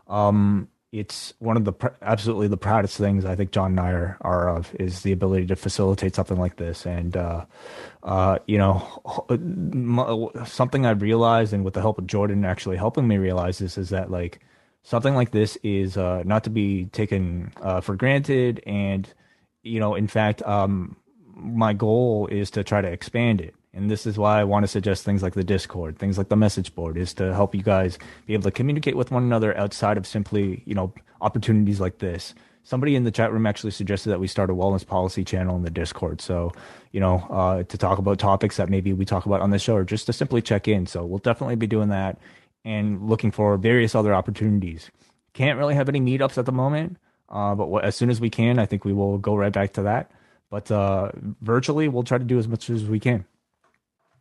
Um, 0.06 0.68
it's 0.92 1.32
one 1.38 1.56
of 1.56 1.64
the 1.64 1.72
pr- 1.72 1.88
absolutely 2.02 2.48
the 2.48 2.58
proudest 2.58 2.98
things 2.98 3.24
I 3.24 3.34
think 3.34 3.50
John 3.50 3.72
and 3.72 3.80
I 3.80 3.90
are, 3.92 4.18
are 4.20 4.56
of 4.56 4.74
is 4.78 5.00
the 5.02 5.12
ability 5.12 5.46
to 5.46 5.56
facilitate 5.56 6.14
something 6.14 6.38
like 6.38 6.56
this. 6.56 6.84
And, 6.84 7.16
uh, 7.16 7.46
uh, 8.02 8.38
you 8.46 8.58
know, 8.58 10.30
something 10.44 10.84
I've 10.84 11.00
realized 11.00 11.54
and 11.54 11.64
with 11.64 11.72
the 11.72 11.80
help 11.80 11.98
of 11.98 12.06
Jordan 12.06 12.44
actually 12.44 12.76
helping 12.76 13.08
me 13.08 13.16
realize 13.16 13.58
this 13.58 13.78
is 13.78 13.88
that 13.88 14.10
like 14.10 14.40
something 14.82 15.14
like 15.14 15.30
this 15.30 15.56
is, 15.62 15.96
uh, 15.96 16.22
not 16.26 16.44
to 16.44 16.50
be 16.50 16.84
taken, 16.86 17.52
uh, 17.62 17.80
for 17.80 17.96
granted. 17.96 18.62
And, 18.66 19.08
you 19.62 19.80
know, 19.80 19.94
in 19.94 20.08
fact, 20.08 20.42
um, 20.42 20.96
my 21.34 21.72
goal 21.72 22.26
is 22.26 22.50
to 22.50 22.62
try 22.62 22.82
to 22.82 22.88
expand 22.88 23.40
it 23.40 23.54
and 23.74 23.90
this 23.90 24.06
is 24.06 24.18
why 24.18 24.40
I 24.40 24.44
want 24.44 24.64
to 24.64 24.68
suggest 24.68 25.04
things 25.04 25.22
like 25.22 25.34
the 25.34 25.44
Discord, 25.44 25.98
things 25.98 26.18
like 26.18 26.28
the 26.28 26.36
message 26.36 26.74
board, 26.74 26.98
is 26.98 27.14
to 27.14 27.34
help 27.34 27.54
you 27.54 27.62
guys 27.62 27.98
be 28.26 28.34
able 28.34 28.44
to 28.44 28.50
communicate 28.50 28.96
with 28.96 29.10
one 29.10 29.22
another 29.22 29.56
outside 29.56 29.96
of 29.96 30.06
simply, 30.06 30.62
you 30.66 30.74
know, 30.74 30.92
opportunities 31.22 31.80
like 31.80 31.98
this. 31.98 32.34
Somebody 32.64 32.94
in 32.94 33.04
the 33.04 33.10
chat 33.10 33.32
room 33.32 33.46
actually 33.46 33.70
suggested 33.70 34.10
that 34.10 34.20
we 34.20 34.28
start 34.28 34.50
a 34.50 34.54
wellness 34.54 34.86
policy 34.86 35.24
channel 35.24 35.56
in 35.56 35.62
the 35.62 35.70
Discord. 35.70 36.20
So, 36.20 36.52
you 36.92 37.00
know, 37.00 37.26
uh, 37.30 37.62
to 37.64 37.78
talk 37.78 37.98
about 37.98 38.18
topics 38.18 38.58
that 38.58 38.68
maybe 38.68 38.92
we 38.92 39.04
talk 39.04 39.26
about 39.26 39.40
on 39.40 39.50
the 39.50 39.58
show 39.58 39.76
or 39.76 39.84
just 39.84 40.06
to 40.06 40.12
simply 40.12 40.42
check 40.42 40.68
in. 40.68 40.86
So 40.86 41.04
we'll 41.04 41.18
definitely 41.18 41.56
be 41.56 41.66
doing 41.66 41.88
that 41.88 42.18
and 42.64 43.08
looking 43.08 43.30
for 43.30 43.56
various 43.56 43.94
other 43.94 44.14
opportunities. 44.14 44.90
Can't 45.32 45.58
really 45.58 45.74
have 45.74 45.88
any 45.88 46.00
meetups 46.00 46.38
at 46.38 46.46
the 46.46 46.52
moment, 46.52 46.98
uh, 47.30 47.54
but 47.54 47.68
what, 47.68 47.84
as 47.84 47.96
soon 47.96 48.10
as 48.10 48.20
we 48.20 48.30
can, 48.30 48.58
I 48.58 48.66
think 48.66 48.84
we 48.84 48.92
will 48.92 49.18
go 49.18 49.34
right 49.34 49.52
back 49.52 49.72
to 49.72 49.82
that. 49.82 50.10
But 50.50 50.70
uh, 50.70 51.12
virtually, 51.40 51.88
we'll 51.88 52.02
try 52.02 52.18
to 52.18 52.24
do 52.24 52.38
as 52.38 52.46
much 52.46 52.68
as 52.68 52.84
we 52.84 53.00
can. 53.00 53.24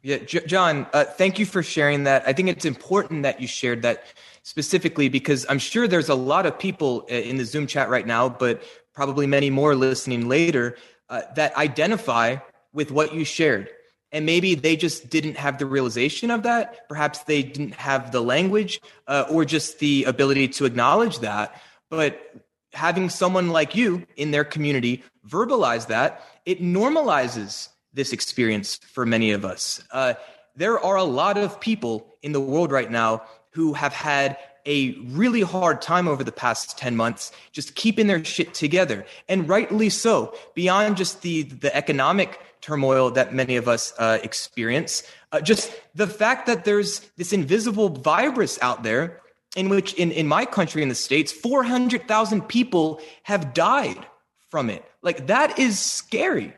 Yeah, 0.03 0.17
J- 0.17 0.45
John, 0.47 0.87
uh, 0.93 1.03
thank 1.03 1.37
you 1.37 1.45
for 1.45 1.61
sharing 1.61 2.05
that. 2.05 2.23
I 2.27 2.33
think 2.33 2.49
it's 2.49 2.65
important 2.65 3.23
that 3.23 3.39
you 3.39 3.47
shared 3.47 3.83
that 3.83 4.03
specifically 4.41 5.09
because 5.09 5.45
I'm 5.47 5.59
sure 5.59 5.87
there's 5.87 6.09
a 6.09 6.15
lot 6.15 6.45
of 6.45 6.57
people 6.57 7.05
uh, 7.11 7.13
in 7.13 7.37
the 7.37 7.45
Zoom 7.45 7.67
chat 7.67 7.89
right 7.89 8.07
now, 8.07 8.27
but 8.27 8.63
probably 8.93 9.27
many 9.27 9.49
more 9.49 9.75
listening 9.75 10.27
later 10.27 10.75
uh, 11.09 11.21
that 11.35 11.55
identify 11.55 12.37
with 12.73 12.89
what 12.91 13.13
you 13.13 13.23
shared. 13.25 13.69
and 14.11 14.25
maybe 14.25 14.55
they 14.55 14.75
just 14.75 15.09
didn't 15.09 15.37
have 15.37 15.57
the 15.57 15.65
realization 15.65 16.31
of 16.31 16.43
that. 16.43 16.87
Perhaps 16.89 17.19
they 17.23 17.41
didn't 17.43 17.73
have 17.75 18.11
the 18.11 18.21
language 18.21 18.81
uh, 19.07 19.25
or 19.29 19.45
just 19.45 19.79
the 19.79 20.03
ability 20.05 20.47
to 20.49 20.65
acknowledge 20.65 21.19
that. 21.19 21.61
But 21.89 22.43
having 22.73 23.09
someone 23.09 23.49
like 23.49 23.75
you 23.75 24.05
in 24.17 24.31
their 24.31 24.43
community 24.43 25.03
verbalize 25.27 25.87
that, 25.87 26.23
it 26.45 26.61
normalizes 26.61 27.69
this 27.93 28.13
experience 28.13 28.77
for 28.77 29.05
many 29.05 29.31
of 29.31 29.45
us. 29.45 29.83
Uh, 29.91 30.13
there 30.55 30.79
are 30.79 30.95
a 30.95 31.03
lot 31.03 31.37
of 31.37 31.59
people 31.59 32.07
in 32.21 32.31
the 32.31 32.41
world 32.41 32.71
right 32.71 32.91
now 32.91 33.23
who 33.51 33.73
have 33.73 33.93
had 33.93 34.37
a 34.65 34.91
really 35.07 35.41
hard 35.41 35.81
time 35.81 36.07
over 36.07 36.23
the 36.23 36.31
past 36.31 36.77
10 36.77 36.95
months 36.95 37.31
just 37.51 37.75
keeping 37.75 38.07
their 38.07 38.23
shit 38.23 38.53
together 38.53 39.05
and 39.27 39.49
rightly 39.49 39.89
so 39.89 40.35
beyond 40.53 40.97
just 40.97 41.21
the 41.21 41.43
the 41.43 41.75
economic 41.75 42.39
turmoil 42.61 43.09
that 43.09 43.33
many 43.33 43.55
of 43.55 43.67
us 43.67 43.93
uh, 43.97 44.19
experience 44.23 45.03
uh, 45.31 45.41
just 45.41 45.73
the 45.95 46.05
fact 46.05 46.45
that 46.45 46.63
there's 46.63 46.99
this 47.17 47.33
invisible 47.33 47.89
virus 47.89 48.59
out 48.61 48.83
there 48.83 49.19
in 49.55 49.67
which 49.67 49.93
in, 49.95 50.11
in 50.11 50.27
my 50.27 50.45
country 50.45 50.83
in 50.83 50.89
the 50.89 50.95
states 50.95 51.31
400000 51.31 52.47
people 52.47 53.01
have 53.23 53.53
died 53.53 54.05
from 54.49 54.69
it 54.69 54.85
like 55.01 55.25
that 55.27 55.57
is 55.57 55.79
scary 55.79 56.53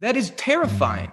that 0.00 0.16
is 0.16 0.30
terrifying. 0.30 1.12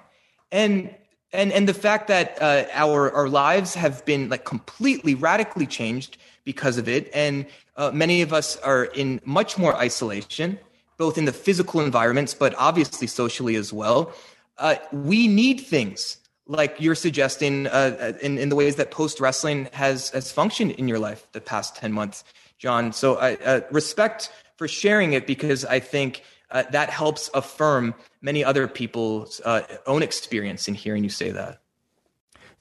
And 0.51 0.93
and 1.33 1.51
and 1.51 1.67
the 1.67 1.73
fact 1.73 2.07
that 2.07 2.41
uh, 2.41 2.65
our 2.73 3.11
our 3.11 3.29
lives 3.29 3.75
have 3.75 4.05
been 4.05 4.29
like 4.29 4.45
completely 4.45 5.15
radically 5.15 5.65
changed 5.67 6.17
because 6.43 6.77
of 6.77 6.87
it. 6.87 7.09
And 7.13 7.45
uh, 7.75 7.91
many 7.91 8.21
of 8.21 8.31
us 8.31 8.57
are 8.57 8.85
in 8.85 9.19
much 9.25 9.57
more 9.57 9.75
isolation 9.75 10.59
both 10.97 11.17
in 11.17 11.25
the 11.25 11.33
physical 11.33 11.81
environments 11.81 12.33
but 12.33 12.55
obviously 12.57 13.07
socially 13.07 13.55
as 13.55 13.73
well. 13.73 14.13
Uh, 14.57 14.75
we 14.93 15.27
need 15.27 15.59
things 15.59 16.17
like 16.47 16.79
you're 16.79 16.95
suggesting 16.95 17.67
uh, 17.67 18.13
in, 18.21 18.37
in 18.37 18.49
the 18.49 18.55
ways 18.55 18.75
that 18.77 18.91
post 18.91 19.19
wrestling 19.19 19.67
has 19.73 20.09
has 20.11 20.31
functioned 20.31 20.71
in 20.71 20.87
your 20.87 20.99
life 20.99 21.27
the 21.33 21.41
past 21.41 21.75
10 21.75 21.91
months 21.91 22.23
john. 22.57 22.93
So 22.93 23.15
i 23.15 23.35
uh, 23.35 23.61
respect 23.71 24.31
for 24.57 24.67
sharing 24.67 25.13
it 25.13 25.27
because 25.27 25.65
i 25.65 25.79
think 25.79 26.23
uh, 26.51 26.63
that 26.71 26.89
helps 26.89 27.29
affirm 27.33 27.95
many 28.21 28.43
other 28.43 28.67
people's 28.67 29.41
uh, 29.45 29.61
own 29.87 30.03
experience 30.03 30.67
in 30.67 30.73
hearing 30.73 31.03
you 31.03 31.09
say 31.09 31.31
that. 31.31 31.61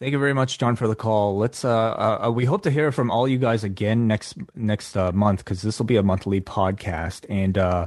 Thank 0.01 0.13
you 0.13 0.19
very 0.19 0.35
much, 0.35 0.59
John, 0.59 0.77
for 0.77 0.89
the 0.89 0.97
call. 0.97 1.39
Let's. 1.39 1.65
Uh, 1.65 1.71
uh, 1.71 2.27
uh 2.27 2.31
we 2.31 2.45
hope 2.45 2.63
to 2.63 2.71
hear 2.71 2.91
from 2.91 3.11
all 3.11 3.29
you 3.29 3.39
guys 3.39 3.63
again 3.63 4.07
next 4.07 4.37
next 4.55 4.97
uh, 4.97 5.13
month 5.13 5.45
because 5.45 5.63
this 5.63 5.79
will 5.79 5.87
be 5.87 5.97
a 5.97 6.03
monthly 6.03 6.41
podcast, 6.41 7.25
and 7.29 7.57
uh, 7.57 7.87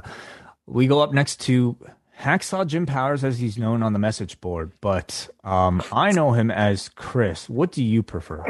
we 0.66 0.86
go 0.86 1.00
up 1.00 1.12
next 1.12 1.40
to 1.42 1.76
Hacksaw 2.20 2.66
Jim 2.66 2.86
Powers, 2.86 3.24
as 3.24 3.38
he's 3.38 3.58
known 3.58 3.82
on 3.82 3.92
the 3.92 3.98
message 3.98 4.40
board. 4.40 4.72
But 4.80 5.28
um, 5.44 5.82
I 5.92 6.12
know 6.12 6.32
him 6.32 6.50
as 6.50 6.88
Chris. 6.88 7.48
What 7.48 7.72
do 7.72 7.84
you 7.84 8.02
prefer? 8.02 8.42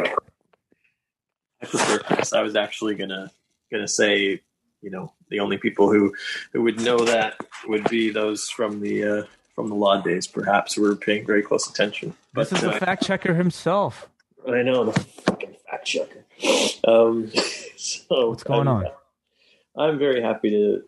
I 1.60 1.66
prefer 1.66 1.98
Chris. 1.98 2.32
I 2.32 2.42
was 2.42 2.54
actually 2.54 2.94
gonna 2.94 3.30
gonna 3.72 3.88
say 3.88 4.40
you 4.82 4.90
know 4.90 5.12
the 5.28 5.40
only 5.40 5.58
people 5.58 5.92
who 5.92 6.14
who 6.52 6.62
would 6.62 6.80
know 6.80 6.98
that 6.98 7.36
would 7.66 7.88
be 7.88 8.10
those 8.10 8.48
from 8.48 8.80
the 8.80 9.04
uh, 9.04 9.22
from 9.58 9.68
the 9.70 9.74
LAW 9.74 10.00
days, 10.02 10.28
perhaps, 10.28 10.74
who 10.74 10.82
were 10.82 10.94
paying 10.94 11.26
very 11.26 11.42
close 11.42 11.68
attention. 11.68 12.14
But, 12.32 12.48
this 12.48 12.58
is 12.58 12.64
the 12.64 12.76
uh, 12.76 12.78
fact 12.78 13.02
checker 13.02 13.34
himself. 13.34 14.08
I 14.46 14.62
know 14.62 14.84
the 14.84 14.92
fucking 15.00 15.56
fact 15.68 15.84
checker. 15.84 16.24
Um, 16.86 17.32
so 17.76 18.30
what's 18.30 18.44
going 18.44 18.68
I'm, 18.68 18.76
on? 18.76 18.86
I'm 19.76 19.98
very 19.98 20.22
happy 20.22 20.50
to 20.50 20.82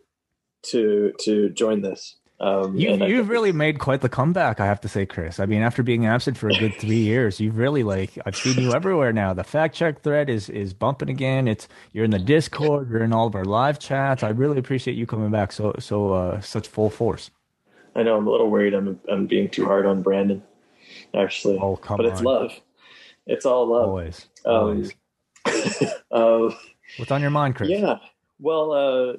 to 0.71 1.13
to 1.25 1.51
join 1.51 1.83
this. 1.83 2.15
Um, 2.41 2.75
you, 2.75 2.97
you've 3.05 3.29
really 3.29 3.53
made 3.53 3.79
quite 3.79 4.01
the 4.01 4.09
comeback, 4.09 4.61
I 4.61 4.67
have 4.67 4.81
to 4.81 4.89
say, 4.89 5.05
Chris. 5.05 5.39
I 5.39 5.45
mean, 5.45 5.61
after 5.61 5.83
being 5.83 6.07
absent 6.07 6.39
for 6.39 6.49
a 6.49 6.55
good 6.55 6.75
three 6.77 6.97
years, 7.03 7.39
you've 7.39 7.59
really 7.59 7.83
like 7.83 8.19
I've 8.25 8.37
seen 8.37 8.59
you 8.59 8.73
everywhere 8.73 9.13
now. 9.13 9.35
The 9.35 9.45
fact 9.45 9.75
check 9.75 10.03
thread 10.03 10.31
is 10.31 10.49
is 10.49 10.73
bumping 10.73 11.11
again. 11.11 11.47
It's 11.47 11.69
you're 11.93 12.05
in 12.05 12.11
the 12.11 12.19
Discord, 12.19 12.89
you're 12.89 13.05
in 13.05 13.13
all 13.13 13.27
of 13.27 13.35
our 13.35 13.45
live 13.45 13.79
chats. 13.79 14.23
I 14.23 14.31
really 14.31 14.59
appreciate 14.59 14.97
you 14.97 15.07
coming 15.07 15.31
back 15.31 15.53
so 15.53 15.75
so 15.79 16.15
uh, 16.15 16.41
such 16.41 16.67
full 16.67 16.89
force. 16.89 17.31
I 17.95 18.05
know 18.05 18.17
I'm 18.17 18.27
a 18.27 18.31
little 18.31 18.49
worried. 18.49 18.73
I'm 18.73 18.99
I'm 19.11 19.27
being 19.27 19.51
too 19.51 19.67
hard 19.67 19.85
on 19.85 20.01
Brandon, 20.01 20.43
actually. 21.15 21.59
Oh 21.61 21.77
come 21.77 21.99
but 21.99 22.07
on! 22.07 22.13
It's 22.13 22.23
love. 22.23 22.59
It's 23.27 23.45
all 23.45 23.67
love. 23.67 23.89
Always. 23.89 24.29
Um, 24.47 24.55
always. 24.55 24.93
uh, 26.11 26.55
What's 26.97 27.11
on 27.11 27.21
your 27.21 27.31
mind, 27.31 27.57
Chris? 27.57 27.69
Yeah. 27.69 27.99
Well, 28.39 28.73
uh, 28.73 29.17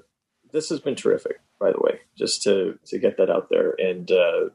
this 0.52 0.70
has 0.70 0.80
been 0.80 0.96
terrific 0.96 1.40
by 1.62 1.72
the 1.72 1.80
way, 1.80 2.00
just 2.18 2.44
to 2.44 2.78
to 2.88 3.00
get 3.00 3.18
that 3.18 3.30
out 3.30 3.50
there 3.50 3.76
and 3.80 4.12
uh, 4.12 4.50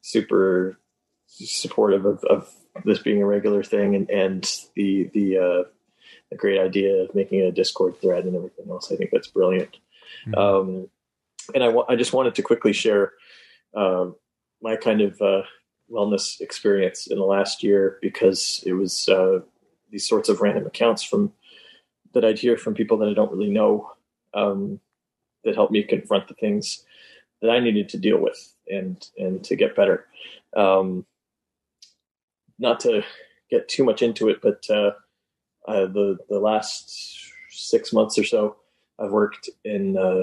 super 0.00 0.78
supportive 1.26 2.04
of, 2.06 2.22
of, 2.24 2.48
this 2.84 2.98
being 2.98 3.22
a 3.22 3.26
regular 3.26 3.62
thing 3.62 3.94
and 3.94 4.10
and 4.10 4.60
the 4.74 5.10
the 5.12 5.38
uh, 5.38 5.68
the 6.30 6.36
great 6.36 6.60
idea 6.60 7.02
of 7.02 7.14
making 7.14 7.40
a 7.40 7.52
Discord 7.52 8.00
thread 8.00 8.24
and 8.24 8.34
everything 8.34 8.66
else. 8.68 8.90
I 8.90 8.96
think 8.96 9.10
that's 9.12 9.28
brilliant. 9.28 9.76
Mm-hmm. 10.26 10.34
Um, 10.34 10.88
and 11.54 11.62
I 11.62 11.72
I 11.88 11.96
just 11.96 12.12
wanted 12.12 12.34
to 12.36 12.42
quickly 12.42 12.72
share 12.72 13.12
uh, 13.74 14.06
my 14.62 14.76
kind 14.76 15.02
of 15.02 15.20
uh, 15.20 15.42
wellness 15.90 16.40
experience 16.40 17.06
in 17.06 17.18
the 17.18 17.24
last 17.24 17.62
year 17.62 17.98
because 18.00 18.62
it 18.66 18.72
was 18.72 19.08
uh, 19.08 19.40
these 19.90 20.08
sorts 20.08 20.28
of 20.28 20.40
random 20.40 20.66
accounts 20.66 21.02
from 21.02 21.32
that 22.12 22.24
I'd 22.24 22.38
hear 22.38 22.56
from 22.56 22.74
people 22.74 22.98
that 22.98 23.08
I 23.08 23.14
don't 23.14 23.30
really 23.30 23.50
know. 23.50 23.92
Um, 24.32 24.80
that 25.44 25.54
helped 25.54 25.72
me 25.72 25.82
confront 25.82 26.28
the 26.28 26.34
things 26.34 26.84
that 27.40 27.50
I 27.50 27.60
needed 27.60 27.88
to 27.90 27.98
deal 27.98 28.18
with 28.18 28.54
and 28.68 29.06
and 29.18 29.44
to 29.44 29.56
get 29.56 29.76
better. 29.76 30.06
Um, 30.56 31.04
not 32.58 32.80
to 32.80 33.02
get 33.50 33.68
too 33.68 33.84
much 33.84 34.02
into 34.02 34.28
it, 34.28 34.40
but 34.40 34.64
uh, 34.70 34.92
the 35.66 36.18
the 36.28 36.38
last 36.38 37.30
six 37.50 37.92
months 37.92 38.18
or 38.18 38.24
so, 38.24 38.56
I've 38.98 39.10
worked 39.10 39.50
in 39.64 39.96
uh, 39.96 40.22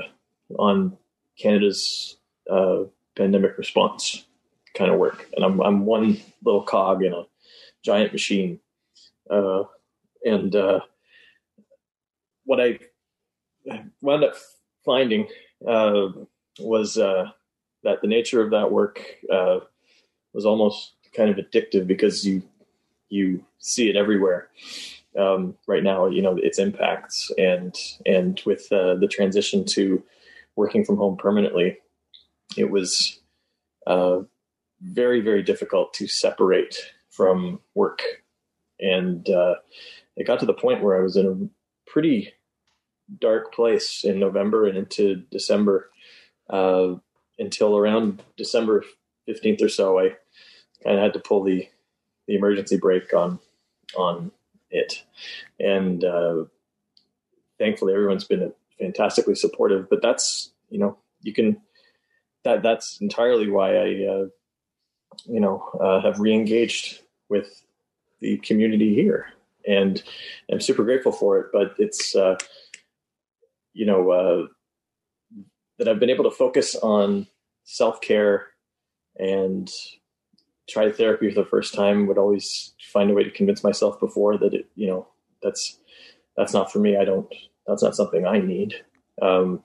on 0.58 0.98
Canada's 1.38 2.18
uh, 2.50 2.84
pandemic 3.16 3.58
response 3.58 4.26
kind 4.74 4.92
of 4.92 5.00
work, 5.00 5.28
and 5.36 5.44
I'm 5.46 5.60
I'm 5.62 5.86
one 5.86 6.20
little 6.44 6.64
cog 6.64 7.04
in 7.04 7.14
a 7.14 7.24
giant 7.84 8.14
machine, 8.14 8.60
uh, 9.30 9.64
and 10.26 10.56
uh, 10.56 10.82
what 12.46 12.60
I 12.60 12.80
wound 14.02 14.24
up 14.24 14.36
finding 14.86 15.28
uh, 15.68 16.08
was 16.60 16.98
uh, 16.98 17.26
that 17.84 18.02
the 18.02 18.08
nature 18.08 18.42
of 18.42 18.52
that 18.52 18.72
work 18.72 19.02
uh, 19.32 19.60
was 20.34 20.46
almost 20.46 20.94
kind 21.16 21.30
of 21.30 21.38
addictive 21.38 21.88
because 21.88 22.26
you 22.26 22.42
you 23.10 23.44
see 23.60 23.90
it 23.90 23.96
everywhere 23.96 24.50
um, 25.18 25.56
right 25.68 25.84
now. 25.84 26.08
You 26.08 26.22
know 26.22 26.38
its 26.38 26.60
impacts 26.60 27.32
and 27.38 27.76
and 28.06 28.42
with 28.46 28.72
uh, 28.72 28.96
the 28.96 29.08
transition 29.08 29.66
to 29.66 30.04
working 30.56 30.84
from 30.84 30.98
home 30.98 31.18
permanently, 31.18 31.78
it 32.58 32.70
was 32.70 33.20
uh, 33.88 34.20
very 34.82 35.22
very 35.22 35.44
difficult 35.44 35.94
to 35.96 36.08
separate 36.08 36.76
from 37.10 37.60
work, 37.76 38.02
and 38.80 39.30
uh, 39.30 39.56
it 40.16 40.28
got 40.28 40.40
to 40.40 40.46
the 40.46 40.54
point 40.54 40.84
where 40.84 41.00
I 41.00 41.04
was 41.04 41.16
in 41.16 41.28
a 41.28 41.90
pretty 41.92 42.34
dark 43.20 43.54
place 43.54 44.04
in 44.04 44.20
November 44.20 44.68
and 44.68 44.78
into 44.78 45.24
December 45.32 45.90
uh, 46.50 46.96
until 47.40 47.78
around 47.78 48.22
December 48.38 48.84
15th 49.28 49.62
or 49.62 49.70
so. 49.70 50.00
I 50.00 50.16
kind 50.84 50.98
of 50.98 51.04
had 51.04 51.14
to 51.14 51.20
pull 51.20 51.44
the, 51.44 51.68
the 52.28 52.36
emergency 52.36 52.78
brake 52.78 53.14
on 53.14 53.40
on 53.98 54.32
it, 54.70 55.04
and 55.60 56.04
uh, 56.04 56.46
thankfully 57.60 57.94
everyone's 57.94 58.24
been 58.24 58.54
fantastically 58.80 59.36
supportive. 59.36 59.90
But 59.90 60.02
that's 60.02 60.52
you 60.70 60.80
know 60.80 60.98
you 61.22 61.34
can 61.34 61.62
that 62.44 62.64
that's 62.64 63.00
entirely 63.02 63.50
why 63.50 63.76
I 63.76 63.86
uh, 64.08 64.26
you 65.26 65.40
know 65.40 65.70
uh, 65.80 66.02
have 66.02 66.16
reengaged 66.16 67.00
with 67.30 67.64
the 68.20 68.38
community 68.38 68.94
here, 68.94 69.34
and 69.68 70.02
I'm 70.52 70.62
super 70.62 70.84
grateful 70.84 71.12
for 71.12 71.40
it. 71.40 71.48
But 71.52 71.76
it's 71.78 72.16
uh, 72.16 72.38
you 73.74 73.86
know, 73.86 74.12
uh, 74.12 74.48
that 75.78 75.88
I've 75.88 76.00
been 76.00 76.10
able 76.10 76.26
to 76.26 76.32
focus 76.32 76.76
on 76.76 77.28
self 77.64 78.02
care 78.02 78.48
and 79.18 79.70
try 80.70 80.92
therapy 80.92 81.30
for 81.30 81.42
the 81.42 81.50
first 81.50 81.74
time. 81.74 82.08
Would 82.08 82.18
always 82.18 82.74
find 82.92 83.10
a 83.10 83.14
way 83.14 83.24
to 83.24 83.32
convince 83.32 83.64
myself 83.64 84.00
before 84.00 84.38
that 84.38 84.54
it, 84.54 84.68
you 84.76 84.88
know, 84.88 85.08
that's 85.42 85.80
that's 86.38 86.54
not 86.54 86.72
for 86.72 86.80
me. 86.80 86.98
I 86.98 87.06
don't. 87.06 87.28
That's 87.68 87.84
not 87.84 87.96
something 87.96 88.26
I 88.26 88.40
need. 88.40 88.76
Um, 89.22 89.64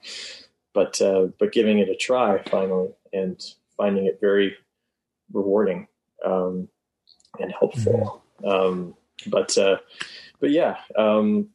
but 0.73 1.01
uh, 1.01 1.27
but 1.39 1.51
giving 1.51 1.79
it 1.79 1.89
a 1.89 1.95
try 1.95 2.41
finally 2.43 2.89
and 3.13 3.41
finding 3.75 4.05
it 4.05 4.19
very 4.21 4.55
rewarding 5.33 5.87
um, 6.25 6.67
and 7.39 7.53
helpful. 7.57 8.23
Mm-hmm. 8.43 8.47
Um, 8.47 8.95
but 9.27 9.57
uh, 9.57 9.77
but 10.39 10.51
yeah, 10.51 10.77
um, 10.97 11.49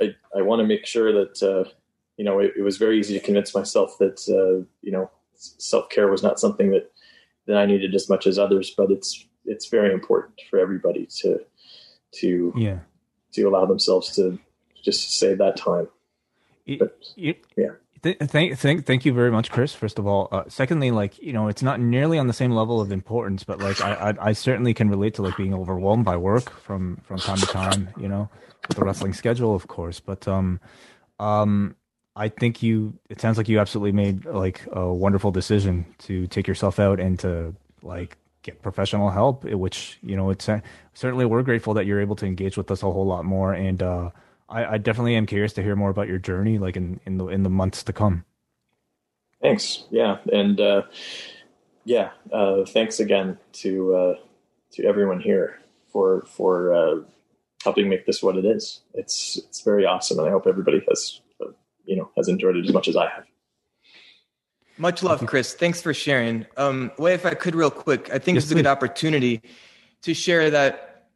I 0.00 0.14
I 0.36 0.42
want 0.42 0.60
to 0.60 0.66
make 0.66 0.86
sure 0.86 1.12
that 1.12 1.42
uh, 1.42 1.70
you 2.16 2.24
know, 2.24 2.38
it, 2.38 2.52
it, 2.56 2.62
was 2.62 2.76
very 2.78 2.98
easy 2.98 3.14
to 3.18 3.24
convince 3.24 3.54
myself 3.54 3.98
that, 3.98 4.20
uh, 4.28 4.64
you 4.82 4.92
know, 4.92 5.10
self 5.34 5.88
care 5.90 6.08
was 6.10 6.22
not 6.22 6.40
something 6.40 6.70
that, 6.70 6.90
that 7.46 7.56
I 7.56 7.66
needed 7.66 7.94
as 7.94 8.08
much 8.08 8.26
as 8.26 8.38
others, 8.38 8.72
but 8.76 8.90
it's, 8.90 9.26
it's 9.44 9.66
very 9.68 9.92
important 9.92 10.40
for 10.50 10.58
everybody 10.58 11.06
to 11.20 11.40
to 12.12 12.52
yeah 12.56 12.78
to 13.32 13.42
allow 13.42 13.66
themselves 13.66 14.14
to 14.16 14.38
just 14.82 15.18
save 15.18 15.38
that 15.38 15.56
time. 15.56 15.88
But, 16.78 16.98
yeah. 17.16 17.72
Th- 18.02 18.16
thank, 18.18 18.58
thank, 18.58 18.86
thank 18.86 19.04
you 19.04 19.12
very 19.12 19.30
much, 19.30 19.50
Chris. 19.50 19.74
First 19.74 19.98
of 19.98 20.06
all, 20.06 20.28
uh, 20.32 20.44
secondly, 20.48 20.90
like 20.90 21.18
you 21.20 21.32
know, 21.32 21.48
it's 21.48 21.62
not 21.62 21.80
nearly 21.80 22.18
on 22.18 22.26
the 22.26 22.32
same 22.32 22.50
level 22.52 22.80
of 22.80 22.92
importance, 22.92 23.44
but 23.44 23.58
like 23.58 23.80
I, 23.80 23.92
I, 23.94 24.28
I, 24.28 24.32
certainly 24.32 24.74
can 24.74 24.88
relate 24.88 25.14
to 25.14 25.22
like 25.22 25.36
being 25.36 25.54
overwhelmed 25.54 26.04
by 26.04 26.16
work 26.16 26.50
from 26.60 27.00
from 27.04 27.18
time 27.18 27.38
to 27.38 27.46
time. 27.46 27.88
You 27.98 28.08
know, 28.08 28.30
with 28.68 28.76
the 28.76 28.84
wrestling 28.84 29.12
schedule, 29.12 29.54
of 29.54 29.66
course. 29.66 30.00
But 30.00 30.26
um, 30.28 30.60
um, 31.18 31.76
I 32.16 32.30
think 32.30 32.62
you. 32.62 32.98
It 33.10 33.20
sounds 33.20 33.36
like 33.36 33.48
you 33.48 33.60
absolutely 33.60 33.92
made 33.92 34.24
like 34.24 34.66
a 34.72 34.92
wonderful 34.92 35.30
decision 35.30 35.84
to 35.98 36.26
take 36.26 36.48
yourself 36.48 36.80
out 36.80 36.98
and 36.98 37.18
to 37.20 37.54
like 37.82 38.16
get 38.42 38.62
professional 38.62 39.10
help. 39.10 39.44
Which 39.44 39.98
you 40.02 40.16
know, 40.16 40.30
it's 40.30 40.48
certainly 40.94 41.26
we're 41.26 41.42
grateful 41.42 41.74
that 41.74 41.84
you're 41.84 42.00
able 42.00 42.16
to 42.16 42.26
engage 42.26 42.56
with 42.56 42.70
us 42.70 42.82
a 42.82 42.90
whole 42.90 43.06
lot 43.06 43.26
more. 43.26 43.52
And 43.52 43.82
uh, 43.82 44.10
I, 44.48 44.64
I 44.64 44.78
definitely 44.78 45.14
am 45.14 45.26
curious 45.26 45.52
to 45.54 45.62
hear 45.62 45.76
more 45.76 45.90
about 45.90 46.08
your 46.08 46.18
journey, 46.18 46.58
like 46.58 46.76
in 46.76 47.00
in 47.04 47.18
the 47.18 47.26
in 47.28 47.42
the 47.42 47.50
months 47.50 47.82
to 47.84 47.92
come. 47.92 48.24
Thanks. 49.42 49.84
Yeah, 49.90 50.16
and 50.32 50.58
uh, 50.58 50.82
yeah, 51.84 52.10
uh, 52.32 52.64
thanks 52.64 52.98
again 52.98 53.38
to 53.54 53.94
uh, 53.94 54.14
to 54.72 54.84
everyone 54.86 55.20
here 55.20 55.60
for 55.92 56.22
for 56.22 56.72
uh, 56.72 57.02
helping 57.62 57.90
make 57.90 58.06
this 58.06 58.22
what 58.22 58.36
it 58.38 58.46
is. 58.46 58.80
It's 58.94 59.36
it's 59.36 59.60
very 59.60 59.84
awesome, 59.84 60.18
and 60.18 60.26
I 60.26 60.30
hope 60.30 60.46
everybody 60.46 60.82
has 60.88 61.20
you 61.86 61.96
know 61.96 62.10
has 62.16 62.28
enjoyed 62.28 62.56
it 62.56 62.64
as 62.64 62.72
much 62.72 62.88
as 62.88 62.96
I 62.96 63.08
have. 63.08 63.24
Much 64.78 65.02
love, 65.02 65.24
Chris. 65.26 65.54
Thanks 65.54 65.80
for 65.80 65.94
sharing. 65.94 66.46
Um, 66.58 66.90
Wai, 66.98 67.12
if 67.12 67.24
I 67.24 67.32
could, 67.32 67.54
real 67.54 67.70
quick, 67.70 68.10
I 68.12 68.18
think 68.18 68.36
yes, 68.36 68.44
it's 68.44 68.52
a 68.52 68.54
good 68.54 68.66
opportunity 68.66 69.40
to 70.02 70.12
share 70.12 70.50
that. 70.50 71.08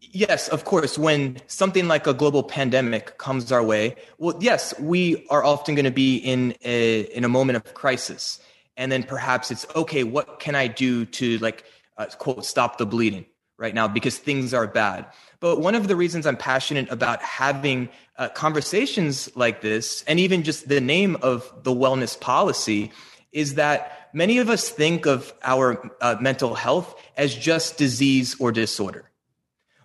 Yes, 0.00 0.48
of 0.48 0.64
course, 0.64 0.98
when 0.98 1.38
something 1.46 1.88
like 1.88 2.06
a 2.06 2.14
global 2.14 2.42
pandemic 2.42 3.16
comes 3.18 3.50
our 3.50 3.62
way, 3.62 3.96
well, 4.18 4.36
yes, 4.40 4.78
we 4.78 5.26
are 5.30 5.42
often 5.42 5.74
going 5.74 5.86
to 5.86 5.90
be 5.90 6.18
in 6.18 6.54
a 6.64 7.00
in 7.16 7.24
a 7.24 7.28
moment 7.28 7.56
of 7.56 7.74
crisis, 7.74 8.38
and 8.76 8.92
then 8.92 9.02
perhaps 9.02 9.50
it's 9.50 9.66
okay. 9.74 10.04
What 10.04 10.38
can 10.38 10.54
I 10.54 10.66
do 10.68 11.06
to 11.06 11.38
like 11.38 11.64
uh, 11.96 12.06
quote 12.06 12.44
stop 12.44 12.78
the 12.78 12.86
bleeding 12.86 13.24
right 13.58 13.74
now 13.74 13.88
because 13.88 14.18
things 14.18 14.54
are 14.54 14.66
bad? 14.66 15.06
But 15.42 15.58
one 15.58 15.74
of 15.74 15.88
the 15.88 15.96
reasons 15.96 16.24
I'm 16.24 16.36
passionate 16.36 16.88
about 16.88 17.20
having 17.20 17.88
uh, 18.16 18.28
conversations 18.28 19.28
like 19.34 19.60
this, 19.60 20.04
and 20.06 20.20
even 20.20 20.44
just 20.44 20.68
the 20.68 20.80
name 20.80 21.16
of 21.20 21.52
the 21.64 21.72
wellness 21.72 22.18
policy, 22.18 22.92
is 23.32 23.56
that 23.56 24.08
many 24.12 24.38
of 24.38 24.48
us 24.48 24.68
think 24.68 25.04
of 25.04 25.34
our 25.42 25.90
uh, 26.00 26.14
mental 26.20 26.54
health 26.54 26.94
as 27.16 27.34
just 27.34 27.76
disease 27.76 28.36
or 28.38 28.52
disorder. 28.52 29.10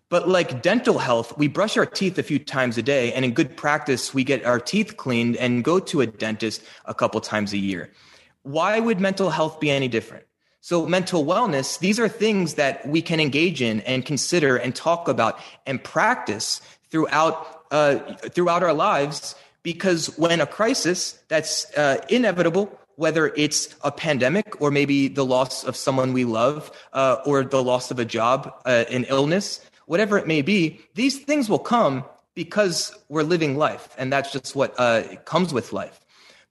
But 0.10 0.30
like 0.30 0.62
dental 0.62 1.00
health, 1.00 1.36
we 1.40 1.48
brush 1.48 1.76
our 1.76 1.88
teeth 1.88 2.20
a 2.20 2.24
few 2.24 2.38
times 2.38 2.78
a 2.78 2.84
day, 2.84 3.12
and 3.12 3.26
in 3.26 3.34
good 3.34 3.58
practice, 3.58 4.14
we 4.14 4.24
get 4.24 4.46
our 4.46 4.60
teeth 4.60 4.96
cleaned 4.96 5.38
and 5.38 5.64
go 5.64 5.80
to 5.80 6.02
a 6.02 6.06
dentist 6.06 6.62
a 6.86 6.94
couple 6.94 7.20
times 7.20 7.52
a 7.54 7.58
year. 7.58 7.92
Why 8.44 8.80
would 8.80 9.00
mental 9.00 9.32
health 9.32 9.60
be 9.60 9.72
any 9.72 9.88
different? 9.88 10.27
So 10.62 10.86
mental 10.86 11.24
wellness, 11.26 11.80
these 11.80 12.00
are 12.00 12.10
things 12.10 12.56
that 12.56 12.86
we 12.88 13.02
can 13.02 13.20
engage 13.20 13.62
in 13.62 13.82
and 13.82 14.06
consider 14.06 14.58
and 14.58 14.76
talk 14.76 15.08
about 15.08 15.40
and 15.66 15.84
practice 15.84 16.62
throughout 16.90 17.64
uh, 17.72 18.00
throughout 18.30 18.64
our 18.64 18.74
lives. 18.74 19.36
Because 19.64 20.18
when 20.18 20.40
a 20.40 20.46
crisis 20.46 21.20
that's 21.28 21.72
uh, 21.78 21.98
inevitable, 22.10 22.72
whether 22.96 23.28
it's 23.36 23.76
a 23.84 23.92
pandemic 23.92 24.60
or 24.62 24.72
maybe 24.72 25.08
the 25.08 25.26
loss 25.26 25.64
of 25.64 25.76
someone 25.76 26.14
we 26.14 26.26
love 26.26 26.72
uh, 26.94 27.18
or 27.26 27.44
the 27.44 27.64
loss 27.64 27.92
of 27.92 28.00
a 28.00 28.06
job, 28.06 28.54
uh, 28.66 28.86
an 28.90 29.06
illness, 29.06 29.62
whatever 29.86 30.18
it 30.18 30.28
may 30.28 30.42
be, 30.42 30.80
these 30.96 31.20
things 31.20 31.50
will 31.50 31.60
come 31.60 32.04
because 32.34 32.96
we're 33.10 33.24
living 33.24 33.58
life, 33.58 33.96
and 33.98 34.14
that's 34.14 34.32
just 34.32 34.56
what 34.56 34.74
uh, 34.78 35.04
comes 35.26 35.54
with 35.54 35.74
life. 35.74 36.00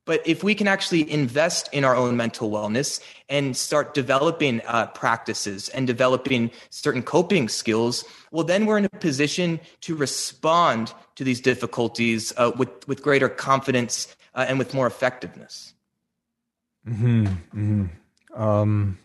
But 0.07 0.27
if 0.27 0.43
we 0.43 0.55
can 0.55 0.69
actually 0.69 1.11
invest 1.11 1.69
in 1.73 1.85
our 1.85 1.95
own 1.95 2.17
mental 2.17 2.49
wellness 2.49 3.01
and 3.29 3.57
start 3.57 3.93
developing 3.93 4.63
uh, 4.65 4.87
practices 4.87 5.69
and 5.71 5.87
developing 5.87 6.53
certain 6.71 7.03
coping 7.03 7.49
skills, 7.49 8.05
well, 8.31 8.45
then 8.45 8.65
we're 8.67 8.79
in 8.79 8.85
a 8.87 8.89
position 8.89 9.61
to 9.83 9.97
respond 9.97 10.95
to 11.17 11.25
these 11.25 11.41
difficulties 11.41 12.33
uh, 12.37 12.53
with, 12.57 12.87
with 12.89 13.03
greater 13.03 13.29
confidence 13.29 14.17
uh, 14.35 14.47
and 14.49 14.59
with 14.59 14.73
more 14.73 14.87
effectiveness. 14.87 15.75
Hmm. 16.87 17.27
hmm 17.27 17.85
Um, 18.33 18.99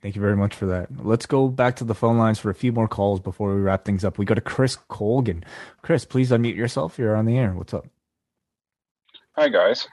thank 0.00 0.14
you 0.14 0.20
very 0.22 0.36
much 0.36 0.54
for 0.54 0.66
that. 0.66 1.04
Let's 1.04 1.26
go 1.26 1.48
back 1.48 1.74
to 1.76 1.84
the 1.84 1.94
phone 1.94 2.18
lines 2.18 2.38
for 2.38 2.50
a 2.50 2.54
few 2.54 2.70
more 2.70 2.86
calls 2.86 3.18
before 3.18 3.52
we 3.52 3.60
wrap 3.60 3.84
things 3.84 4.04
up. 4.04 4.16
We 4.16 4.24
go 4.24 4.34
to 4.34 4.40
Chris 4.40 4.76
Colgan. 4.88 5.44
Chris, 5.82 6.04
please 6.04 6.30
unmute 6.30 6.54
yourself. 6.54 7.00
You're 7.00 7.16
on 7.16 7.26
the 7.26 7.36
air. 7.36 7.52
What's 7.52 7.74
up? 7.74 7.86
Hi, 9.34 9.48
guys. 9.48 9.88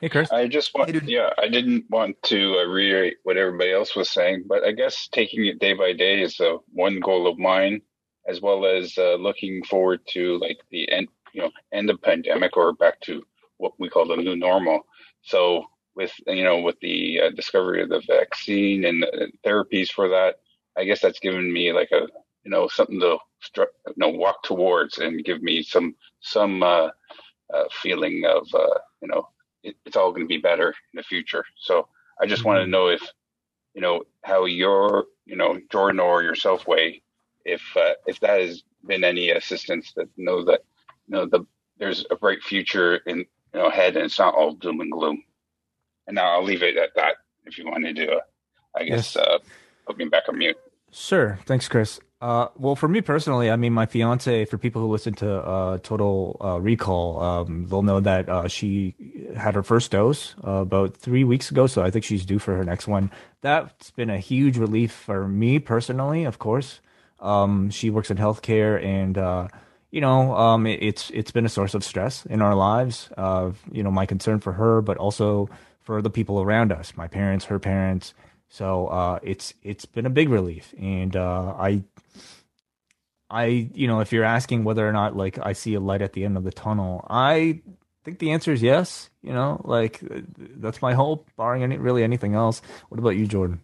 Hey, 0.00 0.08
Chris. 0.08 0.30
I 0.30 0.46
just 0.46 0.72
want, 0.74 0.90
hey, 0.90 1.00
yeah, 1.06 1.30
I 1.38 1.48
didn't 1.48 1.86
want 1.90 2.22
to 2.24 2.58
uh, 2.60 2.64
reiterate 2.66 3.16
what 3.24 3.36
everybody 3.36 3.72
else 3.72 3.96
was 3.96 4.08
saying, 4.10 4.44
but 4.46 4.62
I 4.62 4.70
guess 4.70 5.08
taking 5.08 5.44
it 5.46 5.58
day 5.58 5.72
by 5.72 5.92
day 5.92 6.22
is 6.22 6.38
uh, 6.38 6.58
one 6.72 7.00
goal 7.00 7.26
of 7.26 7.36
mine, 7.36 7.82
as 8.28 8.40
well 8.40 8.64
as 8.64 8.96
uh, 8.96 9.14
looking 9.14 9.64
forward 9.64 10.00
to 10.10 10.38
like 10.38 10.58
the 10.70 10.88
end, 10.92 11.08
you 11.32 11.42
know, 11.42 11.50
end 11.72 11.90
of 11.90 12.00
pandemic 12.00 12.56
or 12.56 12.74
back 12.74 13.00
to 13.02 13.24
what 13.56 13.72
we 13.80 13.88
call 13.88 14.06
the 14.06 14.14
new 14.14 14.36
normal. 14.36 14.86
So 15.22 15.64
with 15.96 16.12
you 16.28 16.44
know 16.44 16.60
with 16.60 16.78
the 16.80 17.20
uh, 17.20 17.30
discovery 17.30 17.82
of 17.82 17.88
the 17.88 18.00
vaccine 18.06 18.84
and 18.84 19.02
the 19.02 19.32
therapies 19.44 19.90
for 19.90 20.08
that, 20.10 20.36
I 20.76 20.84
guess 20.84 21.00
that's 21.00 21.18
given 21.18 21.52
me 21.52 21.72
like 21.72 21.90
a 21.90 22.06
you 22.44 22.52
know 22.52 22.68
something 22.68 23.00
to 23.00 23.18
you 23.56 23.66
know 23.96 24.10
walk 24.10 24.44
towards 24.44 24.98
and 24.98 25.24
give 25.24 25.42
me 25.42 25.64
some 25.64 25.96
some 26.20 26.62
uh, 26.62 26.90
uh, 27.52 27.64
feeling 27.82 28.24
of 28.26 28.46
you 29.02 29.08
know 29.08 29.28
it, 29.62 29.76
it's 29.84 29.96
all 29.96 30.10
going 30.10 30.24
to 30.24 30.28
be 30.28 30.38
better 30.38 30.68
in 30.68 30.96
the 30.96 31.02
future. 31.02 31.44
So 31.56 31.88
I 32.20 32.26
just 32.26 32.40
mm-hmm. 32.40 32.48
want 32.48 32.60
to 32.64 32.70
know 32.70 32.88
if, 32.88 33.02
you 33.74 33.80
know, 33.80 34.04
how 34.22 34.44
your, 34.44 35.06
you 35.26 35.36
know, 35.36 35.60
Jordan 35.70 36.00
or 36.00 36.22
yourself 36.22 36.66
Wai 36.66 37.00
if 37.48 37.62
uh, 37.76 37.94
if 38.06 38.20
that 38.20 38.40
has 38.40 38.62
been 38.86 39.04
any 39.04 39.30
assistance 39.30 39.92
that 39.96 40.08
know 40.16 40.44
that, 40.44 40.60
you 41.08 41.16
know, 41.16 41.26
the 41.26 41.44
there's 41.78 42.04
a 42.10 42.16
bright 42.16 42.42
future 42.42 42.96
in 43.06 43.18
you 43.18 43.26
know 43.54 43.66
ahead 43.66 43.96
and 43.96 44.04
it's 44.04 44.18
not 44.18 44.34
all 44.34 44.52
doom 44.52 44.80
and 44.80 44.92
gloom. 44.92 45.22
And 46.06 46.14
now 46.14 46.32
I'll 46.32 46.44
leave 46.44 46.62
it 46.62 46.76
at 46.76 46.94
that. 46.96 47.16
If 47.44 47.58
you 47.58 47.66
want 47.66 47.84
to 47.84 47.92
do, 47.92 48.10
a, 48.10 48.78
I 48.78 48.84
guess, 48.84 49.14
yes. 49.14 49.16
uh, 49.16 49.38
put 49.86 49.96
me 49.96 50.04
back 50.06 50.24
on 50.28 50.38
mute. 50.38 50.56
Sure. 50.90 51.38
Thanks, 51.46 51.68
Chris. 51.68 52.00
Uh, 52.20 52.48
well, 52.56 52.74
for 52.74 52.88
me 52.88 53.00
personally, 53.00 53.48
I 53.48 53.54
mean, 53.54 53.72
my 53.72 53.86
fiance, 53.86 54.44
for 54.46 54.58
people 54.58 54.82
who 54.82 54.88
listen 54.88 55.14
to 55.14 55.36
uh, 55.36 55.78
Total 55.78 56.36
uh, 56.42 56.60
Recall, 56.60 57.22
um, 57.22 57.66
they'll 57.68 57.82
know 57.82 58.00
that 58.00 58.28
uh, 58.28 58.48
she 58.48 58.96
had 59.36 59.54
her 59.54 59.62
first 59.62 59.92
dose 59.92 60.34
uh, 60.44 60.50
about 60.50 60.96
three 60.96 61.22
weeks 61.22 61.52
ago. 61.52 61.68
So 61.68 61.82
I 61.82 61.92
think 61.92 62.04
she's 62.04 62.26
due 62.26 62.40
for 62.40 62.56
her 62.56 62.64
next 62.64 62.88
one. 62.88 63.12
That's 63.40 63.92
been 63.92 64.10
a 64.10 64.18
huge 64.18 64.58
relief 64.58 64.90
for 64.90 65.28
me 65.28 65.60
personally, 65.60 66.24
of 66.24 66.40
course. 66.40 66.80
Um, 67.20 67.70
she 67.70 67.88
works 67.88 68.10
in 68.10 68.16
healthcare 68.16 68.84
and, 68.84 69.16
uh, 69.16 69.46
you 69.92 70.00
know, 70.00 70.36
um, 70.36 70.66
it, 70.66 70.82
it's 70.82 71.10
it's 71.10 71.30
been 71.30 71.46
a 71.46 71.48
source 71.48 71.74
of 71.74 71.84
stress 71.84 72.26
in 72.26 72.42
our 72.42 72.54
lives. 72.56 73.10
you 73.70 73.82
know, 73.84 73.92
my 73.92 74.06
concern 74.06 74.40
for 74.40 74.54
her, 74.54 74.82
but 74.82 74.96
also 74.96 75.48
for 75.82 76.02
the 76.02 76.10
people 76.10 76.42
around 76.42 76.72
us, 76.72 76.96
my 76.96 77.06
parents, 77.06 77.44
her 77.44 77.60
parents. 77.60 78.12
So 78.48 79.20
it's 79.22 79.54
it's 79.62 79.86
been 79.86 80.04
a 80.04 80.10
big 80.10 80.28
relief, 80.28 80.74
and 80.78 81.16
I 81.16 81.82
I, 83.30 83.70
you 83.74 83.86
know, 83.86 84.00
if 84.00 84.12
you're 84.12 84.24
asking 84.24 84.64
whether 84.64 84.88
or 84.88 84.92
not 84.92 85.16
like 85.16 85.38
I 85.44 85.52
see 85.52 85.74
a 85.74 85.80
light 85.80 86.02
at 86.02 86.12
the 86.12 86.24
end 86.24 86.36
of 86.36 86.44
the 86.44 86.52
tunnel, 86.52 87.06
I 87.08 87.60
think 88.04 88.18
the 88.18 88.30
answer 88.30 88.52
is 88.52 88.62
yes. 88.62 89.10
You 89.22 89.32
know, 89.32 89.60
like 89.64 90.00
that's 90.02 90.80
my 90.80 90.94
hope, 90.94 91.28
barring 91.36 91.62
any 91.62 91.76
really 91.76 92.02
anything 92.02 92.34
else. 92.34 92.62
What 92.88 92.98
about 92.98 93.16
you, 93.16 93.26
Jordan? 93.26 93.60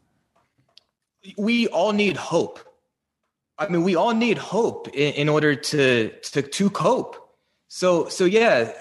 We 1.38 1.68
all 1.68 1.92
need 1.92 2.16
hope. 2.16 2.60
I 3.58 3.68
mean, 3.68 3.84
we 3.84 3.94
all 3.94 4.12
need 4.12 4.36
hope 4.36 4.88
in, 4.88 5.14
in 5.14 5.28
order 5.28 5.54
to 5.54 6.10
to 6.10 6.42
to 6.42 6.70
cope. 6.70 7.16
So 7.68 8.08
so 8.08 8.24
yeah, 8.24 8.72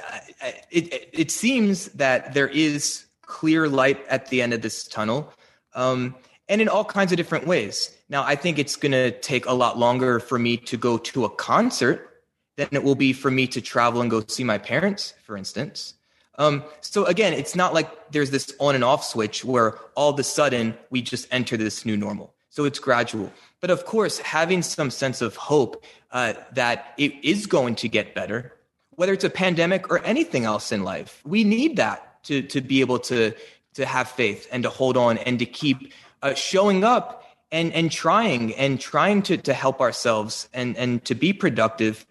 it 0.70 1.10
it 1.14 1.32
seems 1.32 1.88
that 1.90 2.34
there 2.34 2.48
is 2.48 3.06
clear 3.22 3.70
light 3.70 4.06
at 4.10 4.30
the 4.30 4.42
end 4.42 4.54
of 4.54 4.62
this 4.62 4.84
tunnel, 4.88 5.32
um, 5.76 6.16
and 6.50 6.62
in 6.62 6.68
all 6.68 6.86
kinds 6.86 7.12
of 7.12 7.18
different 7.18 7.48
ways. 7.48 7.96
Now, 8.10 8.24
I 8.24 8.36
think 8.36 8.60
it's 8.60 8.76
going 8.76 8.92
to 8.92 9.12
take 9.12 9.46
a 9.46 9.54
lot 9.54 9.78
longer 9.78 10.20
for 10.20 10.38
me 10.38 10.58
to 10.58 10.78
go 10.78 10.98
to 10.98 11.26
a 11.26 11.30
concert 11.30 12.10
than 12.58 12.68
it 12.72 12.84
will 12.84 12.96
be 12.96 13.14
for 13.14 13.32
me 13.32 13.48
to 13.48 13.62
travel 13.62 14.02
and 14.02 14.12
go 14.12 14.24
see 14.28 14.44
my 14.44 14.58
parents, 14.58 15.14
for 15.24 15.38
instance. 15.38 15.94
Um, 16.38 16.64
so 16.82 17.06
again, 17.06 17.34
it's 17.34 17.56
not 17.56 17.74
like 17.74 18.12
there's 18.12 18.32
this 18.32 18.54
on 18.60 18.76
and 18.76 18.84
off 18.84 19.04
switch 19.04 19.46
where 19.46 19.78
all 19.96 20.10
of 20.12 20.20
a 20.20 20.24
sudden 20.24 20.76
we 20.90 21.02
just 21.02 21.28
enter 21.32 21.58
this 21.58 21.86
new 21.86 21.96
normal. 21.96 22.34
So 22.50 22.66
it's 22.66 22.80
gradual. 22.80 23.32
But 23.62 23.72
of 23.72 23.86
course, 23.86 24.20
having 24.20 24.62
some 24.62 24.92
sense 24.92 25.22
of 25.22 25.36
hope 25.36 25.84
uh, 26.12 26.34
that 26.54 26.94
it 26.98 27.14
is 27.24 27.46
going 27.46 27.76
to 27.76 27.90
get 27.90 28.14
better, 28.14 28.54
whether 28.92 29.14
it's 29.14 29.24
a 29.24 29.30
pandemic 29.30 29.90
or 29.90 30.04
anything 30.04 30.46
else 30.46 30.72
in 30.72 30.84
life, 30.84 31.22
we 31.26 31.44
need 31.44 31.78
that 31.78 32.24
to 32.26 32.42
to 32.44 32.62
be 32.62 32.82
able 32.82 33.00
to 33.00 33.34
to 33.74 33.86
have 33.86 34.08
faith 34.08 34.48
and 34.52 34.64
to 34.64 34.70
hold 34.70 34.98
on 34.98 35.18
and 35.20 35.40
to 35.40 35.46
keep 35.46 35.94
uh, 36.24 36.34
showing 36.34 36.84
up 36.84 37.24
and 37.52 37.72
and 37.74 37.92
trying 37.92 38.54
and 38.56 38.80
trying 38.80 39.22
to 39.22 39.38
to 39.38 39.54
help 39.54 39.80
ourselves 39.82 40.50
and 40.54 40.76
and 40.78 41.06
to 41.06 41.14
be 41.14 41.32
productive 41.32 42.06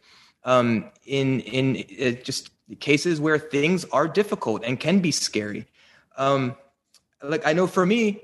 um, 0.45 0.85
in 1.05 1.41
in 1.41 1.85
uh, 2.01 2.11
just 2.23 2.51
cases 2.79 3.21
where 3.21 3.39
things 3.39 3.85
are 3.87 4.07
difficult 4.07 4.63
and 4.65 4.79
can 4.79 5.01
be 5.01 5.11
scary. 5.11 5.67
Um, 6.17 6.55
like 7.23 7.47
I 7.47 7.53
know 7.53 7.67
for 7.67 7.85
me, 7.85 8.21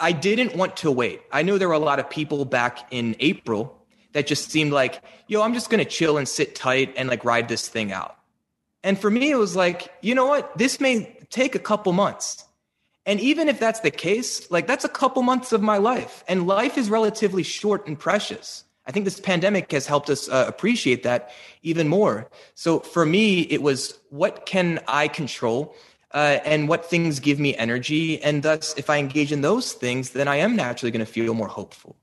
I 0.00 0.12
didn't 0.12 0.56
want 0.56 0.78
to 0.78 0.90
wait. 0.90 1.20
I 1.30 1.42
knew 1.42 1.58
there 1.58 1.68
were 1.68 1.74
a 1.74 1.78
lot 1.78 1.98
of 1.98 2.08
people 2.08 2.44
back 2.44 2.86
in 2.90 3.14
April 3.20 3.78
that 4.12 4.26
just 4.26 4.50
seemed 4.50 4.72
like, 4.72 5.02
yo, 5.26 5.42
I'm 5.42 5.52
just 5.52 5.68
gonna 5.68 5.84
chill 5.84 6.16
and 6.16 6.28
sit 6.28 6.54
tight 6.54 6.94
and 6.96 7.08
like 7.08 7.24
ride 7.24 7.48
this 7.48 7.68
thing 7.68 7.92
out. 7.92 8.16
And 8.84 8.98
for 8.98 9.10
me, 9.10 9.30
it 9.30 9.36
was 9.36 9.54
like, 9.54 9.92
you 10.00 10.14
know 10.14 10.26
what? 10.26 10.56
This 10.56 10.80
may 10.80 11.16
take 11.30 11.54
a 11.54 11.60
couple 11.60 11.92
months. 11.92 12.44
And 13.04 13.20
even 13.20 13.48
if 13.48 13.58
that's 13.58 13.80
the 13.80 13.90
case, 13.90 14.50
like 14.50 14.66
that's 14.66 14.84
a 14.84 14.88
couple 14.88 15.22
months 15.22 15.52
of 15.52 15.60
my 15.60 15.78
life. 15.78 16.22
And 16.28 16.46
life 16.46 16.78
is 16.78 16.88
relatively 16.88 17.42
short 17.42 17.86
and 17.86 17.98
precious. 17.98 18.64
I 18.86 18.92
think 18.92 19.04
this 19.04 19.20
pandemic 19.20 19.70
has 19.72 19.86
helped 19.86 20.10
us 20.10 20.28
uh, 20.28 20.44
appreciate 20.48 21.02
that 21.04 21.30
even 21.62 21.88
more. 21.88 22.28
So 22.54 22.80
for 22.80 23.06
me, 23.06 23.42
it 23.42 23.62
was 23.62 23.98
what 24.10 24.46
can 24.46 24.80
I 24.88 25.08
control 25.08 25.74
uh, 26.12 26.38
and 26.44 26.68
what 26.68 26.84
things 26.84 27.20
give 27.20 27.38
me 27.38 27.56
energy. 27.56 28.22
And 28.22 28.42
thus, 28.42 28.74
if 28.76 28.90
I 28.90 28.98
engage 28.98 29.32
in 29.32 29.40
those 29.40 29.72
things, 29.72 30.10
then 30.10 30.28
I 30.28 30.36
am 30.36 30.56
naturally 30.56 30.90
going 30.90 31.04
to 31.04 31.10
feel 31.10 31.34
more 31.34 31.48
hopeful. 31.48 31.96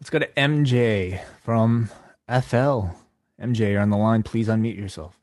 Let's 0.00 0.10
go 0.10 0.20
to 0.20 0.28
MJ 0.28 1.20
from 1.42 1.90
FL. 2.28 2.90
MJ, 3.40 3.72
you're 3.72 3.80
on 3.80 3.90
the 3.90 3.96
line. 3.96 4.22
Please 4.22 4.48
unmute 4.48 4.76
yourself. 4.76 5.17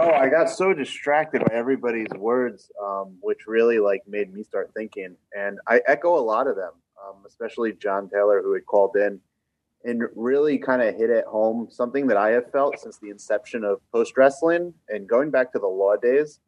Oh, 0.00 0.12
I 0.12 0.28
got 0.28 0.48
so 0.48 0.72
distracted 0.72 1.44
by 1.44 1.52
everybody's 1.52 2.10
words, 2.16 2.70
um, 2.80 3.16
which 3.20 3.48
really 3.48 3.80
like 3.80 4.02
made 4.06 4.32
me 4.32 4.44
start 4.44 4.70
thinking. 4.72 5.16
And 5.36 5.58
I 5.66 5.80
echo 5.88 6.16
a 6.16 6.22
lot 6.22 6.46
of 6.46 6.54
them, 6.54 6.70
um, 7.04 7.16
especially 7.26 7.72
John 7.72 8.08
Taylor, 8.08 8.40
who 8.40 8.54
had 8.54 8.64
called 8.64 8.94
in 8.94 9.20
and 9.84 10.04
really 10.14 10.58
kind 10.58 10.82
of 10.82 10.94
hit 10.94 11.10
at 11.10 11.24
home 11.24 11.66
something 11.70 12.06
that 12.08 12.16
I 12.16 12.30
have 12.30 12.50
felt 12.52 12.78
since 12.78 12.98
the 12.98 13.10
inception 13.10 13.64
of 13.64 13.80
post 13.90 14.16
wrestling 14.16 14.72
and 14.88 15.08
going 15.08 15.30
back 15.30 15.52
to 15.52 15.58
the 15.58 15.66
LAW 15.66 15.96
days. 15.96 16.38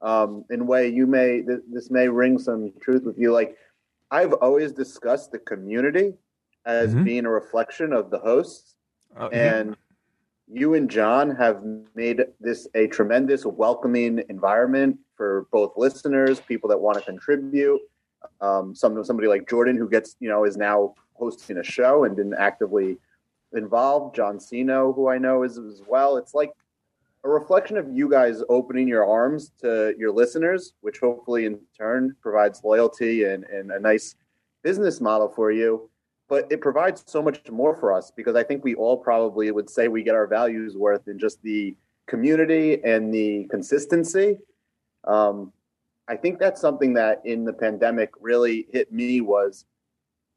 Um, 0.00 0.44
in 0.50 0.66
Wai, 0.66 0.82
you 0.82 1.06
may 1.06 1.42
th- 1.42 1.60
this 1.72 1.90
may 1.90 2.08
ring 2.08 2.38
some 2.38 2.72
truth 2.80 3.04
with 3.04 3.18
you. 3.18 3.32
Like 3.32 3.56
I've 4.10 4.32
always 4.32 4.72
discussed 4.72 5.30
the 5.30 5.38
community 5.38 6.14
as 6.66 6.90
mm-hmm. 6.90 7.04
being 7.04 7.26
a 7.26 7.30
reflection 7.30 7.92
of 7.92 8.10
the 8.10 8.18
hosts, 8.18 8.74
uh, 9.16 9.28
and. 9.28 9.70
Yeah 9.70 9.74
you 10.50 10.74
and 10.74 10.90
John 10.90 11.34
have 11.36 11.62
made 11.94 12.22
this 12.40 12.66
a 12.74 12.86
tremendous 12.86 13.44
welcoming 13.44 14.22
environment 14.28 14.98
for 15.16 15.46
both 15.52 15.74
listeners, 15.76 16.40
people 16.40 16.68
that 16.70 16.78
want 16.78 16.98
to 16.98 17.04
contribute. 17.04 17.80
Um, 18.40 18.74
some 18.74 19.02
somebody 19.04 19.28
like 19.28 19.48
Jordan 19.48 19.76
who 19.76 19.88
gets 19.88 20.16
you 20.20 20.28
know 20.28 20.44
is 20.44 20.56
now 20.56 20.94
hosting 21.14 21.58
a 21.58 21.64
show 21.64 22.04
and 22.04 22.16
been 22.16 22.34
actively 22.34 22.98
involved. 23.52 24.16
John 24.16 24.40
Cino, 24.40 24.92
who 24.92 25.08
I 25.08 25.18
know 25.18 25.42
is 25.42 25.58
as 25.58 25.82
well. 25.86 26.16
It's 26.16 26.34
like 26.34 26.52
a 27.24 27.28
reflection 27.28 27.76
of 27.76 27.88
you 27.90 28.08
guys 28.08 28.42
opening 28.48 28.88
your 28.88 29.06
arms 29.06 29.52
to 29.60 29.94
your 29.98 30.12
listeners, 30.12 30.72
which 30.80 30.98
hopefully 30.98 31.46
in 31.46 31.58
turn 31.76 32.16
provides 32.20 32.62
loyalty 32.64 33.24
and, 33.24 33.44
and 33.44 33.70
a 33.72 33.78
nice 33.78 34.14
business 34.62 35.00
model 35.00 35.28
for 35.28 35.50
you 35.50 35.88
but 36.28 36.46
it 36.50 36.60
provides 36.60 37.02
so 37.06 37.22
much 37.22 37.50
more 37.50 37.74
for 37.74 37.92
us 37.92 38.12
because 38.14 38.36
I 38.36 38.42
think 38.42 38.62
we 38.62 38.74
all 38.74 38.96
probably 38.96 39.50
would 39.50 39.70
say 39.70 39.88
we 39.88 40.02
get 40.02 40.14
our 40.14 40.26
values 40.26 40.76
worth 40.76 41.08
in 41.08 41.18
just 41.18 41.42
the 41.42 41.74
community 42.06 42.82
and 42.84 43.12
the 43.12 43.46
consistency. 43.50 44.38
Um, 45.04 45.52
I 46.06 46.16
think 46.16 46.38
that's 46.38 46.60
something 46.60 46.94
that 46.94 47.22
in 47.24 47.44
the 47.44 47.52
pandemic 47.52 48.10
really 48.20 48.66
hit 48.72 48.92
me 48.92 49.20
was 49.20 49.64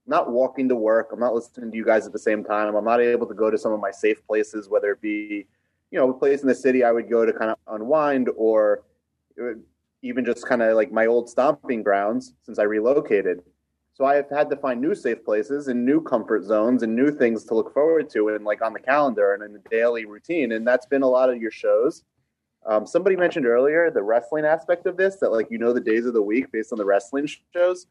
not 0.08 0.32
walking 0.32 0.68
to 0.70 0.76
work. 0.76 1.10
I'm 1.12 1.20
not 1.20 1.34
listening 1.34 1.72
to 1.72 1.78
you 1.78 1.86
guys 1.86 2.06
at 2.06 2.14
the 2.14 2.20
same 2.20 2.44
time. 2.44 2.76
I'm 2.76 2.86
not 2.86 3.02
able 3.02 3.28
to 3.28 3.34
go 3.34 3.50
to 3.50 3.58
some 3.58 3.72
of 3.72 3.80
my 3.80 3.92
safe 3.92 4.26
places, 4.26 4.70
whether 4.70 4.92
it 4.92 5.02
be, 5.02 5.46
you 5.92 6.00
know, 6.00 6.10
a 6.10 6.14
place 6.14 6.42
in 6.42 6.48
the 6.48 6.56
city 6.56 6.84
I 6.84 6.92
would 6.92 7.10
go 7.10 7.26
to 7.26 7.34
kind 7.34 7.52
of 7.52 7.58
unwind 7.68 8.30
or 8.36 8.84
even 10.02 10.26
just 10.26 10.46
kind 10.46 10.62
of 10.62 10.76
like 10.76 10.92
my 10.92 11.06
old 11.06 11.30
stomping 11.30 11.84
grounds 11.84 12.34
since 12.44 12.60
I 12.60 12.64
relocated. 12.64 13.42
So 14.02 14.08
I 14.08 14.16
have 14.16 14.32
had 14.32 14.50
to 14.50 14.56
find 14.56 14.82
new 14.82 14.96
safe 14.96 15.24
places 15.24 15.68
and 15.68 15.86
new 15.86 16.02
comfort 16.02 16.44
zones 16.44 16.82
and 16.82 16.96
new 16.96 17.12
things 17.12 17.44
to 17.44 17.54
look 17.54 17.72
forward 17.72 18.10
to 18.10 18.30
and 18.30 18.44
like 18.44 18.64
on 18.64 18.74
the 18.74 18.80
calendar 18.80 19.36
and 19.36 19.44
in 19.44 19.54
the 19.54 19.62
daily 19.70 20.06
routine. 20.06 20.54
And 20.54 20.66
that's 20.66 20.88
been 20.88 21.04
a 21.04 21.08
lot 21.08 21.30
of 21.30 21.40
your 21.40 21.52
shows. 21.52 22.04
Um, 22.66 22.88
somebody 22.88 23.16
mentioned 23.16 23.46
earlier 23.46 23.92
the 23.92 24.02
wrestling 24.02 24.44
aspect 24.44 24.88
of 24.88 24.98
this, 24.98 25.18
that 25.18 25.32
like 25.32 25.52
you 25.52 25.60
know 25.60 25.72
the 25.72 25.80
days 25.80 26.08
of 26.08 26.16
the 26.16 26.22
week 26.24 26.52
based 26.52 26.72
on 26.72 26.80
the 26.80 26.86
wrestling 26.86 27.30
shows. 27.54 27.86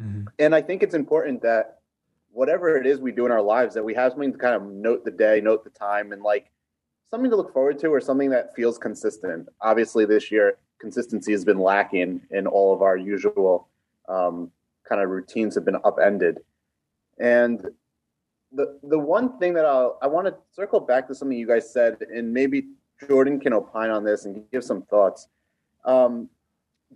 Mm-hmm. 0.00 0.24
And 0.40 0.52
I 0.52 0.62
think 0.62 0.82
it's 0.82 0.96
important 0.96 1.42
that 1.42 1.78
whatever 2.32 2.76
it 2.76 2.84
is 2.84 2.98
we 2.98 3.12
do 3.12 3.24
in 3.24 3.30
our 3.30 3.40
lives, 3.40 3.72
that 3.76 3.84
we 3.84 3.94
have 3.94 4.10
something 4.10 4.32
to 4.32 4.38
kind 4.38 4.56
of 4.56 4.64
note 4.64 5.04
the 5.04 5.12
day, 5.12 5.40
note 5.40 5.62
the 5.62 5.70
time, 5.70 6.10
and 6.10 6.22
like 6.24 6.50
something 7.08 7.30
to 7.30 7.36
look 7.36 7.52
forward 7.52 7.78
to 7.78 7.86
or 7.86 8.00
something 8.00 8.30
that 8.30 8.52
feels 8.56 8.78
consistent. 8.78 9.48
Obviously, 9.60 10.06
this 10.06 10.28
year 10.28 10.58
consistency 10.80 11.30
has 11.30 11.44
been 11.44 11.60
lacking 11.60 12.20
in 12.32 12.48
all 12.48 12.74
of 12.74 12.82
our 12.82 12.96
usual 12.96 13.68
um, 14.08 14.50
kind 14.92 15.02
of 15.02 15.08
routines 15.08 15.54
have 15.54 15.64
been 15.64 15.78
upended. 15.84 16.38
And 17.18 17.64
the 18.52 18.78
the 18.82 18.98
one 18.98 19.38
thing 19.38 19.54
that 19.54 19.64
I'll, 19.64 19.98
I 20.02 20.06
want 20.06 20.26
to 20.26 20.34
circle 20.52 20.80
back 20.80 21.08
to 21.08 21.14
something 21.14 21.38
you 21.38 21.46
guys 21.46 21.72
said, 21.72 21.96
and 22.14 22.32
maybe 22.32 22.68
Jordan 23.08 23.40
can 23.40 23.54
opine 23.54 23.90
on 23.90 24.04
this 24.04 24.26
and 24.26 24.44
give 24.52 24.62
some 24.62 24.82
thoughts. 24.82 25.28
Um, 25.86 26.28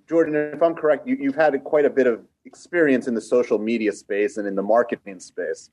Jordan, 0.06 0.34
if 0.36 0.62
I'm 0.62 0.74
correct, 0.74 1.08
you, 1.08 1.16
you've 1.18 1.34
had 1.34 1.52
quite 1.64 1.86
a 1.86 1.90
bit 1.90 2.06
of 2.06 2.20
experience 2.44 3.08
in 3.08 3.14
the 3.14 3.20
social 3.20 3.58
media 3.58 3.92
space 3.92 4.36
and 4.36 4.46
in 4.46 4.54
the 4.54 4.62
marketing 4.62 5.18
space. 5.18 5.70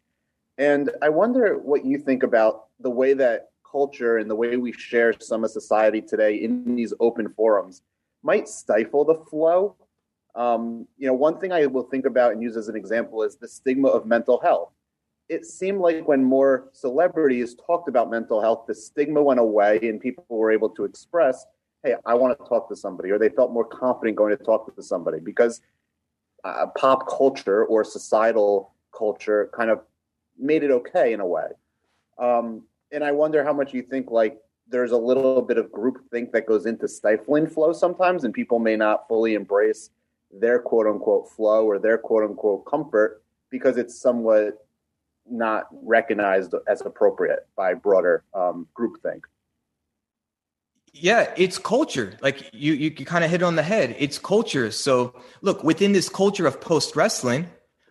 And 0.58 0.92
I 1.02 1.10
wonder 1.10 1.58
what 1.58 1.84
you 1.84 1.98
think 1.98 2.24
about 2.24 2.68
the 2.80 2.90
way 2.90 3.14
that 3.14 3.50
culture 3.70 4.18
and 4.20 4.30
the 4.30 4.36
way 4.36 4.56
we 4.56 4.72
share 4.72 5.14
some 5.20 5.44
of 5.44 5.52
society 5.52 6.02
today 6.02 6.36
in 6.36 6.76
these 6.76 6.94
open 7.02 7.28
forums 7.34 7.82
might 8.22 8.48
stifle 8.48 9.04
the 9.04 9.20
flow 9.30 9.76
um, 10.36 10.88
you 10.98 11.08
know, 11.08 11.14
one 11.14 11.40
thing 11.40 11.52
I 11.52 11.66
will 11.68 11.84
think 11.84 12.06
about 12.06 12.32
and 12.32 12.42
use 12.42 12.58
as 12.58 12.68
an 12.68 12.76
example 12.76 13.24
is 13.24 13.36
the 13.36 13.48
stigma 13.48 13.90
of 13.90 14.06
mental 14.06 14.40
health. 14.42 14.72
It 15.30 15.46
seemed 15.46 15.80
like 15.80 16.08
when 16.08 16.24
more 16.24 16.70
celebrities 16.74 17.56
talked 17.56 17.88
about 17.88 18.10
mental 18.10 18.42
health, 18.42 18.66
the 18.68 18.76
stigma 18.76 19.22
went 19.22 19.40
away 19.40 19.80
and 19.84 20.02
people 20.02 20.26
were 20.30 20.52
able 20.52 20.70
to 20.70 20.86
express, 20.86 21.46
hey, 21.84 21.96
I 22.06 22.14
want 22.16 22.38
to 22.38 22.46
talk 22.46 22.68
to 22.70 22.76
somebody, 22.76 23.12
or 23.12 23.20
they 23.20 23.30
felt 23.30 23.52
more 23.52 23.66
confident 23.66 24.18
going 24.18 24.36
to 24.36 24.44
talk 24.44 24.76
to 24.76 24.84
somebody 24.84 25.20
because 25.20 25.62
uh, 26.44 26.68
pop 26.78 27.08
culture 27.08 27.66
or 27.66 27.84
societal 27.84 28.74
culture 28.96 29.50
kind 29.56 29.70
of 29.70 29.82
made 30.38 30.64
it 30.64 30.72
okay 30.72 31.14
in 31.14 31.20
a 31.20 31.26
way. 31.26 31.48
Um, 32.18 32.64
and 32.92 33.04
I 33.04 33.12
wonder 33.12 33.44
how 33.44 33.54
much 33.54 33.74
you 33.74 33.82
think 33.82 34.12
like 34.12 34.38
there's 34.68 34.92
a 34.92 34.98
little 34.98 35.42
bit 35.42 35.58
of 35.58 35.72
group 35.72 36.10
think 36.12 36.32
that 36.32 36.46
goes 36.46 36.66
into 36.66 36.88
stifling 36.88 37.48
flow 37.48 37.72
sometimes, 37.72 38.24
and 38.24 38.34
people 38.34 38.60
may 38.60 38.76
not 38.76 39.08
fully 39.08 39.36
embrace 39.36 39.90
their 40.34 40.60
quote 40.60 40.88
unquote 40.88 41.30
flow 41.30 41.66
or 41.66 41.80
their 41.80 41.98
quote 41.98 42.24
unquote 42.24 42.66
comfort 42.66 43.24
because 43.50 43.78
it's 43.78 44.00
somewhat 44.00 44.66
not 45.30 45.68
recognized 45.84 46.54
as 46.68 46.82
appropriate 46.82 47.48
by 47.56 47.74
broader 47.74 48.24
um, 48.34 48.68
groupthink. 48.78 49.22
Yeah, 50.92 51.34
it's 51.38 51.58
culture. 51.58 52.18
Like 52.22 52.50
you, 52.54 52.74
you 52.74 52.92
kind 52.92 53.24
of 53.24 53.32
hit 53.32 53.42
on 53.42 53.56
the 53.56 53.64
head. 53.64 53.96
It's 53.98 54.20
culture. 54.20 54.70
So 54.70 55.16
look, 55.42 55.64
within 55.64 55.92
this 55.92 56.10
culture 56.10 56.46
of 56.46 56.62
post 56.62 56.96
wrestling, 56.96 57.48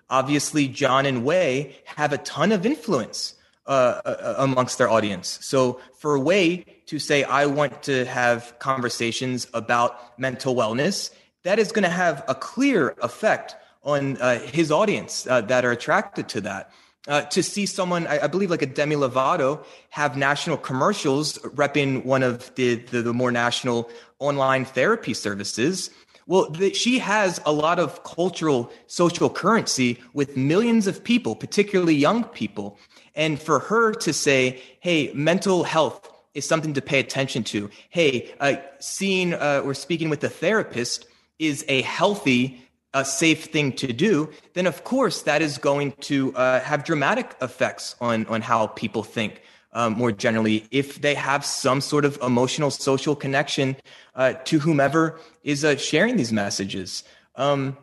obviously 0.08 0.68
John 0.68 1.06
and 1.06 1.24
Wai 1.24 1.74
have 1.84 2.12
a 2.12 2.18
ton 2.18 2.52
of 2.52 2.64
influence 2.64 3.34
uh, 3.66 4.00
uh, 4.04 4.34
amongst 4.38 4.78
their 4.78 4.88
audience. 4.88 5.38
So 5.42 5.80
for 5.98 6.18
Wai 6.18 6.64
to 6.86 6.98
say, 6.98 7.24
I 7.24 7.46
want 7.46 7.82
to 7.84 8.04
have 8.04 8.56
conversations 8.58 9.48
about 9.54 10.18
mental 10.18 10.54
wellness 10.54 11.10
that 11.44 11.58
is 11.58 11.72
going 11.72 11.84
to 11.84 11.88
have 11.90 12.24
a 12.28 12.34
clear 12.34 12.94
effect 13.02 13.56
on 13.82 14.16
uh, 14.18 14.38
his 14.38 14.70
audience 14.70 15.26
uh, 15.26 15.40
that 15.42 15.64
are 15.64 15.72
attracted 15.72 16.28
to 16.28 16.40
that. 16.42 16.70
Uh, 17.08 17.22
to 17.22 17.42
see 17.42 17.66
someone, 17.66 18.06
I, 18.06 18.20
I, 18.20 18.26
believe 18.28 18.48
like 18.48 18.62
a 18.62 18.66
Demi 18.66 18.94
Lovato, 18.94 19.64
have 19.90 20.16
national 20.16 20.56
commercials 20.56 21.36
repping 21.38 22.04
one 22.04 22.22
of 22.22 22.54
the, 22.54 22.76
the, 22.76 23.02
the 23.02 23.12
more 23.12 23.32
national 23.32 23.90
online 24.20 24.64
therapy 24.64 25.12
services. 25.12 25.90
Well, 26.28 26.48
the, 26.50 26.72
she 26.72 27.00
has 27.00 27.40
a 27.44 27.52
lot 27.52 27.80
of 27.80 28.04
cultural, 28.04 28.70
social 28.86 29.28
currency 29.28 30.00
with 30.12 30.36
millions 30.36 30.86
of 30.86 31.02
people, 31.02 31.34
particularly 31.34 31.96
young 31.96 32.22
people. 32.22 32.78
And 33.16 33.42
for 33.42 33.58
her 33.58 33.92
to 33.94 34.12
say, 34.12 34.62
hey, 34.78 35.10
mental 35.12 35.64
health 35.64 36.08
is 36.34 36.46
something 36.46 36.74
to 36.74 36.80
pay 36.80 37.00
attention 37.00 37.42
to. 37.44 37.68
Hey, 37.90 38.32
uh, 38.38 38.54
seeing 38.78 39.34
uh, 39.34 39.62
or 39.64 39.74
speaking 39.74 40.08
with 40.08 40.22
a 40.22 40.28
therapist 40.28 41.06
is 41.38 41.64
a 41.68 41.82
healthy, 41.82 42.60
a 42.94 43.04
safe 43.04 43.44
thing 43.46 43.72
to 43.72 43.92
do, 43.92 44.28
then 44.54 44.66
of 44.66 44.84
course 44.84 45.22
that 45.22 45.42
is 45.42 45.58
going 45.58 45.92
to 46.00 46.34
uh, 46.36 46.60
have 46.60 46.84
dramatic 46.84 47.36
effects 47.40 47.96
on 48.00 48.26
on 48.26 48.42
how 48.42 48.66
people 48.68 49.02
think. 49.02 49.42
Um, 49.74 49.94
more 49.94 50.12
generally, 50.12 50.66
if 50.70 51.00
they 51.00 51.14
have 51.14 51.46
some 51.46 51.80
sort 51.80 52.04
of 52.04 52.18
emotional, 52.20 52.70
social 52.70 53.16
connection 53.16 53.76
uh, 54.14 54.34
to 54.44 54.58
whomever 54.58 55.18
is 55.44 55.64
uh, 55.64 55.76
sharing 55.76 56.16
these 56.16 56.32
messages. 56.32 57.04
Um, 57.36 57.76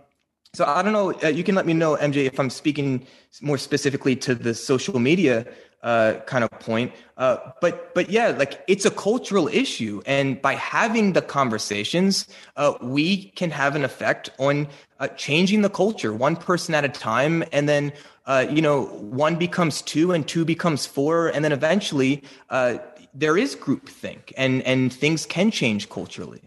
So 0.54 0.66
I 0.66 0.82
don't 0.82 0.94
know. 0.94 1.14
Uh, 1.22 1.28
you 1.30 1.44
can 1.44 1.54
let 1.56 1.66
me 1.66 1.74
know, 1.74 1.96
MJ, 1.96 2.26
if 2.26 2.40
I'm 2.40 2.50
speaking 2.50 3.06
more 3.42 3.58
specifically 3.60 4.16
to 4.26 4.34
the 4.34 4.54
social 4.54 5.00
media 5.00 5.46
uh, 5.84 6.16
kind 6.26 6.44
of 6.44 6.50
point. 6.60 6.92
Uh, 7.18 7.38
but 7.62 7.94
but 7.94 8.10
yeah, 8.10 8.30
like 8.30 8.64
it's 8.68 8.86
a 8.86 8.92
cultural 8.92 9.48
issue, 9.48 10.02
and 10.06 10.42
by 10.42 10.54
having 10.56 11.14
the 11.14 11.22
conversations, 11.22 12.28
uh, 12.58 12.74
we 12.82 13.30
can 13.32 13.52
have 13.52 13.76
an 13.76 13.84
effect 13.84 14.30
on 14.40 14.68
uh, 15.00 15.08
changing 15.10 15.62
the 15.62 15.70
culture, 15.70 16.14
one 16.14 16.36
person 16.36 16.76
at 16.76 16.84
a 16.84 16.90
time, 16.90 17.44
and 17.52 17.70
then 17.70 17.94
uh, 18.26 18.46
you 18.50 18.62
know 18.62 18.86
one 18.86 19.36
becomes 19.36 19.82
two, 19.82 20.12
and 20.12 20.28
two 20.28 20.46
becomes 20.46 20.86
four, 20.86 21.30
and 21.30 21.46
then 21.46 21.52
eventually 21.52 22.24
there 23.14 23.38
is 23.38 23.56
groupthink, 23.56 24.34
and 24.38 24.62
and 24.64 24.94
things 24.94 25.26
can 25.26 25.50
change 25.52 25.90
culturally. 25.90 26.42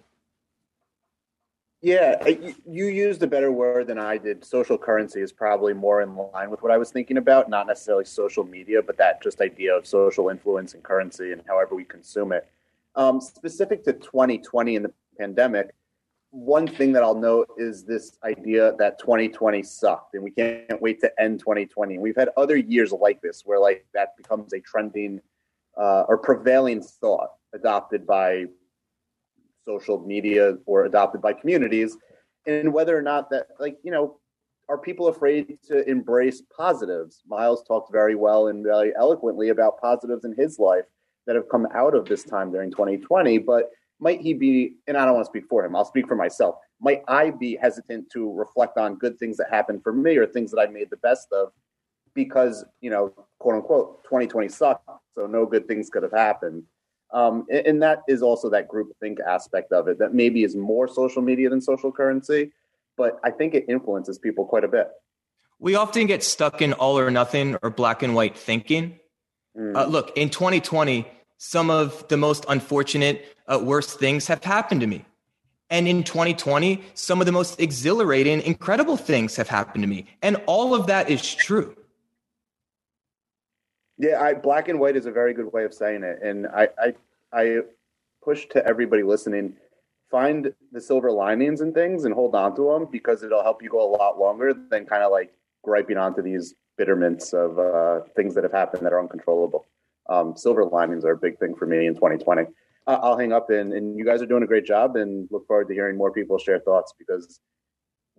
Yeah, 1.82 2.24
you 2.64 2.86
used 2.86 3.24
a 3.24 3.26
better 3.26 3.50
word 3.50 3.88
than 3.88 3.98
I 3.98 4.16
did. 4.16 4.44
Social 4.44 4.78
currency 4.78 5.20
is 5.20 5.32
probably 5.32 5.74
more 5.74 6.00
in 6.00 6.14
line 6.14 6.48
with 6.48 6.62
what 6.62 6.70
I 6.70 6.78
was 6.78 6.92
thinking 6.92 7.16
about, 7.16 7.50
not 7.50 7.66
necessarily 7.66 8.04
social 8.04 8.44
media, 8.44 8.80
but 8.80 8.96
that 8.98 9.20
just 9.20 9.40
idea 9.40 9.76
of 9.76 9.84
social 9.84 10.28
influence 10.28 10.74
and 10.74 10.82
currency 10.84 11.32
and 11.32 11.42
however 11.48 11.74
we 11.74 11.82
consume 11.82 12.30
it. 12.30 12.48
Um, 12.94 13.20
specific 13.20 13.82
to 13.84 13.94
2020 13.94 14.76
and 14.76 14.84
the 14.84 14.92
pandemic, 15.18 15.74
one 16.30 16.68
thing 16.68 16.92
that 16.92 17.02
I'll 17.02 17.18
note 17.18 17.48
is 17.59 17.82
this 17.82 18.16
idea 18.22 18.74
that 18.78 19.00
2020 19.00 19.64
sucked 19.64 20.14
and 20.14 20.22
we 20.22 20.30
can't 20.30 20.80
wait 20.80 21.00
to 21.00 21.10
end 21.20 21.40
2020. 21.40 21.98
We've 21.98 22.14
had 22.14 22.30
other 22.36 22.56
years 22.56 22.92
like 22.92 23.20
this 23.20 23.42
where 23.44 23.59
like 23.59 23.84
that 23.92 24.16
becomes 24.16 24.52
a 24.52 24.60
trending 24.60 25.20
uh, 25.76 26.04
or 26.06 26.16
prevailing 26.16 26.80
thought 26.80 27.30
adopted 27.52 28.06
by 28.06 28.46
social 29.66 30.05
media 30.05 30.56
or 30.66 30.84
adopted 30.84 31.20
by 31.20 31.32
communities 31.32 31.97
and 32.47 32.72
whether 32.72 32.97
or 32.97 33.02
not 33.02 33.30
that 33.30 33.47
like 33.60 33.78
you 33.82 33.90
know 33.90 34.18
are 34.68 34.78
people 34.78 35.09
afraid 35.09 35.59
to 35.64 35.86
embrace 35.90 36.40
positives? 36.56 37.22
Miles 37.26 37.62
talked 37.64 37.93
very 37.93 38.14
well 38.14 38.47
and 38.47 38.64
very 38.64 38.94
eloquently 38.97 39.51
about 39.51 39.80
positives 39.80 40.24
in 40.24 40.34
his 40.36 40.59
life 40.59 40.84
that 41.26 41.36
have 41.36 41.48
come 41.48 41.66
out 41.74 41.94
of 41.94 42.06
this 42.06 42.24
time 42.24 42.51
during 42.51 42.70
2020 42.70 43.39
but 43.39 43.70
might 44.01 44.20
he 44.20 44.34
be 44.34 44.74
and 44.86 44.97
i 44.97 45.05
don't 45.05 45.14
want 45.14 45.24
to 45.24 45.30
speak 45.30 45.44
for 45.48 45.64
him 45.64 45.76
i'll 45.76 45.84
speak 45.84 46.09
for 46.09 46.16
myself 46.16 46.56
might 46.80 47.02
i 47.09 47.30
be 47.30 47.56
hesitant 47.56 48.09
to 48.10 48.32
reflect 48.32 48.76
on 48.76 48.97
good 48.97 49.18
things 49.18 49.36
that 49.36 49.47
happened 49.51 49.82
for 49.82 49.93
me 49.93 50.16
or 50.16 50.26
things 50.26 50.51
that 50.51 50.60
i 50.60 50.66
made 50.66 50.90
the 50.90 50.97
best 50.98 51.28
of 51.32 51.52
because 52.14 52.64
you 52.80 52.90
know 52.90 53.12
quote 53.39 53.55
unquote 53.55 54.02
2020 54.05 54.48
sucked 54.48 54.89
so 55.14 55.26
no 55.26 55.47
good 55.47 55.66
things 55.68 55.89
could 55.89 56.02
have 56.02 56.12
happened 56.12 56.62
um, 57.12 57.47
and, 57.51 57.66
and, 57.66 57.82
that 57.82 58.02
is 58.09 58.22
also 58.22 58.48
that 58.51 58.68
group 58.68 58.93
think 58.98 59.18
aspect 59.20 59.72
of 59.72 59.86
it 59.86 59.98
that 59.98 60.14
maybe 60.14 60.44
is 60.44 60.56
more 60.56 60.89
social 60.89 61.20
media 61.20 61.51
than 61.51 61.60
social 61.60 61.93
currency, 61.93 62.52
but 62.97 63.20
I 63.22 63.30
think 63.30 63.55
it 63.55 63.66
influences 63.68 64.18
people 64.18 64.47
quite 64.47 64.64
a 64.64 64.68
bit. 64.68 64.89
We 65.59 65.74
often 65.74 66.06
get 66.06 66.22
stuck 66.22 66.62
in 66.62 66.72
all 66.72 66.98
or 66.98 67.10
nothing 67.10 67.56
or 67.62 67.70
black 67.70 68.02
and 68.02 68.14
white 68.14 68.36
thinking. 68.36 68.98
Mm. 69.56 69.76
Uh, 69.76 69.84
look, 69.86 70.16
in 70.16 70.30
2020, 70.30 71.06
some 71.36 71.70
of 71.70 72.06
the 72.09 72.16
most 72.16 72.47
unfortunate, 72.48 73.26
uh, 73.47 73.60
worst 73.62 73.98
things 73.98 74.26
have 74.28 74.43
happened 74.43 74.80
to 74.80 74.86
me. 74.86 75.05
And 75.70 75.89
in 75.89 76.05
2020, 76.05 76.82
some 76.94 77.20
of 77.20 77.26
the 77.26 77.32
most 77.32 77.60
exhilarating, 77.60 78.43
incredible 78.43 78.97
things 78.97 79.36
have 79.36 79.48
happened 79.48 79.82
to 79.82 79.89
me. 79.89 80.06
And 80.22 80.36
all 80.47 80.74
of 80.74 80.86
that 80.86 81.10
is 81.10 81.34
true. 81.34 81.74
Yeah, 84.02 84.20
I, 84.20 84.34
black 84.34 84.66
and 84.66 84.80
white 84.80 84.96
is 84.96 85.06
a 85.06 85.12
very 85.12 85.32
good 85.32 85.52
way 85.52 85.64
of 85.64 85.72
saying 85.72 86.02
it, 86.02 86.18
and 86.24 86.48
I, 86.48 86.68
I, 86.76 86.94
I 87.32 87.60
push 88.20 88.46
to 88.46 88.66
everybody 88.66 89.04
listening: 89.04 89.54
find 90.10 90.52
the 90.72 90.80
silver 90.80 91.12
linings 91.12 91.60
and 91.60 91.72
things, 91.72 92.04
and 92.04 92.12
hold 92.12 92.34
on 92.34 92.56
to 92.56 92.72
them 92.72 92.88
because 92.90 93.22
it'll 93.22 93.44
help 93.44 93.62
you 93.62 93.70
go 93.70 93.80
a 93.80 93.90
lot 93.96 94.18
longer 94.18 94.54
than 94.54 94.86
kind 94.86 95.04
of 95.04 95.12
like 95.12 95.32
griping 95.62 95.98
onto 95.98 96.20
these 96.20 96.56
bitterments 96.76 97.32
of 97.32 97.60
uh, 97.60 98.00
things 98.16 98.34
that 98.34 98.42
have 98.42 98.50
happened 98.50 98.84
that 98.84 98.92
are 98.92 98.98
uncontrollable. 98.98 99.66
Um, 100.08 100.36
silver 100.36 100.64
linings 100.64 101.04
are 101.04 101.12
a 101.12 101.16
big 101.16 101.38
thing 101.38 101.54
for 101.54 101.66
me 101.66 101.86
in 101.86 101.94
2020. 101.94 102.42
Uh, 102.88 102.98
I'll 103.00 103.16
hang 103.16 103.32
up, 103.32 103.50
and, 103.50 103.72
and 103.72 103.96
you 103.96 104.04
guys 104.04 104.20
are 104.20 104.26
doing 104.26 104.42
a 104.42 104.48
great 104.48 104.66
job, 104.66 104.96
and 104.96 105.28
look 105.30 105.46
forward 105.46 105.68
to 105.68 105.74
hearing 105.74 105.96
more 105.96 106.10
people 106.10 106.38
share 106.38 106.58
thoughts 106.58 106.92
because 106.98 107.38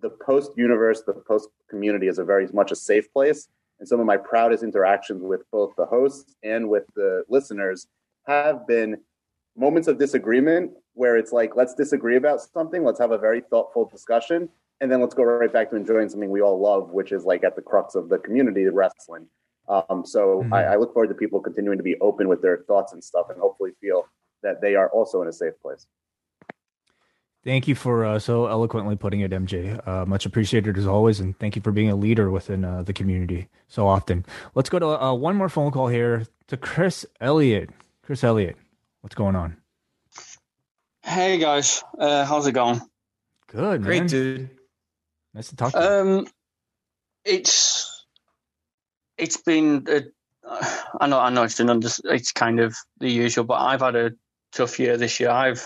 the 0.01 0.11
post 0.25 0.51
universe, 0.55 1.01
the 1.05 1.11
post 1.11 1.49
community 1.69 2.07
is 2.07 2.19
a 2.19 2.23
very 2.23 2.47
much 2.53 2.71
a 2.71 2.75
safe 2.77 3.11
place 3.11 3.49
and 3.83 3.87
some 3.89 3.99
of 3.99 4.05
my 4.05 4.15
proudest 4.15 4.63
interactions 4.63 5.21
with 5.21 5.41
both 5.51 5.75
the 5.75 5.85
hosts 5.85 6.35
and 6.41 6.69
with 6.69 6.85
the 6.95 7.21
listeners 7.27 7.87
have 8.25 8.65
been 8.65 8.95
moments 9.57 9.89
of 9.89 9.99
disagreement 9.99 10.71
where 10.93 11.17
it's 11.17 11.33
like 11.33 11.57
let's 11.57 11.73
disagree 11.73 12.15
about 12.15 12.39
something 12.39 12.85
let's 12.85 12.97
have 12.97 13.11
a 13.11 13.17
very 13.17 13.41
thoughtful 13.41 13.83
discussion 13.83 14.47
and 14.79 14.89
then 14.89 15.01
let's 15.01 15.13
go 15.13 15.23
right 15.23 15.51
back 15.51 15.69
to 15.69 15.75
enjoying 15.75 16.07
something 16.07 16.29
we 16.29 16.41
all 16.41 16.57
love 16.57 16.91
which 16.91 17.11
is 17.11 17.25
like 17.25 17.43
at 17.43 17.57
the 17.57 17.61
crux 17.61 17.93
of 17.93 18.07
the 18.07 18.17
community 18.19 18.63
wrestling 18.67 19.27
um, 19.67 20.05
so 20.05 20.39
mm-hmm. 20.39 20.53
I, 20.53 20.63
I 20.63 20.75
look 20.77 20.93
forward 20.93 21.09
to 21.09 21.15
people 21.15 21.41
continuing 21.41 21.77
to 21.77 21.83
be 21.83 21.97
open 21.99 22.29
with 22.29 22.41
their 22.41 22.59
thoughts 22.59 22.93
and 22.93 23.03
stuff 23.03 23.25
and 23.31 23.37
hopefully 23.37 23.71
feel 23.81 24.07
that 24.43 24.61
they 24.61 24.75
are 24.75 24.87
also 24.91 25.21
in 25.21 25.27
a 25.27 25.33
safe 25.33 25.61
place 25.61 25.87
Thank 27.43 27.67
you 27.67 27.75
for 27.75 28.05
uh, 28.05 28.19
so 28.19 28.47
eloquently 28.47 28.95
putting 28.95 29.19
it, 29.19 29.31
MJ. 29.31 29.85
Uh, 29.85 30.05
much 30.05 30.25
appreciated 30.25 30.77
as 30.77 30.87
always, 30.87 31.19
and 31.19 31.37
thank 31.37 31.57
you 31.57 31.61
for 31.61 31.73
being 31.73 31.89
a 31.89 31.95
leader 31.95 32.31
within 32.31 32.63
uh, 32.63 32.83
the 32.83 32.93
community 32.93 33.49
so 33.67 33.85
often. 33.85 34.25
Let's 34.55 34.69
go 34.69 34.79
to 34.79 34.87
uh, 34.87 35.13
one 35.13 35.35
more 35.35 35.49
phone 35.49 35.71
call 35.71 35.87
here 35.87 36.25
to 36.47 36.55
Chris 36.55 37.05
Elliott. 37.19 37.69
Chris 38.01 38.23
Elliott, 38.23 38.55
what's 39.01 39.15
going 39.15 39.35
on? 39.35 39.57
Hey 41.01 41.37
guys, 41.37 41.83
uh, 41.99 42.23
how's 42.23 42.47
it 42.47 42.53
going? 42.53 42.81
Good, 43.47 43.83
great, 43.83 44.07
dude. 44.07 44.49
Nice 45.33 45.49
to 45.49 45.57
talk 45.57 45.73
to 45.73 45.79
you. 45.79 45.85
Um, 45.85 46.27
it's 47.25 48.05
it's 49.17 49.37
been 49.37 49.85
uh, 49.89 50.01
I 50.99 51.07
know 51.07 51.19
I 51.19 51.29
know 51.29 51.43
it's 51.43 51.59
an 51.59 51.69
under, 51.69 51.89
it's 52.05 52.31
kind 52.31 52.61
of 52.61 52.73
the 52.99 53.09
usual, 53.11 53.43
but 53.43 53.59
I've 53.59 53.81
had 53.81 53.97
a 53.97 54.11
tough 54.53 54.79
year 54.79 54.95
this 54.95 55.19
year. 55.19 55.29
I've 55.29 55.65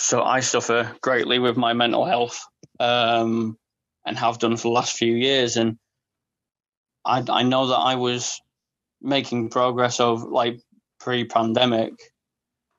so 0.00 0.22
I 0.22 0.40
suffer 0.40 0.96
greatly 1.02 1.38
with 1.38 1.58
my 1.58 1.74
mental 1.74 2.06
health 2.06 2.42
um, 2.78 3.58
and 4.06 4.16
have 4.16 4.38
done 4.38 4.56
for 4.56 4.62
the 4.62 4.70
last 4.70 4.96
few 4.96 5.14
years. 5.14 5.58
And 5.58 5.76
I, 7.04 7.22
I 7.28 7.42
know 7.42 7.66
that 7.66 7.76
I 7.76 7.96
was 7.96 8.40
making 9.02 9.50
progress 9.50 10.00
over 10.00 10.26
like 10.26 10.58
pre-pandemic 11.00 11.92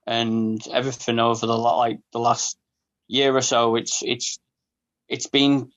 and 0.07 0.59
everything 0.73 1.19
over 1.19 1.45
the 1.45 1.55
like 1.55 1.99
the 2.11 2.19
last 2.19 2.57
year 3.07 3.35
or 3.37 3.43
so. 3.43 3.75
It's 3.75 4.01
it's 4.01 4.39
it's 5.07 5.27
been 5.27 5.69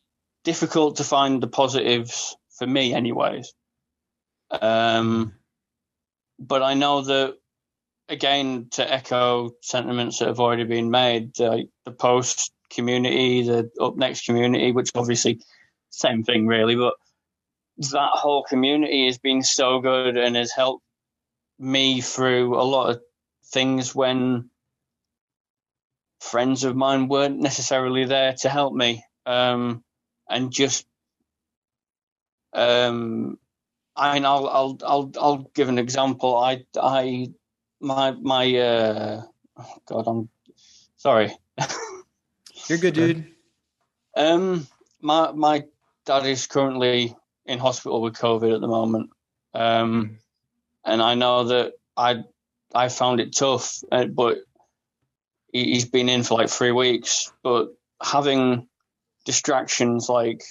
difficult 0.44 0.96
to 0.96 1.04
find 1.04 1.42
the 1.42 1.46
positives 1.46 2.34
for 2.56 2.66
me, 2.66 2.94
anyways. 2.94 3.52
Um, 4.50 5.34
but 6.38 6.62
I 6.62 6.72
know 6.72 7.02
that 7.02 7.34
again, 8.08 8.68
to 8.72 8.92
echo 8.92 9.50
sentiments 9.60 10.18
that 10.18 10.28
have 10.28 10.40
already 10.40 10.64
been 10.64 10.90
made, 10.90 11.34
the 11.34 11.68
post 11.98 12.52
community, 12.70 13.42
the 13.42 13.70
up 13.80 13.96
next 13.96 14.26
community, 14.26 14.72
which 14.72 14.90
obviously 14.94 15.40
same 15.90 16.24
thing 16.24 16.46
really, 16.46 16.74
but 16.76 16.94
that 17.78 18.10
whole 18.12 18.44
community 18.44 19.06
has 19.06 19.18
been 19.18 19.42
so 19.42 19.80
good 19.80 20.16
and 20.16 20.36
has 20.36 20.52
helped 20.52 20.84
me 21.58 22.00
through 22.00 22.60
a 22.60 22.62
lot 22.62 22.90
of 22.90 23.00
things 23.46 23.94
when 23.94 24.50
friends 26.20 26.64
of 26.64 26.74
mine 26.74 27.08
weren't 27.08 27.38
necessarily 27.38 28.04
there 28.04 28.34
to 28.34 28.48
help 28.48 28.74
me. 28.74 29.04
Um, 29.26 29.84
and 30.28 30.52
just 30.52 30.86
um, 32.52 33.38
I 33.96 34.14
mean, 34.14 34.24
I'll 34.24 34.48
I'll 34.48 34.78
I'll 34.84 35.12
I'll 35.20 35.50
give 35.54 35.68
an 35.68 35.78
example. 35.78 36.36
I 36.36 36.64
I 36.80 37.28
my 37.84 38.12
my 38.12 38.56
uh 38.56 39.22
oh 39.56 39.74
god 39.86 40.04
i'm 40.06 40.28
sorry. 40.96 41.36
You're 42.68 42.78
good 42.78 42.94
dude. 42.94 43.26
Um 44.16 44.68
my 45.00 45.32
my 45.32 45.64
dad 46.06 46.24
is 46.24 46.46
currently 46.46 47.16
in 47.46 47.58
hospital 47.58 48.00
with 48.00 48.14
covid 48.14 48.54
at 48.54 48.60
the 48.60 48.68
moment. 48.68 49.10
Um 49.52 50.04
mm. 50.04 50.16
and 50.84 51.02
i 51.02 51.14
know 51.14 51.44
that 51.44 51.72
i 51.96 52.22
i 52.72 52.88
found 52.88 53.18
it 53.18 53.34
tough 53.34 53.82
uh, 53.90 54.04
but 54.04 54.38
he, 55.52 55.72
he's 55.72 55.86
been 55.86 56.08
in 56.08 56.22
for 56.22 56.34
like 56.38 56.50
three 56.50 56.72
weeks. 56.72 57.32
But 57.42 57.68
having 58.02 58.68
distractions 59.24 60.08
like 60.08 60.42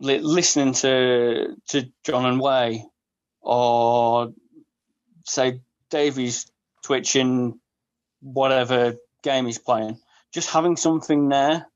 li- 0.00 0.20
listening 0.20 0.72
to 0.72 1.56
to 1.68 1.92
john 2.04 2.24
and 2.24 2.40
Wai 2.40 2.84
or 3.42 4.32
say 5.26 5.60
Davey's 5.90 6.50
twitching 6.84 7.58
whatever 8.20 8.94
game 9.22 9.46
he's 9.46 9.58
playing, 9.58 9.98
just 10.32 10.50
having 10.50 10.76
something 10.76 11.28
there 11.28 11.66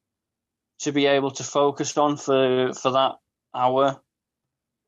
to 0.80 0.92
be 0.92 1.06
able 1.06 1.30
to 1.32 1.44
focus 1.44 1.96
on 1.96 2.16
for 2.16 2.72
for 2.74 2.92
that 2.92 3.12
hour 3.54 4.00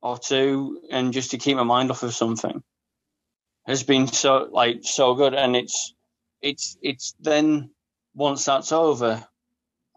or 0.02 0.18
two, 0.18 0.80
and 0.90 1.12
just 1.12 1.32
to 1.32 1.38
keep 1.38 1.56
my 1.56 1.62
mind 1.62 1.90
off 1.90 2.02
of 2.02 2.14
something 2.14 2.62
has 3.66 3.82
been 3.82 4.06
so 4.06 4.48
like 4.50 4.80
so 4.82 5.14
good. 5.14 5.34
And 5.34 5.56
it's 5.56 5.94
it's 6.40 6.76
it's 6.82 7.14
then 7.20 7.70
once 8.14 8.44
that's 8.44 8.72
over, 8.72 9.26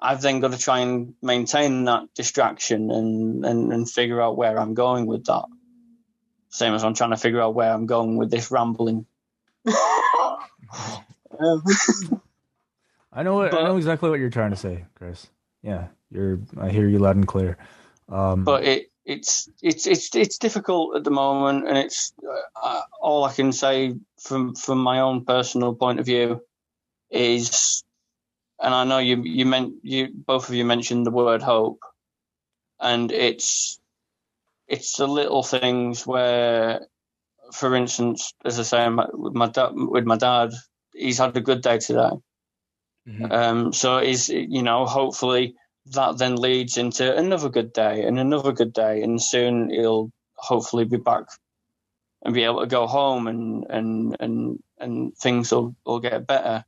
I've 0.02 0.22
then 0.22 0.40
got 0.40 0.52
to 0.52 0.58
try 0.58 0.80
and 0.80 1.14
maintain 1.22 1.86
that 1.86 2.14
distraction 2.16 2.92
and, 2.92 3.46
and, 3.46 3.74
and 3.74 3.90
figure 3.90 4.22
out 4.22 4.38
where 4.38 4.60
I'm 4.60 4.74
going 4.74 5.06
with 5.06 5.26
that. 5.26 5.46
Same 6.50 6.74
as 6.74 6.84
I'm 6.84 6.96
trying 6.96 7.12
to 7.12 7.18
figure 7.18 7.42
out 7.42 7.54
where 7.54 7.72
I'm 7.72 7.86
going 7.86 8.18
with 8.18 8.32
this 8.32 8.52
rambling. 8.52 9.06
I 13.12 13.24
know. 13.24 13.36
What, 13.36 13.54
I 13.54 13.64
know 13.64 13.78
exactly 13.78 14.10
what 14.10 14.20
you're 14.20 14.30
trying 14.30 14.52
to 14.52 14.58
say, 14.58 14.86
Chris. 14.96 15.28
Yeah, 15.62 15.88
you're. 16.12 16.40
I 16.60 16.70
hear 16.70 16.88
you 16.88 17.00
loud 17.00 17.16
and 17.16 17.28
clear. 17.28 17.58
Um, 18.10 18.44
but 18.44 18.64
it 18.64 18.92
it's 19.06 19.50
it's 19.62 19.88
it's 19.88 20.16
it's 20.16 20.38
difficult 20.38 20.96
at 20.96 21.04
the 21.04 21.12
moment, 21.12 21.68
and 21.68 21.78
it's 21.78 22.14
uh, 22.62 22.82
all 23.02 23.24
I 23.24 23.34
can 23.34 23.52
say 23.52 23.96
from 24.20 24.56
from 24.56 24.80
my 24.80 25.00
own 25.00 25.26
personal 25.26 25.74
point 25.74 26.00
of 26.00 26.06
view 26.06 26.42
is, 27.10 27.84
and 28.62 28.74
I 28.74 28.84
know 28.84 29.00
you 29.00 29.22
you 29.24 29.46
meant 29.46 29.76
you 29.84 30.10
both 30.14 30.50
of 30.50 30.56
you 30.56 30.66
mentioned 30.66 31.06
the 31.06 31.12
word 31.12 31.42
hope, 31.42 31.82
and 32.80 33.12
it's 33.12 33.80
it's 34.70 34.98
the 34.98 35.08
little 35.08 35.42
things 35.44 36.06
where, 36.06 36.88
for 37.52 37.76
instance, 37.76 38.34
as 38.46 38.60
I 38.60 38.64
say, 38.64 38.90
with 39.14 39.34
my 39.34 39.48
dad, 39.48 39.72
with 39.74 40.06
my 40.06 40.18
dad, 40.18 40.52
he's 40.94 41.18
had 41.18 41.36
a 41.36 41.42
good 41.42 41.62
day 41.62 41.78
today. 41.80 42.12
Mm-hmm. 43.08 43.32
Um, 43.32 43.74
so 43.74 43.98
is 43.98 44.30
you 44.30 44.62
know 44.62 44.86
hopefully 44.86 45.56
that 45.88 46.18
then 46.18 46.36
leads 46.36 46.78
into 46.78 47.16
another 47.16 47.50
good 47.50 47.74
day 47.74 48.04
and 48.04 48.20
another 48.20 48.52
good 48.52 48.74
day, 48.74 49.02
and 49.02 49.22
soon 49.22 49.70
he'll 49.70 50.12
hopefully 50.36 50.86
be 50.86 50.98
back 50.98 51.24
and 52.24 52.34
be 52.34 52.44
able 52.44 52.62
to 52.62 52.68
go 52.68 52.88
home, 52.88 53.28
and 53.28 53.66
and 53.70 54.16
and 54.20 54.60
and 54.78 55.16
things 55.18 55.52
will, 55.52 55.76
will 55.86 56.00
get 56.00 56.28
better. 56.28 56.64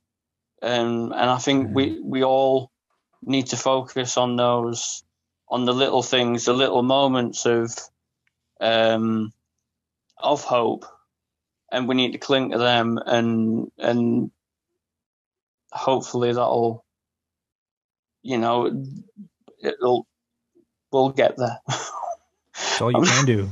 Um, 0.62 1.12
and 1.12 1.30
I 1.30 1.38
think 1.38 1.76
we 1.76 1.92
mm-hmm. 1.92 2.10
we 2.10 2.24
all 2.24 2.72
need 3.24 3.48
to 3.48 3.58
focus 3.58 4.18
on 4.18 4.36
those 4.36 5.04
on 5.48 5.66
the 5.66 5.74
little 5.74 6.02
things, 6.02 6.46
the 6.46 6.54
little 6.54 6.82
moments 6.82 7.46
of 7.46 7.76
um, 8.62 9.34
of 10.22 10.44
hope, 10.44 10.86
and 11.72 11.88
we 11.88 11.96
need 11.96 12.14
to 12.14 12.18
cling 12.18 12.52
to 12.52 12.58
them 12.58 13.00
and 13.06 13.72
and 13.78 14.32
hopefully 15.72 16.34
that'll 16.34 16.84
you 18.22 18.38
know 18.38 18.86
it'll 19.64 20.06
we'll 20.92 21.10
get 21.10 21.38
there. 21.38 21.60
it's 21.70 22.82
all 22.82 22.92
you 22.92 23.02
can 23.06 23.26
do. 23.26 23.52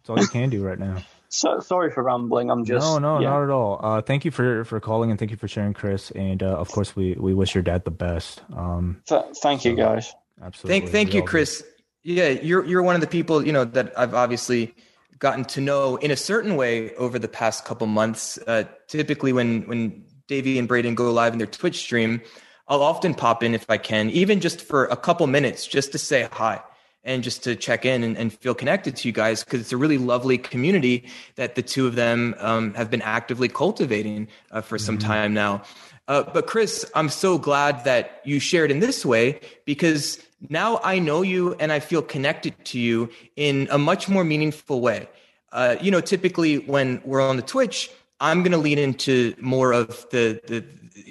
It's 0.00 0.10
all 0.10 0.18
you 0.18 0.28
can 0.28 0.50
do 0.50 0.64
right 0.64 0.78
now. 0.78 1.02
So, 1.30 1.60
sorry 1.60 1.90
for 1.90 2.02
rambling. 2.02 2.50
I'm 2.50 2.64
just 2.64 2.84
no, 2.84 2.98
no, 2.98 3.20
yeah. 3.20 3.28
not 3.28 3.44
at 3.44 3.50
all. 3.50 3.80
Uh, 3.82 4.00
thank 4.00 4.24
you 4.24 4.30
for 4.30 4.64
for 4.64 4.80
calling 4.80 5.10
and 5.10 5.18
thank 5.18 5.30
you 5.30 5.36
for 5.36 5.46
sharing, 5.46 5.74
Chris. 5.74 6.10
And 6.12 6.42
uh, 6.42 6.56
of 6.56 6.70
course, 6.70 6.96
we 6.96 7.12
we 7.14 7.34
wish 7.34 7.54
your 7.54 7.62
dad 7.62 7.84
the 7.84 7.90
best. 7.90 8.40
Um, 8.56 9.02
Th- 9.06 9.22
thank 9.42 9.62
so, 9.62 9.68
you, 9.68 9.76
guys. 9.76 10.14
Absolutely. 10.42 10.80
Thank 10.80 10.92
thank 10.92 11.08
we 11.10 11.16
you, 11.16 11.22
Chris. 11.22 11.60
Do. 11.60 11.68
Yeah, 12.14 12.28
you're 12.28 12.64
you're 12.64 12.82
one 12.82 12.94
of 12.94 13.02
the 13.02 13.06
people 13.06 13.46
you 13.46 13.52
know 13.52 13.64
that 13.66 13.98
I've 13.98 14.14
obviously 14.14 14.74
gotten 15.18 15.44
to 15.46 15.60
know 15.60 15.96
in 15.96 16.10
a 16.10 16.16
certain 16.16 16.56
way 16.56 16.94
over 16.96 17.18
the 17.18 17.28
past 17.28 17.64
couple 17.64 17.86
months. 17.86 18.38
Uh, 18.46 18.64
typically, 18.86 19.32
when 19.32 19.62
when 19.62 20.04
Davey 20.26 20.58
and 20.58 20.68
Braden 20.68 20.94
go 20.94 21.10
live 21.10 21.32
in 21.32 21.38
their 21.38 21.46
Twitch 21.46 21.78
stream, 21.78 22.20
I'll 22.68 22.82
often 22.82 23.14
pop 23.14 23.42
in 23.42 23.54
if 23.54 23.64
I 23.68 23.78
can, 23.78 24.10
even 24.10 24.40
just 24.40 24.60
for 24.60 24.86
a 24.86 24.96
couple 24.96 25.26
minutes, 25.26 25.66
just 25.66 25.92
to 25.92 25.98
say 25.98 26.28
hi 26.30 26.62
and 27.04 27.22
just 27.22 27.42
to 27.44 27.56
check 27.56 27.84
in 27.84 28.04
and, 28.04 28.18
and 28.18 28.32
feel 28.32 28.54
connected 28.54 28.96
to 28.96 29.08
you 29.08 29.12
guys 29.12 29.42
because 29.42 29.60
it's 29.60 29.72
a 29.72 29.76
really 29.76 29.98
lovely 29.98 30.36
community 30.36 31.08
that 31.36 31.54
the 31.54 31.62
two 31.62 31.86
of 31.86 31.94
them 31.94 32.34
um, 32.38 32.74
have 32.74 32.90
been 32.90 33.02
actively 33.02 33.48
cultivating 33.48 34.28
uh, 34.50 34.60
for 34.60 34.76
mm-hmm. 34.76 34.84
some 34.84 34.98
time 34.98 35.32
now. 35.32 35.62
Uh, 36.08 36.22
but 36.22 36.46
Chris, 36.46 36.90
I'm 36.94 37.08
so 37.08 37.38
glad 37.38 37.84
that 37.84 38.20
you 38.24 38.40
shared 38.40 38.70
in 38.70 38.80
this 38.80 39.04
way 39.04 39.40
because 39.64 40.18
now 40.48 40.80
I 40.82 40.98
know 40.98 41.22
you 41.22 41.54
and 41.54 41.72
I 41.72 41.80
feel 41.80 42.02
connected 42.02 42.54
to 42.66 42.78
you 42.78 43.10
in 43.36 43.68
a 43.70 43.78
much 43.78 44.08
more 44.08 44.24
meaningful 44.24 44.80
way. 44.80 45.08
Uh, 45.50 45.76
you 45.80 45.90
know, 45.90 46.00
typically 46.00 46.58
when 46.58 47.00
we're 47.04 47.20
on 47.20 47.36
the 47.36 47.42
Twitch, 47.42 47.90
I'm 48.20 48.42
going 48.42 48.52
to 48.52 48.58
lean 48.58 48.78
into 48.78 49.34
more 49.40 49.72
of 49.72 50.06
the, 50.10 50.40
the 50.46 50.64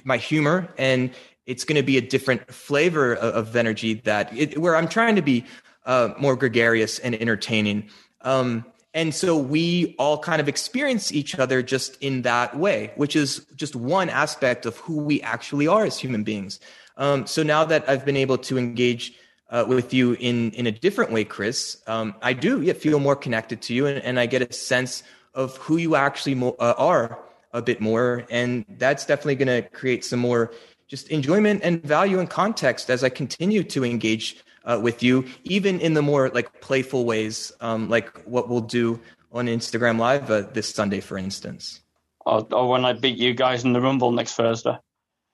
my 0.03 0.17
humor, 0.17 0.73
and 0.77 1.11
it's 1.45 1.63
going 1.63 1.77
to 1.77 1.83
be 1.83 1.97
a 1.97 2.01
different 2.01 2.53
flavor 2.53 3.13
of, 3.15 3.47
of 3.47 3.55
energy 3.55 3.95
that 3.95 4.35
it, 4.37 4.57
where 4.57 4.75
I'm 4.75 4.87
trying 4.87 5.15
to 5.15 5.21
be 5.21 5.45
uh, 5.85 6.09
more 6.19 6.35
gregarious 6.35 6.99
and 6.99 7.15
entertaining. 7.15 7.89
Um, 8.21 8.65
and 8.93 9.13
so 9.13 9.37
we 9.37 9.95
all 9.99 10.17
kind 10.17 10.41
of 10.41 10.49
experience 10.49 11.11
each 11.11 11.37
other 11.37 11.61
just 11.61 12.01
in 12.01 12.23
that 12.23 12.57
way, 12.57 12.91
which 12.95 13.15
is 13.15 13.45
just 13.55 13.75
one 13.75 14.09
aspect 14.09 14.65
of 14.65 14.77
who 14.77 14.97
we 14.97 15.21
actually 15.21 15.67
are 15.67 15.85
as 15.85 15.99
human 15.99 16.23
beings. 16.23 16.59
Um, 16.97 17.25
so 17.25 17.43
now 17.43 17.63
that 17.65 17.87
I've 17.89 18.05
been 18.05 18.17
able 18.17 18.37
to 18.39 18.57
engage 18.57 19.13
uh, 19.49 19.65
with 19.67 19.93
you 19.93 20.13
in 20.13 20.51
in 20.51 20.67
a 20.67 20.71
different 20.71 21.11
way, 21.11 21.23
Chris, 21.23 21.77
um, 21.87 22.15
I 22.21 22.33
do 22.33 22.61
yeah, 22.61 22.73
feel 22.73 22.99
more 22.99 23.15
connected 23.15 23.61
to 23.63 23.73
you, 23.73 23.85
and, 23.85 24.03
and 24.03 24.19
I 24.19 24.25
get 24.25 24.41
a 24.41 24.51
sense 24.51 25.03
of 25.33 25.55
who 25.57 25.77
you 25.77 25.95
actually 25.95 26.35
mo- 26.35 26.55
uh, 26.59 26.73
are 26.77 27.19
a 27.53 27.61
bit 27.61 27.79
more. 27.79 28.25
And 28.29 28.65
that's 28.77 29.05
definitely 29.05 29.35
going 29.35 29.63
to 29.63 29.69
create 29.69 30.03
some 30.03 30.19
more 30.19 30.51
just 30.87 31.09
enjoyment 31.09 31.61
and 31.63 31.83
value 31.83 32.19
and 32.19 32.29
context 32.29 32.89
as 32.89 33.03
I 33.03 33.09
continue 33.09 33.63
to 33.63 33.85
engage 33.85 34.43
uh, 34.65 34.79
with 34.81 35.03
you, 35.03 35.25
even 35.43 35.79
in 35.79 35.93
the 35.93 36.01
more 36.01 36.29
like 36.29 36.61
playful 36.61 37.05
ways, 37.05 37.51
um, 37.61 37.89
like 37.89 38.09
what 38.23 38.49
we'll 38.49 38.61
do 38.61 38.99
on 39.31 39.47
Instagram 39.47 39.99
Live 39.99 40.29
uh, 40.29 40.41
this 40.53 40.73
Sunday, 40.73 40.99
for 40.99 41.17
instance. 41.17 41.81
Or, 42.25 42.45
or, 42.51 42.69
when 42.69 42.83
I 42.83 42.93
beat 42.93 43.17
you 43.17 43.33
guys 43.33 43.63
in 43.63 43.71
the 43.71 43.79
Rumble 43.79 44.11
next 44.11 44.33
Thursday. 44.35 44.77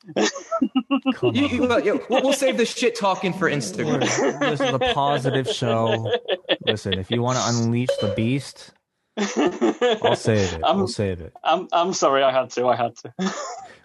you, 1.24 1.48
you, 1.48 2.06
we'll, 2.10 2.24
we'll 2.24 2.34
save 2.34 2.58
the 2.58 2.66
shit 2.66 2.96
talking 2.96 3.32
for 3.32 3.50
Instagram. 3.50 4.02
this 4.40 4.60
is 4.60 4.74
a 4.74 4.80
positive 4.94 5.48
show. 5.48 6.12
Listen, 6.66 6.94
if 6.94 7.10
you 7.10 7.22
want 7.22 7.38
to 7.38 7.46
unleash 7.48 7.90
the 8.02 8.14
beast, 8.14 8.72
I'll 9.18 10.16
save 10.16 10.54
it. 10.54 10.62
I'm, 10.64 10.78
we'll 10.78 10.88
save 10.88 11.22
it. 11.22 11.34
I'm 11.44 11.68
I'm 11.72 11.94
sorry. 11.94 12.24
I 12.24 12.32
had 12.32 12.50
to. 12.52 12.68
I 12.68 12.76
had 12.76 12.96
to. 12.98 13.34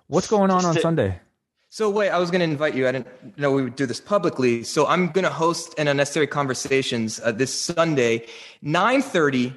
What's 0.09 0.27
going 0.27 0.51
on 0.51 0.65
on 0.65 0.75
to, 0.75 0.81
Sunday? 0.81 1.21
So 1.69 1.91
wait, 1.91 2.09
I 2.09 2.19
was 2.19 2.31
going 2.31 2.41
to 2.41 2.51
invite 2.51 2.75
you. 2.75 2.89
I 2.89 2.93
didn't 2.93 3.39
know 3.39 3.53
we 3.53 3.63
would 3.63 3.77
do 3.77 3.87
this 3.87 4.01
publicly. 4.01 4.65
So 4.65 4.87
I'm 4.87 5.09
going 5.09 5.25
to 5.25 5.31
host 5.31 5.75
an 5.79 5.87
unnecessary 5.87 6.27
conversations 6.27 7.21
uh, 7.21 7.31
this 7.31 7.53
Sunday, 7.53 8.27
9:30 8.65 9.55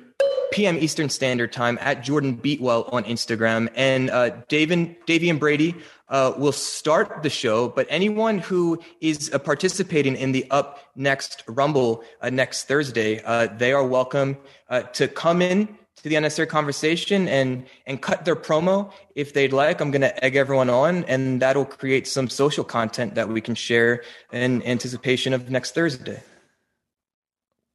p.m. 0.51 0.77
Eastern 0.77 1.09
Standard 1.09 1.51
Time 1.51 1.77
at 1.81 2.03
Jordan 2.03 2.37
Beatwell 2.37 2.91
on 2.93 3.03
Instagram. 3.05 3.69
And 3.75 4.09
uh, 4.09 4.29
Davey, 4.47 5.29
and 5.29 5.39
Brady 5.39 5.75
uh, 6.09 6.33
will 6.37 6.51
start 6.51 7.23
the 7.23 7.29
show. 7.29 7.69
But 7.69 7.87
anyone 7.89 8.37
who 8.37 8.81
is 8.99 9.31
uh, 9.33 9.39
participating 9.39 10.15
in 10.15 10.33
the 10.33 10.45
Up 10.51 10.79
Next 10.95 11.43
Rumble 11.47 12.03
uh, 12.21 12.29
next 12.29 12.65
Thursday, 12.65 13.21
uh, 13.23 13.47
they 13.57 13.73
are 13.73 13.85
welcome 13.85 14.37
uh, 14.69 14.81
to 14.81 15.07
come 15.07 15.41
in 15.41 15.67
to 16.03 16.09
the 16.09 16.15
unnecessary 16.15 16.47
conversation 16.47 17.27
and 17.27 17.65
and 17.85 18.01
cut 18.01 18.25
their 18.25 18.35
promo 18.35 18.91
if 19.15 19.33
they'd 19.33 19.53
like. 19.53 19.81
I'm 19.81 19.91
going 19.91 20.01
to 20.01 20.23
egg 20.23 20.35
everyone 20.35 20.69
on, 20.69 21.05
and 21.05 21.41
that'll 21.41 21.65
create 21.65 22.07
some 22.07 22.29
social 22.29 22.63
content 22.63 23.15
that 23.15 23.29
we 23.29 23.39
can 23.41 23.55
share 23.55 24.03
in 24.31 24.63
anticipation 24.63 25.33
of 25.33 25.49
next 25.49 25.73
Thursday. 25.73 26.21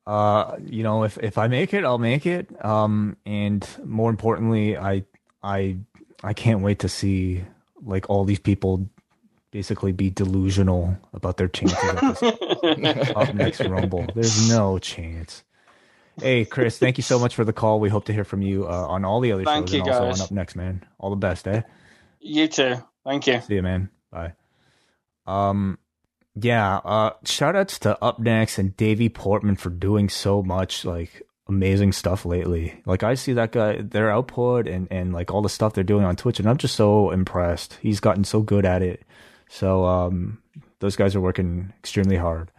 Uh, 0.06 0.56
you 0.64 0.82
know, 0.82 1.02
if 1.02 1.18
if 1.18 1.36
I 1.36 1.48
make 1.48 1.74
it, 1.74 1.84
I'll 1.84 1.98
make 1.98 2.26
it. 2.26 2.64
Um, 2.64 3.16
and 3.26 3.66
more 3.84 4.08
importantly, 4.10 4.76
I 4.76 5.04
I 5.42 5.78
I 6.22 6.32
can't 6.32 6.60
wait 6.60 6.80
to 6.80 6.88
see 6.88 7.44
like 7.82 8.08
all 8.08 8.24
these 8.24 8.38
people 8.38 8.88
basically 9.50 9.92
be 9.92 10.10
delusional 10.10 10.96
about 11.12 11.38
their 11.38 11.48
chances 11.48 12.22
up 13.16 13.34
next 13.34 13.60
Rumble. 13.60 14.06
There's 14.14 14.48
no 14.48 14.78
chance. 14.78 15.44
Hey, 16.20 16.44
Chris, 16.44 16.78
thank 16.78 16.96
you 16.96 17.02
so 17.02 17.18
much 17.18 17.34
for 17.34 17.44
the 17.44 17.52
call. 17.52 17.78
We 17.78 17.88
hope 17.88 18.06
to 18.06 18.12
hear 18.12 18.24
from 18.24 18.42
you 18.42 18.66
uh, 18.66 18.86
on 18.86 19.04
all 19.04 19.20
the 19.20 19.32
other 19.32 19.44
thank 19.44 19.68
shows 19.68 19.74
you, 19.74 19.80
and 19.80 19.90
also 19.90 20.04
guys. 20.06 20.20
on 20.20 20.24
Up 20.26 20.30
Next, 20.30 20.56
man. 20.56 20.84
All 20.98 21.10
the 21.10 21.16
best, 21.16 21.46
eh? 21.46 21.62
You 22.20 22.48
too. 22.48 22.76
Thank 23.04 23.26
you. 23.26 23.40
See 23.42 23.54
you, 23.54 23.62
man. 23.62 23.90
Bye. 24.10 24.32
Um, 25.26 25.78
yeah. 26.40 26.76
Uh, 26.78 27.10
shout 27.24 27.56
outs 27.56 27.78
to 27.80 28.02
Up 28.02 28.18
Next 28.18 28.58
and 28.58 28.76
Davey 28.76 29.08
Portman 29.08 29.56
for 29.56 29.70
doing 29.70 30.08
so 30.08 30.42
much 30.42 30.84
like 30.84 31.22
amazing 31.48 31.92
stuff 31.92 32.24
lately. 32.24 32.82
Like 32.84 33.02
I 33.02 33.14
see 33.14 33.32
that 33.34 33.52
guy, 33.52 33.80
their 33.80 34.10
output 34.10 34.66
and 34.66 34.88
and 34.90 35.12
like 35.12 35.32
all 35.32 35.42
the 35.42 35.48
stuff 35.48 35.74
they're 35.74 35.84
doing 35.84 36.04
on 36.04 36.16
Twitch, 36.16 36.38
and 36.38 36.48
I'm 36.48 36.58
just 36.58 36.76
so 36.76 37.10
impressed. 37.10 37.78
He's 37.80 38.00
gotten 38.00 38.24
so 38.24 38.40
good 38.40 38.64
at 38.64 38.82
it. 38.82 39.02
So 39.48 39.84
um, 39.84 40.42
those 40.80 40.96
guys 40.96 41.14
are 41.14 41.20
working 41.20 41.72
extremely 41.78 42.16
hard. 42.16 42.50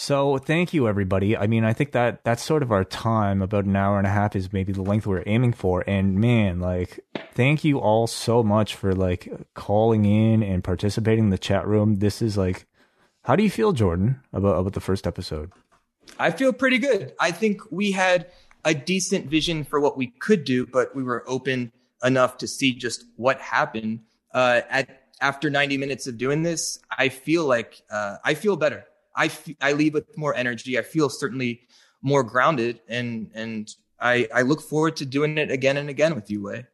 So 0.00 0.38
thank 0.38 0.72
you 0.72 0.88
everybody. 0.88 1.36
I 1.36 1.46
mean, 1.46 1.62
I 1.62 1.74
think 1.74 1.92
that 1.92 2.24
that's 2.24 2.42
sort 2.42 2.62
of 2.62 2.72
our 2.72 2.84
time. 2.84 3.42
About 3.42 3.66
an 3.66 3.76
hour 3.76 3.98
and 3.98 4.06
a 4.06 4.10
half 4.10 4.34
is 4.34 4.50
maybe 4.50 4.72
the 4.72 4.80
length 4.80 5.06
we're 5.06 5.22
aiming 5.26 5.52
for. 5.52 5.84
And 5.86 6.18
man, 6.18 6.58
like 6.58 7.00
thank 7.34 7.64
you 7.64 7.78
all 7.78 8.06
so 8.06 8.42
much 8.42 8.74
for 8.74 8.94
like 8.94 9.30
calling 9.52 10.06
in 10.06 10.42
and 10.42 10.64
participating 10.64 11.24
in 11.24 11.30
the 11.30 11.36
chat 11.36 11.66
room. 11.66 11.96
This 11.96 12.22
is 12.22 12.38
like 12.38 12.66
how 13.24 13.36
do 13.36 13.42
you 13.42 13.50
feel, 13.50 13.72
Jordan, 13.72 14.22
about 14.32 14.56
about 14.56 14.72
the 14.72 14.80
first 14.80 15.06
episode? 15.06 15.52
I 16.18 16.30
feel 16.30 16.54
pretty 16.54 16.78
good. 16.78 17.12
I 17.20 17.30
think 17.30 17.60
we 17.70 17.92
had 17.92 18.30
a 18.64 18.72
decent 18.72 19.26
vision 19.26 19.64
for 19.64 19.80
what 19.80 19.98
we 19.98 20.06
could 20.06 20.44
do, 20.44 20.66
but 20.66 20.96
we 20.96 21.02
were 21.02 21.24
open 21.28 21.72
enough 22.02 22.38
to 22.38 22.48
see 22.48 22.72
just 22.72 23.04
what 23.16 23.38
happened. 23.38 24.00
Uh, 24.32 24.62
at 24.70 25.02
after 25.20 25.50
90 25.50 25.76
minutes 25.76 26.06
of 26.06 26.16
doing 26.16 26.42
this, 26.42 26.78
I 26.90 27.10
feel 27.10 27.44
like 27.44 27.82
uh, 27.90 28.16
I 28.24 28.32
feel 28.32 28.56
better. 28.56 28.86
I, 29.16 29.26
f- 29.26 29.48
I 29.60 29.72
leave 29.72 29.94
with 29.94 30.16
more 30.16 30.34
energy. 30.34 30.78
I 30.78 30.82
feel 30.82 31.08
certainly 31.08 31.62
more 32.02 32.22
grounded, 32.22 32.80
and 32.88 33.30
and 33.34 33.74
I 34.00 34.28
I 34.34 34.42
look 34.42 34.60
forward 34.60 34.96
to 34.96 35.06
doing 35.06 35.38
it 35.38 35.50
again 35.50 35.76
and 35.76 35.88
again 35.88 36.14
with 36.14 36.30
you, 36.30 36.42
Wai. 36.44 36.66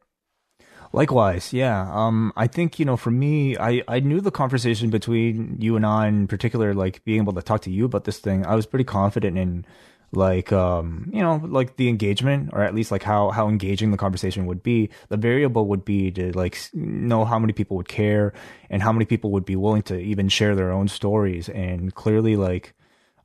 Likewise, 0.93 1.53
yeah. 1.53 1.91
Um, 1.93 2.33
I 2.37 2.47
think 2.47 2.79
you 2.79 2.85
know, 2.85 2.97
for 2.97 3.11
me, 3.11 3.57
I 3.59 3.83
I 3.89 4.01
knew 4.01 4.21
the 4.21 4.31
conversation 4.31 4.91
between 4.91 5.57
you 5.61 5.77
and 5.77 5.85
I, 5.85 6.07
in 6.09 6.27
particular, 6.27 6.75
like 6.75 7.05
being 7.05 7.21
able 7.21 7.33
to 7.35 7.43
talk 7.43 7.63
to 7.63 7.71
you 7.71 7.85
about 7.85 8.05
this 8.05 8.19
thing. 8.19 8.47
I 8.47 8.55
was 8.55 8.67
pretty 8.67 8.85
confident 8.85 9.37
in 9.37 9.67
like 10.13 10.53
um 10.53 11.11
you 11.13 11.21
know 11.21 11.41
like 11.45 11.77
the 11.77 11.89
engagement 11.89 12.51
or 12.53 12.63
at 12.63 12.75
least 12.75 12.91
like 12.91 13.03
how 13.03 13.31
how 13.31 13.49
engaging 13.49 13.91
the 13.91 13.97
conversation 13.97 14.47
would 14.47 14.63
be. 14.63 14.91
The 15.09 15.17
variable 15.17 15.67
would 15.69 15.85
be 15.85 16.11
to 16.13 16.33
like 16.33 16.59
know 16.73 17.25
how 17.25 17.39
many 17.39 17.53
people 17.53 17.77
would 17.77 17.89
care 17.89 18.33
and 18.71 18.83
how 18.83 18.93
many 18.93 19.05
people 19.05 19.31
would 19.33 19.45
be 19.45 19.57
willing 19.57 19.83
to 19.83 19.99
even 19.99 20.29
share 20.29 20.55
their 20.55 20.73
own 20.73 20.89
stories. 20.89 21.49
And 21.49 21.95
clearly 21.95 22.37
like 22.37 22.75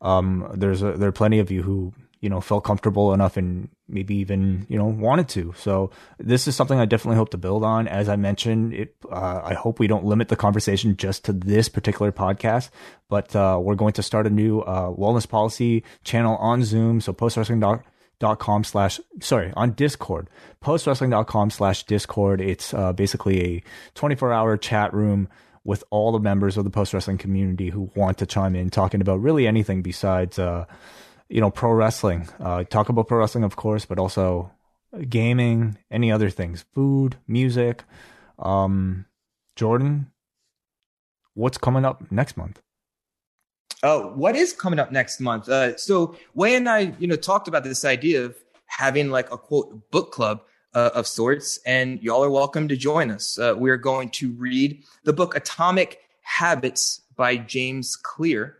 um 0.01 0.51
there's 0.53 0.81
a, 0.81 0.93
there 0.93 1.09
are 1.09 1.13
plenty 1.13 1.39
of 1.39 1.51
you 1.51 1.63
who 1.63 1.93
you 2.21 2.29
know 2.29 2.39
felt 2.39 2.63
comfortable 2.63 3.13
enough 3.13 3.35
and 3.35 3.67
maybe 3.89 4.15
even 4.15 4.65
you 4.69 4.77
know 4.77 4.85
wanted 4.85 5.27
to. 5.29 5.53
So 5.57 5.91
this 6.17 6.47
is 6.47 6.55
something 6.55 6.79
i 6.79 6.85
definitely 6.85 7.17
hope 7.17 7.29
to 7.31 7.37
build 7.37 7.63
on. 7.63 7.87
As 7.87 8.07
i 8.07 8.15
mentioned 8.15 8.73
it 8.73 8.95
uh, 9.11 9.41
i 9.43 9.53
hope 9.53 9.79
we 9.79 9.87
don't 9.87 10.05
limit 10.05 10.29
the 10.29 10.35
conversation 10.35 10.95
just 10.95 11.25
to 11.25 11.33
this 11.33 11.67
particular 11.67 12.11
podcast 12.11 12.69
but 13.09 13.35
uh, 13.35 13.59
we're 13.61 13.75
going 13.75 13.93
to 13.93 14.01
start 14.01 14.25
a 14.25 14.29
new 14.29 14.61
uh, 14.61 14.89
wellness 14.91 15.27
policy 15.27 15.83
channel 16.05 16.37
on 16.37 16.63
zoom. 16.63 17.01
So 17.01 17.11
post 17.11 17.35
wrestling 17.35 17.59
dot 17.59 18.39
com 18.39 18.63
slash 18.63 19.01
sorry 19.19 19.51
on 19.57 19.73
discord. 19.73 20.29
Postwrestling.com 20.63 21.49
slash 21.49 21.83
discord. 21.83 22.39
It's 22.39 22.73
uh, 22.73 22.93
basically 22.93 23.43
a 23.57 23.63
24 23.95 24.31
hour 24.31 24.55
chat 24.57 24.93
room 24.93 25.27
with 25.63 25.83
all 25.89 26.11
the 26.11 26.19
members 26.19 26.57
of 26.57 26.63
the 26.63 26.69
post 26.69 26.93
wrestling 26.93 27.17
community 27.17 27.69
who 27.69 27.91
want 27.95 28.17
to 28.19 28.25
chime 28.25 28.55
in 28.55 28.69
talking 28.69 29.01
about 29.01 29.21
really 29.21 29.45
anything 29.45 29.81
besides 29.81 30.39
uh, 30.39 30.65
you 31.31 31.39
know, 31.39 31.49
pro 31.49 31.71
wrestling. 31.71 32.27
Uh, 32.39 32.63
talk 32.65 32.89
about 32.89 33.07
pro 33.07 33.19
wrestling, 33.19 33.45
of 33.45 33.55
course, 33.55 33.85
but 33.85 33.97
also 33.97 34.51
gaming, 35.07 35.77
any 35.89 36.11
other 36.11 36.29
things, 36.29 36.65
food, 36.73 37.15
music. 37.25 37.83
Um, 38.37 39.05
Jordan, 39.55 40.11
what's 41.33 41.57
coming 41.57 41.85
up 41.85 42.11
next 42.11 42.35
month? 42.35 42.61
Oh, 43.81 44.09
what 44.09 44.35
is 44.35 44.51
coming 44.53 44.77
up 44.77 44.91
next 44.91 45.21
month? 45.21 45.47
Uh, 45.47 45.77
so 45.77 46.15
Wai 46.33 46.49
and 46.49 46.67
I, 46.67 46.93
you 46.99 47.07
know, 47.07 47.15
talked 47.15 47.47
about 47.47 47.63
this 47.63 47.85
idea 47.85 48.25
of 48.25 48.35
having 48.65 49.09
like 49.09 49.31
a 49.31 49.37
quote 49.37 49.89
book 49.89 50.11
club 50.11 50.41
uh, 50.73 50.91
of 50.93 51.07
sorts, 51.07 51.59
and 51.65 52.01
y'all 52.03 52.23
are 52.23 52.29
welcome 52.29 52.67
to 52.67 52.75
join 52.75 53.09
us. 53.09 53.39
Uh, 53.39 53.55
we 53.57 53.69
are 53.69 53.77
going 53.77 54.09
to 54.09 54.33
read 54.33 54.83
the 55.05 55.13
book 55.13 55.35
Atomic 55.35 55.99
Habits 56.21 57.01
by 57.15 57.37
James 57.37 57.95
Clear. 57.95 58.57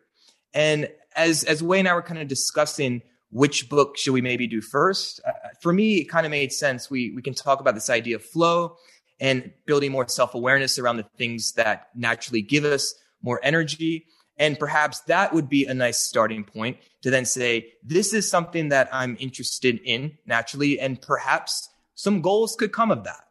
And 0.53 0.89
as 1.15 1.43
as 1.43 1.61
Wai 1.61 1.77
and 1.77 1.87
I 1.87 1.93
were 1.93 2.01
kind 2.01 2.21
of 2.21 2.27
discussing 2.27 3.01
which 3.29 3.69
book 3.69 3.97
should 3.97 4.13
we 4.13 4.21
maybe 4.21 4.45
do 4.45 4.61
first, 4.61 5.21
uh, 5.25 5.31
for 5.61 5.71
me 5.71 5.97
it 5.97 6.05
kind 6.05 6.25
of 6.25 6.31
made 6.31 6.51
sense. 6.51 6.89
We 6.89 7.11
we 7.11 7.21
can 7.21 7.33
talk 7.33 7.59
about 7.59 7.75
this 7.75 7.89
idea 7.89 8.17
of 8.17 8.23
flow 8.23 8.77
and 9.21 9.51
building 9.65 9.91
more 9.91 10.07
self 10.07 10.35
awareness 10.35 10.77
around 10.79 10.97
the 10.97 11.05
things 11.17 11.53
that 11.53 11.89
naturally 11.95 12.41
give 12.41 12.65
us 12.65 12.95
more 13.21 13.39
energy. 13.43 14.07
And 14.37 14.57
perhaps 14.57 15.01
that 15.01 15.33
would 15.33 15.47
be 15.47 15.65
a 15.65 15.73
nice 15.73 15.99
starting 15.99 16.43
point 16.43 16.77
to 17.03 17.11
then 17.11 17.25
say, 17.25 17.73
this 17.83 18.11
is 18.11 18.27
something 18.27 18.69
that 18.69 18.89
I'm 18.91 19.15
interested 19.19 19.79
in 19.85 20.17
naturally, 20.25 20.79
and 20.79 20.99
perhaps 20.99 21.69
some 21.93 22.21
goals 22.21 22.55
could 22.57 22.71
come 22.71 22.89
of 22.89 23.03
that. 23.03 23.27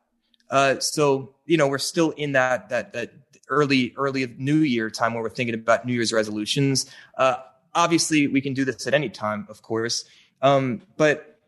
Uh, 0.48 0.78
so, 0.78 1.34
you 1.46 1.56
know, 1.56 1.66
we're 1.66 1.78
still 1.78 2.10
in 2.10 2.32
that, 2.32 2.68
that, 2.68 2.92
that 2.92 3.12
early, 3.48 3.92
early 3.96 4.32
new 4.38 4.58
year 4.58 4.88
time 4.90 5.14
where 5.14 5.22
we're 5.22 5.30
thinking 5.30 5.54
about 5.54 5.84
New 5.84 5.92
Year's 5.92 6.12
resolutions. 6.12 6.86
Uh, 7.16 7.36
obviously 7.74 8.26
we 8.26 8.40
can 8.40 8.54
do 8.54 8.64
this 8.64 8.86
at 8.86 8.94
any 8.94 9.08
time, 9.08 9.46
of 9.48 9.62
course. 9.62 10.04
Um, 10.42 10.82
but 10.96 11.38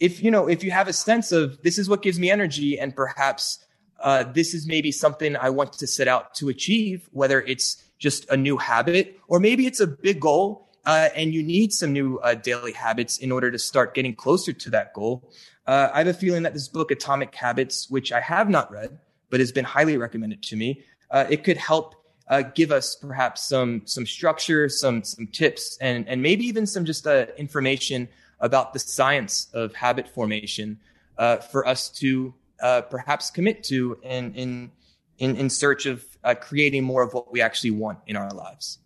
if 0.00 0.22
you 0.22 0.30
know, 0.30 0.48
if 0.48 0.62
you 0.62 0.70
have 0.70 0.88
a 0.88 0.92
sense 0.92 1.32
of 1.32 1.60
this 1.62 1.78
is 1.78 1.88
what 1.88 2.02
gives 2.02 2.18
me 2.18 2.30
energy, 2.30 2.78
and 2.78 2.94
perhaps 2.94 3.64
uh, 4.00 4.24
this 4.24 4.54
is 4.54 4.66
maybe 4.66 4.92
something 4.92 5.36
I 5.36 5.50
want 5.50 5.72
to 5.74 5.86
set 5.86 6.08
out 6.08 6.34
to 6.36 6.48
achieve, 6.48 7.08
whether 7.12 7.40
it's 7.42 7.82
just 7.98 8.28
a 8.30 8.36
new 8.36 8.56
habit 8.56 9.18
or 9.26 9.40
maybe 9.40 9.66
it's 9.66 9.80
a 9.80 9.86
big 9.86 10.20
goal, 10.20 10.68
uh, 10.86 11.08
and 11.16 11.34
you 11.34 11.42
need 11.42 11.72
some 11.72 11.92
new 11.92 12.18
uh, 12.18 12.34
daily 12.34 12.72
habits 12.72 13.18
in 13.18 13.32
order 13.32 13.50
to 13.50 13.58
start 13.58 13.94
getting 13.94 14.14
closer 14.14 14.52
to 14.52 14.70
that 14.70 14.94
goal. 14.94 15.30
Uh, 15.66 15.90
I 15.92 15.98
have 15.98 16.06
a 16.06 16.14
feeling 16.14 16.44
that 16.44 16.54
this 16.54 16.68
book, 16.68 16.90
Atomic 16.90 17.34
Habits, 17.34 17.90
which 17.90 18.12
I 18.12 18.20
have 18.20 18.48
not 18.48 18.70
read 18.70 18.98
but 19.30 19.40
has 19.40 19.52
been 19.52 19.64
highly 19.64 19.98
recommended 19.98 20.42
to 20.42 20.56
me, 20.56 20.82
uh, 21.10 21.26
it 21.28 21.44
could 21.44 21.58
help 21.58 21.94
uh, 22.28 22.42
give 22.42 22.70
us 22.70 22.94
perhaps 22.94 23.48
some 23.48 23.82
some 23.84 24.06
structure, 24.06 24.68
some 24.68 25.02
some 25.02 25.26
tips, 25.28 25.78
and 25.80 26.08
and 26.08 26.22
maybe 26.22 26.44
even 26.44 26.66
some 26.66 26.84
just 26.84 27.06
uh, 27.06 27.26
information 27.36 28.08
about 28.40 28.72
the 28.72 28.78
science 28.78 29.48
of 29.52 29.74
habit 29.74 30.08
formation 30.08 30.78
uh, 31.16 31.36
for 31.36 31.66
us 31.66 31.88
to 31.88 32.32
uh, 32.62 32.82
perhaps 32.82 33.30
commit 33.30 33.64
to 33.64 33.98
in 34.02 34.34
in 34.34 34.70
in, 35.18 35.36
in 35.36 35.50
search 35.50 35.86
of 35.86 36.04
uh, 36.24 36.34
creating 36.34 36.84
more 36.84 37.02
of 37.02 37.12
what 37.12 37.32
we 37.32 37.40
actually 37.40 37.72
want 37.72 37.98
in 38.06 38.16
our 38.16 38.30
lives. 38.30 38.78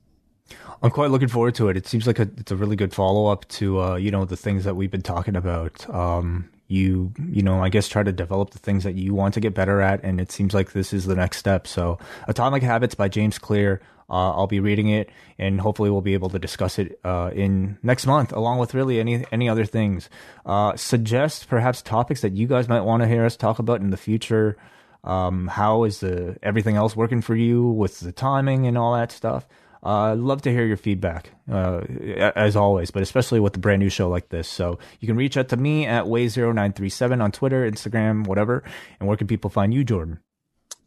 I'm 0.83 0.91
quite 0.91 1.11
looking 1.11 1.29
forward 1.29 1.55
to 1.57 1.69
it. 1.69 1.77
It 1.77 1.87
seems 1.87 2.07
like 2.07 2.19
a, 2.19 2.29
it's 2.37 2.51
a 2.53 2.57
really 2.57 2.77
good 2.77 2.93
follow 2.95 3.27
up 3.27 3.47
to 3.49 3.81
uh, 3.81 3.97
you 3.97 4.11
know 4.11 4.25
the 4.25 4.37
things 4.37 4.65
that 4.65 4.77
we've 4.77 4.91
been 4.91 5.03
talking 5.03 5.37
about. 5.37 5.89
Um, 5.93 6.49
you 6.73 7.13
you 7.31 7.43
know 7.43 7.63
i 7.63 7.69
guess 7.69 7.87
try 7.87 8.03
to 8.03 8.13
develop 8.13 8.51
the 8.51 8.59
things 8.59 8.85
that 8.85 8.95
you 8.95 9.15
want 9.15 9.35
to 9.35 9.41
get 9.41 9.55
better 9.55 9.81
at 9.81 10.03
and 10.03 10.21
it 10.21 10.33
seems 10.33 10.55
like 10.55 10.73
this 10.73 10.93
is 10.93 11.05
the 11.05 11.15
next 11.15 11.37
step. 11.37 11.67
So 11.67 11.99
atomic 12.27 12.63
habits 12.63 12.95
by 12.95 13.09
james 13.09 13.39
clear 13.39 13.81
uh, 14.09 14.33
i'll 14.33 14.47
be 14.47 14.61
reading 14.61 14.89
it 14.89 15.11
and 15.39 15.61
hopefully 15.61 15.91
we'll 15.91 16.01
be 16.01 16.15
able 16.15 16.31
to 16.31 16.39
discuss 16.39 16.79
it 16.79 16.99
uh, 17.05 17.31
in 17.35 17.79
next 17.83 18.07
month 18.07 18.33
along 18.33 18.59
with 18.59 18.75
really 18.75 18.99
any 19.01 19.25
any 19.31 19.49
other 19.49 19.65
things. 19.65 20.09
Uh, 20.47 20.75
suggest 20.77 21.49
perhaps 21.49 21.83
topics 21.83 22.23
that 22.23 22.33
you 22.33 22.47
guys 22.47 22.69
might 22.69 22.83
want 22.83 23.03
to 23.03 23.09
hear 23.09 23.25
us 23.25 23.37
talk 23.37 23.59
about 23.59 23.81
in 23.81 23.91
the 23.91 23.97
future. 23.97 24.57
Um, 25.05 25.49
how 25.49 25.85
is 25.85 26.01
the 26.01 26.37
everything 26.43 26.77
else 26.77 26.95
working 26.95 27.23
for 27.23 27.35
you 27.35 27.67
with 27.67 28.01
the 28.01 28.13
timing 28.13 28.67
and 28.67 28.79
all 28.79 28.95
that 28.95 29.11
stuff 29.11 29.47
uh, 29.85 30.13
I'd 30.13 30.19
love 30.19 30.43
to 30.43 30.51
hear 30.51 30.65
your 30.65 30.77
feedback, 30.77 31.31
uh, 31.51 31.81
as 32.37 32.55
always, 32.55 32.91
but 32.91 33.03
especially 33.03 33.41
with 33.41 33.53
the 33.53 33.59
brand 33.59 33.81
new 33.81 33.89
show 33.89 34.09
like 34.09 34.29
this. 34.29 34.49
So 34.49 34.79
you 35.01 35.09
can 35.09 35.17
reach 35.17 35.37
out 35.37 35.49
to 35.49 35.57
me 35.57 35.87
at 35.87 36.05
way0937 36.05 37.23
on 37.23 37.33
Twitter, 37.33 37.69
Instagram, 37.69 38.27
whatever. 38.27 38.63
And 39.01 39.09
where 39.09 39.17
can 39.17 39.27
people 39.27 39.51
find 39.51 39.75
you, 39.75 39.83
Jordan? 39.83 40.21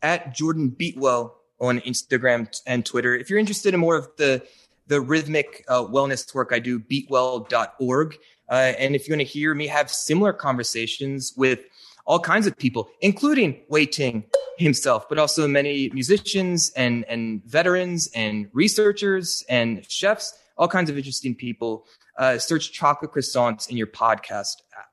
At 0.01 0.33
Jordan 0.33 0.73
Beatwell 0.79 1.31
on 1.59 1.79
Instagram 1.81 2.47
and 2.65 2.85
Twitter. 2.85 3.15
If 3.15 3.29
you're 3.29 3.39
interested 3.39 3.73
in 3.73 3.79
more 3.79 3.95
of 3.97 4.07
the 4.17 4.45
the 4.87 5.01
rhythmic 5.01 5.65
uh, 5.67 5.83
wellness 5.83 6.33
work 6.35 6.51
I 6.53 6.59
do, 6.59 6.79
beatwell.org. 6.79 8.17
Uh, 8.47 8.53
and 8.53 8.95
if 8.95 9.07
you 9.07 9.13
want 9.13 9.21
to 9.21 9.25
hear 9.25 9.55
me 9.55 9.65
have 9.65 9.89
similar 9.89 10.31
conversations 10.31 11.33
with 11.35 11.61
all 12.05 12.19
kinds 12.19 12.47
of 12.47 12.57
people, 12.57 12.89
including 13.01 13.59
Wai 13.67 13.85
Ting 13.85 14.25
himself, 14.57 15.09
but 15.09 15.17
also 15.17 15.47
many 15.47 15.89
musicians 15.89 16.71
and, 16.71 17.03
and 17.05 17.43
veterans 17.45 18.09
and 18.15 18.47
researchers 18.53 19.43
and 19.49 19.89
chefs, 19.89 20.37
all 20.57 20.67
kinds 20.67 20.89
of 20.89 20.97
interesting 20.97 21.35
people. 21.35 21.85
Uh, 22.17 22.37
search 22.37 22.71
chocolate 22.71 23.11
croissants 23.11 23.69
in 23.69 23.75
your 23.75 23.87
podcast 23.87 24.55
app. 24.77 24.87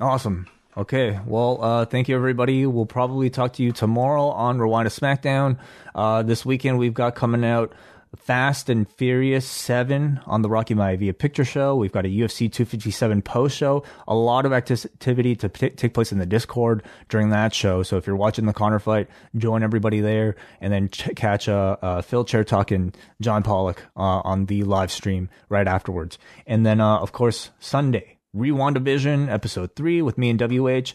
Awesome. 0.00 0.46
Okay. 0.76 1.18
Well, 1.26 1.58
uh, 1.62 1.84
thank 1.86 2.08
you, 2.08 2.14
everybody. 2.14 2.66
We'll 2.66 2.86
probably 2.86 3.30
talk 3.30 3.54
to 3.54 3.62
you 3.62 3.72
tomorrow 3.72 4.28
on 4.28 4.58
Rewind 4.60 4.88
to 4.88 5.00
SmackDown. 5.00 5.58
Uh, 5.94 6.22
this 6.22 6.44
weekend, 6.44 6.78
we've 6.78 6.94
got 6.94 7.14
coming 7.14 7.44
out 7.44 7.72
Fast 8.16 8.68
and 8.68 8.90
Furious 8.90 9.46
7 9.46 10.20
on 10.26 10.42
the 10.42 10.48
Rocky 10.48 10.74
Maivia 10.74 11.16
Picture 11.16 11.44
Show. 11.44 11.76
We've 11.76 11.92
got 11.92 12.06
a 12.06 12.08
UFC 12.08 12.50
257 12.50 13.22
post 13.22 13.56
show. 13.56 13.84
A 14.06 14.14
lot 14.14 14.46
of 14.46 14.52
activity 14.52 15.36
to 15.36 15.48
p- 15.48 15.70
take 15.70 15.94
place 15.94 16.12
in 16.12 16.18
the 16.18 16.26
Discord 16.26 16.82
during 17.08 17.30
that 17.30 17.54
show. 17.54 17.82
So 17.82 17.96
if 17.96 18.06
you're 18.06 18.16
watching 18.16 18.46
the 18.46 18.52
Conor 18.52 18.78
fight, 18.78 19.08
join 19.36 19.62
everybody 19.62 20.00
there 20.00 20.36
and 20.60 20.72
then 20.72 20.88
ch- 20.88 21.14
catch 21.16 21.48
uh, 21.48 21.76
uh, 21.82 22.02
Phil 22.02 22.24
Chair 22.24 22.44
talking 22.44 22.94
John 23.20 23.42
Pollock 23.42 23.82
uh, 23.96 24.20
on 24.24 24.46
the 24.46 24.62
live 24.64 24.90
stream 24.90 25.28
right 25.48 25.68
afterwards. 25.68 26.18
And 26.46 26.64
then, 26.64 26.80
uh, 26.80 26.98
of 26.98 27.12
course, 27.12 27.50
Sunday, 27.58 28.18
Rewandavision 28.34 29.28
episode 29.30 29.74
3 29.76 30.02
with 30.02 30.18
me 30.18 30.30
and 30.30 30.40
WH 30.40 30.92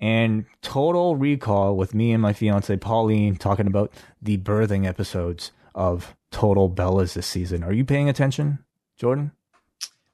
and 0.00 0.44
Total 0.60 1.16
Recall 1.16 1.76
with 1.76 1.94
me 1.94 2.12
and 2.12 2.20
my 2.20 2.32
fiance 2.32 2.76
Pauline 2.76 3.36
talking 3.36 3.66
about 3.66 3.92
the 4.20 4.38
birthing 4.38 4.86
episodes 4.86 5.52
of 5.74 6.14
total 6.30 6.70
Bellas 6.70 7.14
this 7.14 7.26
season. 7.26 7.62
Are 7.62 7.72
you 7.72 7.84
paying 7.84 8.08
attention, 8.08 8.58
Jordan? 8.96 9.32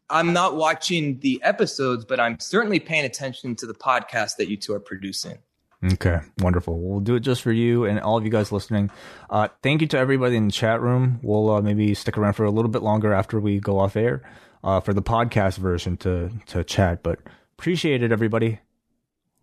I'm 0.08 0.32
not 0.32 0.56
watching 0.56 1.20
the 1.20 1.40
episodes, 1.42 2.04
but 2.04 2.18
I'm 2.18 2.38
certainly 2.40 2.80
paying 2.80 3.04
attention 3.04 3.54
to 3.56 3.66
the 3.66 3.74
podcast 3.74 4.36
that 4.36 4.48
you 4.48 4.56
two 4.56 4.74
are 4.74 4.80
producing. 4.80 5.38
Okay, 5.82 6.18
wonderful. 6.38 6.78
We'll 6.78 7.00
do 7.00 7.14
it 7.14 7.20
just 7.20 7.40
for 7.40 7.52
you 7.52 7.86
and 7.86 7.98
all 8.00 8.18
of 8.18 8.24
you 8.24 8.30
guys 8.30 8.52
listening. 8.52 8.90
Uh, 9.30 9.48
thank 9.62 9.80
you 9.80 9.86
to 9.88 9.98
everybody 9.98 10.36
in 10.36 10.46
the 10.46 10.52
chat 10.52 10.80
room. 10.80 11.20
We'll 11.22 11.48
uh, 11.50 11.62
maybe 11.62 11.94
stick 11.94 12.18
around 12.18 12.34
for 12.34 12.44
a 12.44 12.50
little 12.50 12.70
bit 12.70 12.82
longer 12.82 13.14
after 13.14 13.40
we 13.40 13.60
go 13.60 13.78
off 13.78 13.96
air 13.96 14.22
uh, 14.62 14.80
for 14.80 14.92
the 14.92 15.02
podcast 15.02 15.56
version 15.56 15.96
to 15.98 16.30
to 16.46 16.64
chat. 16.64 17.02
But 17.02 17.20
appreciate 17.58 18.02
it, 18.02 18.12
everybody. 18.12 18.60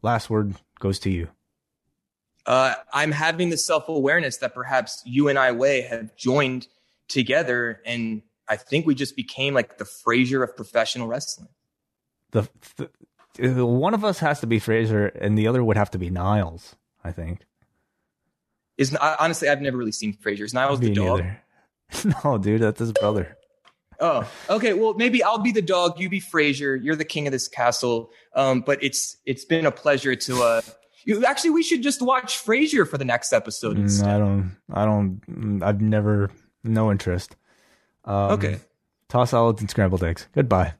Last 0.03 0.29
word 0.29 0.53
goes 0.79 0.99
to 0.99 1.09
you. 1.09 1.29
Uh, 2.47 2.75
I'm 2.93 3.11
having 3.11 3.49
the 3.49 3.57
self 3.57 3.89
awareness 3.89 4.37
that 4.37 4.53
perhaps 4.53 5.03
you 5.05 5.27
and 5.27 5.37
I 5.37 5.51
Wai 5.51 5.81
have 5.81 6.15
joined 6.15 6.67
together, 7.09 7.81
and 7.85 8.21
I 8.47 8.55
think 8.55 8.87
we 8.87 8.95
just 8.95 9.17
became 9.17 9.53
like 9.53 9.77
the 9.77 9.83
Frasier 9.83 10.43
of 10.43 10.55
professional 10.55 11.07
wrestling. 11.07 11.49
The, 12.31 12.49
the 13.37 13.65
one 13.65 13.93
of 13.93 14.05
us 14.05 14.19
has 14.19 14.39
to 14.39 14.47
be 14.47 14.61
Frasier, 14.61 15.11
and 15.19 15.37
the 15.37 15.47
other 15.47 15.61
would 15.61 15.75
have 15.75 15.91
to 15.91 15.99
be 15.99 16.09
Niles. 16.09 16.77
I 17.03 17.11
think. 17.11 17.45
Is 18.77 18.95
honestly, 18.95 19.49
I've 19.49 19.61
never 19.61 19.77
really 19.77 19.91
seen 19.91 20.13
Frasier. 20.13 20.45
Is 20.45 20.53
Niles 20.53 20.79
Me 20.79 20.89
the 20.89 20.95
dog? 20.95 21.25
no, 22.23 22.37
dude, 22.37 22.61
that's 22.61 22.79
his 22.79 22.93
brother. 22.93 23.37
Oh, 23.99 24.29
okay. 24.49 24.73
Well, 24.73 24.93
maybe 24.93 25.21
I'll 25.21 25.39
be 25.39 25.51
the 25.51 25.61
dog. 25.61 25.99
You 25.99 26.09
be 26.09 26.21
Frasier. 26.21 26.81
You're 26.81 26.95
the 26.95 27.05
king 27.05 27.27
of 27.27 27.31
this 27.31 27.47
castle. 27.47 28.11
Um, 28.33 28.61
but 28.61 28.81
it's 28.83 29.17
it's 29.25 29.43
been 29.43 29.65
a 29.65 29.71
pleasure 29.71 30.15
to. 30.15 30.43
Uh, 30.43 30.61
you, 31.07 31.25
actually, 31.25 31.51
we 31.51 31.63
should 31.63 31.81
just 31.81 32.01
watch 32.01 32.43
Frasier 32.43 32.85
for 32.87 32.97
the 32.97 33.05
next 33.05 33.31
episode. 33.31 33.77
Mm, 33.77 34.03
I 34.05 34.17
don't. 34.17 34.57
I 34.69 34.85
don't. 34.85 35.63
I've 35.63 35.79
never. 35.79 36.29
No 36.65 36.91
interest. 36.91 37.37
Um, 38.03 38.31
okay. 38.31 38.59
Toss 39.07 39.29
salads 39.29 39.61
and 39.61 39.69
scrambled 39.69 40.03
eggs. 40.03 40.27
Goodbye. 40.33 40.73